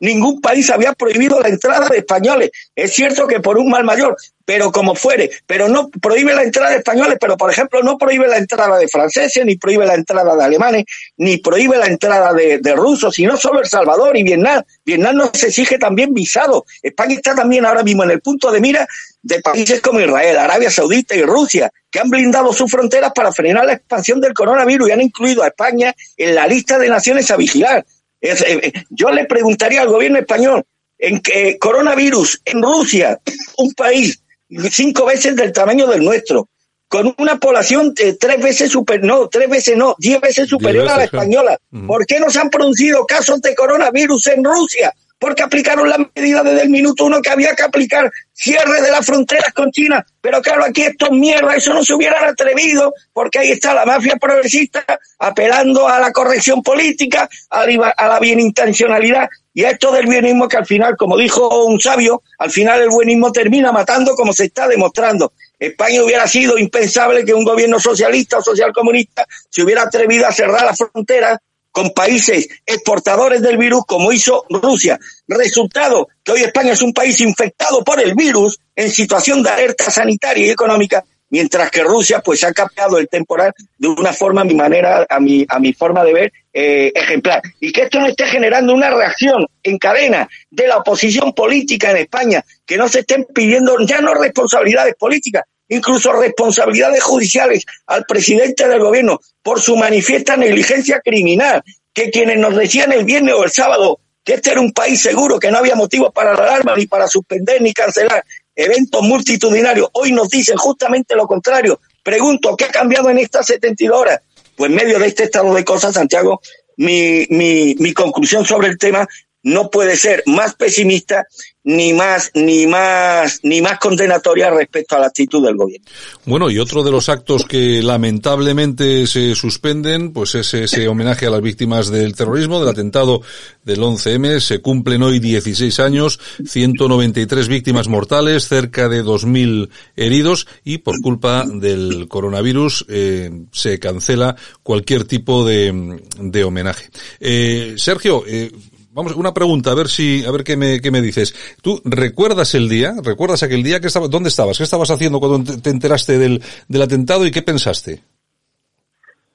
ningún 0.00 0.40
país 0.40 0.70
había 0.70 0.92
prohibido 0.92 1.40
la 1.40 1.48
entrada 1.48 1.88
de 1.88 1.98
españoles. 1.98 2.50
Es 2.74 2.92
cierto 2.92 3.26
que 3.26 3.40
por 3.40 3.58
un 3.58 3.70
mal 3.70 3.84
mayor, 3.84 4.16
pero 4.46 4.70
como 4.70 4.94
fuere, 4.94 5.30
pero 5.44 5.68
no 5.68 5.88
prohíbe 5.88 6.34
la 6.34 6.44
entrada 6.44 6.70
de 6.70 6.76
españoles, 6.76 7.18
pero 7.20 7.36
por 7.36 7.50
ejemplo 7.50 7.82
no 7.82 7.98
prohíbe 7.98 8.28
la 8.28 8.38
entrada 8.38 8.78
de 8.78 8.88
franceses, 8.88 9.44
ni 9.44 9.56
prohíbe 9.56 9.84
la 9.84 9.94
entrada 9.94 10.36
de 10.36 10.44
alemanes, 10.44 10.84
ni 11.16 11.38
prohíbe 11.38 11.76
la 11.76 11.86
entrada 11.86 12.32
de, 12.32 12.74
rusos, 12.76 13.14
sino 13.14 13.36
solo 13.36 13.60
El 13.60 13.66
Salvador 13.66 14.16
y 14.16 14.22
Vietnam. 14.22 14.62
Vietnam 14.84 15.16
nos 15.16 15.42
exige 15.42 15.78
también 15.78 16.14
visado. 16.14 16.64
España 16.80 17.14
está 17.14 17.34
también 17.34 17.66
ahora 17.66 17.82
mismo 17.82 18.04
en 18.04 18.12
el 18.12 18.20
punto 18.20 18.52
de 18.52 18.60
mira 18.60 18.86
de 19.22 19.40
países 19.40 19.80
como 19.80 20.00
Israel, 20.00 20.38
Arabia 20.38 20.70
Saudita 20.70 21.16
y 21.16 21.22
Rusia, 21.22 21.72
que 21.90 21.98
han 21.98 22.08
blindado 22.08 22.52
sus 22.52 22.70
fronteras 22.70 23.10
para 23.12 23.32
frenar 23.32 23.64
la 23.64 23.72
expansión 23.72 24.20
del 24.20 24.32
coronavirus 24.34 24.88
y 24.88 24.92
han 24.92 25.00
incluido 25.00 25.42
a 25.42 25.48
España 25.48 25.92
en 26.16 26.34
la 26.36 26.46
lista 26.46 26.78
de 26.78 26.88
naciones 26.88 27.30
a 27.32 27.36
vigilar. 27.36 27.84
Es, 28.20 28.42
eh, 28.42 28.72
yo 28.90 29.10
le 29.10 29.24
preguntaría 29.24 29.82
al 29.82 29.88
gobierno 29.88 30.18
español 30.18 30.64
en 30.98 31.20
que 31.20 31.58
coronavirus 31.58 32.40
en 32.44 32.62
Rusia, 32.62 33.20
un 33.58 33.72
país 33.74 34.22
cinco 34.70 35.06
veces 35.06 35.36
del 35.36 35.52
tamaño 35.52 35.86
del 35.86 36.04
nuestro, 36.04 36.48
con 36.88 37.14
una 37.18 37.38
población 37.38 37.92
eh, 37.98 38.16
tres 38.18 38.40
veces 38.42 38.70
super, 38.70 39.02
no, 39.02 39.28
tres 39.28 39.50
veces 39.50 39.76
no, 39.76 39.96
diez 39.98 40.20
veces 40.20 40.48
superior 40.48 40.88
a 40.88 40.98
la 40.98 41.04
española. 41.04 41.58
¿Por 41.86 42.06
qué 42.06 42.20
no 42.20 42.30
se 42.30 42.38
han 42.38 42.50
producido 42.50 43.04
casos 43.06 43.40
de 43.42 43.54
coronavirus 43.54 44.28
en 44.28 44.44
Rusia? 44.44 44.94
Porque 45.18 45.42
aplicaron 45.42 45.88
las 45.88 45.98
medidas 46.14 46.44
desde 46.44 46.62
el 46.62 46.70
minuto 46.70 47.04
uno 47.04 47.22
que 47.22 47.30
había 47.30 47.54
que 47.54 47.62
aplicar, 47.62 48.10
cierre 48.32 48.82
de 48.82 48.90
las 48.90 49.04
fronteras 49.04 49.52
con 49.54 49.70
China. 49.70 50.04
Pero 50.20 50.42
claro, 50.42 50.64
aquí 50.64 50.82
estos 50.82 51.10
mierda, 51.10 51.54
eso 51.54 51.72
no 51.72 51.82
se 51.82 51.94
hubieran 51.94 52.24
atrevido, 52.24 52.92
porque 53.12 53.38
ahí 53.38 53.50
está 53.52 53.72
la 53.72 53.86
mafia 53.86 54.16
progresista 54.16 54.84
apelando 55.18 55.88
a 55.88 55.98
la 55.98 56.12
corrección 56.12 56.62
política, 56.62 57.28
a 57.50 57.66
la, 57.66 58.18
bienintencionalidad 58.20 59.28
y 59.54 59.64
a 59.64 59.70
esto 59.70 59.90
del 59.90 60.06
bienismo 60.06 60.48
que 60.48 60.58
al 60.58 60.66
final, 60.66 60.96
como 60.96 61.16
dijo 61.16 61.64
un 61.64 61.80
sabio, 61.80 62.22
al 62.38 62.50
final 62.50 62.82
el 62.82 62.90
buenismo 62.90 63.32
termina 63.32 63.72
matando 63.72 64.14
como 64.14 64.32
se 64.32 64.44
está 64.44 64.68
demostrando. 64.68 65.32
España 65.58 66.02
hubiera 66.02 66.26
sido 66.26 66.58
impensable 66.58 67.24
que 67.24 67.32
un 67.32 67.44
gobierno 67.44 67.80
socialista 67.80 68.38
o 68.38 68.42
socialcomunista 68.42 69.26
se 69.48 69.62
hubiera 69.62 69.82
atrevido 69.82 70.26
a 70.26 70.32
cerrar 70.32 70.64
las 70.64 70.76
fronteras 70.76 71.38
con 71.76 71.90
países 71.90 72.48
exportadores 72.64 73.42
del 73.42 73.58
virus 73.58 73.82
como 73.86 74.10
hizo 74.10 74.46
Rusia. 74.48 74.98
Resultado, 75.28 76.08
que 76.24 76.32
hoy 76.32 76.40
España 76.40 76.72
es 76.72 76.80
un 76.80 76.94
país 76.94 77.20
infectado 77.20 77.84
por 77.84 78.00
el 78.00 78.14
virus 78.14 78.58
en 78.74 78.90
situación 78.90 79.42
de 79.42 79.50
alerta 79.50 79.90
sanitaria 79.90 80.46
y 80.46 80.50
económica, 80.50 81.04
mientras 81.28 81.70
que 81.70 81.82
Rusia 81.82 82.22
pues 82.24 82.44
ha 82.44 82.52
capeado 82.54 82.96
el 82.96 83.10
temporal 83.10 83.52
de 83.76 83.88
una 83.88 84.14
forma, 84.14 84.40
a 84.40 84.44
mi 84.44 84.54
manera, 84.54 85.04
a 85.06 85.20
mi, 85.20 85.44
a 85.46 85.58
mi 85.58 85.74
forma 85.74 86.02
de 86.02 86.14
ver, 86.14 86.32
eh, 86.50 86.92
ejemplar. 86.94 87.42
Y 87.60 87.70
que 87.70 87.82
esto 87.82 88.00
no 88.00 88.06
esté 88.06 88.24
generando 88.24 88.72
una 88.72 88.88
reacción 88.88 89.46
en 89.62 89.76
cadena 89.76 90.26
de 90.50 90.68
la 90.68 90.78
oposición 90.78 91.34
política 91.34 91.90
en 91.90 91.98
España, 91.98 92.42
que 92.64 92.78
no 92.78 92.88
se 92.88 93.00
estén 93.00 93.26
pidiendo 93.34 93.76
ya 93.80 94.00
no 94.00 94.14
responsabilidades 94.14 94.94
políticas, 94.94 95.44
incluso 95.68 96.12
responsabilidades 96.12 97.02
judiciales 97.02 97.64
al 97.86 98.04
presidente 98.06 98.68
del 98.68 98.80
gobierno 98.80 99.20
por 99.42 99.60
su 99.60 99.76
manifiesta 99.76 100.36
negligencia 100.36 101.00
criminal, 101.04 101.62
que 101.92 102.10
quienes 102.10 102.38
nos 102.38 102.56
decían 102.56 102.92
el 102.92 103.04
viernes 103.04 103.34
o 103.34 103.44
el 103.44 103.50
sábado 103.50 104.00
que 104.24 104.34
este 104.34 104.50
era 104.50 104.60
un 104.60 104.72
país 104.72 105.00
seguro, 105.00 105.38
que 105.38 105.50
no 105.50 105.58
había 105.58 105.76
motivos 105.76 106.12
para 106.12 106.34
la 106.34 106.42
alarma, 106.42 106.74
ni 106.76 106.86
para 106.86 107.06
suspender, 107.06 107.62
ni 107.62 107.72
cancelar 107.72 108.24
eventos 108.56 109.02
multitudinarios, 109.02 109.88
hoy 109.92 110.12
nos 110.12 110.28
dicen 110.28 110.56
justamente 110.56 111.14
lo 111.14 111.26
contrario, 111.26 111.78
Pregunto, 112.06 112.56
¿qué 112.56 112.66
ha 112.66 112.70
cambiado 112.70 113.10
en 113.10 113.18
estas 113.18 113.46
72 113.46 113.98
horas? 113.98 114.20
Pues 114.54 114.70
en 114.70 114.76
medio 114.76 115.00
de 115.00 115.08
este 115.08 115.24
estado 115.24 115.52
de 115.52 115.64
cosas, 115.64 115.92
Santiago, 115.92 116.40
mi, 116.76 117.26
mi, 117.30 117.74
mi 117.80 117.92
conclusión 117.92 118.46
sobre 118.46 118.68
el 118.68 118.78
tema 118.78 119.08
no 119.42 119.70
puede 119.70 119.96
ser 119.96 120.22
más 120.26 120.54
pesimista 120.54 121.26
ni 121.66 121.92
más 121.92 122.30
ni 122.34 122.64
más 122.66 123.40
ni 123.42 123.60
más 123.60 123.78
condenatoria 123.80 124.50
respecto 124.50 124.94
a 124.94 125.00
la 125.00 125.06
actitud 125.08 125.44
del 125.44 125.56
gobierno. 125.56 125.84
Bueno, 126.24 126.48
y 126.48 126.60
otro 126.60 126.84
de 126.84 126.92
los 126.92 127.08
actos 127.08 127.44
que 127.44 127.82
lamentablemente 127.82 129.06
se 129.08 129.34
suspenden, 129.34 130.12
pues 130.12 130.36
es 130.36 130.54
ese 130.54 130.86
homenaje 130.86 131.26
a 131.26 131.30
las 131.30 131.42
víctimas 131.42 131.90
del 131.90 132.14
terrorismo, 132.14 132.60
del 132.60 132.68
atentado 132.68 133.20
del 133.64 133.80
11M. 133.80 134.38
Se 134.38 134.60
cumplen 134.60 135.02
hoy 135.02 135.18
16 135.18 135.80
años, 135.80 136.20
193 136.46 137.48
víctimas 137.48 137.88
mortales, 137.88 138.46
cerca 138.46 138.88
de 138.88 139.04
2.000 139.04 139.68
heridos 139.96 140.46
y 140.62 140.78
por 140.78 141.00
culpa 141.00 141.44
del 141.46 142.06
coronavirus 142.06 142.86
eh, 142.88 143.30
se 143.50 143.80
cancela 143.80 144.36
cualquier 144.62 145.02
tipo 145.02 145.44
de, 145.44 146.00
de 146.20 146.44
homenaje. 146.44 146.90
Eh, 147.18 147.74
Sergio, 147.76 148.22
eh, 148.24 148.52
Vamos, 148.96 149.14
una 149.14 149.34
pregunta, 149.34 149.72
a 149.72 149.74
ver 149.74 149.88
si, 149.88 150.24
a 150.24 150.30
ver 150.30 150.42
qué 150.42 150.56
me, 150.56 150.80
qué 150.80 150.90
me 150.90 151.02
dices. 151.02 151.34
¿Tú 151.60 151.82
recuerdas 151.84 152.54
el 152.54 152.66
día? 152.66 152.94
¿Recuerdas 153.04 153.42
aquel 153.42 153.62
día? 153.62 153.78
que 153.78 153.88
estaba, 153.88 154.08
¿Dónde 154.08 154.30
estabas? 154.30 154.56
¿Qué 154.56 154.64
estabas 154.64 154.90
haciendo 154.90 155.20
cuando 155.20 155.52
te 155.60 155.68
enteraste 155.68 156.18
del, 156.18 156.42
del 156.66 156.80
atentado 156.80 157.26
y 157.26 157.30
qué 157.30 157.42
pensaste? 157.42 158.00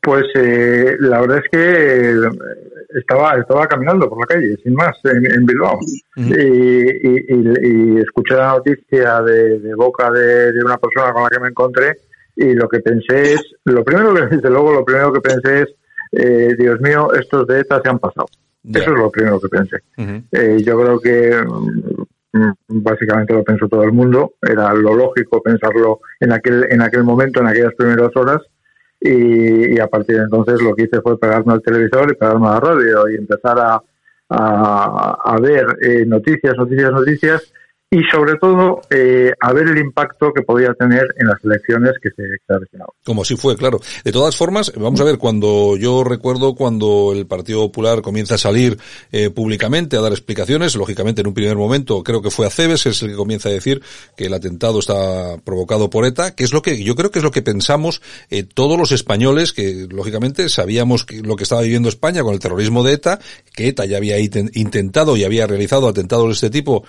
Pues 0.02 0.24
eh, 0.34 0.96
la 1.02 1.22
verdad 1.22 1.44
es 1.46 1.52
que 1.52 2.16
estaba 2.98 3.38
estaba 3.38 3.68
caminando 3.68 4.10
por 4.10 4.22
la 4.22 4.26
calle, 4.34 4.58
sin 4.64 4.74
más, 4.74 4.98
en, 5.04 5.46
Bilbao. 5.46 5.78
y, 6.16 8.00
escuché 8.00 8.34
la 8.34 8.54
noticia 8.54 9.22
de, 9.22 9.76
boca 9.76 10.10
de, 10.10 10.60
una 10.66 10.78
persona 10.78 11.14
con 11.14 11.22
la 11.22 11.30
que 11.30 11.40
me 11.40 11.50
encontré 11.50 11.98
y 12.36 12.56
lo 12.56 12.68
que 12.68 12.80
pensé 12.80 13.34
es, 13.34 13.42
lo 13.66 13.84
primero 13.84 14.12
que, 14.16 14.26
desde 14.38 14.50
luego, 14.50 14.74
lo 14.74 14.84
primero 14.84 15.14
que 15.14 15.22
pensé 15.22 15.62
es, 15.62 15.70
eh, 16.14 16.56
Dios 16.58 16.82
mío, 16.82 17.14
estos 17.14 17.46
de 17.46 17.60
ETA 17.60 17.80
se 17.80 17.90
han 17.90 18.00
pasado. 18.00 18.26
Eso 18.64 18.92
es 18.92 18.98
lo 18.98 19.10
primero 19.10 19.40
que 19.40 19.50
pensé. 19.50 19.78
eh, 20.32 20.62
yo 20.64 20.80
creo 20.80 21.00
que 21.00 21.36
mm, 22.34 22.54
básicamente 22.68 23.34
lo 23.34 23.44
pensó 23.44 23.68
todo 23.68 23.84
el 23.84 23.92
mundo. 23.92 24.34
Era 24.42 24.74
lo 24.74 24.96
lógico 24.96 25.42
pensarlo 25.42 26.02
en 26.20 26.32
aquel, 26.32 26.68
en 26.70 26.82
aquel 26.82 27.04
momento, 27.04 27.42
en 27.42 27.48
aquellas 27.48 27.74
primeras 27.76 28.16
horas. 28.16 28.42
Y, 29.00 29.80
a 29.80 29.88
partir 29.88 30.18
de 30.18 30.24
entonces 30.24 30.62
lo 30.62 30.76
que 30.76 30.84
hice 30.84 31.02
fue 31.02 31.20
pegarme 31.20 31.54
al 31.54 31.64
televisor 31.64 32.12
y 32.12 32.16
pegarme 32.16 32.48
a 32.48 32.52
la 32.52 32.60
radio 32.60 33.10
y 33.10 33.16
empezar 33.16 33.58
a, 33.58 33.82
a, 34.30 35.18
a 35.24 35.40
ver 35.42 35.66
eh, 35.82 36.06
noticias, 36.06 36.56
noticias, 36.56 36.92
noticias 36.92 37.52
y 37.94 38.04
sobre 38.10 38.38
todo 38.38 38.82
eh, 38.90 39.34
a 39.38 39.52
ver 39.52 39.68
el 39.68 39.78
impacto 39.78 40.32
que 40.34 40.44
podía 40.44 40.74
tener 40.74 41.14
en 41.20 41.28
las 41.28 41.44
elecciones 41.44 41.92
que 42.02 42.10
se, 42.12 42.24
avecinaban. 42.48 42.96
Como 43.04 43.26
si 43.26 43.36
fue, 43.36 43.58
claro. 43.58 43.82
De 44.06 44.14
todas 44.14 44.38
formas, 44.38 44.72
vamos 44.78 45.02
a 45.02 45.04
ver, 45.04 45.18
cuando 45.18 45.76
yo 45.76 46.06
recuerdo 46.06 46.56
cuando 46.56 47.12
el 47.14 47.28
Partido 47.28 47.60
Popular 47.60 48.02
comienza 48.02 48.36
a 48.36 48.38
salir 48.38 48.78
eh, 49.12 49.30
públicamente 49.30 49.98
a 49.98 50.02
dar 50.02 50.14
explicaciones, 50.14 50.78
lógicamente 50.78 51.20
en 51.20 51.28
un 51.28 51.34
primer 51.34 51.58
momento 51.58 52.02
creo 52.02 52.22
que 52.22 52.32
fue 52.32 52.48
a 52.48 52.50
Cebes, 52.50 52.86
es 52.86 53.02
el 53.02 53.10
que 53.10 53.16
comienza 53.16 53.50
a 53.50 53.52
decir 53.52 53.82
que 54.16 54.28
el 54.28 54.34
atentado 54.34 54.80
está 54.80 55.36
provocado 55.44 55.90
por 55.90 56.06
ETA, 56.06 56.34
que 56.34 56.46
es 56.46 56.54
lo 56.54 56.62
que 56.62 56.82
yo 56.82 56.96
creo 56.96 57.12
que 57.12 57.20
es 57.20 57.24
lo 57.24 57.32
que 57.32 57.42
pensamos 57.42 58.02
eh, 58.30 58.44
todos 58.44 58.80
los 58.80 58.94
españoles, 58.94 59.52
que 59.52 59.88
lógicamente 59.92 60.48
sabíamos 60.48 61.04
que 61.04 61.22
lo 61.22 61.36
que 61.36 61.44
estaba 61.44 61.62
viviendo 61.62 61.90
España 61.90 62.24
con 62.24 62.34
el 62.34 62.40
terrorismo 62.40 62.84
de 62.84 62.94
ETA, 62.94 63.20
que 63.54 63.68
ETA 63.68 63.84
ya 63.84 63.98
había 63.98 64.18
intentado 64.18 65.18
y 65.18 65.26
había 65.26 65.46
realizado 65.46 65.90
atentados 65.90 66.28
de 66.28 66.34
este 66.34 66.50
tipo 66.50 66.86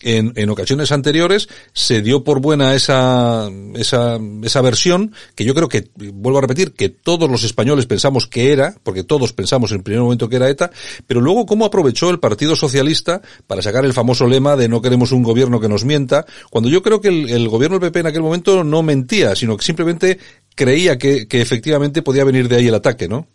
en, 0.00 0.32
en 0.36 0.50
ocasiones 0.50 0.92
anteriores 0.92 1.48
se 1.72 2.02
dio 2.02 2.24
por 2.24 2.40
buena 2.40 2.74
esa, 2.74 3.48
esa, 3.74 4.18
esa 4.42 4.62
versión, 4.62 5.12
que 5.34 5.44
yo 5.44 5.54
creo 5.54 5.68
que, 5.68 5.88
vuelvo 5.96 6.38
a 6.38 6.42
repetir, 6.42 6.72
que 6.72 6.88
todos 6.88 7.30
los 7.30 7.44
españoles 7.44 7.86
pensamos 7.86 8.26
que 8.26 8.52
era, 8.52 8.74
porque 8.82 9.04
todos 9.04 9.32
pensamos 9.32 9.70
en 9.70 9.78
el 9.78 9.82
primer 9.82 10.02
momento 10.02 10.28
que 10.28 10.36
era 10.36 10.48
ETA, 10.48 10.70
pero 11.06 11.20
luego 11.20 11.46
cómo 11.46 11.64
aprovechó 11.64 12.10
el 12.10 12.18
Partido 12.18 12.56
Socialista 12.56 13.22
para 13.46 13.62
sacar 13.62 13.84
el 13.84 13.92
famoso 13.92 14.26
lema 14.26 14.56
de 14.56 14.68
no 14.68 14.82
queremos 14.82 15.12
un 15.12 15.22
gobierno 15.22 15.60
que 15.60 15.68
nos 15.68 15.84
mienta, 15.84 16.26
cuando 16.50 16.68
yo 16.68 16.82
creo 16.82 17.00
que 17.00 17.08
el, 17.08 17.30
el 17.30 17.48
gobierno 17.48 17.78
del 17.78 17.90
PP 17.90 18.00
en 18.00 18.06
aquel 18.06 18.22
momento 18.22 18.64
no 18.64 18.82
mentía, 18.82 19.34
sino 19.34 19.56
que 19.56 19.64
simplemente 19.64 20.18
creía 20.54 20.98
que, 20.98 21.28
que 21.28 21.40
efectivamente 21.40 22.02
podía 22.02 22.24
venir 22.24 22.48
de 22.48 22.56
ahí 22.56 22.68
el 22.68 22.74
ataque, 22.74 23.08
¿no? 23.08 23.26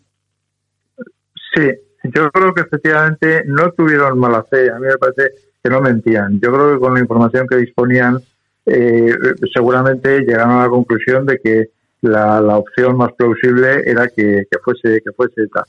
Sí, 1.54 1.68
yo 2.04 2.30
creo 2.30 2.52
que 2.54 2.62
efectivamente 2.62 3.42
no 3.46 3.70
tuvieron 3.72 4.18
mala 4.18 4.42
fe. 4.44 4.70
A 4.70 4.78
mí 4.78 4.86
me 4.86 4.96
parece 4.96 5.30
que 5.62 5.70
no 5.70 5.80
mentían. 5.80 6.40
Yo 6.40 6.52
creo 6.52 6.74
que 6.74 6.80
con 6.80 6.94
la 6.94 7.00
información 7.00 7.46
que 7.48 7.56
disponían, 7.56 8.18
eh, 8.66 9.14
seguramente 9.52 10.20
llegaron 10.20 10.52
a 10.52 10.62
la 10.64 10.68
conclusión 10.68 11.26
de 11.26 11.38
que 11.38 11.68
la, 12.02 12.40
la 12.40 12.56
opción 12.56 12.96
más 12.96 13.12
plausible 13.12 13.82
era 13.86 14.08
que, 14.08 14.44
que, 14.50 14.58
fuese 14.58 15.00
que 15.04 15.12
fuese 15.12 15.42
ETA. 15.42 15.64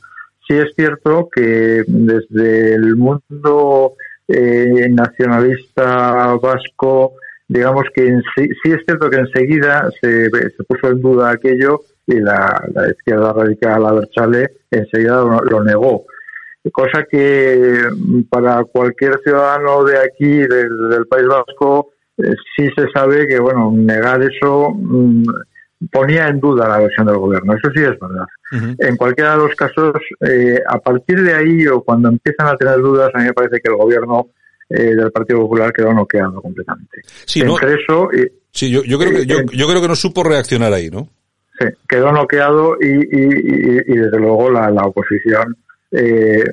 Sí 0.48 0.56
es 0.56 0.74
cierto 0.76 1.30
que 1.34 1.84
desde 1.88 2.74
el 2.74 2.96
mundo 2.96 3.94
eh, 4.28 4.88
nacionalista 4.90 6.36
vasco, 6.42 7.14
digamos 7.48 7.86
que 7.94 8.20
sí, 8.36 8.50
sí, 8.64 8.72
es 8.72 8.82
cierto 8.86 9.10
que 9.10 9.18
enseguida 9.18 9.90
se, 10.02 10.30
se 10.30 10.64
puso 10.68 10.90
en 10.90 11.02
duda 11.02 11.32
aquello 11.32 11.82
y 12.06 12.20
la, 12.20 12.62
la 12.74 12.90
izquierda 12.90 13.32
radical, 13.32 13.84
la 13.84 13.94
Berchale, 13.94 14.50
enseguida 14.72 15.24
lo 15.24 15.64
negó 15.64 16.06
cosa 16.72 17.06
que 17.10 17.88
mm, 17.96 18.22
para 18.24 18.64
cualquier 18.64 19.20
ciudadano 19.24 19.84
de 19.84 19.98
aquí, 20.00 20.32
del, 20.32 21.08
País 21.10 21.28
Vasco, 21.28 21.92
eh, 22.18 22.34
sí 22.56 22.70
se 22.76 22.88
sabe 22.94 23.28
que, 23.28 23.40
bueno, 23.40 23.72
negar 23.74 24.22
eso 24.24 24.70
mm, 24.72 25.24
ponía 25.92 26.28
en 26.28 26.40
duda 26.40 26.70
la 26.70 26.80
versión 26.80 27.08
del 27.08 27.18
gobierno. 27.18 27.54
Eso 27.54 27.70
sí 27.76 27.82
es 27.82 28.00
verdad. 28.00 28.26
En 28.78 28.96
cualquiera 28.98 29.32
de 29.32 29.38
los 29.38 29.56
casos, 29.56 29.94
eh, 30.22 30.60
a 30.68 30.78
partir 30.78 31.22
de 31.24 31.34
ahí 31.34 31.68
o 31.68 31.82
cuando 31.82 32.10
empiezan 32.10 32.48
a 32.48 32.56
tener 32.56 32.78
dudas, 32.78 33.10
a 33.14 33.18
mí 33.18 33.26
me 33.26 33.34
parece 33.34 33.60
que 33.60 33.72
el 33.72 33.78
gobierno 33.78 34.28
eh, 34.70 34.96
del 34.96 35.12
Partido 35.12 35.40
Popular 35.40 35.74
quedó 35.74 35.92
noqueado 35.92 36.40
completamente. 36.42 37.02
Sí, 37.26 37.42
Entre 37.42 37.74
eso, 37.74 38.10
sí 38.52 38.72
yo, 38.72 38.84
yo, 38.84 39.00
creo 39.00 39.12
que, 39.12 39.26
yo, 39.26 39.38
yo 39.52 39.68
creo 39.68 39.82
que 39.82 39.88
no 39.88 39.96
supo 39.96 40.24
reaccionar 40.24 40.72
ahí, 40.72 40.90
¿no? 40.90 41.10
Sí, 41.60 41.66
quedó 41.88 42.12
noqueado 42.12 42.78
y, 42.80 42.88
y, 42.88 43.82
y, 43.88 43.98
desde 43.98 44.20
luego 44.20 44.50
la, 44.50 44.70
la 44.72 44.84
oposición 44.84 45.56
eh, 45.94 46.44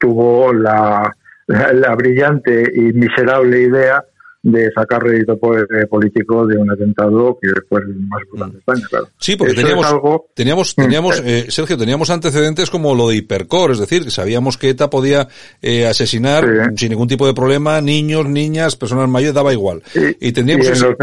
tuvo 0.00 0.52
la, 0.52 1.14
la, 1.46 1.94
brillante 1.94 2.64
y 2.74 2.80
miserable 2.92 3.62
idea 3.62 4.02
de 4.42 4.70
sacar 4.72 5.02
rédito 5.02 5.38
político 5.38 6.46
de 6.46 6.58
un 6.58 6.70
atentado 6.70 7.38
que 7.40 7.48
fue 7.66 7.80
el 7.80 7.94
más 8.08 8.22
importante 8.22 8.54
de 8.54 8.58
España, 8.58 8.86
claro. 8.90 9.08
Sí, 9.18 9.36
porque 9.36 9.54
teníamos, 9.54 9.86
teníamos, 10.34 10.74
teníamos, 10.74 11.22
eh, 11.24 11.46
Sergio, 11.48 11.78
teníamos 11.78 12.10
antecedentes 12.10 12.68
como 12.68 12.94
lo 12.94 13.08
de 13.08 13.16
Hipercor, 13.16 13.70
es 13.70 13.78
decir, 13.78 14.04
que 14.04 14.10
sabíamos 14.10 14.58
que 14.58 14.70
ETA 14.70 14.90
podía 14.90 15.28
eh, 15.62 15.86
asesinar 15.86 16.72
sin 16.76 16.90
ningún 16.90 17.08
tipo 17.08 17.26
de 17.26 17.32
problema 17.32 17.80
niños, 17.80 18.28
niñas, 18.28 18.76
personas 18.76 19.08
mayores, 19.08 19.34
daba 19.34 19.52
igual. 19.52 19.82
Y, 20.20 20.32
tendríamos... 20.32 20.66
Y 20.66 20.72
en 20.72 20.80
los 20.80 20.96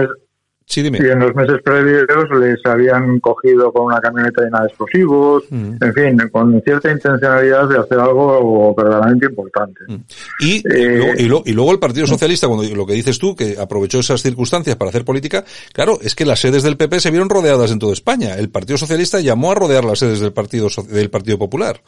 meses 1.36 1.62
previos 1.64 2.30
les 2.40 2.66
habían 2.66 3.20
cogido 3.20 3.72
con 3.74 3.86
una 3.88 4.00
camioneta 4.00 4.44
llena 4.44 4.62
de 4.62 4.68
explosivos, 4.68 5.44
mm. 5.50 5.76
en 5.82 5.94
fin, 5.94 6.18
con 6.32 6.62
cierta 6.62 6.92
intencionalidad 6.92 7.68
de 7.68 7.78
hacer 7.78 8.00
algo 8.00 8.74
verdaderamente 8.76 9.26
importante. 9.26 9.82
Mm. 9.88 9.96
Y, 10.40 10.64
eh, 10.74 11.16
y, 11.18 11.54
luego 11.54 11.72
el 11.72 11.80
Partido 11.80 12.08
Socialista, 12.08 12.48
cuando 12.48 12.64
lo 12.76 12.86
que 12.86 12.94
dices 12.94 13.20
tú, 13.20 13.36
que 13.36 13.58
aprovechó 13.60 14.00
esas 14.00 14.22
circunstancias 14.22 14.76
para 14.76 14.90
hacer 14.90 15.04
política, 15.04 15.44
claro, 15.74 15.98
es 16.02 16.16
que 16.16 16.26
las 16.26 16.40
sedes 16.40 16.64
del 16.64 16.78
PP 16.78 17.00
se 17.00 17.12
vieron 17.12 17.30
rodeadas 17.30 17.72
en 17.72 17.80
toda 17.80 17.94
España. 17.94 18.36
El 18.36 18.50
Partido 18.50 18.78
Socialista 18.78 19.20
llamó 19.20 19.52
a 19.52 19.56
rodear 19.56 19.84
las 19.84 20.00
sedes 20.00 20.20
del 20.20 20.34
Partido, 20.34 20.68
del 20.90 21.10
partido 21.10 21.38
Popular. 21.38 21.82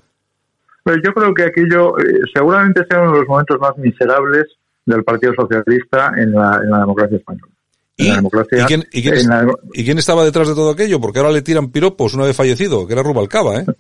Pues 0.84 0.98
yo 1.04 1.14
creo 1.14 1.34
que 1.34 1.44
aquello 1.44 1.98
eh, 1.98 2.20
seguramente 2.34 2.86
sea 2.90 3.00
uno 3.02 3.14
de 3.14 3.20
los 3.20 3.28
momentos 3.28 3.58
más 3.60 3.78
miserables 3.78 4.46
del 4.86 5.04
Partido 5.04 5.34
Socialista 5.34 6.12
en 6.18 6.34
la, 6.34 6.60
en 6.62 6.70
la 6.70 6.80
democracia 6.80 7.18
española. 7.18 7.53
¿Y, 7.96 9.84
quién, 9.84 9.98
estaba 9.98 10.26
detrás 10.26 10.48
de 10.48 10.56
todo 10.56 10.72
aquello? 10.72 11.00
Porque 11.00 11.20
ahora 11.20 11.32
le 11.32 11.42
tiran 11.42 11.72
piropos 11.72 12.14
una 12.16 12.26
vez 12.26 12.36
fallecido, 12.36 12.88
que 12.88 12.94
era 12.94 13.04
Rubalcaba, 13.04 13.60
¿eh? 13.60 13.66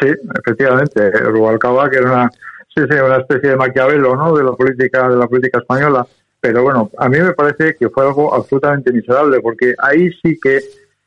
Sí, 0.00 0.06
efectivamente, 0.08 1.10
Rubalcaba, 1.10 1.90
que 1.90 1.98
era 1.98 2.10
una, 2.10 2.30
sí, 2.74 2.82
sí, 2.88 2.96
una 2.96 3.18
especie 3.18 3.50
de 3.50 3.56
Maquiavelo, 3.56 4.16
¿no? 4.16 4.34
De 4.34 4.42
la 4.42 4.52
política, 4.52 5.10
de 5.10 5.16
la 5.16 5.26
política 5.26 5.58
española. 5.58 6.06
Pero 6.40 6.62
bueno, 6.62 6.90
a 6.96 7.06
mí 7.10 7.18
me 7.18 7.34
parece 7.34 7.76
que 7.78 7.90
fue 7.90 8.06
algo 8.06 8.34
absolutamente 8.34 8.92
miserable, 8.92 9.40
porque 9.42 9.74
ahí 9.76 10.08
sí 10.22 10.38
que 10.40 10.58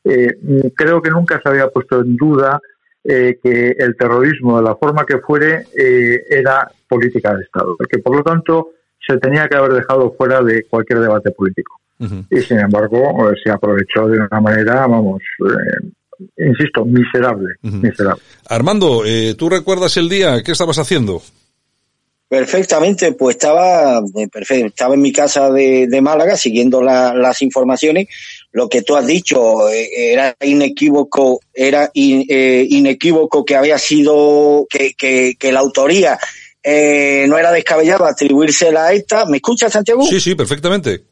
eh, 0.03 0.37
creo 0.75 1.01
que 1.01 1.09
nunca 1.09 1.41
se 1.41 1.49
había 1.49 1.69
puesto 1.69 2.01
en 2.01 2.15
duda 2.15 2.61
eh, 3.03 3.39
que 3.41 3.75
el 3.77 3.97
terrorismo, 3.97 4.57
de 4.57 4.63
la 4.63 4.75
forma 4.75 5.05
que 5.05 5.17
fuere, 5.17 5.65
eh, 5.75 6.23
era 6.29 6.69
política 6.87 7.35
de 7.35 7.43
Estado. 7.43 7.75
Porque 7.75 7.97
por 7.97 8.15
lo 8.15 8.23
tanto 8.23 8.69
se 9.05 9.17
tenía 9.17 9.47
que 9.47 9.57
haber 9.57 9.73
dejado 9.73 10.13
fuera 10.15 10.41
de 10.41 10.65
cualquier 10.65 10.99
debate 10.99 11.31
político. 11.31 11.79
Y 12.29 12.41
sin 12.41 12.59
embargo, 12.59 13.29
eh, 13.29 13.35
se 13.43 13.51
aprovechó 13.51 14.07
de 14.07 14.17
una 14.19 14.41
manera, 14.41 14.87
vamos, 14.87 15.21
eh, 15.39 16.45
insisto, 16.47 16.85
miserable, 16.85 17.55
miserable. 17.61 18.21
Armando, 18.47 19.03
eh, 19.05 19.35
¿tú 19.37 19.49
recuerdas 19.49 19.97
el 19.97 20.09
día? 20.09 20.41
¿Qué 20.43 20.51
estabas 20.51 20.77
haciendo? 20.77 21.21
Perfectamente, 22.27 23.11
pues 23.11 23.35
estaba, 23.35 24.01
perfecto, 24.31 24.67
estaba 24.67 24.95
en 24.95 25.01
mi 25.01 25.11
casa 25.11 25.51
de, 25.51 25.87
de 25.87 26.01
Málaga 26.01 26.35
siguiendo 26.35 26.81
las 26.81 27.41
informaciones 27.43 28.07
lo 28.53 28.69
que 28.69 28.83
tú 28.83 28.95
has 28.95 29.05
dicho, 29.05 29.69
eh, 29.69 30.13
era 30.13 30.35
inequívoco, 30.39 31.39
era 31.53 31.91
eh, 31.93 32.65
inequívoco 32.69 33.43
que 33.43 33.55
había 33.55 33.79
sido, 33.79 34.67
que, 34.69 34.93
que, 34.93 35.35
que 35.37 35.51
la 35.51 35.59
autoría 35.59 36.19
eh, 36.61 37.25
no 37.27 37.37
era 37.37 37.51
descabellado 37.51 38.05
atribuírsela 38.05 38.85
a 38.85 38.93
esta. 38.93 39.25
¿Me 39.25 39.37
escuchas, 39.37 39.73
Santiago? 39.73 40.05
Sí, 40.05 40.19
sí, 40.19 40.35
perfectamente. 40.35 41.03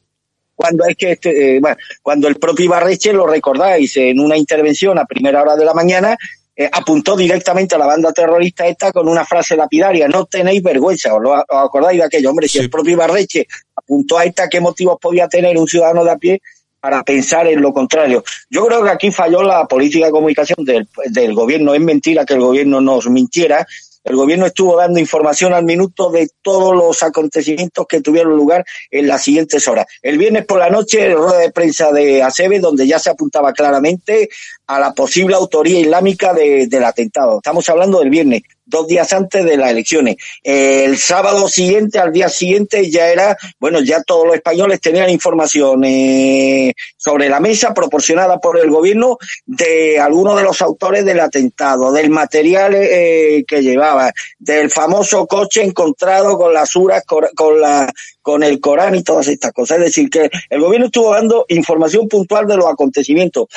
Cuando 0.61 0.85
es 0.85 0.95
que 0.95 1.11
este, 1.13 1.55
eh, 1.55 1.59
bueno, 1.59 1.75
cuando 2.03 2.27
el 2.27 2.35
propio 2.35 2.65
Ibarreche, 2.65 3.11
lo 3.13 3.25
recordáis, 3.25 3.97
en 3.97 4.19
una 4.19 4.37
intervención 4.37 4.99
a 4.99 5.05
primera 5.05 5.41
hora 5.41 5.55
de 5.55 5.65
la 5.65 5.73
mañana, 5.73 6.15
eh, 6.55 6.69
apuntó 6.71 7.15
directamente 7.15 7.73
a 7.73 7.79
la 7.79 7.87
banda 7.87 8.13
terrorista 8.13 8.67
esta 8.67 8.91
con 8.91 9.07
una 9.07 9.25
frase 9.25 9.55
lapidaria, 9.55 10.07
no 10.07 10.25
tenéis 10.25 10.61
vergüenza, 10.61 11.15
¿os, 11.15 11.21
lo, 11.23 11.31
os 11.31 11.45
acordáis 11.49 11.97
de 11.97 12.05
aquello? 12.05 12.29
Hombre, 12.29 12.47
si 12.47 12.59
el 12.59 12.69
propio 12.69 12.93
Ibarreche 12.93 13.47
apuntó 13.75 14.19
a 14.19 14.25
esta, 14.25 14.47
¿qué 14.47 14.59
motivos 14.59 14.99
podía 15.01 15.27
tener 15.27 15.57
un 15.57 15.67
ciudadano 15.67 16.03
de 16.03 16.11
a 16.11 16.17
pie 16.17 16.41
para 16.79 17.01
pensar 17.01 17.47
en 17.47 17.59
lo 17.59 17.73
contrario? 17.73 18.23
Yo 18.51 18.63
creo 18.67 18.83
que 18.83 18.89
aquí 18.91 19.09
falló 19.09 19.41
la 19.41 19.65
política 19.65 20.05
de 20.05 20.11
comunicación 20.11 20.63
del, 20.63 20.87
del 21.07 21.33
gobierno. 21.33 21.73
Es 21.73 21.81
mentira 21.81 22.23
que 22.23 22.35
el 22.35 22.41
gobierno 22.41 22.79
nos 22.81 23.09
mintiera, 23.09 23.65
el 24.03 24.15
gobierno 24.15 24.47
estuvo 24.47 24.75
dando 24.75 24.99
información 24.99 25.53
al 25.53 25.63
minuto 25.63 26.09
de 26.09 26.29
todos 26.41 26.75
los 26.75 27.03
acontecimientos 27.03 27.85
que 27.87 28.01
tuvieron 28.01 28.35
lugar 28.35 28.65
en 28.89 29.07
las 29.07 29.23
siguientes 29.23 29.67
horas. 29.67 29.85
El 30.01 30.17
viernes 30.17 30.45
por 30.45 30.59
la 30.59 30.69
noche, 30.69 31.13
rueda 31.13 31.37
de 31.37 31.51
prensa 31.51 31.91
de 31.91 32.23
ASEBE, 32.23 32.59
donde 32.59 32.87
ya 32.87 32.99
se 32.99 33.09
apuntaba 33.09 33.53
claramente 33.53 34.29
a 34.67 34.79
la 34.79 34.93
posible 34.93 35.35
autoría 35.35 35.79
islámica 35.79 36.33
de, 36.33 36.67
del 36.67 36.83
atentado. 36.83 37.37
Estamos 37.37 37.67
hablando 37.69 37.99
del 37.99 38.09
viernes, 38.09 38.41
dos 38.71 38.87
días 38.87 39.13
antes 39.13 39.45
de 39.45 39.57
las 39.57 39.69
elecciones. 39.69 40.15
El 40.41 40.97
sábado 40.97 41.47
siguiente, 41.47 41.99
al 41.99 42.11
día 42.11 42.29
siguiente, 42.29 42.89
ya 42.89 43.09
era, 43.09 43.37
bueno, 43.59 43.81
ya 43.81 44.01
todos 44.01 44.25
los 44.25 44.35
españoles 44.35 44.81
tenían 44.81 45.11
información 45.11 45.81
sobre 46.97 47.29
la 47.29 47.39
mesa 47.39 47.73
proporcionada 47.73 48.39
por 48.39 48.57
el 48.57 48.71
gobierno 48.71 49.17
de 49.45 49.99
algunos 49.99 50.37
de 50.37 50.43
los 50.43 50.61
autores 50.61 51.05
del 51.05 51.19
atentado, 51.19 51.91
del 51.91 52.09
material 52.09 52.73
eh, 52.75 53.43
que 53.47 53.61
llevaba, 53.61 54.11
del 54.39 54.71
famoso 54.71 55.27
coche 55.27 55.61
encontrado 55.61 56.37
con 56.37 56.53
las 56.53 56.75
uras, 56.75 57.03
con 57.05 57.61
la 57.61 57.91
con 58.21 58.43
el 58.43 58.59
Corán 58.59 58.95
y 58.95 59.03
todas 59.03 59.27
estas 59.27 59.51
cosas. 59.51 59.79
Es 59.79 59.85
decir, 59.85 60.09
que 60.09 60.29
el 60.49 60.61
gobierno 60.61 60.87
estuvo 60.87 61.11
dando 61.11 61.45
información 61.49 62.07
puntual 62.07 62.47
de 62.47 62.57
los 62.57 62.67
acontecimientos. 62.67 63.47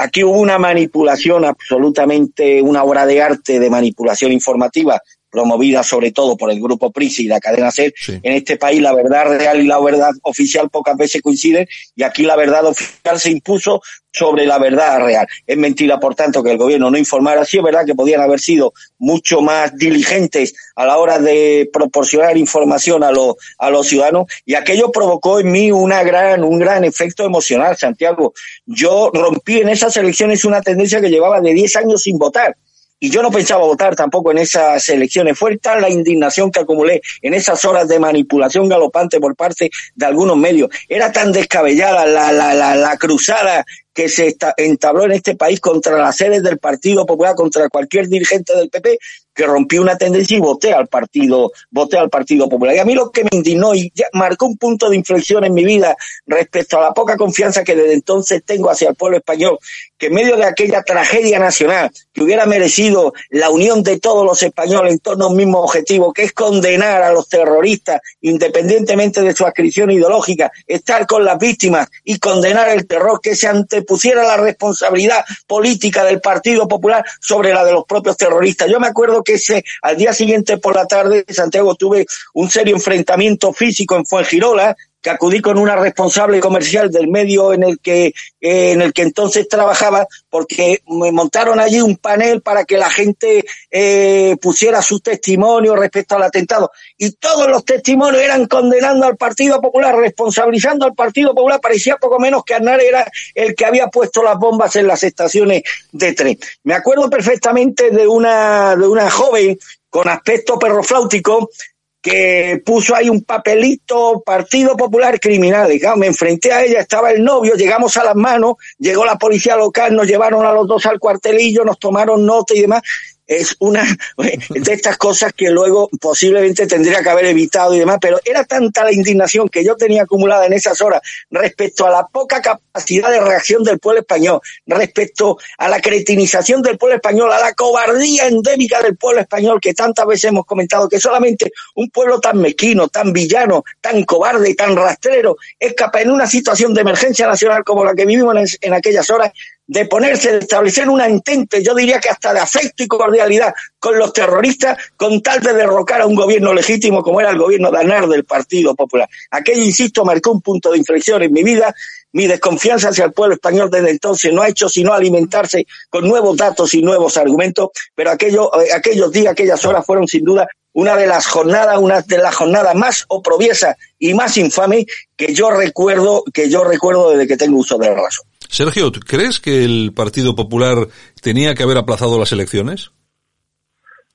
Aquí 0.00 0.22
hubo 0.22 0.38
una 0.38 0.58
manipulación 0.58 1.44
absolutamente, 1.44 2.62
una 2.62 2.84
obra 2.84 3.04
de 3.04 3.20
arte 3.20 3.58
de 3.58 3.68
manipulación 3.68 4.30
informativa 4.30 5.00
promovida 5.30 5.82
sobre 5.82 6.12
todo 6.12 6.36
por 6.36 6.50
el 6.50 6.60
grupo 6.60 6.90
PRISI 6.90 7.24
y 7.24 7.28
la 7.28 7.40
cadena 7.40 7.70
SER. 7.70 7.92
Sí. 7.96 8.18
En 8.22 8.34
este 8.34 8.56
país 8.56 8.80
la 8.80 8.94
verdad 8.94 9.26
real 9.26 9.60
y 9.60 9.66
la 9.66 9.80
verdad 9.80 10.10
oficial 10.22 10.70
pocas 10.70 10.96
veces 10.96 11.22
coinciden 11.22 11.66
y 11.94 12.02
aquí 12.02 12.22
la 12.22 12.36
verdad 12.36 12.66
oficial 12.66 13.18
se 13.18 13.30
impuso 13.30 13.80
sobre 14.12 14.46
la 14.46 14.58
verdad 14.58 15.00
real. 15.00 15.26
Es 15.46 15.56
mentira, 15.56 16.00
por 16.00 16.14
tanto, 16.14 16.42
que 16.42 16.50
el 16.50 16.58
gobierno 16.58 16.90
no 16.90 16.98
informara. 16.98 17.44
Sí 17.44 17.58
es 17.58 17.62
verdad 17.62 17.84
que 17.84 17.94
podían 17.94 18.20
haber 18.20 18.40
sido 18.40 18.72
mucho 18.98 19.40
más 19.40 19.76
diligentes 19.76 20.54
a 20.74 20.86
la 20.86 20.98
hora 20.98 21.18
de 21.18 21.68
proporcionar 21.72 22.36
información 22.36 23.04
a, 23.04 23.12
los 23.12 23.36
a 23.58 23.70
los 23.70 23.86
ciudadanos 23.86 24.26
y 24.44 24.54
aquello 24.54 24.90
provocó 24.90 25.40
en 25.40 25.52
mí 25.52 25.70
una 25.70 26.02
gran, 26.02 26.42
un 26.42 26.58
gran 26.58 26.84
efecto 26.84 27.24
emocional, 27.24 27.76
Santiago. 27.76 28.32
Yo 28.66 29.10
rompí 29.12 29.58
en 29.58 29.68
esas 29.68 29.96
elecciones 29.96 30.44
una 30.44 30.62
tendencia 30.62 31.00
que 31.00 31.10
llevaba 31.10 31.40
de 31.40 31.54
10 31.54 31.76
años 31.76 32.02
sin 32.02 32.18
votar 32.18 32.56
y 33.00 33.10
yo 33.10 33.22
no 33.22 33.30
pensaba 33.30 33.64
votar 33.64 33.94
tampoco 33.94 34.30
en 34.30 34.38
esas 34.38 34.88
elecciones. 34.88 35.38
Fue 35.38 35.56
tal 35.58 35.80
la 35.80 35.88
indignación 35.88 36.50
que 36.50 36.60
acumulé 36.60 37.00
en 37.22 37.34
esas 37.34 37.64
horas 37.64 37.86
de 37.88 37.98
manipulación 37.98 38.68
galopante 38.68 39.20
por 39.20 39.36
parte 39.36 39.70
de 39.94 40.06
algunos 40.06 40.36
medios. 40.36 40.70
Era 40.88 41.12
tan 41.12 41.32
descabellada 41.32 42.06
la, 42.06 42.32
la, 42.32 42.54
la, 42.54 42.74
la 42.74 42.96
cruzada 42.96 43.64
que 43.98 44.08
se 44.08 44.36
entabló 44.56 45.04
en 45.04 45.12
este 45.12 45.34
país 45.34 45.58
contra 45.58 45.98
las 45.98 46.16
sedes 46.16 46.42
del 46.42 46.58
Partido 46.58 47.04
Popular, 47.04 47.34
contra 47.34 47.68
cualquier 47.68 48.08
dirigente 48.08 48.54
del 48.56 48.70
PP, 48.70 48.96
que 49.38 49.46
rompió 49.46 49.80
una 49.80 49.96
tendencia 49.96 50.36
y 50.36 50.40
voté 50.40 50.74
al 50.74 50.88
partido, 50.88 51.52
voté 51.70 51.96
al 51.96 52.10
Partido 52.10 52.48
Popular. 52.48 52.74
Y 52.74 52.80
a 52.80 52.84
mí 52.84 52.94
lo 52.94 53.08
que 53.12 53.22
me 53.22 53.30
indignó 53.30 53.72
y 53.72 53.92
marcó 54.12 54.46
un 54.46 54.56
punto 54.56 54.90
de 54.90 54.96
inflexión 54.96 55.44
en 55.44 55.54
mi 55.54 55.62
vida 55.62 55.96
respecto 56.26 56.76
a 56.76 56.82
la 56.82 56.92
poca 56.92 57.16
confianza 57.16 57.62
que 57.62 57.76
desde 57.76 57.92
entonces 57.92 58.42
tengo 58.44 58.68
hacia 58.68 58.88
el 58.88 58.96
pueblo 58.96 59.18
español, 59.18 59.56
que 59.96 60.06
en 60.06 60.14
medio 60.14 60.36
de 60.36 60.44
aquella 60.44 60.82
tragedia 60.82 61.38
nacional 61.38 61.88
que 62.12 62.24
hubiera 62.24 62.46
merecido 62.46 63.12
la 63.30 63.48
unión 63.50 63.84
de 63.84 64.00
todos 64.00 64.26
los 64.26 64.42
españoles 64.42 64.94
en 64.94 64.98
torno 64.98 65.26
a 65.26 65.28
un 65.28 65.36
mismo 65.36 65.60
objetivo, 65.60 66.12
que 66.12 66.24
es 66.24 66.32
condenar 66.32 67.02
a 67.02 67.12
los 67.12 67.28
terroristas, 67.28 68.00
independientemente 68.20 69.22
de 69.22 69.36
su 69.36 69.46
adscripción 69.46 69.92
ideológica, 69.92 70.50
estar 70.66 71.06
con 71.06 71.24
las 71.24 71.38
víctimas 71.38 71.88
y 72.02 72.18
condenar 72.18 72.70
el 72.70 72.88
terror 72.88 73.20
que 73.20 73.36
se 73.36 73.46
antepusiera 73.46 74.24
la 74.24 74.36
responsabilidad 74.36 75.24
política 75.46 76.02
del 76.02 76.20
Partido 76.20 76.66
Popular 76.66 77.04
sobre 77.20 77.54
la 77.54 77.64
de 77.64 77.70
los 77.70 77.84
propios 77.84 78.16
terroristas. 78.16 78.68
Yo 78.68 78.80
me 78.80 78.88
acuerdo 78.88 79.22
que 79.28 79.34
ese, 79.34 79.62
al 79.82 79.96
día 79.98 80.14
siguiente 80.14 80.56
por 80.56 80.74
la 80.74 80.86
tarde, 80.86 81.24
Santiago, 81.28 81.74
tuve 81.74 82.06
un 82.32 82.48
serio 82.48 82.74
enfrentamiento 82.74 83.52
físico 83.52 83.94
en 83.94 84.06
Fuengirola, 84.06 84.74
acudí 85.08 85.40
con 85.40 85.58
una 85.58 85.76
responsable 85.76 86.40
comercial 86.40 86.90
del 86.90 87.08
medio 87.08 87.52
en 87.52 87.62
el 87.62 87.78
que 87.80 88.12
eh, 88.40 88.72
en 88.72 88.82
el 88.82 88.92
que 88.92 89.02
entonces 89.02 89.48
trabajaba 89.48 90.06
porque 90.30 90.82
me 90.86 91.10
montaron 91.10 91.58
allí 91.60 91.80
un 91.80 91.96
panel 91.96 92.40
para 92.40 92.64
que 92.64 92.78
la 92.78 92.88
gente 92.88 93.44
eh, 93.70 94.36
pusiera 94.40 94.80
su 94.82 95.00
testimonio 95.00 95.74
respecto 95.74 96.16
al 96.16 96.22
atentado. 96.22 96.70
Y 96.96 97.12
todos 97.12 97.48
los 97.48 97.64
testimonios 97.64 98.22
eran 98.22 98.46
condenando 98.46 99.06
al 99.06 99.16
Partido 99.16 99.60
Popular 99.60 99.96
responsabilizando 99.96 100.86
al 100.86 100.94
Partido 100.94 101.34
Popular. 101.34 101.60
Parecía 101.60 101.96
poco 101.96 102.18
menos 102.18 102.44
que 102.44 102.54
Aznar 102.54 102.80
era 102.80 103.10
el 103.34 103.54
que 103.54 103.64
había 103.64 103.88
puesto 103.88 104.22
las 104.22 104.38
bombas 104.38 104.76
en 104.76 104.86
las 104.86 105.02
estaciones 105.02 105.62
de 105.92 106.12
tren. 106.12 106.38
Me 106.62 106.74
acuerdo 106.74 107.10
perfectamente 107.10 107.90
de 107.90 108.06
una 108.06 108.76
de 108.76 108.86
una 108.86 109.10
joven 109.10 109.58
con 109.90 110.08
aspecto 110.08 110.58
perrofláutico 110.58 111.50
que 112.00 112.62
puso 112.64 112.94
ahí 112.94 113.08
un 113.08 113.22
papelito 113.22 114.22
Partido 114.24 114.76
Popular 114.76 115.18
Criminal. 115.18 115.72
Y, 115.72 115.80
claro, 115.80 115.96
me 115.96 116.06
enfrenté 116.06 116.52
a 116.52 116.64
ella, 116.64 116.80
estaba 116.80 117.10
el 117.10 117.22
novio, 117.22 117.54
llegamos 117.54 117.96
a 117.96 118.04
las 118.04 118.14
manos, 118.14 118.56
llegó 118.78 119.04
la 119.04 119.18
policía 119.18 119.56
local, 119.56 119.94
nos 119.94 120.06
llevaron 120.06 120.44
a 120.46 120.52
los 120.52 120.66
dos 120.66 120.86
al 120.86 120.98
cuartelillo, 120.98 121.64
nos 121.64 121.78
tomaron 121.78 122.24
nota 122.24 122.54
y 122.54 122.62
demás. 122.62 122.82
Es 123.28 123.54
una 123.58 123.84
de 124.18 124.72
estas 124.72 124.96
cosas 124.96 125.34
que 125.34 125.50
luego 125.50 125.90
posiblemente 126.00 126.66
tendría 126.66 127.02
que 127.02 127.10
haber 127.10 127.26
evitado 127.26 127.74
y 127.74 127.78
demás, 127.78 127.98
pero 128.00 128.18
era 128.24 128.42
tanta 128.44 128.84
la 128.84 128.92
indignación 128.92 129.50
que 129.50 129.62
yo 129.62 129.76
tenía 129.76 130.04
acumulada 130.04 130.46
en 130.46 130.54
esas 130.54 130.80
horas 130.80 131.02
respecto 131.30 131.86
a 131.86 131.90
la 131.90 132.06
poca 132.06 132.40
capacidad 132.40 133.10
de 133.10 133.20
reacción 133.20 133.62
del 133.62 133.78
pueblo 133.78 134.00
español, 134.00 134.40
respecto 134.66 135.36
a 135.58 135.68
la 135.68 135.78
cretinización 135.80 136.62
del 136.62 136.78
pueblo 136.78 136.96
español, 136.96 137.30
a 137.30 137.38
la 137.38 137.52
cobardía 137.52 138.26
endémica 138.28 138.80
del 138.80 138.96
pueblo 138.96 139.20
español 139.20 139.60
que 139.60 139.74
tantas 139.74 140.06
veces 140.06 140.24
hemos 140.24 140.46
comentado, 140.46 140.88
que 140.88 140.98
solamente 140.98 141.52
un 141.74 141.90
pueblo 141.90 142.20
tan 142.20 142.38
mezquino, 142.38 142.88
tan 142.88 143.12
villano, 143.12 143.62
tan 143.82 144.04
cobarde 144.04 144.48
y 144.48 144.54
tan 144.54 144.74
rastrero 144.74 145.36
es 145.58 145.74
capaz 145.74 146.00
en 146.00 146.12
una 146.12 146.26
situación 146.26 146.72
de 146.72 146.80
emergencia 146.80 147.26
nacional 147.26 147.62
como 147.62 147.84
la 147.84 147.94
que 147.94 148.06
vivimos 148.06 148.34
en, 148.36 148.46
en 148.62 148.72
aquellas 148.72 149.10
horas 149.10 149.32
de 149.68 149.84
ponerse, 149.84 150.32
de 150.32 150.38
establecer 150.38 150.88
una 150.88 151.06
entente, 151.06 151.62
yo 151.62 151.74
diría 151.74 152.00
que 152.00 152.08
hasta 152.08 152.32
de 152.32 152.40
afecto 152.40 152.82
y 152.82 152.88
cordialidad 152.88 153.52
con 153.78 153.98
los 153.98 154.14
terroristas, 154.14 154.78
con 154.96 155.20
tal 155.20 155.40
de 155.40 155.52
derrocar 155.52 156.00
a 156.00 156.06
un 156.06 156.14
gobierno 156.14 156.54
legítimo 156.54 157.02
como 157.02 157.20
era 157.20 157.30
el 157.30 157.38
gobierno 157.38 157.70
de 157.70 157.78
Anar 157.78 158.08
del 158.08 158.24
Partido 158.24 158.74
Popular. 158.74 159.08
Aquello, 159.30 159.62
insisto, 159.62 160.06
marcó 160.06 160.32
un 160.32 160.40
punto 160.40 160.72
de 160.72 160.78
inflexión 160.78 161.22
en 161.22 161.32
mi 161.32 161.44
vida. 161.44 161.74
Mi 162.12 162.26
desconfianza 162.26 162.88
hacia 162.88 163.04
el 163.04 163.12
pueblo 163.12 163.34
español 163.34 163.68
desde 163.70 163.90
entonces 163.90 164.32
no 164.32 164.40
ha 164.40 164.48
hecho 164.48 164.70
sino 164.70 164.94
alimentarse 164.94 165.66
con 165.90 166.08
nuevos 166.08 166.38
datos 166.38 166.72
y 166.72 166.80
nuevos 166.80 167.18
argumentos, 167.18 167.68
pero 167.94 168.10
aquello, 168.10 168.50
eh, 168.62 168.72
aquellos 168.74 169.12
días, 169.12 169.32
aquellas 169.32 169.62
horas 169.66 169.84
fueron 169.84 170.08
sin 170.08 170.24
duda 170.24 170.48
una 170.72 170.96
de 170.96 171.06
las 171.06 171.26
jornadas, 171.26 171.76
una 171.78 172.00
de 172.00 172.18
las 172.18 172.34
jornadas 172.34 172.74
más 172.74 173.04
oprobiesas 173.08 173.76
y 173.98 174.14
más 174.14 174.36
infame 174.38 174.86
que 175.14 175.34
yo 175.34 175.50
recuerdo, 175.50 176.24
que 176.32 176.48
yo 176.48 176.64
recuerdo 176.64 177.10
desde 177.10 177.26
que 177.26 177.36
tengo 177.36 177.58
uso 177.58 177.76
de 177.76 177.88
la 177.90 177.96
razón. 177.96 178.27
Sergio, 178.48 178.90
¿crees 179.06 179.40
que 179.40 179.64
el 179.64 179.92
Partido 179.94 180.34
Popular 180.34 180.88
tenía 181.22 181.54
que 181.54 181.62
haber 181.62 181.78
aplazado 181.78 182.18
las 182.18 182.32
elecciones? 182.32 182.90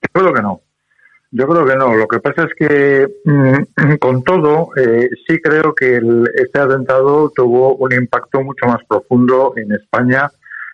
Yo 0.01 0.21
creo 0.21 0.33
que 0.33 0.41
no. 0.41 0.61
Yo 1.31 1.47
creo 1.47 1.65
que 1.65 1.75
no. 1.75 1.95
Lo 1.95 2.07
que 2.07 2.19
pasa 2.19 2.43
es 2.43 2.53
que, 2.57 3.07
mmm, 3.25 3.95
con 3.99 4.23
todo, 4.23 4.69
eh, 4.75 5.09
sí 5.27 5.39
creo 5.41 5.73
que 5.73 5.95
el, 5.95 6.29
este 6.35 6.59
atentado 6.59 7.31
tuvo 7.35 7.75
un 7.75 7.93
impacto 7.93 8.41
mucho 8.41 8.65
más 8.67 8.83
profundo 8.87 9.53
en 9.55 9.71
España 9.71 10.29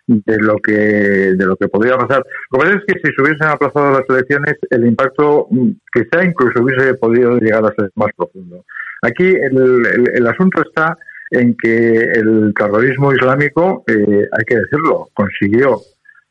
de 0.06 0.38
lo 0.38 0.58
que 0.58 0.72
de 0.72 1.46
lo 1.46 1.56
que 1.56 1.68
podría 1.68 1.96
pasar. 1.96 2.24
Lo 2.50 2.58
que 2.58 2.66
pasa 2.66 2.78
es 2.78 2.84
que 2.86 3.00
si 3.00 3.14
se 3.14 3.22
hubiesen 3.22 3.46
aplazado 3.46 3.92
las 3.92 4.04
elecciones, 4.08 4.56
el 4.70 4.86
impacto 4.86 5.48
quizá 5.92 6.24
incluso 6.24 6.62
hubiese 6.62 6.94
podido 6.94 7.38
llegar 7.38 7.64
a 7.64 7.74
ser 7.74 7.90
más 7.94 8.10
profundo. 8.16 8.64
Aquí 9.02 9.24
el, 9.24 9.56
el, 9.86 10.10
el 10.14 10.26
asunto 10.26 10.62
está 10.62 10.98
en 11.30 11.56
que 11.56 11.96
el 11.96 12.52
terrorismo 12.56 13.12
islámico, 13.12 13.84
eh, 13.86 14.28
hay 14.32 14.44
que 14.44 14.56
decirlo, 14.56 15.08
consiguió 15.14 15.80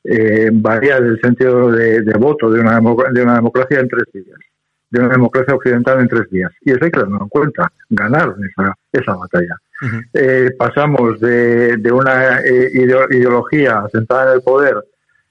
eh, 0.04 0.50
variar 0.52 1.02
el 1.04 1.20
sentido 1.22 1.72
de, 1.72 2.02
de 2.02 2.18
voto 2.18 2.50
de 2.50 2.60
una, 2.62 2.80
de 3.12 3.24
una 3.24 3.36
democracia 3.36 3.80
en 3.80 3.88
tres 3.88 4.06
días. 4.14 4.38
de 4.92 5.00
una 5.00 5.10
democracia 5.10 5.54
occidental 5.54 6.00
en 6.00 6.08
tres 6.08 6.30
días. 6.32 6.52
Y 6.62 6.72
eso 6.72 6.80
hay 6.84 6.92
que 6.92 7.00
tenerlo 7.00 7.22
en 7.22 7.30
cuenta, 7.30 7.72
ganar 7.90 8.34
esa, 8.50 8.74
esa 8.92 9.16
batalla. 9.16 9.56
Eh, 10.14 10.50
pasamos 10.58 11.20
de, 11.22 11.78
de 11.78 11.92
una 11.92 12.40
eh, 12.42 12.70
ideología 13.12 13.86
sentada 13.92 14.32
en 14.32 14.36
el 14.38 14.42
poder 14.42 14.76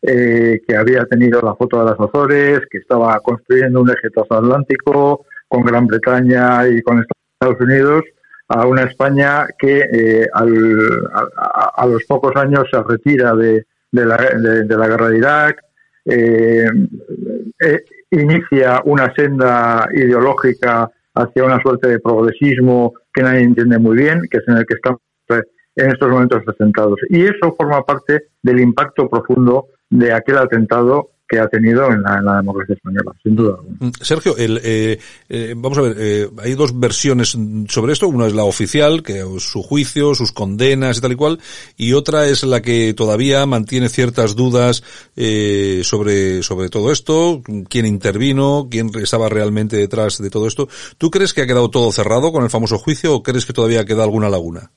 eh, 0.01 0.61
que 0.67 0.77
había 0.77 1.05
tenido 1.07 1.41
la 1.43 1.55
foto 1.55 1.81
de 1.81 1.91
las 1.91 2.01
Azores, 2.01 2.61
que 2.71 2.79
estaba 2.79 3.19
construyendo 3.21 3.83
un 3.83 3.91
eje 3.91 4.11
transatlántico 4.11 5.27
con 5.49 5.63
Gran 5.65 5.87
Bretaña 5.87 6.67
y 6.69 6.81
con 6.83 7.01
Estados 7.01 7.61
Unidos, 7.61 8.05
a 8.49 8.67
una 8.67 8.85
España 8.85 9.47
que 9.59 10.27
a, 10.33 11.87
los 11.87 12.05
pocos 12.05 12.35
años 12.37 12.65
se 12.71 12.83
retira 12.83 13.35
de, 13.35 13.67
de, 13.93 14.07
la, 14.07 14.17
de 14.17 14.77
la, 14.77 14.89
guerra 14.89 15.09
de 15.11 15.19
Irak, 15.19 15.63
inicia 18.11 18.81
una 18.85 19.13
senda 19.15 19.87
ideológica 19.93 20.91
hacia 21.15 21.45
una 21.45 21.61
suerte 21.61 21.89
de 21.89 22.01
progresismo 22.01 22.95
que 23.13 23.23
nadie 23.23 23.43
entiende 23.43 23.79
muy 23.79 23.97
bien, 23.97 24.23
que 24.31 24.39
es 24.39 24.49
en 24.49 24.57
el 24.57 24.67
que 24.67 24.75
estamos 24.75 25.01
en 25.79 25.91
estos 25.93 26.09
momentos 26.09 26.43
presentados. 26.45 26.99
Y 27.09 27.25
eso 27.25 27.55
forma 27.57 27.85
parte 27.85 28.25
del 28.43 28.61
impacto 28.61 29.09
profundo 29.09 29.69
de 29.91 30.13
aquel 30.13 30.39
atentado 30.39 31.11
que 31.29 31.39
ha 31.39 31.47
tenido 31.49 31.93
en 31.93 32.03
la, 32.03 32.37
democracia 32.37 32.75
española, 32.75 33.13
sin 33.23 33.37
duda. 33.37 33.59
Mm, 33.81 33.91
Sergio, 34.01 34.37
el, 34.37 34.61
eh, 34.65 34.99
eh, 35.29 35.55
vamos 35.57 35.77
a 35.79 35.83
ver, 35.83 35.97
eh, 35.99 36.31
hay 36.39 36.55
dos 36.55 36.79
versiones 36.79 37.37
sobre 37.69 37.93
esto. 37.93 38.09
Una 38.09 38.27
es 38.27 38.35
la 38.35 38.45
oficial, 38.45 39.03
que 39.03 39.25
su 39.39 39.63
juicio, 39.63 40.15
sus 40.15 40.33
condenas 40.33 40.99
y 40.99 41.01
tal 41.01 41.13
y 41.13 41.17
cual, 41.17 41.39
y 41.77 41.93
otra 41.93 42.27
es 42.27 42.45
la 42.45 42.63
que 42.63 42.95
todavía 42.95 43.45
mantiene 43.47 43.89
ciertas 43.89 44.35
dudas 44.37 44.83
sobre 45.83 46.43
sobre 46.43 46.69
todo 46.71 46.93
esto, 46.93 47.43
quién 47.69 47.85
intervino, 47.85 48.69
quién 48.71 48.91
estaba 48.95 49.29
realmente 49.29 49.77
detrás 49.77 50.19
de 50.23 50.31
todo 50.31 50.47
esto. 50.47 50.69
¿Tú 50.97 51.11
crees 51.11 51.35
que 51.35 51.43
ha 51.43 51.47
quedado 51.47 51.71
todo 51.71 51.93
cerrado 51.93 52.33
con 52.33 52.45
el 52.45 52.51
famoso 52.51 52.79
juicio 52.79 53.15
o 53.15 53.23
crees 53.23 53.45
que 53.45 53.53
todavía 53.53 53.85
queda 53.85 54.05
alguna 54.05 54.31
laguna? 54.31 54.71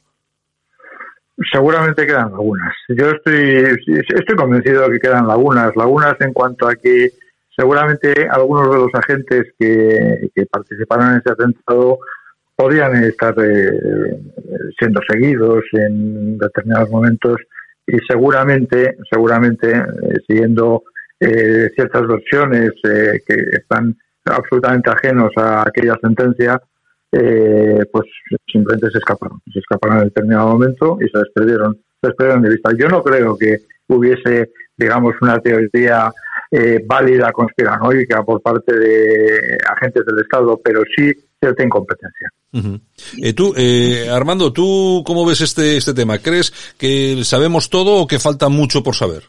Seguramente 1.52 2.06
quedan 2.06 2.32
lagunas. 2.32 2.74
Yo 2.90 3.10
estoy, 3.10 3.78
estoy 3.88 4.36
convencido 4.36 4.84
de 4.84 4.94
que 4.94 5.08
quedan 5.08 5.28
lagunas. 5.28 5.76
Lagunas 5.76 6.16
en 6.20 6.34
cuanto 6.34 6.68
a 6.68 6.76
que 6.76 7.12
seguramente 7.56 8.28
algunos 8.30 8.70
de 8.70 8.78
los 8.78 8.90
agentes 8.94 9.54
que, 9.58 10.30
participaron 10.52 11.12
en 11.12 11.18
ese 11.18 11.32
atentado 11.32 12.00
podrían 12.56 13.04
estar 13.04 13.34
eh, 13.42 14.20
siendo 14.78 15.02
seguidos 15.10 15.64
en 15.74 16.38
determinados 16.38 16.90
momentos 16.90 17.38
y 17.88 17.98
seguramente, 18.08 18.98
seguramente 19.10 19.72
eh, 19.72 19.84
siguiendo 20.28 20.84
eh, 21.20 21.70
ciertas 21.76 22.08
versiones 22.08 22.72
que 22.84 23.36
están 23.54 23.96
absolutamente 24.26 24.90
ajenos 24.90 25.32
a 25.38 25.62
aquella 25.68 25.96
sentencia, 26.02 26.62
eh, 27.12 27.86
pues 27.92 28.06
simplemente 28.52 28.90
se 28.92 28.98
escaparon. 28.98 29.42
Se 29.52 29.60
escaparon 29.60 30.00
en 30.00 30.04
determinado 30.06 30.50
momento 30.50 30.98
y 31.02 31.10
se 31.10 31.18
desperdieron, 31.20 31.76
se 32.02 32.08
desperdieron 32.08 32.44
de 32.44 32.50
vista. 32.50 32.72
Yo 32.78 32.88
no 32.88 33.04
creo 33.04 33.38
que 33.38 33.62
hubiese, 33.88 34.52
digamos, 34.78 35.16
una 35.22 35.40
teoría 35.40 36.12
eh, 36.52 36.84
válida 36.86 37.32
conspiranoica 37.32 38.24
por 38.24 38.42
parte 38.42 38.78
de 38.78 39.58
agentes 39.70 40.06
del 40.06 40.20
Estado, 40.20 40.60
pero 40.64 40.82
sí 40.96 41.12
cierta 41.40 41.64
incompetencia. 41.64 42.30
Eh, 43.22 43.34
tú, 43.34 43.54
eh, 43.58 44.10
Armando, 44.10 44.54
¿tú 44.54 45.04
cómo 45.06 45.26
ves 45.26 45.42
este, 45.42 45.78
este 45.78 45.94
tema? 45.94 46.20
¿Crees 46.20 46.54
que 46.78 47.24
sabemos 47.24 47.70
todo 47.70 47.96
o 47.96 48.08
que 48.08 48.20
falta 48.20 48.50
mucho 48.50 48.84
por 48.84 48.96
saber? 48.96 49.24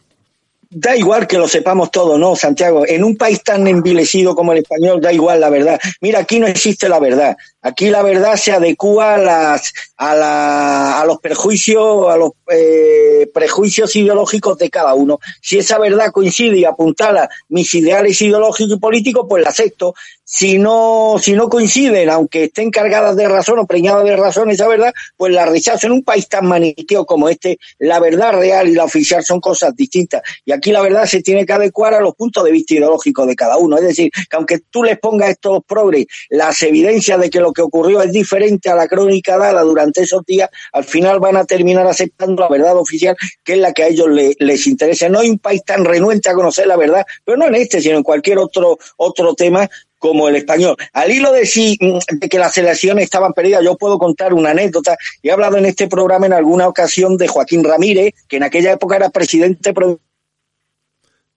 Da 0.73 0.95
igual 0.95 1.27
que 1.27 1.37
lo 1.37 1.47
sepamos 1.47 1.91
todo, 1.91 2.17
¿no, 2.17 2.35
Santiago? 2.35 2.83
En 2.87 3.03
un 3.03 3.15
país 3.15 3.43
tan 3.43 3.67
envilecido 3.67 4.35
como 4.35 4.51
el 4.51 4.59
español, 4.59 5.01
da 5.01 5.11
igual 5.11 5.39
la 5.39 5.49
verdad. 5.49 5.79
Mira, 6.01 6.19
aquí 6.19 6.39
no 6.39 6.47
existe 6.47 6.89
la 6.89 6.99
verdad. 6.99 7.35
Aquí 7.61 7.89
la 7.89 8.01
verdad 8.01 8.35
se 8.35 8.51
adecua 8.51 9.15
a, 9.15 9.17
las, 9.17 9.73
a, 9.97 10.15
la, 10.15 10.99
a 10.99 11.05
los 11.05 11.19
perjuicios, 11.19 12.11
a 12.11 12.17
los 12.17 12.31
eh, 12.51 13.29
prejuicios 13.33 13.95
ideológicos 13.95 14.57
de 14.57 14.69
cada 14.69 14.93
uno. 14.93 15.19
Si 15.41 15.57
esa 15.57 15.79
verdad 15.79 16.11
coincide 16.11 16.57
y 16.57 16.65
apuntala 16.65 17.29
mis 17.49 17.73
ideales 17.73 18.21
ideológicos 18.21 18.75
y 18.75 18.79
políticos, 18.79 19.25
pues 19.29 19.43
la 19.43 19.49
acepto. 19.49 19.93
Si 20.25 20.57
no, 20.57 21.17
si 21.21 21.33
no 21.33 21.47
coinciden, 21.47 22.09
aunque 22.09 22.45
estén 22.45 22.71
cargadas 22.71 23.15
de 23.15 23.27
razón 23.27 23.59
o 23.59 23.67
preñadas 23.67 24.05
de 24.05 24.15
razón 24.15 24.49
esa 24.49 24.67
verdad, 24.67 24.93
pues 25.15 25.31
la 25.33 25.45
rechazo. 25.45 25.87
En 25.87 25.93
un 25.93 26.03
país 26.03 26.27
tan 26.27 26.47
maniqueo 26.47 27.05
como 27.05 27.29
este, 27.29 27.59
la 27.79 27.99
verdad 27.99 28.33
real 28.33 28.67
y 28.67 28.73
la 28.73 28.85
oficial 28.85 29.23
son 29.23 29.39
cosas 29.39 29.75
distintas. 29.75 30.21
Y 30.45 30.51
aquí 30.51 30.62
la 30.71 30.81
verdad 30.81 31.05
se 31.05 31.21
tiene 31.21 31.45
que 31.45 31.53
adecuar 31.53 31.93
a 31.93 32.01
los 32.01 32.15
puntos 32.15 32.43
de 32.43 32.51
vista 32.51 32.75
ideológicos 32.75 33.27
de 33.27 33.35
cada 33.35 33.57
uno. 33.57 33.77
Es 33.77 33.83
decir, 33.83 34.11
que 34.11 34.35
aunque 34.35 34.59
tú 34.69 34.83
les 34.83 34.99
pongas 34.99 35.31
estos 35.31 35.59
progres 35.67 36.05
las 36.29 36.61
evidencias 36.63 37.19
de 37.19 37.29
que 37.29 37.39
lo 37.39 37.51
que 37.51 37.61
ocurrió 37.61 38.01
es 38.01 38.11
diferente 38.11 38.69
a 38.69 38.75
la 38.75 38.87
crónica 38.87 39.37
dada 39.37 39.61
durante 39.61 40.01
esos 40.01 40.25
días, 40.25 40.49
al 40.71 40.83
final 40.83 41.19
van 41.19 41.37
a 41.37 41.45
terminar 41.45 41.87
aceptando 41.87 42.41
la 42.41 42.49
verdad 42.49 42.77
oficial, 42.77 43.15
que 43.43 43.53
es 43.53 43.59
la 43.59 43.73
que 43.73 43.83
a 43.83 43.87
ellos 43.87 44.07
les 44.09 44.67
interesa. 44.67 45.09
No 45.09 45.19
hay 45.19 45.29
un 45.29 45.39
país 45.39 45.63
tan 45.65 45.85
renuente 45.85 46.29
a 46.29 46.33
conocer 46.33 46.67
la 46.67 46.77
verdad, 46.77 47.05
pero 47.23 47.37
no 47.37 47.47
en 47.47 47.55
este, 47.55 47.81
sino 47.81 47.97
en 47.97 48.03
cualquier 48.03 48.37
otro, 48.37 48.77
otro 48.97 49.33
tema 49.35 49.69
como 50.03 50.27
el 50.27 50.35
español. 50.35 50.75
Al 50.91 51.11
hilo 51.11 51.31
de, 51.31 51.45
si, 51.45 51.79
de 51.79 52.27
que 52.27 52.37
las 52.37 52.57
elecciones 52.57 53.05
estaban 53.05 53.31
perdidas, 53.31 53.63
yo 53.63 53.77
puedo 53.77 53.97
contar 53.97 54.33
una 54.33 54.49
anécdota. 54.49 54.97
He 55.21 55.31
hablado 55.31 55.55
en 55.55 55.65
este 55.65 55.87
programa 55.87 56.25
en 56.25 56.33
alguna 56.33 56.67
ocasión 56.67 57.15
de 57.15 57.29
Joaquín 57.29 57.63
Ramírez, 57.63 58.13
que 58.27 58.35
en 58.35 58.43
aquella 58.43 58.73
época 58.73 58.97
era 58.97 59.09
presidente. 59.11 59.71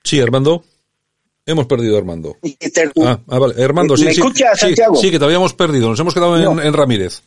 Sí, 0.07 0.21
Armando. 0.21 0.63
Hemos 1.45 1.67
perdido 1.67 1.97
a 1.97 1.99
Armando. 1.99 2.37
Ah, 3.05 3.19
ah, 3.29 3.39
vale. 3.41 3.63
Armando, 3.63 3.97
sí, 3.97 4.05
¿Me 4.05 4.15
sí, 4.15 4.21
escucha, 4.21 4.55
Santiago? 4.55 4.95
Sí, 4.95 5.11
que 5.11 5.19
te 5.19 5.25
habíamos 5.25 5.53
perdido. 5.53 5.89
Nos 5.89 5.99
hemos 5.99 6.15
quedado 6.15 6.37
en, 6.39 6.73
Ramírez. 6.73 7.23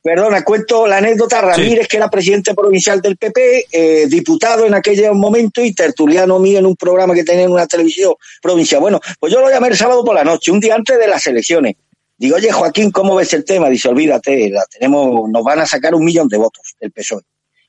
Perdona, 0.00 0.44
cuento 0.44 0.86
la 0.86 0.98
anécdota. 0.98 1.40
Ramírez, 1.40 1.88
que 1.88 1.96
era 1.96 2.08
presidente 2.08 2.54
provincial 2.54 3.00
del 3.00 3.16
PP, 3.16 3.66
eh, 3.72 4.06
diputado 4.06 4.64
en 4.64 4.74
aquel 4.74 5.12
momento 5.12 5.60
y 5.60 5.74
tertuliano 5.74 6.38
mío 6.38 6.60
en 6.60 6.66
un 6.66 6.76
programa 6.76 7.14
que 7.14 7.24
tenía 7.24 7.46
en 7.46 7.50
una 7.50 7.66
televisión 7.66 8.14
provincial. 8.40 8.80
Bueno, 8.80 9.00
pues 9.18 9.32
yo 9.32 9.40
lo 9.40 9.50
llamé 9.50 9.66
el 9.66 9.76
sábado 9.76 10.04
por 10.04 10.14
la 10.14 10.22
noche, 10.22 10.52
un 10.52 10.60
día 10.60 10.76
antes 10.76 10.96
de 11.00 11.08
las 11.08 11.26
elecciones. 11.26 11.74
Digo, 12.16 12.36
oye, 12.36 12.52
Joaquín, 12.52 12.92
¿cómo 12.92 13.16
ves 13.16 13.32
el 13.34 13.44
tema? 13.44 13.68
Dice, 13.68 13.88
olvídate, 13.88 14.50
la 14.50 14.64
tenemos, 14.66 15.28
nos 15.28 15.42
van 15.42 15.58
a 15.58 15.66
sacar 15.66 15.96
un 15.96 16.04
millón 16.04 16.28
de 16.28 16.36
votos 16.36 16.76
el 16.78 16.92
PSOE 16.92 17.22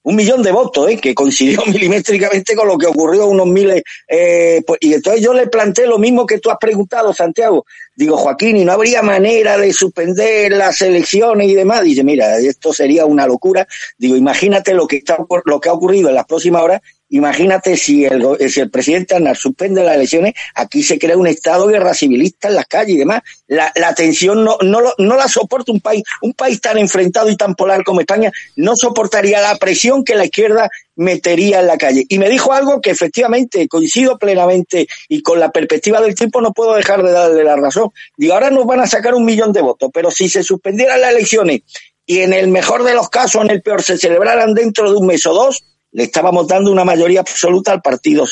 un 0.03 0.15
millón 0.15 0.41
de 0.41 0.51
votos, 0.51 0.89
¿eh? 0.89 0.97
que 0.97 1.13
coincidió 1.13 1.63
milimétricamente 1.67 2.55
con 2.55 2.67
lo 2.67 2.77
que 2.77 2.87
ocurrió 2.87 3.27
unos 3.27 3.47
miles. 3.47 3.83
Eh, 4.07 4.61
pues, 4.65 4.79
y 4.81 4.93
entonces 4.93 5.21
yo 5.21 5.33
le 5.33 5.47
planteé 5.47 5.87
lo 5.87 5.97
mismo 5.97 6.25
que 6.25 6.39
tú 6.39 6.49
has 6.49 6.57
preguntado, 6.57 7.13
Santiago. 7.13 7.65
Digo, 7.95 8.17
Joaquín, 8.17 8.57
¿y 8.57 8.65
no 8.65 8.71
habría 8.71 9.01
manera 9.01 9.57
de 9.57 9.73
suspender 9.73 10.51
las 10.53 10.81
elecciones 10.81 11.49
y 11.49 11.55
demás? 11.55 11.83
Dice, 11.83 12.03
mira, 12.03 12.37
esto 12.37 12.73
sería 12.73 13.05
una 13.05 13.27
locura. 13.27 13.67
Digo, 13.97 14.15
imagínate 14.15 14.73
lo 14.73 14.87
que, 14.87 14.97
está, 14.97 15.17
lo 15.45 15.59
que 15.59 15.69
ha 15.69 15.73
ocurrido 15.73 16.09
en 16.09 16.15
las 16.15 16.25
próximas 16.25 16.63
horas 16.63 16.81
Imagínate 17.09 17.75
si 17.75 18.05
el, 18.05 18.23
si 18.49 18.59
el 18.59 18.69
presidente 18.69 19.15
Aznar 19.15 19.35
suspende 19.35 19.83
las 19.83 19.95
elecciones, 19.95 20.33
aquí 20.53 20.83
se 20.83 20.99
crea 20.99 21.17
un 21.17 21.27
estado 21.27 21.67
guerra 21.67 21.93
civilista 21.93 22.49
en 22.49 22.55
las 22.55 22.67
calles 22.67 22.95
y 22.95 22.99
demás. 22.99 23.21
La, 23.47 23.71
la 23.75 23.95
tensión 23.95 24.43
no, 24.43 24.57
no, 24.61 24.81
no 24.97 25.15
la 25.15 25.27
soporta 25.27 25.71
un 25.71 25.81
país, 25.81 26.03
un 26.21 26.33
país 26.33 26.61
tan 26.61 26.77
enfrentado 26.77 27.29
y 27.29 27.35
tan 27.35 27.55
polar 27.55 27.83
como 27.83 28.01
España, 28.01 28.31
no 28.55 28.75
soportaría 28.75 29.41
la 29.41 29.55
presión 29.55 30.03
que 30.03 30.15
la 30.15 30.25
izquierda 30.25 30.69
metería 30.95 31.61
en 31.61 31.67
la 31.67 31.77
calle. 31.77 32.05
Y 32.09 32.19
me 32.19 32.29
dijo 32.29 32.53
algo 32.53 32.81
que 32.81 32.91
efectivamente 32.91 33.67
coincido 33.67 34.17
plenamente 34.17 34.87
y 35.07 35.21
con 35.21 35.39
la 35.39 35.51
perspectiva 35.51 36.01
del 36.01 36.13
tiempo 36.13 36.41
no 36.41 36.53
puedo 36.53 36.75
dejar 36.75 37.01
de 37.01 37.11
darle 37.11 37.43
la 37.43 37.55
razón. 37.55 37.89
Digo, 38.17 38.33
ahora 38.33 38.51
nos 38.51 38.65
van 38.65 38.81
a 38.81 38.87
sacar 38.87 39.15
un 39.15 39.25
millón 39.25 39.51
de 39.51 39.61
votos, 39.61 39.89
pero 39.93 40.11
si 40.11 40.29
se 40.29 40.43
suspendieran 40.43 41.01
las 41.01 41.11
elecciones 41.11 41.61
y 42.05 42.19
en 42.19 42.33
el 42.33 42.49
mejor 42.49 42.83
de 42.83 42.95
los 42.95 43.09
casos, 43.09 43.43
en 43.43 43.51
el 43.51 43.61
peor, 43.61 43.81
se 43.81 43.97
celebraran 43.97 44.53
dentro 44.53 44.91
de 44.91 44.97
un 44.97 45.07
mes 45.07 45.25
o 45.25 45.33
dos, 45.33 45.63
le 45.91 46.03
estábamos 46.03 46.47
dando 46.47 46.71
una 46.71 46.85
mayoría 46.85 47.21
absoluta 47.21 47.71
al 47.71 47.81
partido 47.81 48.25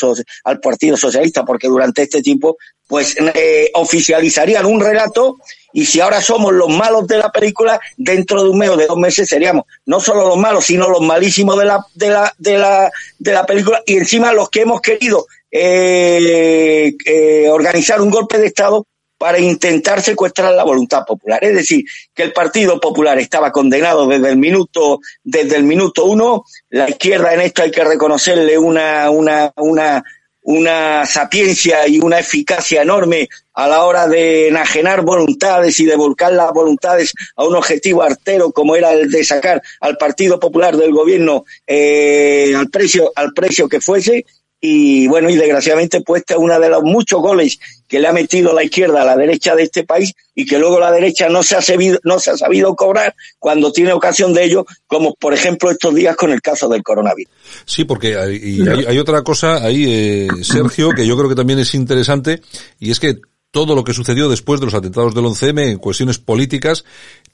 al 0.44 0.60
partido 0.60 0.98
socialista 0.98 1.44
porque 1.44 1.68
durante 1.68 2.04
este 2.04 2.22
tiempo 2.22 2.58
pues 2.88 3.16
eh, 3.36 3.70
oficializarían 3.74 4.66
un 4.66 4.80
relato 4.80 5.38
y 5.74 5.86
si 5.86 6.00
ahora 6.00 6.22
somos 6.22 6.54
los 6.54 6.70
malos 6.70 7.08
de 7.08 7.18
la 7.18 7.32
película 7.32 7.80
dentro 7.98 8.44
de 8.44 8.50
un 8.50 8.58
mes 8.58 8.70
o 8.70 8.78
de 8.78 8.88
dos 8.88 8.98
meses 8.98 9.28
seríamos 9.28 9.66
no 9.86 10.00
solo 10.00 10.28
los 10.28 10.38
malos 10.38 10.66
sino 10.66 10.90
los 10.90 11.02
malísimos 11.02 11.58
de 11.58 11.66
la 11.66 11.86
de 11.94 12.10
la 12.10 12.34
de 12.38 12.58
la 12.58 12.92
de 13.18 13.34
la 13.34 13.46
película 13.46 13.82
y 13.86 13.98
encima 13.98 14.34
los 14.34 14.50
que 14.50 14.62
hemos 14.62 14.82
querido 14.82 15.26
eh, 15.52 16.94
eh, 17.06 17.50
organizar 17.50 18.02
un 18.02 18.10
golpe 18.10 18.38
de 18.38 18.48
estado 18.48 18.86
para 19.18 19.40
intentar 19.40 20.02
secuestrar 20.02 20.54
la 20.54 20.64
voluntad 20.64 21.04
popular. 21.06 21.44
Es 21.44 21.56
decir, 21.56 21.84
que 22.14 22.24
el 22.24 22.34
Partido 22.34 22.80
Popular 22.80 23.18
estaba 23.20 23.52
condenado 23.52 24.08
desde 24.08 24.30
el 24.30 24.38
minuto, 24.38 25.00
desde 25.24 25.58
el 25.58 25.64
minuto 25.64 26.06
uno. 26.06 26.44
La 26.70 26.90
izquierda 26.90 27.34
en 27.34 27.42
esto 27.42 27.64
hay 27.64 27.72
que 27.72 27.84
reconocerle 27.84 28.58
una, 28.58 29.10
una, 29.10 29.52
una, 29.58 30.04
una 30.42 31.06
sapiencia 31.06 31.88
y 31.88 32.00
una 32.00 32.20
eficacia 32.20 32.82
enorme 32.82 33.28
a 33.54 33.68
la 33.68 33.84
hora 33.84 34.08
de 34.08 34.50
enajenar 34.50 35.02
voluntades 35.02 35.80
y 35.80 35.86
de 35.86 35.96
volcar 35.96 36.32
las 36.32 36.52
voluntades 36.54 37.14
a 37.36 37.44
un 37.44 37.56
objetivo 37.56 38.04
artero 38.04 38.52
como 38.52 38.76
era 38.76 38.94
el 38.94 39.10
de 39.10 39.24
sacar 39.24 39.62
al 39.82 39.98
Partido 39.98 40.40
Popular 40.40 40.78
del 40.78 40.94
gobierno 40.94 41.44
eh, 41.66 42.54
al 42.56 42.70
precio 42.70 43.12
al 43.16 43.34
precio 43.34 43.68
que 43.68 43.82
fuese 43.82 44.26
y 44.60 45.08
bueno, 45.08 45.30
y 45.30 45.36
desgraciadamente 45.36 46.02
puesta 46.02 46.38
una 46.38 46.60
de 46.60 46.70
los 46.70 46.84
muchos 46.84 47.22
goles 47.22 47.60
que 47.88 48.00
le 48.00 48.08
ha 48.08 48.14
metido 48.14 48.54
la 48.54 48.64
izquierda 48.64 49.02
a 49.02 49.06
la 49.06 49.16
derecha 49.16 49.56
de 49.56 49.64
este 49.64 49.84
país 49.84 50.14
y 50.36 50.46
que 50.46 50.60
luego 50.60 50.80
la 50.80 50.92
derecha 50.92 51.30
no 51.30 51.42
se 51.44 51.56
ha 51.56 51.62
sabido, 51.62 52.76
cobrar 52.76 53.16
cuando 53.40 53.72
tiene 53.72 53.94
ocasión 53.94 54.34
de 54.34 54.44
ello, 54.44 54.66
como 54.86 55.16
por 55.16 55.34
ejemplo 55.34 55.72
estos 55.72 55.96
días 55.96 56.16
con 56.16 56.32
el 56.32 56.42
caso 56.42 56.68
del 56.68 56.84
coronavirus. 56.84 57.32
Sí, 57.66 57.86
porque 57.86 58.18
hay, 58.18 58.36
y 58.36 58.68
hay 58.68 59.00
otra 59.00 59.24
cosa 59.24 59.64
ahí, 59.66 59.86
eh, 59.88 60.28
Sergio, 60.44 60.92
que 60.92 61.08
yo 61.08 61.18
creo 61.18 61.30
que 61.30 61.36
también 61.36 61.60
es 61.60 61.74
interesante, 61.74 62.42
y 62.80 62.92
es 62.92 63.00
que 63.00 63.20
todo 63.52 63.76
lo 63.76 63.84
que 63.84 63.94
sucedió 63.94 64.30
después 64.30 64.60
de 64.60 64.66
los 64.66 64.76
atentados 64.76 65.16
del 65.16 65.26
11M 65.26 65.72
en 65.72 65.78
cuestiones 65.80 66.20
políticas 66.20 66.84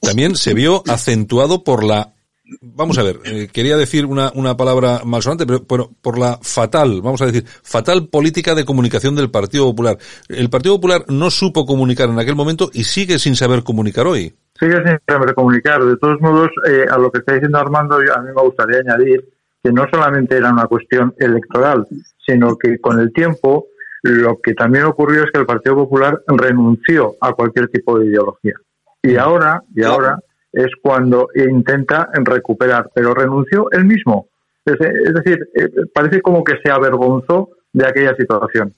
también 0.00 0.36
se 0.36 0.54
vio 0.54 0.82
acentuado 0.86 1.64
por 1.64 1.84
la 1.84 2.14
vamos 2.60 2.98
a 2.98 3.02
ver, 3.02 3.20
eh, 3.24 3.48
quería 3.52 3.76
decir 3.76 4.06
una, 4.06 4.30
una 4.34 4.56
palabra 4.56 5.00
malsonante, 5.04 5.46
pero, 5.46 5.64
pero 5.64 5.90
por 6.02 6.18
la 6.18 6.38
fatal, 6.42 7.00
vamos 7.02 7.22
a 7.22 7.26
decir, 7.26 7.44
fatal 7.46 8.08
política 8.08 8.54
de 8.54 8.64
comunicación 8.64 9.14
del 9.14 9.30
Partido 9.30 9.64
Popular. 9.64 9.98
El 10.28 10.50
Partido 10.50 10.76
Popular 10.76 11.04
no 11.08 11.30
supo 11.30 11.66
comunicar 11.66 12.08
en 12.08 12.18
aquel 12.18 12.36
momento 12.36 12.70
y 12.72 12.84
sigue 12.84 13.18
sin 13.18 13.36
saber 13.36 13.62
comunicar 13.62 14.06
hoy. 14.06 14.34
Sigue 14.58 14.76
sin 14.84 14.98
saber 15.08 15.34
comunicar. 15.34 15.82
De 15.84 15.96
todos 15.96 16.20
modos, 16.20 16.50
eh, 16.68 16.86
a 16.90 16.98
lo 16.98 17.10
que 17.10 17.18
está 17.18 17.34
diciendo 17.34 17.58
Armando, 17.58 17.96
a 17.96 18.22
mí 18.22 18.30
me 18.34 18.42
gustaría 18.42 18.78
añadir 18.78 19.24
que 19.62 19.72
no 19.72 19.86
solamente 19.90 20.36
era 20.36 20.52
una 20.52 20.66
cuestión 20.66 21.14
electoral, 21.18 21.86
sino 22.26 22.56
que 22.56 22.78
con 22.78 23.00
el 23.00 23.12
tiempo 23.12 23.66
lo 24.02 24.38
que 24.42 24.52
también 24.52 24.84
ocurrió 24.84 25.24
es 25.24 25.30
que 25.32 25.40
el 25.40 25.46
Partido 25.46 25.76
Popular 25.76 26.20
renunció 26.26 27.14
a 27.20 27.32
cualquier 27.32 27.68
tipo 27.68 27.98
de 27.98 28.06
ideología. 28.06 28.54
Y 29.02 29.16
ahora, 29.16 29.62
y 29.74 29.82
ahora 29.82 30.18
es 30.54 30.68
cuando 30.80 31.28
intenta 31.34 32.08
recuperar, 32.14 32.90
pero 32.94 33.14
renunció 33.14 33.70
él 33.72 33.84
mismo. 33.84 34.28
Es, 34.64 34.80
es 34.80 35.14
decir, 35.14 35.48
eh, 35.54 35.68
parece 35.92 36.20
como 36.20 36.42
que 36.42 36.54
se 36.62 36.70
avergonzó 36.70 37.50
de 37.72 37.86
aquella 37.86 38.14
situación. 38.16 38.72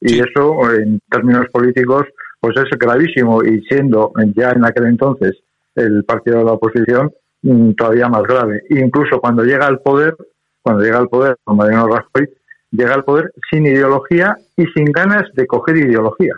Y 0.00 0.18
eso, 0.18 0.72
en 0.72 1.00
términos 1.08 1.46
políticos, 1.52 2.06
pues 2.40 2.56
es 2.56 2.78
gravísimo. 2.78 3.44
Y 3.44 3.60
siendo 3.62 4.12
ya 4.34 4.50
en 4.50 4.64
aquel 4.64 4.86
entonces 4.86 5.38
el 5.76 6.04
partido 6.04 6.38
de 6.38 6.44
la 6.44 6.52
oposición, 6.52 7.12
mm, 7.42 7.72
todavía 7.72 8.08
más 8.08 8.22
grave. 8.22 8.62
Incluso 8.70 9.20
cuando 9.20 9.44
llega 9.44 9.66
al 9.66 9.80
poder, 9.80 10.16
cuando 10.62 10.82
llega 10.82 10.98
al 10.98 11.08
poder 11.08 11.36
con 11.44 11.56
Mariano 11.56 11.86
Rajoy, 11.86 12.28
llega 12.72 12.94
al 12.94 13.04
poder 13.04 13.32
sin 13.50 13.66
ideología 13.66 14.36
y 14.56 14.66
sin 14.74 14.86
ganas 14.86 15.30
de 15.34 15.46
coger 15.46 15.76
ideología. 15.76 16.34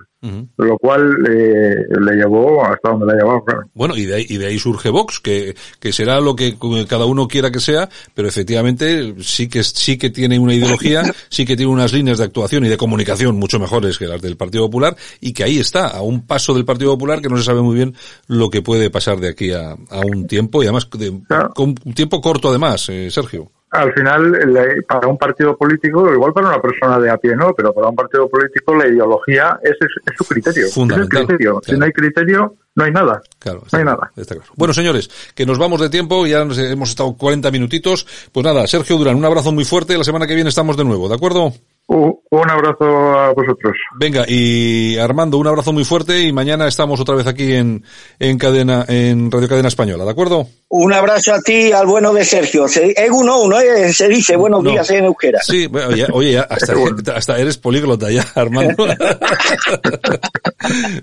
Lo 0.56 0.78
cual 0.78 1.14
eh, 1.28 1.84
le 2.00 2.12
llevó 2.14 2.64
hasta 2.64 2.90
donde 2.90 3.06
la 3.06 3.14
llevó, 3.14 3.44
claro. 3.44 3.62
Bueno, 3.74 3.96
y 3.96 4.04
de 4.06 4.14
ahí, 4.14 4.26
y 4.28 4.36
de 4.38 4.46
ahí 4.46 4.58
surge 4.58 4.88
Vox, 4.88 5.18
que, 5.20 5.54
que 5.80 5.92
será 5.92 6.20
lo 6.20 6.36
que 6.36 6.56
cada 6.88 7.06
uno 7.06 7.26
quiera 7.26 7.50
que 7.50 7.58
sea, 7.58 7.88
pero 8.14 8.28
efectivamente 8.28 9.14
sí 9.20 9.48
que, 9.48 9.64
sí 9.64 9.98
que 9.98 10.10
tiene 10.10 10.38
una 10.38 10.54
ideología, 10.54 11.02
sí 11.28 11.44
que 11.44 11.56
tiene 11.56 11.72
unas 11.72 11.92
líneas 11.92 12.18
de 12.18 12.24
actuación 12.24 12.64
y 12.64 12.68
de 12.68 12.76
comunicación 12.76 13.36
mucho 13.36 13.58
mejores 13.58 13.98
que 13.98 14.06
las 14.06 14.22
del 14.22 14.36
Partido 14.36 14.64
Popular, 14.66 14.96
y 15.20 15.32
que 15.32 15.44
ahí 15.44 15.58
está, 15.58 15.88
a 15.88 16.02
un 16.02 16.26
paso 16.26 16.54
del 16.54 16.64
Partido 16.64 16.92
Popular 16.92 17.20
que 17.20 17.28
no 17.28 17.36
se 17.36 17.44
sabe 17.44 17.60
muy 17.62 17.74
bien 17.74 17.94
lo 18.28 18.48
que 18.50 18.62
puede 18.62 18.90
pasar 18.90 19.18
de 19.18 19.28
aquí 19.28 19.50
a, 19.52 19.72
a 19.72 20.00
un 20.06 20.26
tiempo, 20.28 20.62
y 20.62 20.66
además 20.66 20.88
de- 20.92 21.20
con 21.54 21.74
un 21.84 21.94
tiempo 21.94 22.20
corto 22.20 22.48
además, 22.50 22.88
eh, 22.90 23.10
Sergio. 23.10 23.50
Al 23.72 23.92
final, 23.94 24.32
le- 24.32 24.82
para 24.82 25.08
un 25.08 25.16
partido 25.16 25.56
político, 25.56 26.12
igual 26.12 26.32
para 26.32 26.48
una 26.48 26.60
persona 26.60 26.98
de 26.98 27.10
a 27.10 27.16
pie 27.16 27.34
no, 27.34 27.54
pero 27.54 27.72
para 27.72 27.88
un 27.88 27.96
partido 27.96 28.28
político 28.28 28.74
la 28.74 28.86
ideología 28.86 29.58
es, 29.62 29.72
es, 29.72 29.88
es 30.06 30.16
su 30.16 30.24
criterio. 30.26 30.62
Es 30.66 30.68
el 30.68 30.74
Fundamental, 30.74 31.26
criterio. 31.26 31.60
Si 31.64 31.72
no 31.78 31.84
hay 31.86 31.92
criterio, 31.92 32.54
no 32.74 32.84
hay 32.84 32.90
nada. 32.90 33.22
Claro, 33.38 33.62
no 33.72 33.78
hay 33.78 33.84
nada. 33.84 34.10
Está 34.16 34.34
claro. 34.34 34.50
Bueno, 34.56 34.74
señores, 34.74 35.10
que 35.34 35.46
nos 35.46 35.58
vamos 35.58 35.80
de 35.80 35.88
tiempo, 35.88 36.26
ya 36.26 36.44
nos 36.44 36.58
hemos 36.58 36.90
estado 36.90 37.14
40 37.16 37.50
minutitos. 37.50 38.06
Pues 38.30 38.44
nada, 38.44 38.66
Sergio 38.66 38.98
Durán, 38.98 39.16
un 39.16 39.24
abrazo 39.24 39.52
muy 39.52 39.64
fuerte, 39.64 39.96
la 39.96 40.04
semana 40.04 40.26
que 40.26 40.34
viene 40.34 40.50
estamos 40.50 40.76
de 40.76 40.84
nuevo, 40.84 41.08
¿de 41.08 41.14
acuerdo? 41.14 41.52
Un 41.88 42.48
abrazo 42.50 42.84
a 43.18 43.34
vosotros. 43.34 43.74
Venga, 43.98 44.24
y 44.26 44.96
Armando, 44.96 45.36
un 45.36 45.46
abrazo 45.46 45.74
muy 45.74 45.84
fuerte 45.84 46.22
y 46.22 46.32
mañana 46.32 46.66
estamos 46.66 46.98
otra 47.00 47.14
vez 47.16 47.26
aquí 47.26 47.52
en, 47.54 47.84
en 48.18 48.38
cadena, 48.38 48.86
en 48.88 49.30
Radio 49.30 49.46
Cadena 49.48 49.68
Española, 49.68 50.04
¿de 50.04 50.10
acuerdo? 50.10 50.46
Un 50.70 50.92
abrazo 50.94 51.34
a 51.34 51.40
ti, 51.40 51.70
al 51.70 51.86
bueno 51.86 52.14
de 52.14 52.24
Sergio. 52.24 52.66
Se, 52.66 52.92
es 52.96 53.10
uno, 53.10 53.42
uno, 53.42 53.60
eh, 53.60 53.92
se 53.92 54.08
dice 54.08 54.36
buenos 54.36 54.62
No. 54.64 54.70
días 54.70 54.88
en 54.90 55.04
euskera. 55.04 55.40
Sí, 55.42 55.66
bueno, 55.66 55.94
ya- 55.94 56.06
oye, 56.12 56.32
ya, 56.32 56.42
hasta, 56.42 56.72
hasta 57.14 57.38
eres 57.38 57.58
políglota 57.58 58.10
ya, 58.10 58.24
Armando. 58.36 58.86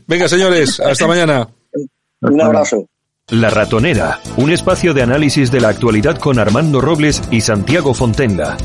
Venga, 0.08 0.28
señores, 0.28 0.80
hasta 0.80 1.06
mañana. 1.08 1.48
Un 2.22 2.42
abrazo. 2.42 2.86
La 3.30 3.52
Ratonera, 3.52 4.20
un 4.38 4.50
espacio 4.52 4.96
de 4.96 5.04
análisis 5.04 5.52
de 5.52 5.62
la 5.62 5.70
actualidad 5.70 6.18
con 6.18 6.40
Armando 6.40 6.82
Robles 6.82 7.22
y 7.30 7.42
Santiago 7.42 7.94
Fontenga. 7.94 8.58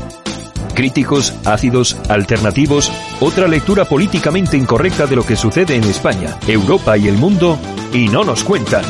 Críticos, 0.75 1.33
ácidos, 1.45 1.95
alternativos, 2.09 2.91
otra 3.21 3.47
lectura 3.47 3.85
políticamente 3.85 4.57
incorrecta 4.57 5.07
de 5.07 5.15
lo 5.15 5.25
que 5.25 5.37
sucede 5.37 5.75
en 5.75 5.85
España, 5.85 6.37
Europa 6.47 6.97
y 6.97 7.07
el 7.07 7.17
mundo, 7.17 7.57
y 7.93 8.09
no 8.09 8.23
nos 8.23 8.43
cuentan. 8.43 8.83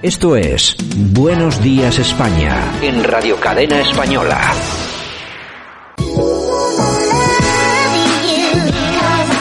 Esto 0.00 0.36
es 0.36 0.76
Buenos 1.12 1.62
Días 1.62 1.98
España. 1.98 2.72
En 2.82 3.04
Radio 3.04 3.36
Cadena 3.38 3.80
Española. 3.80 4.40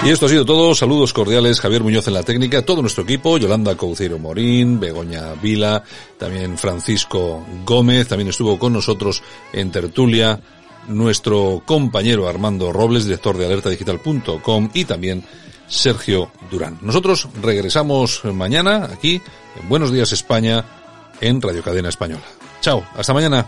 Y 0.07 0.09
esto 0.09 0.25
ha 0.25 0.29
sido 0.29 0.45
todo. 0.45 0.73
Saludos 0.73 1.11
cordiales. 1.11 1.59
Javier 1.59 1.83
Muñoz 1.83 2.07
en 2.07 2.13
la 2.13 2.23
técnica, 2.23 2.63
todo 2.63 2.81
nuestro 2.81 3.03
equipo, 3.03 3.37
Yolanda 3.37 3.75
Couceiro 3.75 4.17
Morín, 4.17 4.79
Begoña 4.79 5.33
Vila, 5.41 5.83
también 6.17 6.57
Francisco 6.57 7.45
Gómez, 7.65 8.07
también 8.07 8.29
estuvo 8.29 8.57
con 8.57 8.71
nosotros 8.71 9.21
en 9.51 9.69
tertulia 9.69 10.39
nuestro 10.87 11.61
compañero 11.65 12.27
Armando 12.27 12.71
Robles, 12.71 13.05
director 13.05 13.37
de 13.37 13.45
alertadigital.com 13.45 14.69
y 14.73 14.85
también 14.85 15.23
Sergio 15.67 16.31
Durán. 16.49 16.77
Nosotros 16.81 17.27
regresamos 17.41 18.23
mañana 18.25 18.89
aquí 18.91 19.21
en 19.59 19.69
Buenos 19.69 19.91
Días 19.91 20.11
España 20.11 20.63
en 21.21 21.41
Radio 21.41 21.63
Cadena 21.63 21.89
Española. 21.89 22.23
Chao, 22.61 22.85
hasta 22.95 23.13
mañana. 23.13 23.45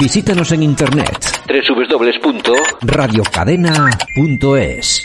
Visítanos 0.00 0.50
en 0.52 0.62
internet 0.62 1.39
www. 1.50 2.54
radiocadena.es. 2.82 5.04